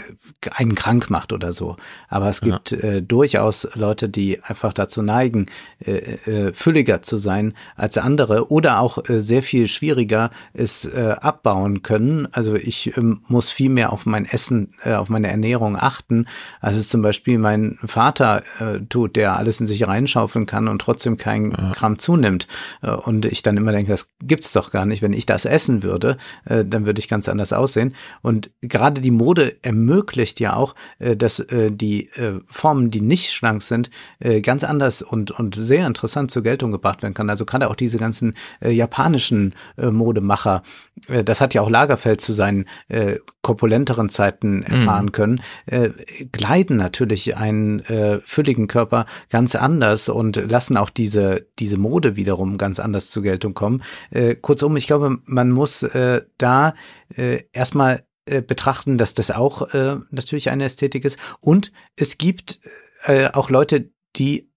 [0.50, 1.76] einen krank macht oder so.
[2.08, 2.78] Aber es gibt ja.
[2.78, 5.46] äh, durchaus Leute, die einfach dazu neigen,
[5.84, 11.16] äh, äh, fülliger zu sein als andere oder auch äh, sehr viel schwieriger es äh,
[11.20, 12.28] abbauen können.
[12.32, 16.26] Also ich äh, muss viel mehr auf mein Essen, äh, auf meine Ernährung achten,
[16.60, 20.80] als es zum Beispiel mein Vater äh, tut, der alles in sich reinschaufeln kann und
[20.80, 21.72] trotzdem kein ja.
[21.72, 22.46] Gramm zunimmt.
[22.82, 25.02] Äh, und ich dann immer denke, das gibt's doch gar nicht.
[25.02, 27.94] Wenn ich das essen würde, äh, dann würde ich ganz anders aussehen.
[28.22, 33.32] Und gerade die Mode ermöglicht ja auch, äh, dass äh, die äh, Formen, die nicht
[33.32, 33.90] schlank sind,
[34.20, 37.30] äh, ganz anders und, und sehr interessant zur Geltung gebracht werden kann.
[37.30, 40.62] Also gerade auch diese ganzen äh, japanischen äh, Modemacher,
[41.08, 44.62] äh, das hat ja auch Lagerfeld zu seinen äh, korpulenteren Zeiten mhm.
[44.62, 45.12] erfahren mhm.
[45.12, 45.90] können, äh,
[46.32, 52.58] kleiden natürlich einen äh, fülligen Körper ganz anders und lassen auch diese, diese Mode wiederum
[52.58, 53.82] ganz anders zur Geltung kommen.
[54.10, 56.74] Äh, kurzum, ich glaube, man muss äh, da
[57.14, 61.18] äh, erstmal äh, betrachten, dass das auch äh, natürlich eine Ästhetik ist.
[61.40, 62.60] Und es gibt
[63.04, 64.50] äh, auch Leute, die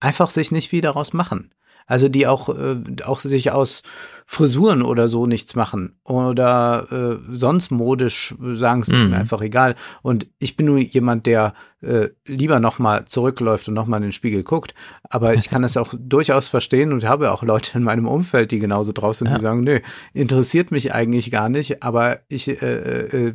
[0.00, 1.52] einfach sich nicht viel daraus machen.
[1.86, 3.82] Also die auch, äh, auch sich aus
[4.26, 9.10] Frisuren oder so nichts machen oder äh, sonst modisch sagen es mhm.
[9.10, 9.74] mir einfach egal.
[10.02, 11.52] Und ich bin nur jemand, der
[11.84, 14.74] äh, lieber nochmal zurückläuft und nochmal in den Spiegel guckt.
[15.10, 18.58] Aber ich kann das auch durchaus verstehen und habe auch Leute in meinem Umfeld, die
[18.58, 19.36] genauso drauf sind, ja.
[19.36, 19.80] die sagen, nö,
[20.14, 23.34] interessiert mich eigentlich gar nicht, aber ich, äh, äh,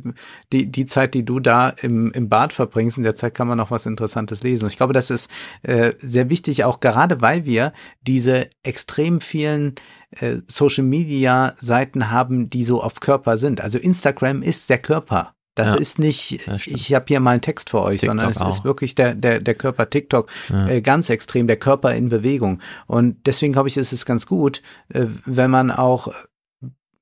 [0.52, 3.58] die, die Zeit, die du da im, im Bad verbringst, in der Zeit kann man
[3.58, 4.64] noch was Interessantes lesen.
[4.64, 5.30] Und ich glaube, das ist
[5.62, 7.72] äh, sehr wichtig, auch gerade weil wir
[8.02, 9.76] diese extrem vielen
[10.12, 13.60] äh, Social Media Seiten haben, die so auf Körper sind.
[13.60, 15.34] Also Instagram ist der Körper.
[15.56, 18.30] Das Ja, ist nicht, das ich habe hier mal einen Text für euch, TikTok sondern
[18.30, 18.48] es auch.
[18.56, 20.68] ist wirklich der, der, der Körper TikTok Ja.
[20.68, 22.60] äh, ganz extrem, der Körper in Bewegung.
[22.86, 26.08] Und deswegen glaube ich, ist es ganz gut, äh, wenn man auch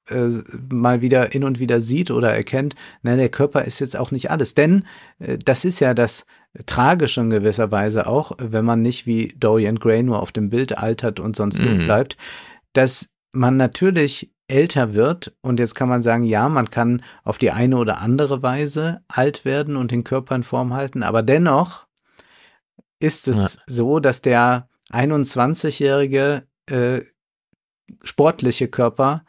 [0.08, 0.30] äh,
[0.70, 4.30] mal wieder hin und wieder sieht oder erkennt, nein, der Körper ist jetzt auch nicht
[4.30, 4.54] alles.
[4.54, 4.84] Denn
[5.18, 6.24] äh, das ist ja das
[6.64, 10.76] Tragische in gewisser Weise auch, wenn man nicht wie Dorian Gray nur auf dem Bild
[10.78, 11.84] altert und sonst Mhm.
[11.84, 12.16] bleibt,
[12.72, 17.50] dass man natürlich älter wird und jetzt kann man sagen, ja, man kann auf die
[17.50, 21.86] eine oder andere Weise alt werden und den Körper in Form halten, aber dennoch
[23.00, 23.62] ist es Ja.
[23.66, 27.00] so, dass der 21-jährige äh,
[28.02, 29.24] sportliche Körper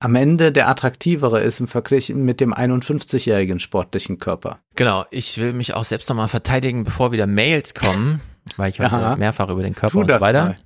[0.00, 4.60] am Ende der attraktivere ist im Vergleich mit dem 51-jährigen sportlichen Körper.
[4.76, 8.20] Genau, ich will mich auch selbst nochmal verteidigen, bevor wieder Mails kommen,
[8.56, 10.56] weil ich heute mehrfach über den Körper und so weiter.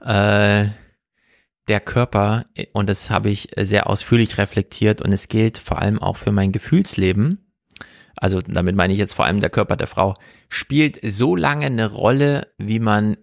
[0.00, 0.68] Äh,
[1.68, 6.16] der Körper, und das habe ich sehr ausführlich reflektiert und es gilt vor allem auch
[6.16, 7.44] für mein Gefühlsleben,
[8.16, 10.14] also damit meine ich jetzt vor allem der Körper der Frau,
[10.48, 13.16] spielt so lange eine Rolle, wie man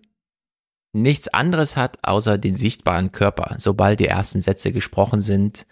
[0.94, 3.56] nichts anderes hat, außer den sichtbaren Körper.
[3.60, 5.66] Sobald die ersten Sätze gesprochen sind,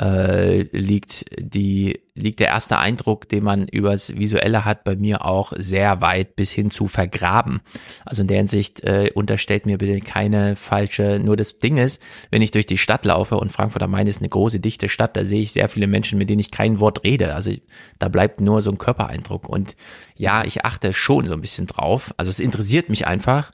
[0.00, 5.52] äh, liegt die liegt der erste Eindruck, den man übers Visuelle hat, bei mir auch
[5.56, 7.60] sehr weit bis hin zu vergraben.
[8.04, 11.18] Also in der Hinsicht äh, unterstellt mir bitte keine falsche.
[11.18, 12.00] Nur das Ding ist,
[12.30, 15.16] wenn ich durch die Stadt laufe und Frankfurt am Main ist eine große dichte Stadt,
[15.16, 17.34] da sehe ich sehr viele Menschen, mit denen ich kein Wort rede.
[17.34, 17.52] Also
[17.98, 19.48] da bleibt nur so ein Körpereindruck.
[19.48, 19.74] Und
[20.14, 22.14] ja, ich achte schon so ein bisschen drauf.
[22.16, 23.50] Also es interessiert mich einfach,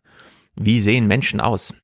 [0.54, 1.74] wie sehen Menschen aus?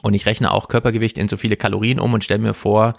[0.00, 2.94] Und ich rechne auch Körpergewicht in so viele Kalorien um und stelle mir vor,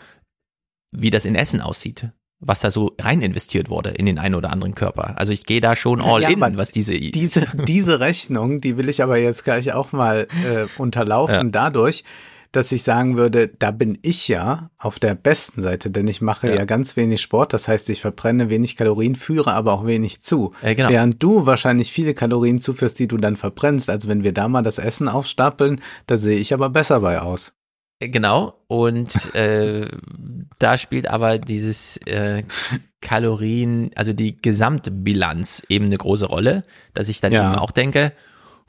[0.93, 2.07] wie das in Essen aussieht.
[2.45, 5.17] Was da so rein investiert wurde in den einen oder anderen Körper.
[5.17, 6.93] Also ich gehe da schon all Ja, in, was diese.
[6.99, 11.43] Diese, diese Rechnung, die will ich aber jetzt gleich auch mal äh, unterlaufen, Ja.
[11.45, 12.03] dadurch,
[12.51, 16.49] dass ich sagen würde, da bin ich ja auf der besten Seite, denn ich mache
[16.49, 16.55] Ja.
[16.55, 16.65] ja.
[16.65, 20.51] ganz wenig Sport, das heißt, ich verbrenne wenig Kalorien, führe aber auch wenig zu.
[20.61, 20.89] Äh, genau.
[20.89, 23.89] Während du wahrscheinlich viele Kalorien zuführst, die du dann verbrennst.
[23.89, 27.53] Also wenn wir da mal das Essen aufstapeln, da sehe ich aber besser bei aus.
[28.09, 29.88] Genau, und äh,
[30.59, 32.43] da spielt aber dieses äh,
[33.01, 36.63] Kalorien, also die Gesamtbilanz eben eine große Rolle,
[36.93, 37.51] dass ich dann Ja.
[37.51, 38.13] eben auch denke,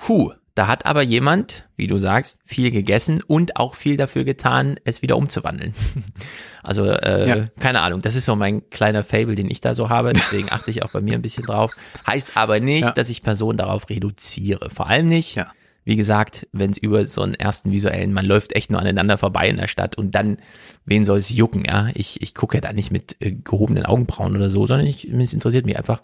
[0.09, 4.77] hu, da hat aber jemand, wie du sagst, viel gegessen und auch viel dafür getan,
[4.85, 5.74] es wieder umzuwandeln.
[6.66, 7.44] Also äh, Ja.
[7.61, 10.70] keine Ahnung, das ist so mein kleiner Fable, den ich da so habe, deswegen achte
[10.70, 11.77] ich auch bei mir ein bisschen drauf.
[12.06, 12.93] Heißt aber nicht, Ja.
[12.93, 15.52] dass ich Personen darauf reduziere, vor allem nicht, Ja.
[15.85, 19.48] Wie gesagt, wenn es über so einen ersten visuellen, man läuft echt nur aneinander vorbei
[19.48, 20.39] in der Stadt und dann,
[20.85, 21.89] wen soll es jucken, ja?
[21.94, 25.35] Ich, ich gucke ja da nicht mit äh, gehobenen Augenbrauen oder so, sondern ich, es
[25.35, 26.01] interessiert mich einfach.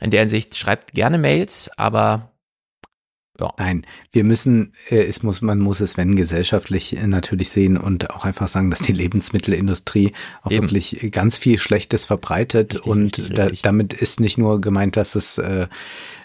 [0.00, 2.30] In der Hinsicht schreibt gerne Mails, aber
[3.38, 7.76] ja, Nein, wir müssen, äh, es muss, man muss es, wenn gesellschaftlich äh, natürlich sehen
[7.76, 10.12] und auch einfach sagen, dass die Lebensmittelindustrie
[10.42, 10.64] auch Eben.
[10.64, 13.62] wirklich ganz viel Schlechtes verbreitet Richtig, und richtig, da, richtig.
[13.62, 15.66] damit ist nicht nur gemeint, dass es äh,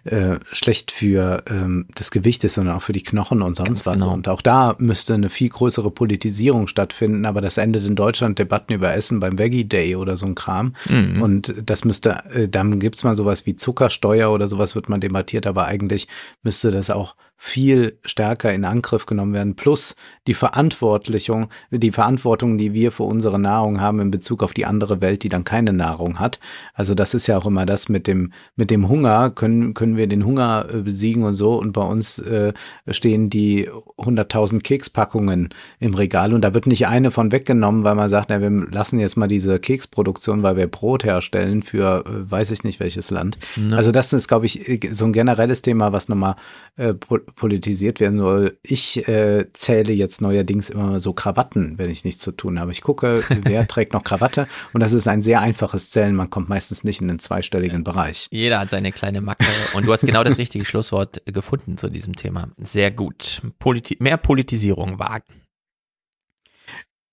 [0.04, 3.86] äh, schlecht für ähm, das Gewicht ist, sondern auch für die Knochen und sonst Ganz
[3.86, 3.94] was.
[3.96, 4.14] genau.
[4.14, 8.74] Und auch da müsste eine viel größere Politisierung stattfinden, aber das endet in Deutschland Debatten
[8.74, 10.74] über Essen beim Veggie Day oder so ein Kram.
[10.90, 11.22] Mhm.
[11.22, 15.46] Und das müsste, äh, dann gibt's mal sowas wie Zuckersteuer oder sowas wird man debattiert,
[15.46, 16.08] aber eigentlich
[16.44, 19.56] müsste das auch viel stärker in Angriff genommen werden.
[19.56, 19.96] Plus
[20.28, 25.02] die Verantwortlichung, die Verantwortung, die wir für unsere Nahrung haben in Bezug auf die andere
[25.02, 26.40] Welt, die dann keine Nahrung hat.
[26.76, 30.06] Also das ist ja auch immer das mit dem, mit dem Hunger, können, können wir
[30.06, 31.56] den Hunger äh, besiegen und so.
[31.56, 32.54] Und bei uns äh,
[32.88, 35.50] stehen die 100.000 Kekspackungen
[35.80, 39.00] im Regal und da wird nicht eine von weggenommen, weil man sagt, na, wir lassen
[39.00, 43.40] jetzt mal diese Keksproduktion, weil wir Brot herstellen für äh, weiß ich nicht welches Land.
[43.56, 43.76] Ne.
[43.76, 46.36] Also das ist, glaube ich, äh, so ein generelles Thema, was nochmal
[46.76, 46.94] äh,
[47.36, 48.58] politisiert werden soll.
[48.64, 52.72] Ich äh, zähle jetzt neuerdings immer so Krawatten, wenn ich nichts zu tun habe.
[52.72, 56.16] Ich gucke, wer trägt noch Krawatte und das ist ein sehr einfaches Zählen.
[56.16, 58.28] Man kommt meistens nicht in den zweistelligen Bereich.
[58.32, 62.16] jeder hat seine kleine Macke und du hast genau das richtige Schlusswort gefunden zu diesem
[62.16, 62.50] Thema.
[62.58, 63.42] Sehr gut.
[63.60, 65.42] Politi mehr Politisierung wagen.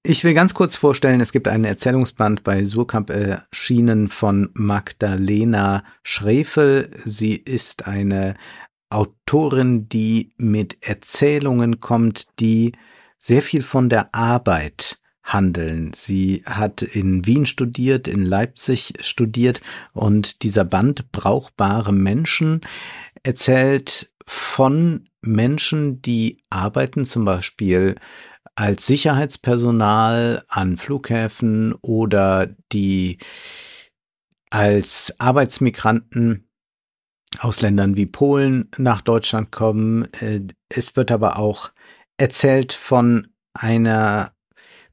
[0.04, 6.88] Ich will ganz kurz vorstellen, es gibt einen Erzählungsband bei Surkamp erschienen von Magdalena Schrefel.
[6.94, 8.34] Sie ist eine
[8.90, 12.72] Autorin, die mit Erzählungen kommt, die
[13.18, 15.92] sehr viel von der Arbeit handeln.
[15.94, 19.60] Sie hat in Wien studiert, in Leipzig studiert
[19.92, 22.62] und dieser Band Brauchbare Menschen
[23.22, 27.96] erzählt von Menschen, die arbeiten zum Beispiel
[28.54, 33.18] als Sicherheitspersonal an Flughäfen oder die
[34.50, 36.47] als Arbeitsmigranten
[37.40, 40.08] aus Ländern wie Polen nach Deutschland kommen.
[40.20, 41.70] Äh, Es wird aber auch
[42.16, 44.32] erzählt von einer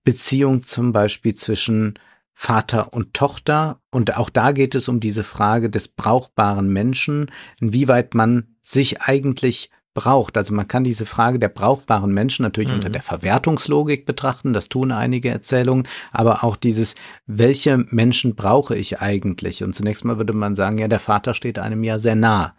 [0.03, 1.99] Beziehung zum Beispiel zwischen
[2.33, 3.81] Vater und Tochter.
[3.91, 9.71] Und auch da geht es um diese Frage des brauchbaren Menschen, inwieweit man sich eigentlich
[9.95, 10.37] braucht.
[10.37, 12.75] Also man kann diese Frage der brauchbaren Menschen natürlich mhm.
[12.75, 16.93] unter der Verwertungslogik betrachten, das tun einige Erzählungen, aber auch dieses,
[17.25, 19.63] welche Menschen brauche ich eigentlich?
[19.63, 22.55] Und zunächst mal würde man sagen, ja, der Vater steht einem ja sehr nah.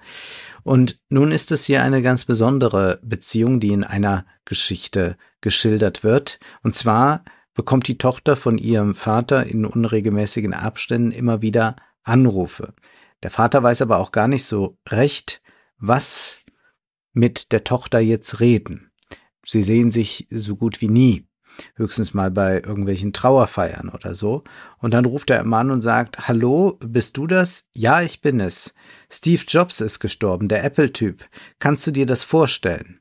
[0.65, 6.41] Und nun ist es hier eine ganz besondere Beziehung, die in einer Geschichte geschildert wird.
[6.65, 7.23] Und zwar
[7.55, 12.75] bekommt die Tochter von ihrem Vater in unregelmäßigen Abständen immer wieder Anrufe.
[13.23, 15.41] Der Vater weiß aber auch gar nicht so recht,
[15.79, 16.41] was
[17.17, 18.91] mit der Tochter jetzt reden.
[19.45, 21.27] Sie sehen sich so gut wie nie.
[21.75, 24.45] Höchstens mal bei irgendwelchen Trauerfeiern oder so.
[24.79, 27.65] Und dann ruft er Mann und sagt, Hallo, bist du das?
[27.73, 28.75] Ja, ich bin es.
[29.11, 31.25] Steve Jobs ist gestorben, der Apple-Typ.
[31.59, 33.01] Kannst du dir das vorstellen?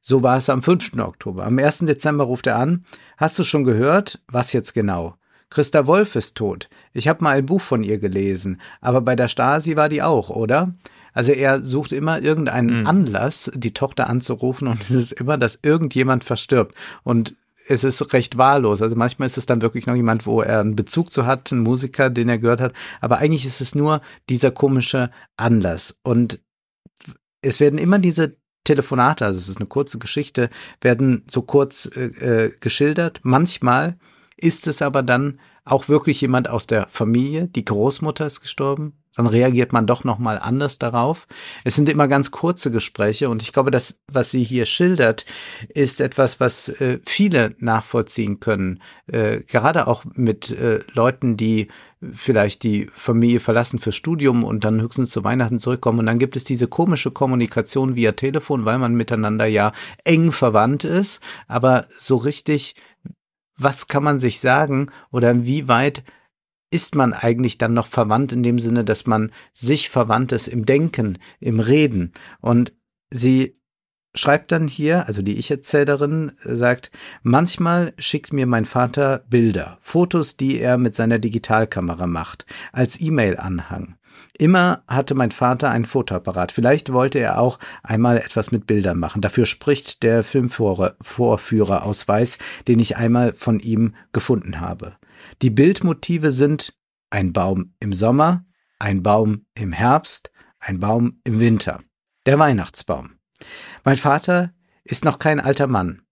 [0.00, 0.96] So war es am 5.
[0.98, 1.44] Oktober.
[1.44, 1.78] Am 1.
[1.80, 2.84] Dezember ruft er an.
[3.16, 4.22] Hast du schon gehört?
[4.28, 5.16] Was jetzt genau?
[5.50, 6.68] Christa Wolf ist tot.
[6.92, 10.30] Ich habe mal ein Buch von ihr gelesen, aber bei der Stasi war die auch,
[10.30, 10.74] oder?
[11.20, 12.86] Also er sucht immer irgendeinen mhm.
[12.86, 16.74] Anlass, die Tochter anzurufen und es ist immer, dass irgendjemand verstirbt.
[17.04, 17.36] Und
[17.68, 18.80] es ist recht wahllos.
[18.80, 21.58] Also manchmal ist es dann wirklich noch jemand, wo er einen Bezug zu hat, ein
[21.58, 22.72] Musiker, den er gehört hat.
[23.02, 24.00] Aber eigentlich ist es nur
[24.30, 25.94] dieser komische Anlass.
[26.02, 26.40] Und
[27.42, 30.48] es werden immer diese Telefonate, also es ist eine kurze Geschichte,
[30.80, 33.20] werden so kurz äh, äh, geschildert.
[33.24, 33.98] Manchmal
[34.38, 39.26] ist es aber dann auch wirklich jemand aus der Familie, die Großmutter ist gestorben, dann
[39.26, 41.26] reagiert man doch noch mal anders darauf.
[41.62, 45.26] Es sind immer ganz kurze Gespräche und ich glaube, das, was sie hier schildert,
[45.68, 48.80] ist etwas, was äh, viele nachvollziehen können.
[49.08, 51.68] Äh, gerade auch mit äh, Leuten, die
[52.12, 56.34] vielleicht die Familie verlassen fürs Studium und dann höchstens zu Weihnachten zurückkommen und dann gibt
[56.34, 59.72] es diese komische Kommunikation via Telefon, weil man miteinander ja
[60.04, 62.74] eng verwandt ist, aber so richtig
[63.62, 66.02] was kann man sich sagen oder wie weit
[66.70, 70.66] ist man eigentlich dann noch verwandt in dem Sinne, dass man sich verwandt ist im
[70.66, 72.12] Denken, im Reden.
[72.40, 72.72] Und
[73.10, 73.60] sie
[74.14, 76.90] schreibt dann hier, also die Ich-Erzählerin sagt,
[77.22, 83.96] manchmal schickt mir mein Vater Bilder, Fotos, die er mit seiner Digitalkamera macht, als E-Mail-Anhang.
[84.36, 86.50] Immer hatte mein Vater einen Fotoapparat.
[86.50, 89.22] Vielleicht wollte er auch einmal etwas mit Bildern machen.
[89.22, 94.96] Dafür spricht der Filmvorführerausweis, den ich einmal von ihm gefunden habe.
[95.42, 96.76] Die Bildmotive sind
[97.10, 98.44] ein Baum im Sommer,
[98.78, 101.82] ein Baum im Herbst, ein Baum im Winter.
[102.26, 103.18] Der Weihnachtsbaum.
[103.84, 104.52] Mein Vater
[104.84, 106.02] ist noch kein alter Mann.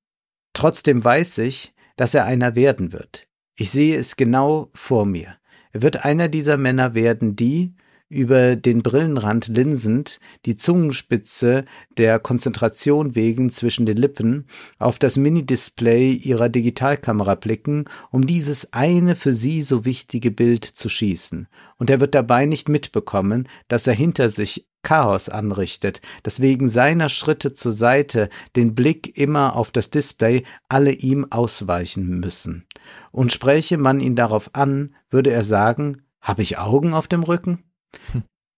[0.54, 3.28] Trotzdem weiß ich, dass er einer werden wird.
[3.54, 5.36] Ich sehe es genau vor mir.
[5.72, 7.74] Er wird einer dieser Männer werden, die,
[8.08, 11.64] über den Brillenrand linsend, die Zungenspitze
[11.96, 14.46] der Konzentration wegen zwischen den Lippen,
[14.78, 20.88] auf das Minidisplay ihrer Digitalkamera blicken, um dieses eine für sie so wichtige Bild zu
[20.88, 21.48] schießen.
[21.76, 27.08] Und er wird dabei nicht mitbekommen, dass er hinter sich Chaos anrichtet, dass wegen seiner
[27.08, 32.64] Schritte zur Seite, den Blick immer auf das Display, alle ihm ausweichen müssen.
[33.10, 37.64] Und spräche man ihn darauf an, würde er sagen, habe ich Augen auf dem Rücken?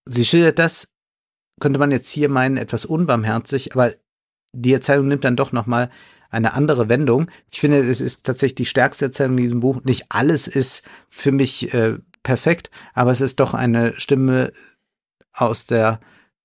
[0.07, 0.89] Sie schildert das,
[1.61, 3.95] könnte man jetzt hier meinen, etwas unbarmherzig, aber
[4.53, 5.91] die Erzählung nimmt dann doch nochmal
[6.31, 7.31] eine andere Wendung.
[7.51, 9.83] Ich finde, es ist tatsächlich die stärkste Erzählung in diesem Buch.
[9.85, 14.53] Nicht alles ist für mich äh, perfekt, aber es ist doch eine Stimme
[15.33, 16.01] aus der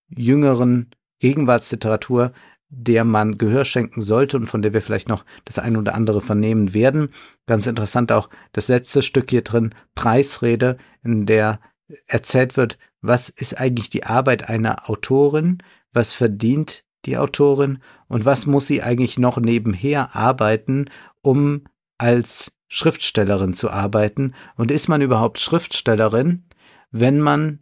[0.09, 2.33] jüngeren Gegenwartsliteratur,
[2.69, 6.21] der man Gehör schenken sollte und von der wir vielleicht noch das eine oder andere
[6.21, 7.09] vernehmen werden.
[7.45, 11.59] Ganz interessant auch das letzte Stück hier drin, Preisrede, in der
[12.07, 15.59] erzählt wird, was ist eigentlich die Arbeit einer Autorin,
[15.93, 20.89] was verdient die Autorin und was muss sie eigentlich noch nebenher arbeiten,
[21.21, 21.65] um
[21.97, 24.33] als Schriftstellerin zu arbeiten?
[24.55, 26.47] Und ist man überhaupt Schriftstellerin,
[26.91, 27.59] wenn man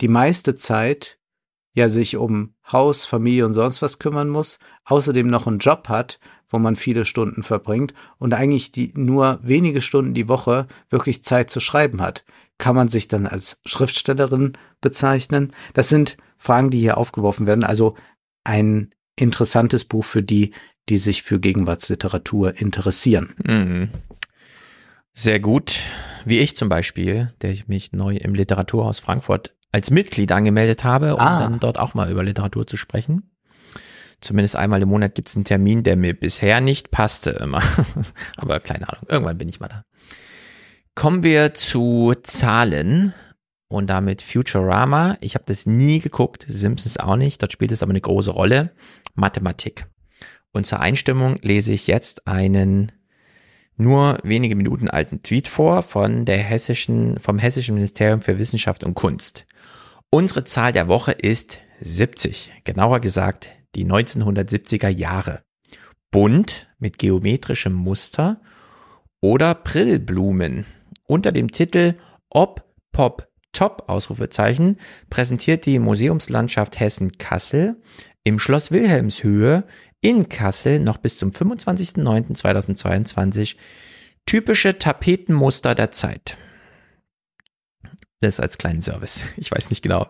[0.00, 1.18] die meiste Zeit
[1.72, 6.18] ja sich um Haus, Familie und sonst was kümmern muss, außerdem noch einen Job hat,
[6.50, 11.50] wo man viele Stunden verbringt und eigentlich die nur wenige Stunden die Woche wirklich Zeit
[11.50, 12.24] zu schreiben hat
[12.60, 15.52] kann man sich dann als Schriftstellerin bezeichnen?
[15.74, 17.64] Das sind Fragen, die hier aufgeworfen werden.
[17.64, 17.96] Also
[18.44, 20.52] ein interessantes Buch für die,
[20.88, 23.34] die sich für Gegenwartsliteratur interessieren.
[23.42, 23.88] Mhm.
[25.12, 25.80] Sehr gut.
[26.24, 31.14] Wie ich zum Beispiel, der ich mich neu im Literaturhaus Frankfurt als Mitglied angemeldet habe,
[31.14, 31.40] um ah.
[31.40, 33.30] dann dort auch mal über Literatur zu sprechen.
[34.20, 37.62] Zumindest einmal im Monat gibt es einen Termin, der mir bisher nicht passte immer.
[38.36, 39.84] Aber keine Ahnung, irgendwann bin ich mal da.
[40.94, 43.14] Kommen wir zu Zahlen
[43.68, 45.16] und damit Futurama.
[45.20, 47.40] Ich habe das nie geguckt, Simpsons auch nicht.
[47.40, 48.72] Dort spielt es aber eine große Rolle.
[49.14, 49.86] Mathematik.
[50.52, 52.92] Und zur Einstimmung lese ich jetzt einen
[53.76, 58.94] nur wenige Minuten alten Tweet vor von der hessischen, vom Hessischen Ministerium für Wissenschaft und
[58.94, 59.46] Kunst.
[60.10, 65.42] Unsere Zahl der Woche ist 70, genauer gesagt die 1970er Jahre.
[66.10, 68.42] Bunt mit geometrischem Muster
[69.20, 70.66] oder Prillblumen.
[71.06, 71.94] Unter dem Titel
[72.28, 77.82] Ob Pop Top Ausrufezeichen präsentiert die Museumslandschaft Hessen Kassel
[78.22, 79.64] im Schloss Wilhelmshöhe
[80.00, 83.56] in Kassel noch bis zum 25.09.2022
[84.24, 86.36] typische Tapetenmuster der Zeit.
[88.20, 89.24] Das als kleinen Service.
[89.36, 90.06] Ich weiß nicht genau,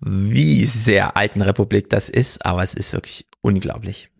[0.00, 4.10] wie sehr Alten Republik das ist, aber es ist wirklich unglaublich.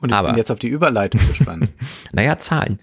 [0.00, 1.68] Und ich Aber- bin jetzt auf die Überleitung gespannt.
[2.12, 2.78] Naja, Zahlen.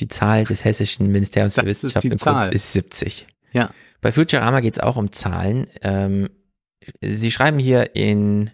[0.00, 2.20] Die Zahl des Hessischen Ministeriums für Das Wissenschaft und.
[2.20, 3.26] Kunst ist 70.
[3.52, 3.70] ja.
[4.00, 5.66] Bei Futurama geht es auch um Zahlen.
[5.82, 6.28] Ähm,
[7.02, 8.50] Sie schreiben hier in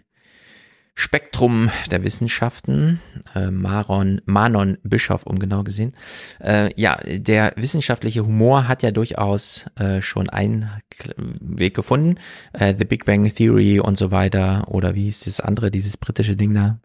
[0.97, 3.01] Spektrum der Wissenschaften,
[3.35, 5.93] äh, Maron, Manon Bischof, um genau gesehen.
[6.41, 10.69] Äh, ja, der wissenschaftliche Humor hat ja durchaus äh, schon einen
[11.17, 12.15] Weg gefunden.
[12.53, 14.63] Äh, The Big Bang Theory und so weiter.
[14.69, 16.79] Oder wie hieß das andere, dieses britische Ding da?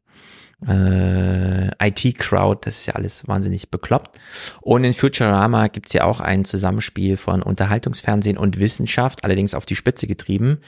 [0.67, 4.19] äh, IT-Crowd, das ist ja alles wahnsinnig bekloppt.
[4.61, 9.77] Und in Futurama gibt's ja auch ein Zusammenspiel von Unterhaltungsfernsehen und Wissenschaft, allerdings auf die
[9.77, 10.59] Spitze getrieben,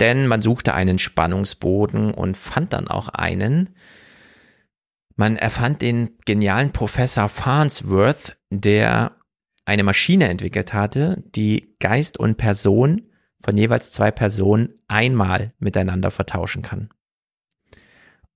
[0.00, 3.70] denn man suchte einen Spannungsboden und fand dann auch einen.
[5.16, 9.16] Man erfand den genialen Professor Farnsworth, der
[9.64, 13.10] eine Maschine entwickelt hatte, die Geist und Person
[13.40, 16.90] von jeweils zwei Personen einmal miteinander vertauschen kann.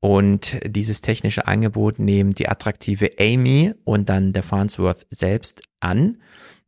[0.01, 6.23] Und dieses technische Angebot nehmen die attraktive Amy und dann der Farnsworth selbst an.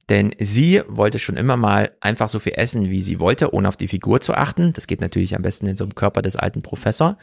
[0.09, 3.77] Denn sie wollte schon immer mal einfach so viel essen, wie sie wollte, ohne auf
[3.77, 4.73] die Figur zu achten.
[4.73, 7.19] Das geht natürlich am besten in so einem Körper des alten Professor.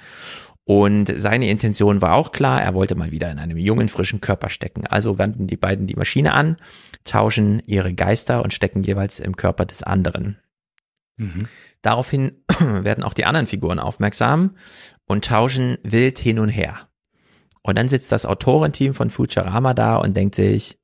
[0.63, 4.49] Und seine Intention war auch klar, er wollte mal wieder in einem jungen, frischen Körper
[4.49, 4.85] stecken.
[4.85, 6.57] Also wenden die beiden die Maschine an,
[7.05, 10.37] tauschen ihre Geister und stecken jeweils im Körper des anderen.
[11.17, 11.47] Mhm.
[11.81, 14.55] Daraufhin werden auch die anderen Figuren aufmerksam
[15.05, 16.87] und tauschen wild hin und her.
[17.61, 20.79] Und dann sitzt das Autorenteam von Futurama da und denkt sich,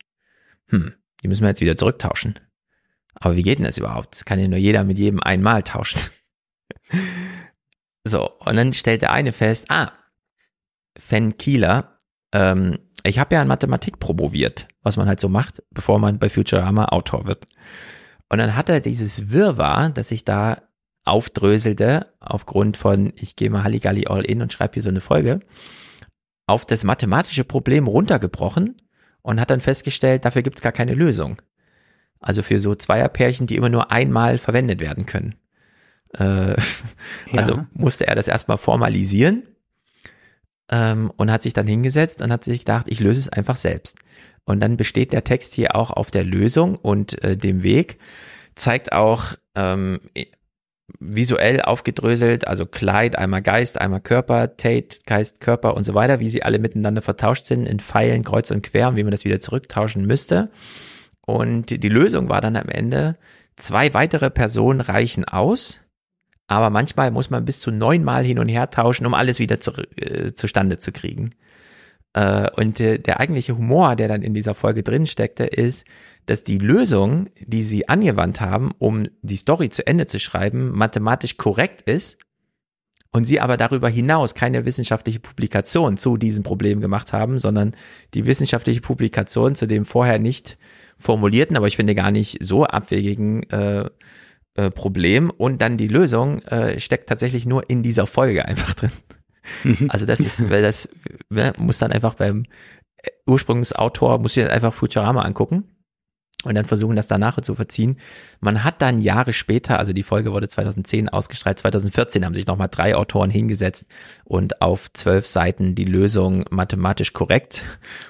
[0.70, 0.94] hm,
[1.26, 2.36] die müssen wir jetzt wieder zurücktauschen.
[3.16, 4.14] Aber wie geht denn das überhaupt?
[4.14, 6.00] Das kann ja nur jeder mit jedem einmal tauschen.
[8.08, 9.92] So, und dann stellt der eine fest, ah,
[10.95, 11.98] Fen Kieler,
[12.32, 16.30] ähm, ich habe ja in Mathematik promoviert, was man halt so macht, bevor man bei
[16.30, 17.48] Futurama Autor wird.
[18.30, 20.62] Und dann hat er dieses Wirrwarr, das sich da
[21.04, 25.40] aufdröselte, aufgrund von, ich gehe mal Halligalli all in und schreibe hier so eine Folge,
[26.45, 28.76] auf das mathematische Problem runtergebrochen
[29.26, 31.42] und hat dann festgestellt, dafür gibt's gar keine Lösung.
[32.20, 35.34] Also für so Zweierpärchen, die immer nur einmal verwendet werden können.
[36.14, 36.56] Äh,
[37.34, 39.48] Also musste er das erstmal formalisieren
[40.70, 43.98] ähm, und hat sich dann hingesetzt und hat sich gedacht, ich löse es einfach selbst.
[44.45, 47.98] Und dann besteht der Text hier auch auf der Lösung und äh, dem Weg,
[48.54, 50.02] zeigt auch ähm,
[51.00, 56.30] visuell aufgedröselt, also Kleid, einmal Geist, einmal Körper, Tate, Geist, Körper und so weiter, wie
[56.30, 59.40] sie alle miteinander vertauscht sind in Pfeilen, kreuz und quer und wie man das wieder
[59.40, 60.52] zurücktauschen müsste.
[61.26, 63.18] Und die Lösung war dann am Ende,
[63.56, 65.82] zwei weitere Personen reichen aus,
[66.48, 69.72] aber manchmal muss man bis zu neunmal hin und her tauschen, um alles wieder zu,
[69.96, 71.32] äh, zustande zu kriegen.
[72.14, 75.86] Äh, und äh, der eigentliche Humor, der dann in dieser Folge drin steckte, ist,
[76.26, 81.38] dass die Lösung, die sie angewandt haben, um die Story zu Ende zu schreiben, mathematisch
[81.38, 82.18] korrekt ist
[83.12, 87.76] und sie aber darüber hinaus keine wissenschaftliche Publikation zu diesem Problem gemacht haben, sondern
[88.14, 90.58] die wissenschaftliche Publikation zu dem vorher nicht
[90.98, 93.90] formulierten, aber ich finde gar nicht so abwegigen äh,
[94.56, 98.92] äh, Problem und dann die Lösung äh, steckt tatsächlich nur in dieser Folge einfach drin.
[99.90, 100.90] Also das ist, weil das
[101.30, 102.45] ne, muss dann einfach beim
[103.28, 105.75] Ursprungsautor, muss ich dann einfach Futurama angucken
[106.46, 107.98] und dann versuchen, das danach zu verziehen.
[108.40, 112.70] Man hat dann Jahre später, also die Folge wurde 2010 ausgestrahlt, 2014 haben sich nochmal
[112.70, 113.86] drei Autoren hingesetzt
[114.24, 117.64] und auf zwölf Seiten die Lösung mathematisch korrekt,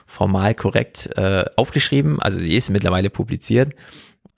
[0.05, 2.21] formal korrekt äh, aufgeschrieben.
[2.21, 3.73] Also sie ist mittlerweile publiziert.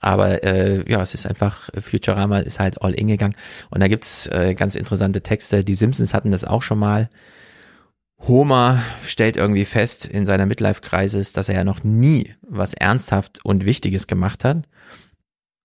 [0.00, 3.34] Aber äh, ja, es ist einfach, Futurama ist halt all in gegangen.
[3.70, 5.64] Und da gibt's äh, ganz interessante Texte.
[5.64, 7.10] Die Simpsons hatten das auch schon mal.
[8.26, 13.64] Homer stellt irgendwie fest in seiner Midlife-Crisis, dass er ja noch nie was ernsthaft und
[13.64, 14.68] Wichtiges gemacht hat.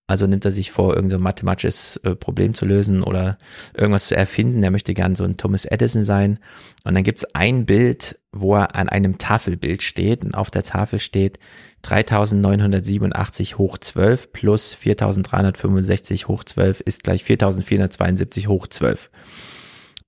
[0.06, 3.38] Also nimmt er sich vor, irgendein so mathematisches äh, Problem zu lösen oder
[3.74, 4.62] irgendwas zu erfinden.
[4.62, 6.40] Er möchte gern so ein Thomas Edison sein.
[6.84, 11.00] Und dann gibt's ein Bild, wo er an einem Tafelbild steht und auf der Tafel
[11.00, 11.40] steht
[11.84, 19.10] 3987 hoch 12 plus 4365 hoch 12 ist gleich 4472 hoch 12.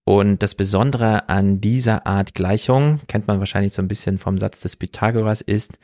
[0.06, 4.62] Und das Besondere an dieser Art Gleichung, kennt man wahrscheinlich so ein bisschen vom Satz
[4.62, 5.80] des Pythagoras, ist,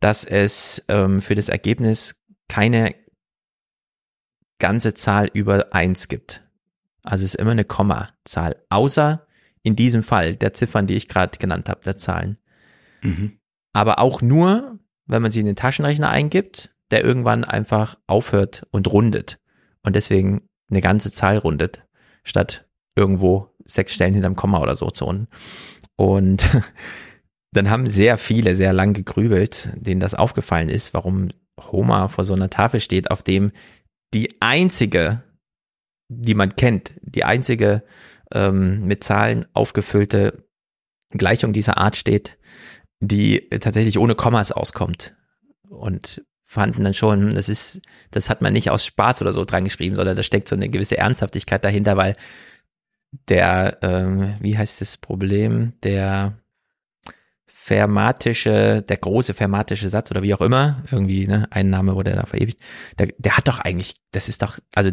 [0.00, 2.94] dass es ähm, für das Ergebnis keine
[4.58, 6.42] ganze Zahl über eins gibt.
[7.02, 9.26] Also es ist immer eine Kommazahl, außer
[9.62, 12.38] in diesem Fall der Ziffern, die ich gerade genannt habe, der Zahlen.
[13.02, 13.38] Mhm.
[13.74, 18.90] Aber auch nur, wenn man sie in den Taschenrechner eingibt, der irgendwann einfach aufhört und
[18.90, 19.38] rundet
[19.82, 21.82] und deswegen eine ganze Zahl rundet,
[22.24, 22.66] statt
[22.96, 25.28] irgendwo sechs Stellen hinterm Komma oder so zu runden.
[25.96, 26.48] Und
[27.52, 31.28] dann haben sehr viele sehr lang gegrübelt, denen das aufgefallen ist, warum
[31.60, 33.52] Homer vor so einer Tafel steht, auf dem
[34.14, 35.22] die einzige,
[36.08, 37.82] die man kennt, die einzige
[38.32, 40.44] ähm, mit Zahlen aufgefüllte
[41.10, 42.38] Gleichung dieser Art steht,
[43.00, 45.14] die tatsächlich ohne Kommas auskommt.
[45.68, 49.64] Und fanden dann schon, das ist, das hat man nicht aus Spaß oder so dran
[49.64, 52.14] geschrieben, sondern da steckt so eine gewisse Ernsthaftigkeit dahinter, weil
[53.10, 56.38] der, ähm, wie heißt das Problem, der
[57.68, 62.24] fermatische, der große fermatische Satz oder wie auch immer, irgendwie, ne, ein Name wurde da
[62.24, 62.60] verewigt,
[62.98, 64.90] der, der hat doch eigentlich, das ist doch, also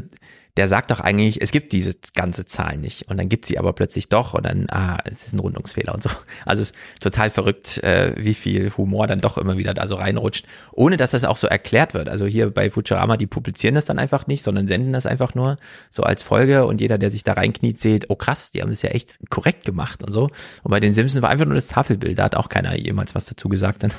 [0.58, 3.74] der sagt doch eigentlich, es gibt diese ganze Zahl nicht und dann gibt sie aber
[3.74, 6.10] plötzlich doch und dann, ah, es ist ein Rundungsfehler und so.
[6.46, 9.96] Also es ist total verrückt, äh, wie viel Humor dann doch immer wieder da so
[9.96, 12.08] reinrutscht, ohne dass das auch so erklärt wird.
[12.08, 15.58] Also hier bei Futurama, die publizieren das dann einfach nicht, sondern senden das einfach nur
[15.90, 18.82] so als Folge und jeder, der sich da reinkniet, sieht, oh krass, die haben das
[18.82, 20.30] ja echt korrekt gemacht und so.
[20.64, 23.26] Und bei den Simpsons war einfach nur das Tafelbild, da hat auch keiner jemals was
[23.26, 23.86] dazu gesagt.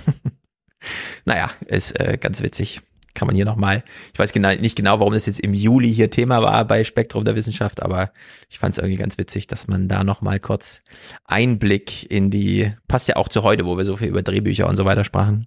[1.25, 2.83] Naja, ist äh, ganz witzig
[3.17, 6.11] kann man hier nochmal, ich weiß genau, nicht genau, warum das jetzt im Juli hier
[6.11, 8.13] Thema war bei Spektrum der Wissenschaft, aber
[8.49, 10.83] ich fand es irgendwie ganz witzig, dass man da nochmal kurz
[11.25, 14.77] Einblick in die, passt ja auch zu heute, wo wir so viel über Drehbücher und
[14.77, 15.47] so weiter sprachen,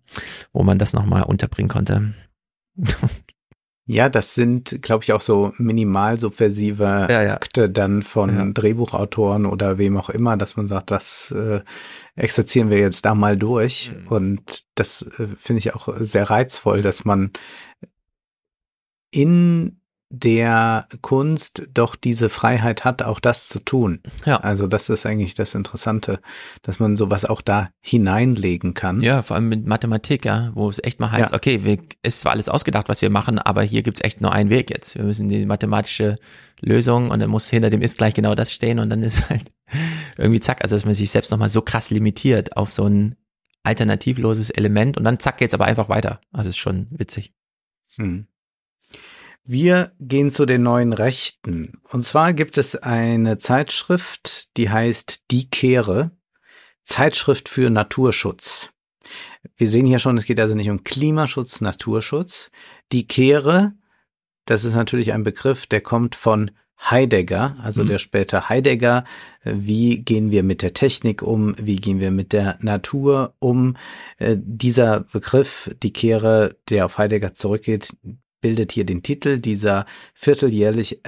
[0.52, 2.14] wo man das nochmal unterbringen konnte.
[3.92, 7.34] Ja, das sind, glaube ich, auch so minimal subversive ja, ja.
[7.34, 8.46] Akte dann von Ja.
[8.46, 11.62] Drehbuchautoren oder wem auch immer, dass man sagt, das äh,
[12.16, 13.92] exerzieren wir jetzt da mal durch.
[13.92, 14.08] Mhm.
[14.08, 17.32] Und das äh, finde ich auch sehr reizvoll, dass man
[19.10, 19.79] in
[20.12, 24.02] der Kunst doch diese Freiheit hat, auch das zu tun.
[24.26, 24.38] Ja.
[24.38, 26.20] Also das ist eigentlich das Interessante,
[26.64, 29.02] dass man sowas auch da hineinlegen kann.
[29.02, 31.38] Ja, vor allem mit Mathematik, ja, wo es echt mal heißt, Ja.
[31.38, 34.50] okay, wir, ist zwar alles ausgedacht, was wir machen, aber hier gibt's echt nur einen
[34.50, 34.96] Weg jetzt.
[34.96, 36.16] Wir müssen die mathematische
[36.60, 39.46] Lösung und dann muss hinter dem ist gleich genau das stehen und dann ist halt
[40.18, 43.16] irgendwie zack, also dass man sich selbst nochmal so krass limitiert auf so ein
[43.62, 46.20] alternativloses Element und dann zack geht's aber einfach weiter.
[46.32, 47.34] Also ist schon witzig.
[47.98, 48.26] Hm.
[49.52, 51.82] Wir gehen zu den neuen Rechten.
[51.90, 56.12] Und zwar gibt es eine Zeitschrift, die heißt Die Kehre,
[56.84, 58.70] Zeitschrift für Naturschutz.
[59.58, 62.52] Wir sehen hier schon, es geht also nicht um Klimaschutz, Naturschutz.
[62.92, 63.74] Die Kehre,
[64.46, 67.88] das ist natürlich ein Begriff, der kommt von Heidegger, also Mhm.
[67.88, 69.04] der später Heidegger.
[69.44, 71.56] Wie gehen wir mit der Technik um?
[71.58, 73.78] Wie gehen wir mit der Natur um?
[74.20, 77.90] Äh, Dieser Begriff, die Kehre, der auf Heidegger zurückgeht,
[78.42, 81.02] bildet hier den Titel dieser vierteljährlich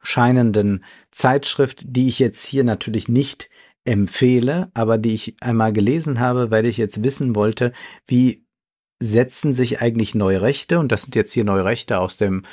[0.00, 3.50] erscheinenden Zeitschrift, die ich jetzt hier natürlich nicht
[3.84, 7.72] empfehle, aber die ich einmal gelesen habe, weil ich jetzt wissen wollte,
[8.06, 8.44] wie
[9.00, 12.44] setzen sich eigentlich neue Rechte, und das sind jetzt hier neue Rechte aus dem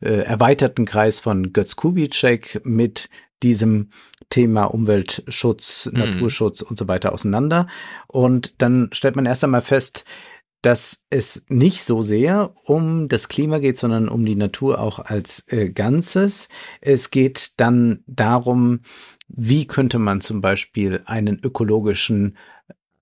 [0.00, 3.08] äh, erweiterten Kreis von Götz Kubitschek mit
[3.42, 3.90] diesem
[4.30, 5.98] Thema Umweltschutz, Mhm.
[5.98, 7.66] Naturschutz und so weiter auseinander.
[8.06, 10.04] Und dann stellt man erst einmal fest,
[10.62, 15.44] dass es nicht so sehr um das Klima geht, sondern um die Natur auch als
[15.48, 16.48] äh, Ganzes.
[16.80, 18.80] Es geht dann darum,
[19.28, 22.36] wie könnte man zum Beispiel einen ökologischen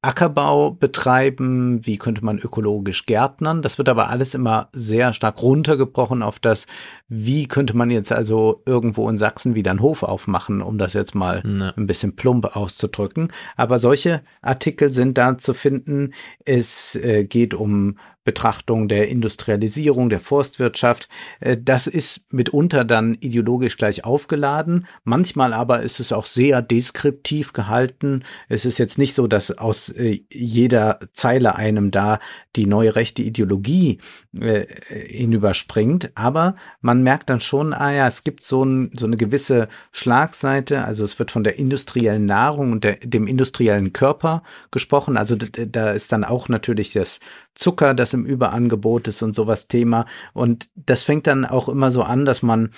[0.04, 3.62] Ackerbau betreiben, wie könnte man ökologisch gärtnern.
[3.62, 6.66] Das wird aber alles immer sehr stark runtergebrochen auf das,
[7.08, 11.14] wie könnte man jetzt also irgendwo in Sachsen wieder einen Hof aufmachen, um das jetzt
[11.14, 11.72] mal Ne.
[11.76, 13.28] ein bisschen plump auszudrücken.
[13.56, 16.12] Aber solche Artikel sind da zu finden.
[16.44, 21.08] Es äh, geht um Betrachtung der Industrialisierung, der Forstwirtschaft.
[21.40, 24.86] Äh, das ist mitunter dann ideologisch gleich aufgeladen.
[25.04, 28.24] Manchmal aber ist es auch sehr deskriptiv gehalten.
[28.48, 32.18] Es ist jetzt nicht so, dass aus äh, jeder Zeile einem da
[32.56, 33.98] die neue rechte Ideologie
[34.38, 36.12] äh, hinüberspringt.
[36.14, 40.84] Aber man merkt dann schon, ah ja, es gibt so, ein, so eine gewisse Schlagseite.
[40.84, 45.18] Also es wird von der industriellen Nahrung und der, dem industriellen Körper gesprochen.
[45.18, 47.20] Also da ist dann auch natürlich das
[47.54, 50.06] Zucker, das im Überangebot ist und sowas Thema.
[50.32, 52.70] Und das fängt dann auch immer so an, dass man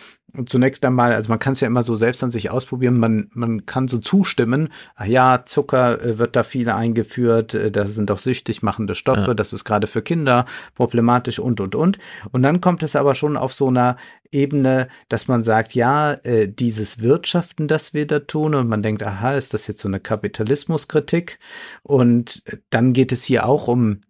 [0.44, 3.64] zunächst einmal, also man kann es ja immer so selbst an sich ausprobieren, man, man
[3.64, 8.18] kann so zustimmen, ah ja, Zucker äh, wird da viel eingeführt, äh, das sind doch
[8.18, 9.34] süchtig machende Stoffe, Ja.
[9.34, 11.98] das ist gerade für Kinder problematisch und, und, und.
[12.32, 13.96] Und dann kommt es aber schon auf so einer
[14.30, 19.02] Ebene, dass man sagt, ja, äh, dieses Wirtschaften, das wir da tun, und man denkt,
[19.02, 21.38] aha, ist das jetzt so eine Kapitalismuskritik?
[21.82, 24.00] Und dann geht es hier auch um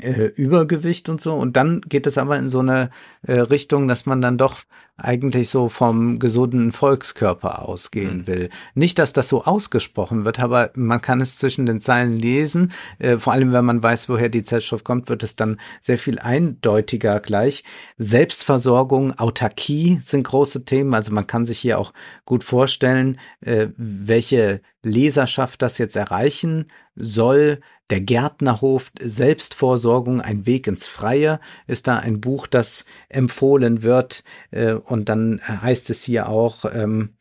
[0.00, 1.34] äh, Übergewicht und so.
[1.34, 2.90] Und dann geht es aber in so eine
[3.22, 4.62] äh, Richtung, dass man dann doch
[4.98, 8.26] eigentlich so vom gesunden Volkskörper ausgehen mhm.
[8.26, 8.50] will.
[8.74, 12.72] Nicht, dass das so ausgesprochen wird, aber man kann es zwischen den Zeilen lesen.
[12.98, 16.18] Äh, vor allem, wenn man weiß, woher die Zeitschrift kommt, wird es dann sehr viel
[16.18, 17.62] eindeutiger gleich.
[17.98, 20.94] Selbstversorgung, Autarkie sind große Themen.
[20.94, 21.92] Also man kann sich hier auch
[22.24, 26.66] gut vorstellen, äh, welche Leserschaft das jetzt erreichen
[26.96, 27.60] soll.
[27.88, 34.24] Der Gärtnerhof, Selbstvorsorgung, ein Weg ins Freie ist da ein Buch, das empfohlen wird.
[34.50, 37.15] Äh, und dann heißt es hier auch, ähm,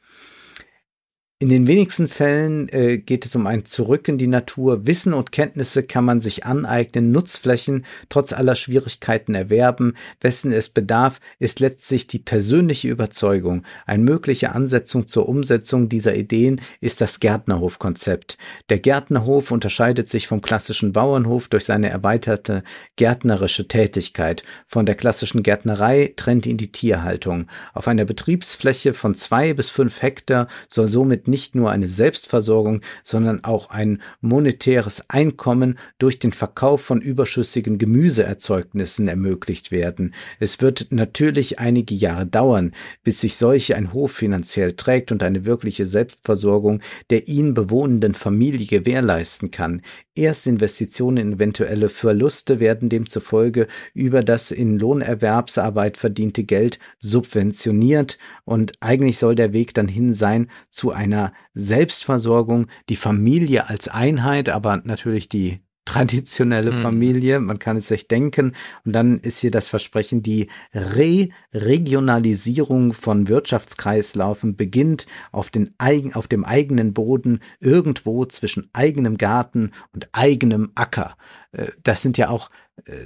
[1.37, 4.87] in den wenigsten Fällen äh, geht es um ein Zurück in die Natur.
[4.87, 9.95] Wissen und Kenntnisse kann man sich aneignen, Nutzflächen trotz aller Schwierigkeiten erwerben.
[10.21, 13.63] Wessen es bedarf, ist letztlich die persönliche Überzeugung.
[13.85, 18.37] Eine mögliche Ansetzung zur Umsetzung dieser Ideen ist das Gärtnerhofkonzept.
[18.69, 22.63] Der Gärtnerhof unterscheidet sich vom klassischen Bauernhof durch seine erweiterte
[22.95, 24.45] gärtnerische Tätigkeit.
[24.67, 27.47] Von der klassischen Gärtnerei trennt ihn die Tierhaltung.
[27.73, 33.43] Auf einer Betriebsfläche von zwei bis fünf Hektar soll somit nicht nur eine Selbstversorgung, sondern
[33.43, 40.13] auch ein monetäres Einkommen durch den Verkauf von überschüssigen Gemüseerzeugnissen ermöglicht werden.
[40.39, 42.73] Es wird natürlich einige Jahre dauern,
[43.03, 48.65] bis sich solche ein Hof finanziell trägt und eine wirkliche Selbstversorgung der ihn bewohnenden Familie
[48.65, 49.81] gewährleisten kann.
[50.15, 59.17] Erstinvestitionen in eventuelle Verluste werden demzufolge über das in Lohnerwerbsarbeit verdiente Geld subventioniert und eigentlich
[59.17, 61.14] soll der Weg dann hin sein zu einer
[61.53, 66.81] Selbstversorgung, die Familie als Einheit, aber natürlich die traditionelle mhm.
[66.81, 68.53] Familie, man kann es sich denken.
[68.83, 76.27] Und dann ist hier das Versprechen, die Re-Regionalisierung von Wirtschaftskreislaufen beginnt auf, den eigen, auf
[76.27, 81.15] dem eigenen Boden, irgendwo zwischen eigenem Garten und eigenem Acker.
[81.55, 82.49] Äh, das sind ja auch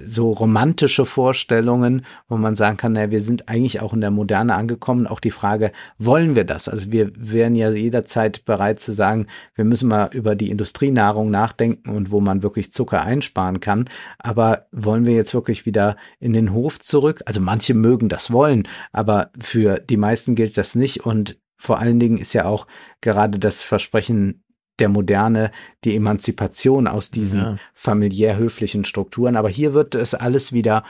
[0.04, 4.56] so romantische Vorstellungen, wo man sagen kann, naja, wir sind eigentlich auch in der Moderne
[4.56, 5.08] angekommen.
[5.08, 6.68] Auch die Frage, wollen wir das?
[6.68, 11.92] Also wir wären ja jederzeit bereit zu sagen, wir müssen mal über die Industrienahrung nachdenken
[11.92, 13.86] und wo man wirklich Zucker einsparen kann.
[14.18, 17.22] Aber wollen wir jetzt wirklich wieder in den Hof zurück?
[17.26, 22.00] Also manche mögen das wollen, aber für die meisten gilt das nicht und vor allen
[22.00, 22.68] Dingen ist ja auch
[23.02, 24.44] gerade das Versprechen
[24.80, 25.52] der Moderne,
[25.84, 27.58] die Emanzipation aus diesen ja.
[27.74, 29.36] familiär höflichen Strukturen.
[29.36, 30.84] Aber hier wird es alles wieder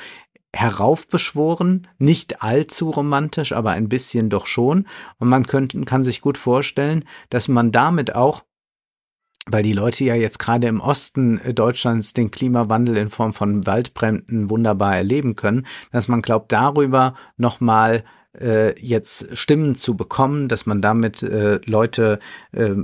[0.53, 4.87] heraufbeschworen, nicht allzu romantisch, aber ein bisschen doch schon.
[5.19, 8.43] Und man könnte, kann sich gut vorstellen, dass man damit auch
[9.49, 14.49] weil die Leute ja jetzt gerade im Osten Deutschlands den Klimawandel in Form von Waldbränden
[14.49, 18.03] wunderbar erleben können, dass man glaubt, darüber nochmal
[18.39, 22.19] äh, jetzt Stimmen zu bekommen, dass man damit äh, Leute
[22.51, 22.75] äh,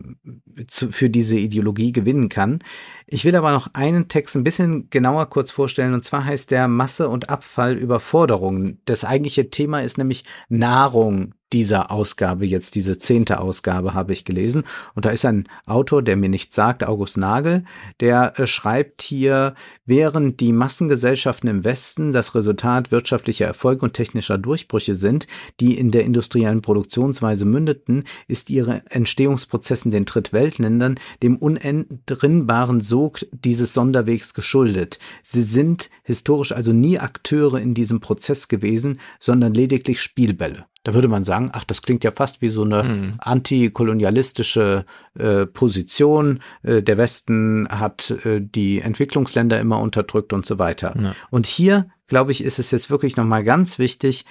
[0.68, 2.64] zu, für diese Ideologie gewinnen kann.
[3.06, 6.68] Ich will aber noch einen Text ein bisschen genauer kurz vorstellen, und zwar heißt der
[6.68, 8.82] Masse und Abfall Überforderungen.
[8.86, 14.66] Das eigentliche Thema ist nämlich Nahrung, dieser Ausgabe, jetzt diese zehnte Ausgabe habe ich gelesen.
[14.94, 17.64] Und da ist ein Autor, der mir nichts sagt, August Nagel,
[18.02, 24.38] der äh, schreibt hier, während die Massengesellschaften im Westen das Resultat wirtschaftlicher Erfolge und technischer
[24.38, 25.28] Durchbrüche sind,
[25.62, 33.74] die in der industriellen Produktionsweise mündeten, ist ihre Entstehungsprozessen den Drittweltländern dem unentrinnbaren Sog dieses
[33.74, 35.00] Sonderwegs geschuldet.
[35.24, 40.66] Sie sind historisch also nie Akteure in diesem Prozess gewesen, sondern lediglich Spielbälle.
[40.86, 43.14] Da würde man sagen, ach, das klingt ja fast wie so eine mhm.
[43.18, 44.86] antikolonialistische
[45.18, 46.42] äh, Position.
[46.62, 50.96] Äh, der Westen hat äh, die Entwicklungsländer immer unterdrückt und so weiter.
[51.02, 51.16] Ja.
[51.32, 54.26] Und hier, glaube ich, ist es jetzt wirklich nochmal ganz wichtig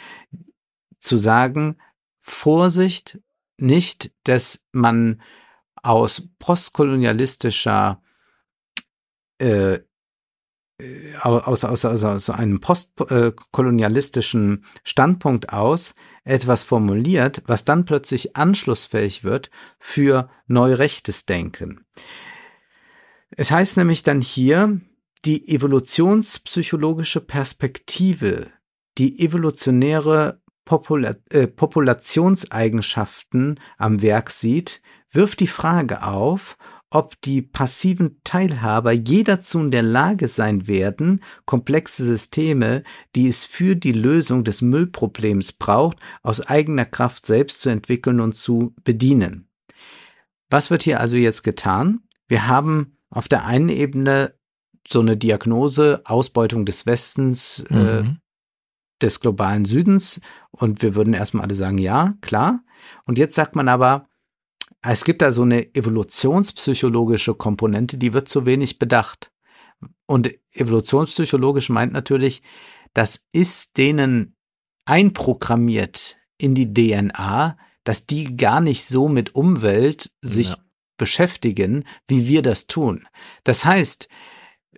[1.00, 1.76] zu sagen,
[2.20, 3.18] Vorsicht,
[3.58, 5.20] nicht, dass man
[5.82, 8.00] aus postkolonialistischer
[9.38, 9.80] äh,
[11.20, 15.94] aus, aus, aus, aus einem postkolonialistischen Standpunkt aus
[16.24, 21.84] etwas formuliert, was dann plötzlich anschlussfähig wird für neurechtes Denken.
[23.30, 24.80] Es heißt nämlich dann hier,
[25.24, 28.48] die evolutionspsychologische Perspektive,
[28.98, 36.56] die evolutionäre Popula äh, Populationseigenschaften am Werk sieht, wirft die Frage auf,
[36.94, 42.84] ob die passiven Teilhaber je dazu in der Lage sein werden, komplexe Systeme,
[43.16, 48.36] die es für die Lösung des Müllproblems braucht, aus eigener Kraft selbst zu entwickeln und
[48.36, 49.48] zu bedienen.
[50.50, 52.00] Was wird hier also jetzt getan?
[52.28, 54.34] Wir haben auf der einen Ebene
[54.86, 58.10] so eine Diagnose, Ausbeutung des Westens, äh, mhm.
[58.10, 58.16] äh,
[59.02, 60.20] des globalen Südens
[60.52, 62.60] und wir würden erstmal alle sagen, ja, klar.
[63.04, 64.06] Und jetzt sagt man aber,
[64.92, 69.32] es gibt da so eine evolutionspsychologische Komponente, die wird zu wenig bedacht.
[70.06, 72.42] Und evolutionspsychologisch meint natürlich,
[72.92, 74.36] das ist denen
[74.84, 80.58] einprogrammiert in die DNA, dass die gar nicht so mit Umwelt sich ja.
[80.96, 83.06] beschäftigen, wie wir das tun.
[83.44, 84.08] Das heißt,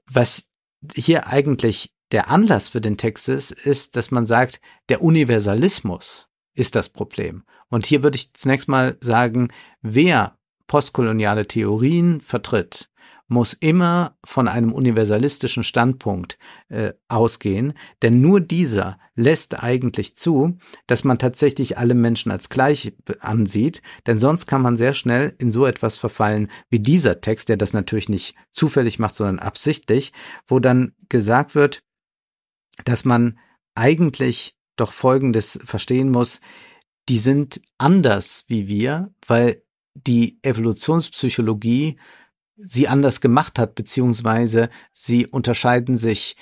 [0.07, 0.45] was
[0.95, 6.26] hier eigentlich der Anlass für den Text ist, ist, dass man sagt, der Universalismus
[6.57, 7.45] ist das Problem.
[7.69, 9.49] Und hier würde ich zunächst mal sagen,
[9.83, 10.37] wer
[10.67, 12.91] postkoloniale Theorien vertritt,
[13.29, 21.03] muss immer von einem universalistischen Standpunkt äh, ausgehen, denn nur dieser lässt eigentlich zu, dass
[21.03, 25.67] man tatsächlich alle Menschen als gleich ansieht, denn sonst kann man sehr schnell in so
[25.67, 30.13] etwas verfallen wie dieser Text, der das natürlich nicht zufällig macht, sondern absichtlich,
[30.47, 31.83] wo dann gesagt wird,
[32.85, 33.39] dass man
[33.75, 36.41] eigentlich doch Folgendes verstehen muss,
[37.09, 39.63] die sind anders wie wir, weil
[39.95, 41.99] die Evolutionspsychologie
[42.57, 46.37] sie anders gemacht hat, beziehungsweise sie unterscheiden sich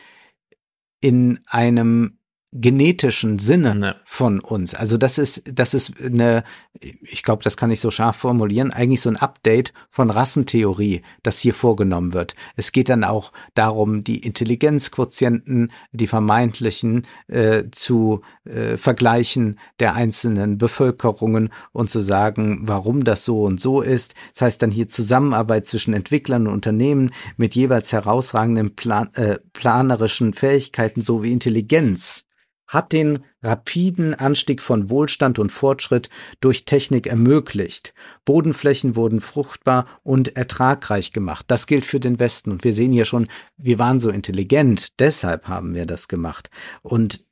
[1.01, 2.19] in einem
[2.55, 3.97] genetischen Sinne ne.
[4.05, 4.75] von uns.
[4.75, 6.45] Also das ist, das ist eine,
[6.81, 11.41] ich glaube, das kann ich so scharf formulieren, eigentlich so ein Update von Rassentheorie, das
[11.41, 12.37] hier vorgenommen wird.
[12.55, 20.57] Es geht dann auch darum, die Intelligenzquotienten, die vermeintlichen, äh, zu äh, vergleichen der einzelnen
[20.57, 24.15] Bevölkerungen und zu sagen, warum das so und so ist.
[24.33, 30.33] Das heißt dann hier Zusammenarbeit zwischen Entwicklern und Unternehmen mit jeweils herausragenden plan äh, planerischen
[30.33, 32.25] Fähigkeiten sowie Intelligenz
[32.67, 36.09] hat den rapiden Anstieg von Wohlstand und Fortschritt
[36.41, 37.95] durch Technik ermöglicht.
[38.25, 41.47] Bodenflächen wurden fruchtbar und ertragreich gemacht.
[41.49, 42.51] Das gilt für den Westen.
[42.51, 46.51] Und wir sehen hier schon, wir waren so intelligent, deshalb haben wir das gemacht.
[46.83, 47.25] Und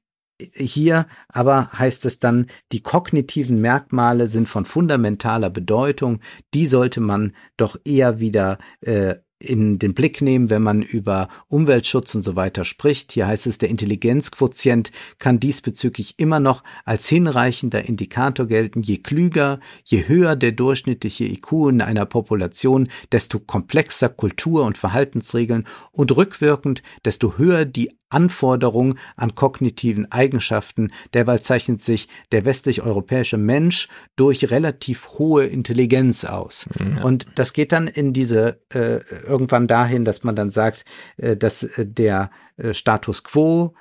[0.53, 6.21] hier aber heißt es dann, die kognitiven Merkmale sind von fundamentaler Bedeutung,
[6.55, 12.15] die sollte man doch eher wieder äh, in den Blick nehmen, wenn man über Umweltschutz
[12.15, 13.13] und so weiter spricht.
[13.13, 18.83] Hier heißt es, der Intelligenzquotient kann diesbezüglich immer noch als hinreichender Indikator gelten.
[18.83, 25.67] Je klüger, je höher der durchschnittliche IQ in einer Population, desto komplexer Kultur- und Verhaltensregeln
[25.91, 30.93] und rückwirkend, desto höher die Anforderung an kognitiven Eigenschaften.
[31.15, 36.67] Derweil zeichnet sich der westlich-europäische Mensch durch relativ hohe Intelligenz aus.
[36.79, 37.03] Ja.
[37.03, 40.85] Und das geht dann in diese äh, irgendwann dahin, dass man dann sagt,
[41.17, 43.75] äh, dass äh, der äh, Status quo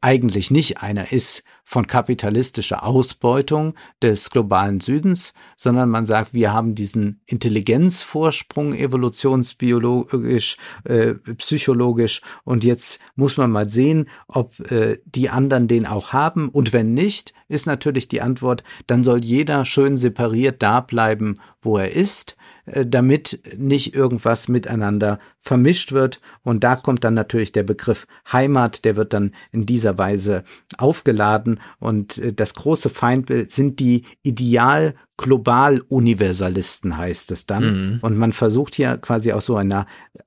[0.00, 6.74] eigentlich nicht einer ist von kapitalistischer Ausbeutung des globalen Südens, sondern man sagt, wir haben
[6.74, 15.68] diesen Intelligenzvorsprung evolutionsbiologisch, äh, psychologisch und jetzt muss man mal sehen, ob äh, die anderen
[15.68, 20.62] den auch haben und wenn nicht, ist natürlich die Antwort, dann soll jeder schön separiert
[20.62, 22.36] da bleiben, wo er ist
[22.66, 26.20] äh, damit nicht irgendwas miteinander vermischt wird.
[26.42, 30.42] Und da kommt dann natürlich der Begriff Heimat, der wird dann in dieser Weise
[30.76, 31.60] aufgeladen.
[31.78, 37.64] Und äh, das große Feindbild sind die Ideal global Universalisten heißt es dann.
[37.64, 37.98] Mhm.
[38.00, 39.86] Und man versucht hier quasi aus so einer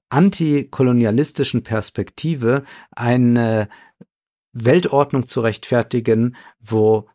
[0.09, 3.69] antikolonialistischen Perspektive eine
[4.53, 7.09] Weltordnung zu rechtfertigen, wo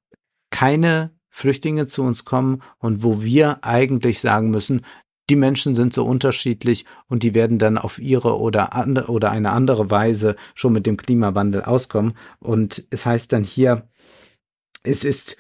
[0.51, 4.83] keine Flüchtlinge zu uns kommen und wo wir eigentlich sagen müssen,
[5.31, 9.53] die Menschen sind so unterschiedlich und die werden dann auf ihre oder andere oder eine
[9.53, 12.15] andere Weise schon mit dem Klimawandel auskommen.
[12.41, 13.89] Und es heißt dann hier,
[14.83, 15.37] es ist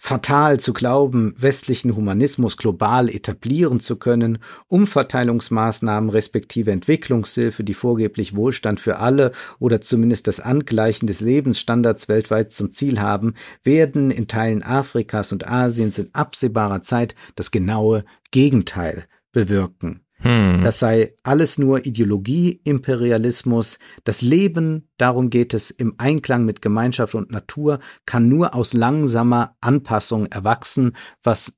[0.00, 8.78] fatal zu glauben, westlichen Humanismus global etablieren zu können, Umverteilungsmaßnahmen respektive Entwicklungshilfe, die vorgeblich Wohlstand
[8.78, 13.34] für alle oder zumindest das Angleichen des Lebensstandards weltweit zum Ziel haben,
[13.64, 20.04] werden in Teilen Afrikas und Asiens in absehbarer Zeit das genaue Gegenteil bewirken.
[20.20, 20.62] Hm.
[20.64, 23.78] Das sei alles nur Ideologie, Imperialismus.
[24.02, 29.56] Das Leben, darum geht es, im Einklang mit Gemeinschaft und Natur, kann nur aus langsamer
[29.60, 31.52] Anpassung erwachsen, was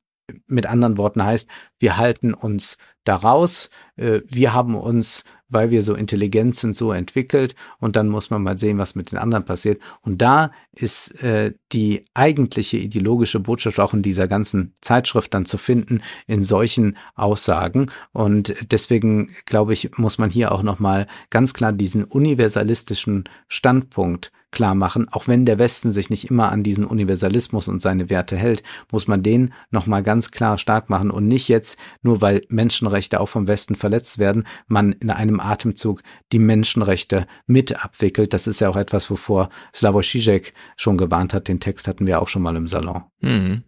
[0.46, 5.94] mit anderen Worten heißt, wir halten uns daraus, äh, wir haben uns weil wir so
[5.94, 9.82] intelligent sind, so entwickelt und dann muss man mal sehen, was mit den anderen passiert.
[10.00, 15.58] Und da ist äh, die eigentliche ideologische Botschaft auch in dieser ganzen Zeitschrift dann zu
[15.58, 17.90] finden, in solchen Aussagen.
[18.12, 24.74] Und deswegen, glaube ich, muss man hier auch nochmal ganz klar diesen universalistischen Standpunkt klar
[24.74, 25.08] machen.
[25.10, 29.08] Auch wenn der Westen sich nicht immer an diesen Universalismus und seine Werte hält, muss
[29.08, 33.46] man den nochmal ganz klar stark machen und nicht jetzt, nur weil Menschenrechte auch vom
[33.46, 38.32] Westen verletzt werden, man in einem Atemzug die Menschenrechte mit abwickelt.
[38.32, 41.48] Das ist ja auch etwas, wovor Slavoj Žižek schon gewarnt hat.
[41.48, 43.02] Den Text hatten wir auch schon mal im Salon.
[43.20, 43.62] Mhm.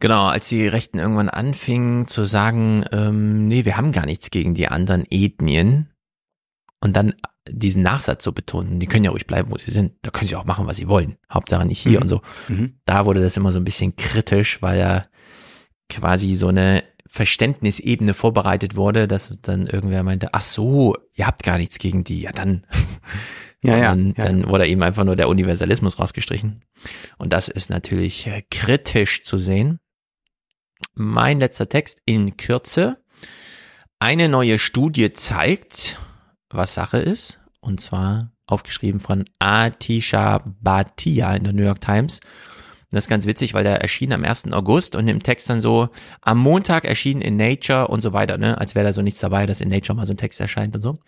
[0.00, 4.54] Genau, als die Rechten irgendwann anfingen zu sagen, ähm, nee, wir haben gar nichts gegen
[4.54, 5.90] die anderen Ethnien,
[6.80, 7.14] und dann
[7.48, 10.36] diesen Nachsatz so betonen, die können ja ruhig bleiben, wo sie sind, da können sie
[10.36, 12.02] auch machen, was sie wollen, Hauptsache nicht hier Mhm.
[12.02, 12.22] und so.
[12.48, 12.80] Mhm.
[12.84, 15.02] Da wurde das immer so ein bisschen kritisch, weil ja
[15.88, 21.58] quasi so eine Verständnisebene vorbereitet wurde, dass dann irgendwer meinte, ach so, ihr habt gar
[21.58, 22.66] nichts gegen die, ja dann.
[23.62, 24.24] Ja, ja, Sondern ja.
[24.24, 26.62] Dann wurde eben einfach nur der Universalismus rausgestrichen.
[27.18, 29.80] Und das ist natürlich kritisch zu sehen.
[30.94, 33.04] Mein letzter Text in Kürze.
[33.98, 35.98] Eine neue Studie zeigt,
[36.50, 37.38] was Sache ist.
[37.60, 42.20] Und zwar aufgeschrieben von Atisha Bhatia in der New York Times.
[42.92, 44.52] Das ist ganz witzig, weil der erschien am 1.
[44.52, 45.90] August und im Text dann so,
[46.22, 48.58] am Montag erschien in Nature und so weiter, ne?
[48.58, 50.82] Als wäre da so nichts dabei, dass in Nature mal so ein Text erscheint und
[50.82, 50.98] so.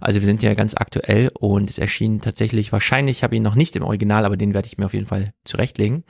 [0.00, 3.54] Also wir sind ja ganz aktuell und es erschien tatsächlich, wahrscheinlich, ich habe ihn noch
[3.54, 6.02] nicht im Original, aber den werde ich mir auf jeden Fall zurechtlegen.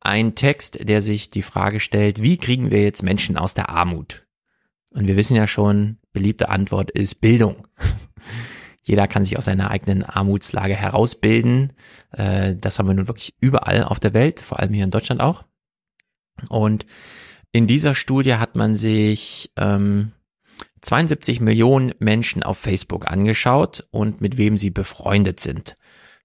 [0.00, 4.23] Ein Text, der sich die Frage stellt, wie kriegen wir jetzt Menschen aus der Armut?
[4.94, 7.66] Und wir wissen ja schon, beliebte Antwort ist Bildung.
[8.86, 11.72] Jeder kann sich aus seiner eigenen Armutslage herausbilden.
[12.12, 15.20] Äh, Das haben wir nun wirklich überall auf der Welt, vor allem hier in Deutschland
[15.20, 15.44] auch.
[16.48, 16.86] Und
[17.52, 20.12] in dieser Studie hat man sich ähm,
[20.82, 25.76] 72 Millionen Menschen auf Facebook angeschaut und mit wem sie befreundet sind.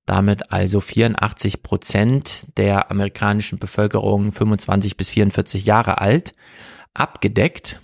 [0.06, 6.33] Damit also 84 Prozent der amerikanischen Bevölkerung 25 bis 44 Jahre alt
[6.93, 7.80] abgedeckt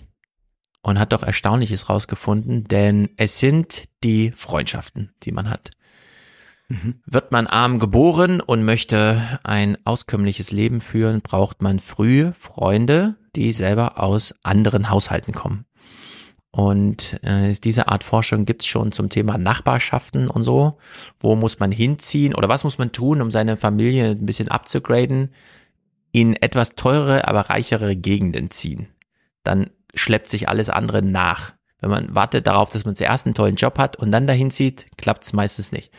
[0.86, 5.72] und hat doch Erstaunliches rausgefunden, denn es sind die Freundschaften, die man hat.
[7.06, 13.52] Wird man arm geboren und möchte ein auskömmliches Leben führen, braucht man früh Freunde, die
[13.52, 15.64] selber aus anderen Haushalten kommen.
[16.52, 20.78] Und äh, diese Art Forschung gibt's schon zum Thema Nachbarschaften und so.
[21.18, 25.30] Wo muss man hinziehen oder was muss man tun, um seine Familie ein bisschen abzugraden?
[26.12, 28.86] In etwas teurere, aber reichere Gegenden ziehen.
[29.42, 31.52] Dann schleppt sich alles andere nach.
[31.80, 34.86] Wenn man wartet darauf, dass man zuerst einen tollen Job hat und dann dahin zieht,
[34.96, 35.92] klappt's meistens nicht.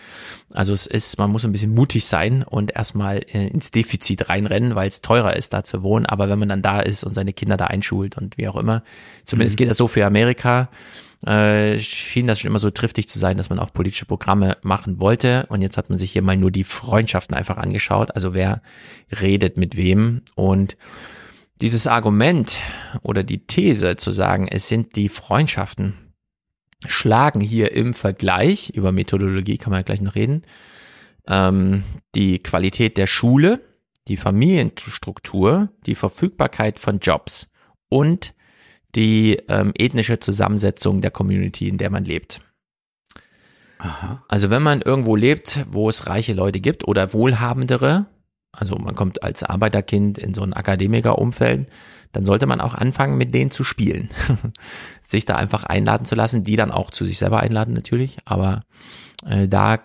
[0.51, 4.73] Also es ist, man muss ein bisschen mutig sein und erstmal äh, ins Defizit reinrennen,
[4.73, 6.07] weil es teurer ist, da zu wohnen.
[6.07, 8.81] Aber wenn man dann da ist und seine Kinder da einschult und wie auch immer,
[9.23, 10.69] zumindest geht das so für Amerika,
[11.25, 14.99] äh, schien das schon immer so triftig zu sein, dass man auch politische Programme machen
[14.99, 15.45] wollte.
[15.49, 18.15] Und jetzt hat man sich hier mal nur die Freundschaften einfach angeschaut.
[18.15, 18.61] Also wer
[19.21, 20.75] redet mit wem und
[21.61, 22.59] dieses Argument
[23.01, 25.93] oder die These zu sagen, es sind die Freundschaften,
[26.85, 30.43] schlagen hier im Vergleich, über Methodologie kann man ja gleich noch reden,
[31.27, 31.83] ähm,
[32.15, 33.61] die Qualität der Schule,
[34.07, 37.51] die Familienstruktur, die Verfügbarkeit von Jobs
[37.89, 38.33] und
[38.95, 42.41] die ähm, ethnische Zusammensetzung der Community, in der man lebt.
[43.79, 44.23] Aha.
[44.27, 48.07] Also wenn man irgendwo lebt, wo es reiche Leute gibt oder wohlhabendere,
[48.57, 51.69] also man kommt als Arbeiterkind in so ein Akademikerumfeld,
[52.11, 54.09] dann sollte man auch anfangen, mit denen zu spielen.
[55.03, 58.63] sich da einfach einladen zu lassen, die dann auch zu sich selber einladen natürlich, aber
[59.25, 59.79] äh, da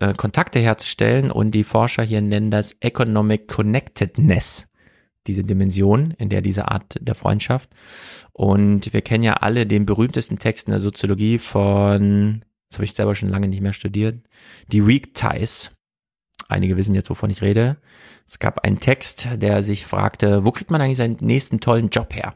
[0.00, 4.68] äh, Kontakte herzustellen und die Forscher hier nennen das Economic Connectedness,
[5.26, 7.70] diese Dimension, in der diese Art der Freundschaft.
[8.32, 12.94] Und wir kennen ja alle den berühmtesten Text in der Soziologie von, das habe ich
[12.94, 14.26] selber schon lange nicht mehr studiert,
[14.72, 15.75] die Weak Ties.
[16.48, 17.76] Einige wissen jetzt, wovon ich rede.
[18.26, 22.14] Es gab einen Text, der sich fragte, wo kriegt man eigentlich seinen nächsten tollen Job
[22.14, 22.34] her?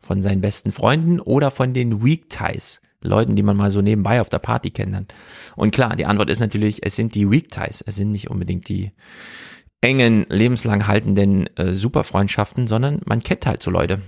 [0.00, 2.80] Von seinen besten Freunden oder von den Weak Ties?
[3.00, 5.14] Leuten, die man mal so nebenbei auf der Party kennenlernt.
[5.54, 7.82] Und klar, die Antwort ist natürlich, es sind die Weak Ties.
[7.86, 8.92] Es sind nicht unbedingt die
[9.80, 14.02] engen, lebenslang haltenden äh, Superfreundschaften, sondern man kennt halt so Leute.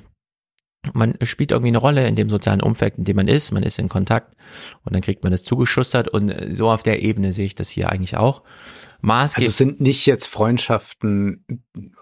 [0.93, 3.53] Man spielt irgendwie eine Rolle in dem sozialen Umfeld, in dem man ist.
[3.53, 4.37] Man ist in Kontakt
[4.85, 7.91] und dann kriegt man das zugeschustert und so auf der Ebene sehe ich das hier
[7.91, 8.43] eigentlich auch.
[9.01, 9.47] Maßgeblich.
[9.47, 11.45] Also es sind nicht jetzt Freundschaften,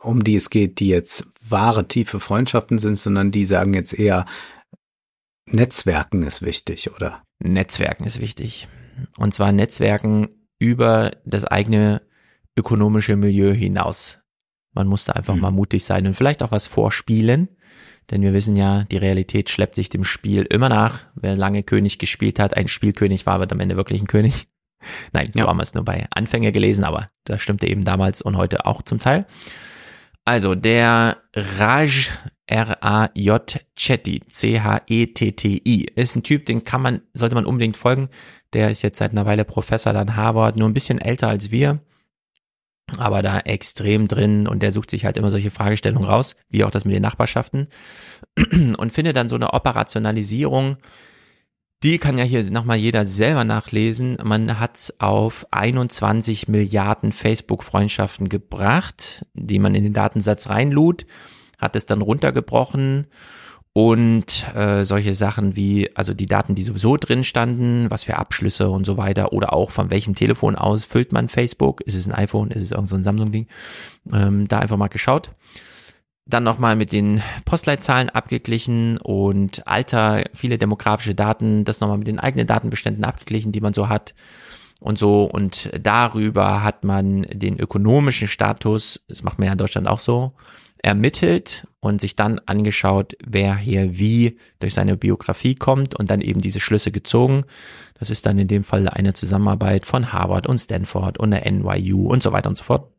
[0.00, 4.24] um die es geht, die jetzt wahre, tiefe Freundschaften sind, sondern die sagen jetzt eher,
[5.50, 7.22] Netzwerken ist wichtig, oder?
[7.38, 8.68] Netzwerken ist wichtig.
[9.18, 12.02] Und zwar Netzwerken über das eigene
[12.56, 14.18] ökonomische Milieu hinaus.
[14.72, 15.40] Man muss da einfach Mhm.
[15.42, 17.48] mal mutig sein und vielleicht auch was vorspielen.
[18.10, 21.06] Denn wir wissen ja, die Realität schleppt sich dem Spiel immer nach.
[21.14, 24.46] Wer lange König gespielt hat, ein Spielkönig war, wird am Ende wirklich ein König.
[25.12, 25.46] Nein, so Ja.
[25.46, 28.82] haben wir es nur bei Anfänger gelesen, aber das stimmte eben damals und heute auch
[28.82, 29.26] zum Teil.
[30.24, 32.10] Also der Raj
[32.48, 38.08] R-A-J Chetty, C-H-E-T-T-I, ist ein Typ, den kann man, sollte man unbedingt folgen.
[38.52, 41.80] Der ist jetzt seit einer Weile Professor an Harvard, nur ein bisschen älter als wir,
[42.98, 46.70] aber da extrem drin und der sucht sich halt immer solche Fragestellungen raus, wie auch
[46.70, 47.68] das mit den Nachbarschaften
[48.78, 50.76] und findet dann so eine Operationalisierung,
[51.82, 54.16] die kann ja hier nochmal jeder selber nachlesen.
[54.22, 61.06] Man hat auf 21 Milliarden Facebook-Freundschaften gebracht, die man in den Datensatz reinlud,
[61.58, 63.06] hat es dann runtergebrochen
[63.76, 68.70] und äh, solche Sachen wie, also die Daten, die sowieso drin standen, was für Abschlüsse
[68.70, 72.14] und so weiter oder auch von welchem Telefon aus füllt man Facebook, ist es ein
[72.14, 73.48] iPhone, ist es irgend so ein Samsung-Ding,
[74.14, 75.32] ähm, da einfach mal geschaut.
[76.28, 82.18] Dann nochmal mit den Postleitzahlen abgeglichen und Alter, viele demografische Daten, das nochmal mit den
[82.18, 84.14] eigenen Datenbeständen abgeglichen, die man so hat
[84.80, 85.24] und so.
[85.24, 90.32] Und darüber hat man den ökonomischen Status, das macht man ja in Deutschland auch so,
[90.78, 96.40] ermittelt und sich dann angeschaut, wer hier wie durch seine Biografie kommt und dann eben
[96.40, 97.44] diese Schlüsse gezogen.
[97.98, 102.08] Das ist dann in dem Fall eine Zusammenarbeit von Harvard und Stanford und der NYU
[102.08, 102.90] und so weiter und so fort.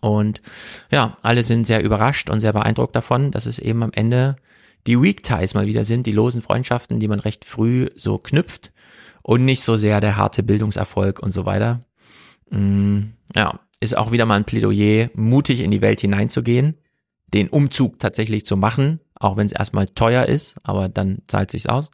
[0.00, 0.42] Und
[0.90, 4.36] ja, alle sind sehr überrascht und sehr beeindruckt davon, dass es eben am Ende
[4.86, 8.72] die Weak Ties mal wieder sind, die losen Freundschaften, die man recht früh so knüpft
[9.22, 11.80] und nicht so sehr der harte Bildungserfolg und so weiter.
[12.50, 13.00] Mm,
[13.34, 16.76] ja, ist auch wieder mal ein Plädoyer, mutig in die Welt hineinzugehen,
[17.34, 21.66] den Umzug tatsächlich zu machen, auch wenn es erstmal teuer ist, aber dann zahlt sich's
[21.66, 21.90] aus.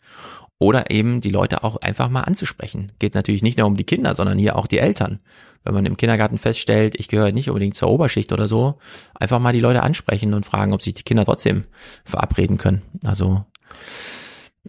[0.62, 2.92] Oder eben die Leute auch einfach mal anzusprechen.
[3.00, 5.18] Geht natürlich nicht nur um die Kinder, sondern hier auch die Eltern.
[5.64, 8.78] Wenn man im Kindergarten feststellt, ich gehöre nicht unbedingt zur Oberschicht oder so,
[9.12, 11.62] einfach mal die Leute ansprechen und fragen, ob sich die Kinder trotzdem
[12.04, 12.82] verabreden können.
[13.04, 13.44] Also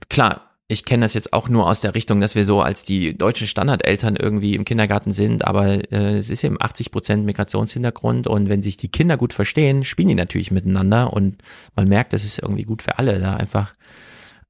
[0.10, 3.16] klar, ich kenne das jetzt auch nur aus der Richtung, dass wir so als die
[3.16, 8.50] deutschen Standardeltern irgendwie im Kindergarten sind, aber äh, es ist eben 80 Prozent Migrationshintergrund und
[8.50, 11.44] wenn sich die Kinder gut verstehen, spielen die natürlich miteinander und
[11.76, 13.76] man merkt, das ist irgendwie gut für alle, da einfach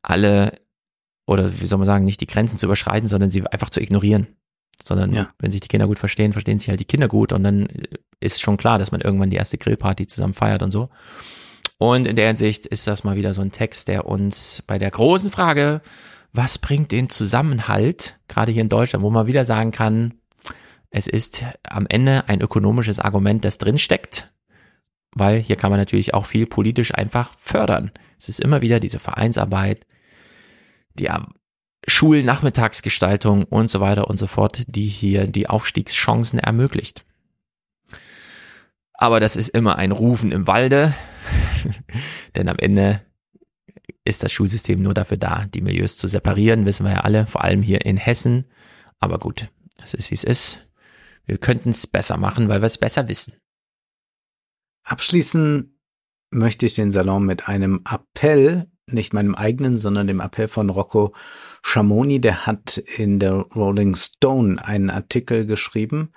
[0.02, 0.63] alle
[1.26, 4.28] oder wie soll man sagen, nicht die Grenzen zu überschreiten, sondern sie einfach zu ignorieren.
[4.82, 5.30] Sondern ja.
[5.40, 7.68] wenn sich die Kinder gut verstehen, verstehen sich halt die Kinder gut und dann
[8.20, 10.90] ist schon klar, dass man irgendwann die erste Grillparty zusammen feiert und so.
[11.78, 14.92] Und in der Hinsicht ist das mal wieder so ein Text, der uns bei der
[14.92, 15.82] großen Frage,
[16.32, 20.16] was bringt den Zusammenhalt, gerade hier in Deutschland, wo man wieder sagen kann,
[20.90, 24.32] es ist am Ende ein ökonomisches Argument, das drinsteckt,
[25.12, 27.92] weil hier kann man natürlich auch viel politisch einfach fördern.
[28.18, 29.86] Es ist immer wieder diese Vereinsarbeit,
[30.96, 31.10] die
[31.88, 37.06] Schulnachmittagsgestaltung und so weiter und so fort, die hier die Aufstiegschancen ermöglicht.
[38.94, 40.94] Aber das ist immer ein Rufen im Walde.
[42.36, 43.02] Denn am Ende
[44.06, 47.44] ist das Schulsystem nur dafür da, die Milieus zu separieren, wissen wir ja alle, vor
[47.44, 48.46] allem hier in Hessen.
[49.00, 49.50] Aber gut,
[49.82, 50.68] es ist wie es ist.
[51.26, 53.36] Wir könnten es besser machen, weil wir es besser wissen.
[54.84, 55.80] Abschließen
[56.32, 61.14] möchte ich den Salon mit einem Appell, nicht meinem eigenen, sondern dem Appell von Rocco
[61.62, 62.20] Schamoni.
[62.20, 66.12] Der hat in der Rolling Stone einen Artikel geschrieben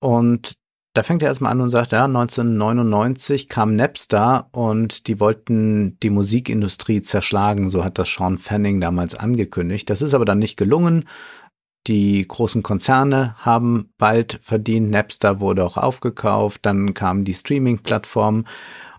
[0.00, 0.58] und
[0.94, 6.10] da fängt er erstmal an und sagt, ja, 1999 kam Napster und die wollten die
[6.10, 9.88] Musikindustrie zerschlagen, so hat das Sean Fanning damals angekündigt.
[9.90, 11.04] Das ist aber dann nicht gelungen.
[11.86, 18.46] Die großen Konzerne haben bald verdient, Napster wurde auch aufgekauft, dann kamen die Streaming-Plattformen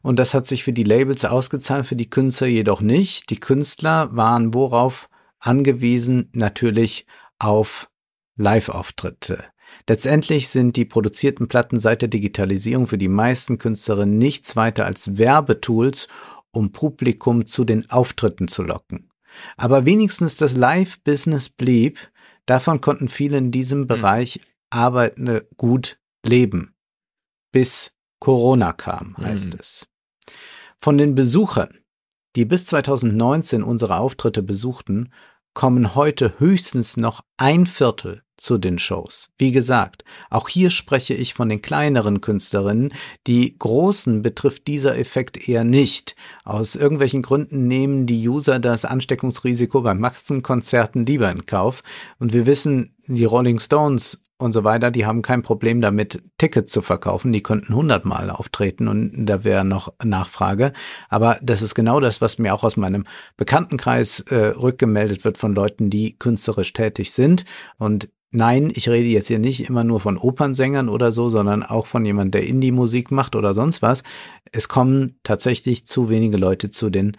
[0.02, 3.30] und das hat sich für die Labels ausgezahlt, für die Künstler jedoch nicht.
[3.30, 6.30] Die Künstler waren worauf angewiesen?
[6.34, 7.06] Natürlich
[7.40, 7.90] auf
[8.36, 9.44] Live-Auftritte.
[9.88, 15.18] Letztendlich sind die produzierten Platten seit der Digitalisierung für die meisten Künstlerinnen nichts weiter als
[15.18, 16.08] Werbetools,
[16.52, 19.10] um Publikum zu den Auftritten zu locken.
[19.58, 22.11] Aber wenigstens das Live-Business blieb,
[22.45, 23.88] davon konnten viele in diesem hm.
[23.88, 26.74] Bereich Arbeitende gut leben.
[27.52, 29.59] Bis Corona kam, heißt mhm.
[29.59, 29.88] es.
[30.77, 31.77] Von den Besuchern,
[32.35, 35.11] die bis 2019 unsere Auftritte besuchten,
[35.53, 39.30] kommen heute höchstens noch ein Viertel zu den Shows.
[39.38, 42.93] Wie gesagt, auch hier spreche ich von den kleineren Künstlerinnen.
[43.27, 46.15] Die großen betrifft dieser Effekt eher nicht.
[46.45, 51.81] Aus irgendwelchen Gründen nehmen die User das Ansteckungsrisiko bei Massenkonzerten lieber in Kauf.
[52.19, 56.72] Und wir wissen, die Rolling Stones und so weiter, die haben kein Problem damit, Tickets
[56.72, 57.32] zu verkaufen.
[57.34, 60.72] Die könnten hundertmal auftreten und da wäre noch Nachfrage.
[61.09, 65.53] Aber das ist genau das, was mir auch aus meinem Bekanntenkreis äh, rückgemeldet wird von
[65.53, 67.45] Leuten, die künstlerisch tätig sind.
[67.77, 71.88] Und Nein, ich rede jetzt hier nicht immer nur von Opernsängern oder so, sondern auch
[71.88, 74.03] von jemand, der Indie-Musik macht oder sonst was.
[74.51, 77.18] Es kommen tatsächlich zu wenige Leute zu den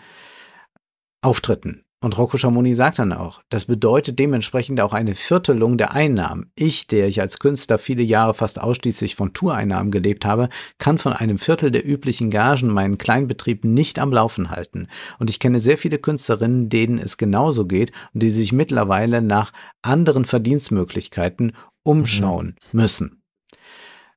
[1.20, 1.82] Auftritten.
[2.02, 6.50] Und Rocco Schamoni sagt dann auch, das bedeutet dementsprechend auch eine Viertelung der Einnahmen.
[6.54, 10.48] Ich, der ich als Künstler viele Jahre fast ausschließlich von Toureinnahmen gelebt habe,
[10.78, 14.88] kann von einem Viertel der üblichen Gagen meinen Kleinbetrieb nicht am Laufen halten.
[15.18, 19.52] Und ich kenne sehr viele Künstlerinnen, denen es genauso geht und die sich mittlerweile nach
[19.82, 22.80] anderen Verdienstmöglichkeiten umschauen mhm.
[22.80, 23.22] müssen.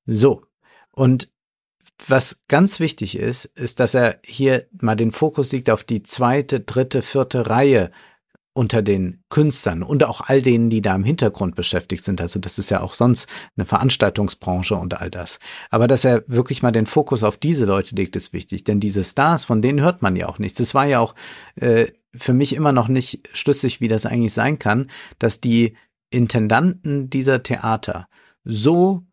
[0.05, 0.43] So.
[0.91, 1.32] Und
[2.07, 6.59] was ganz wichtig ist, ist, dass er hier mal den Fokus liegt auf die zweite,
[6.59, 7.91] dritte, vierte Reihe
[8.55, 12.21] unter den Künstlern und auch all denen, die da im Hintergrund beschäftigt sind.
[12.21, 15.39] Also das ist ja auch sonst eine Veranstaltungsbranche und all das.
[15.71, 18.63] Aber dass er wirklich mal den Fokus auf diese Leute legt, ist wichtig.
[18.63, 20.59] Denn diese Stars, von denen hört man ja auch nichts.
[20.59, 21.15] Es war ja auch
[21.55, 25.75] äh, für mich immer noch nicht schlüssig, wie das eigentlich sein kann, dass die
[26.11, 28.07] Intendanten dieser Theater
[28.43, 29.03] so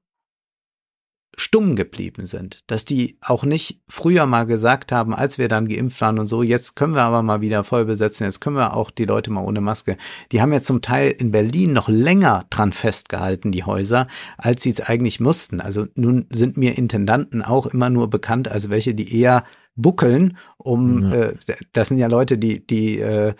[1.41, 6.01] stumm geblieben sind, dass die auch nicht früher mal gesagt haben, als wir dann geimpft
[6.01, 8.91] waren und so, jetzt können wir aber mal wieder voll besetzen, jetzt können wir auch
[8.91, 9.97] die Leute mal ohne Maske.
[10.33, 14.71] Die haben ja zum Teil in Berlin noch länger dran festgehalten, die Häuser, als sie
[14.71, 15.61] es eigentlich mussten.
[15.61, 19.45] Also nun sind mir Intendanten auch immer nur bekannt als welche, die eher
[19.81, 21.27] buckeln, um ja.
[21.27, 21.35] äh,
[21.73, 23.35] das sind ja Leute, die die äh,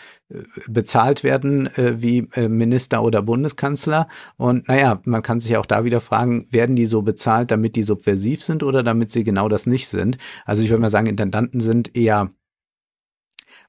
[0.69, 5.85] bezahlt werden äh, wie äh, Minister oder Bundeskanzler und naja, man kann sich auch da
[5.85, 9.67] wieder fragen, werden die so bezahlt, damit die subversiv sind oder damit sie genau das
[9.67, 10.19] nicht sind?
[10.45, 12.31] Also ich würde mal sagen, Intendanten sind eher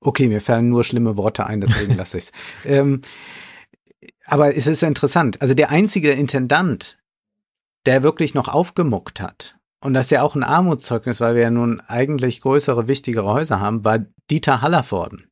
[0.03, 2.31] Okay, mir fallen nur schlimme Worte ein, deswegen lasse ich's.
[2.65, 3.01] Ähm,
[4.25, 5.41] aber es ist interessant.
[5.41, 6.99] Also der einzige Intendant,
[7.85, 11.51] der wirklich noch aufgemuckt hat, und das ist ja auch ein Armutszeugnis, weil wir ja
[11.51, 15.30] nun eigentlich größere, wichtigere Häuser haben, war Dieter Hallervorden.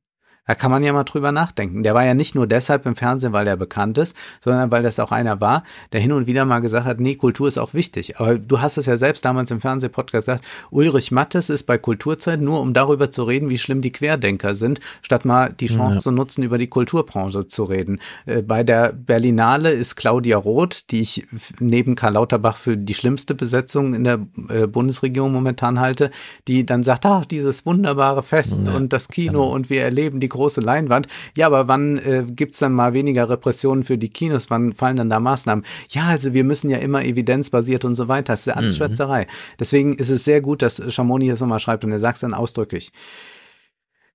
[0.49, 1.83] Da kann man ja mal drüber nachdenken.
[1.83, 4.99] Der war ja nicht nur deshalb im Fernsehen, weil er bekannt ist, sondern weil das
[4.99, 5.61] auch einer war,
[5.91, 8.19] der hin und wieder mal gesagt hat, nee, Kultur ist auch wichtig.
[8.19, 12.41] Aber du hast es ja selbst damals im Fernsehpodcast gesagt, Ulrich Mattes ist bei Kulturzeit
[12.41, 16.01] nur, um darüber zu reden, wie schlimm die Querdenker sind, statt mal die Chance ja.
[16.01, 18.01] zu nutzen, über die Kulturbranche zu reden.
[18.25, 21.27] Äh, bei der Berlinale ist Claudia Roth, die ich
[21.59, 24.19] neben Karl Lauterbach für die schlimmste Besetzung in der
[24.49, 26.09] äh, Bundesregierung momentan halte,
[26.47, 28.73] die dann sagt, ach, dieses wunderbare Fest ja.
[28.73, 29.53] und das Kino genau.
[29.53, 31.07] und wir erleben die große Leinwand.
[31.35, 34.49] Ja, aber wann äh, gibt's dann mal weniger Repressionen für die Kinos?
[34.49, 35.65] Wann fallen dann da Maßnahmen?
[35.89, 38.33] Ja, also wir müssen ja immer evidenzbasiert und so weiter.
[38.33, 38.77] Das ist ja alles mhm.
[38.77, 39.27] Schwätzerei.
[39.59, 42.33] Deswegen ist es sehr gut, dass Schamoni das nochmal schreibt und er sagt es dann
[42.33, 42.91] ausdrücklich.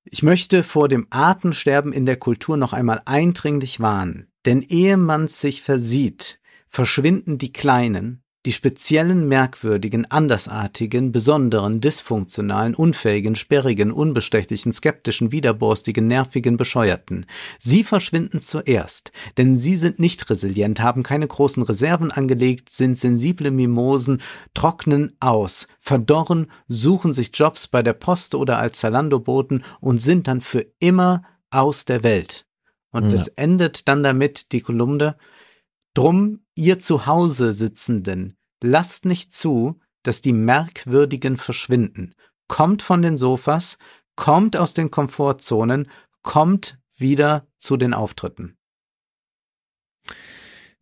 [0.04, 5.28] Ich möchte vor dem Artensterben in der Kultur noch einmal eindringlich warnen, denn ehe man
[5.28, 15.32] sich versieht, verschwinden die Kleinen, die speziellen, merkwürdigen, andersartigen, besonderen, dysfunktionalen, unfähigen, sperrigen, unbestechlichen, skeptischen,
[15.32, 17.26] widerborstigen, nervigen, bescheuerten.
[17.58, 23.50] Sie verschwinden zuerst, denn sie sind nicht resilient, haben keine großen Reserven angelegt, sind sensible
[23.50, 24.20] Mimosen,
[24.52, 30.42] trocknen aus, verdorren, suchen sich Jobs bei der Post oder als Zalando-Boten und sind dann
[30.42, 32.46] für immer aus der Welt.
[32.90, 35.16] Und es endet dann damit, die Kolumne,
[35.94, 42.14] Drum, ihr zu Hause Sitzenden, lasst nicht zu, dass die Merkwürdigen verschwinden.
[42.48, 43.78] Kommt von den Sofas,
[44.16, 45.88] kommt aus den Komfortzonen,
[46.22, 48.56] kommt wieder zu den Auftritten.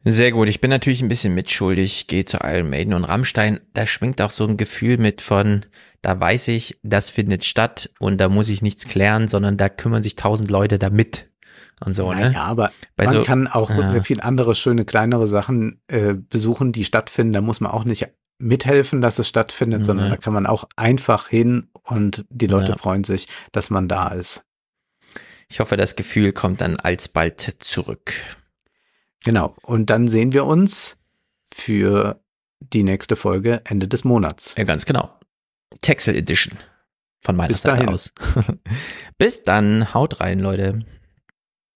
[0.04, 0.48] Sehr gut.
[0.48, 3.60] Ich bin natürlich ein bisschen mitschuldig, gehe zu Iron Maiden und Rammstein.
[3.72, 5.64] Da schwingt auch so ein Gefühl mit von,
[6.00, 10.02] da weiß ich, das findet statt und da muss ich nichts klären, sondern da kümmern
[10.02, 11.30] sich tausend Leute damit
[11.82, 12.40] und so, naja, ne?
[12.40, 13.88] Aber Bei man so, kann auch ja.
[13.88, 17.32] sehr viel andere schöne kleinere Sachen äh, besuchen, die stattfinden.
[17.32, 19.84] Da muss man auch nicht mithelfen, dass es stattfindet, ja.
[19.84, 22.78] sondern da kann man auch einfach hin und die Leute ja.
[22.78, 24.42] freuen sich, dass man da ist.
[25.48, 28.12] Ich hoffe, das Gefühl kommt dann alsbald zurück.
[29.24, 29.54] Genau.
[29.62, 30.96] Und dann sehen wir uns
[31.52, 32.20] für
[32.60, 34.54] die nächste Folge Ende des Monats.
[34.56, 35.14] Ja, ganz genau.
[35.80, 36.58] Texel Edition
[37.24, 37.88] von meiner Bis Seite dahin.
[37.90, 38.12] aus.
[39.18, 39.94] Bis dann.
[39.94, 40.84] Haut rein, Leute.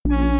[0.08, 0.35] Mm-hmm.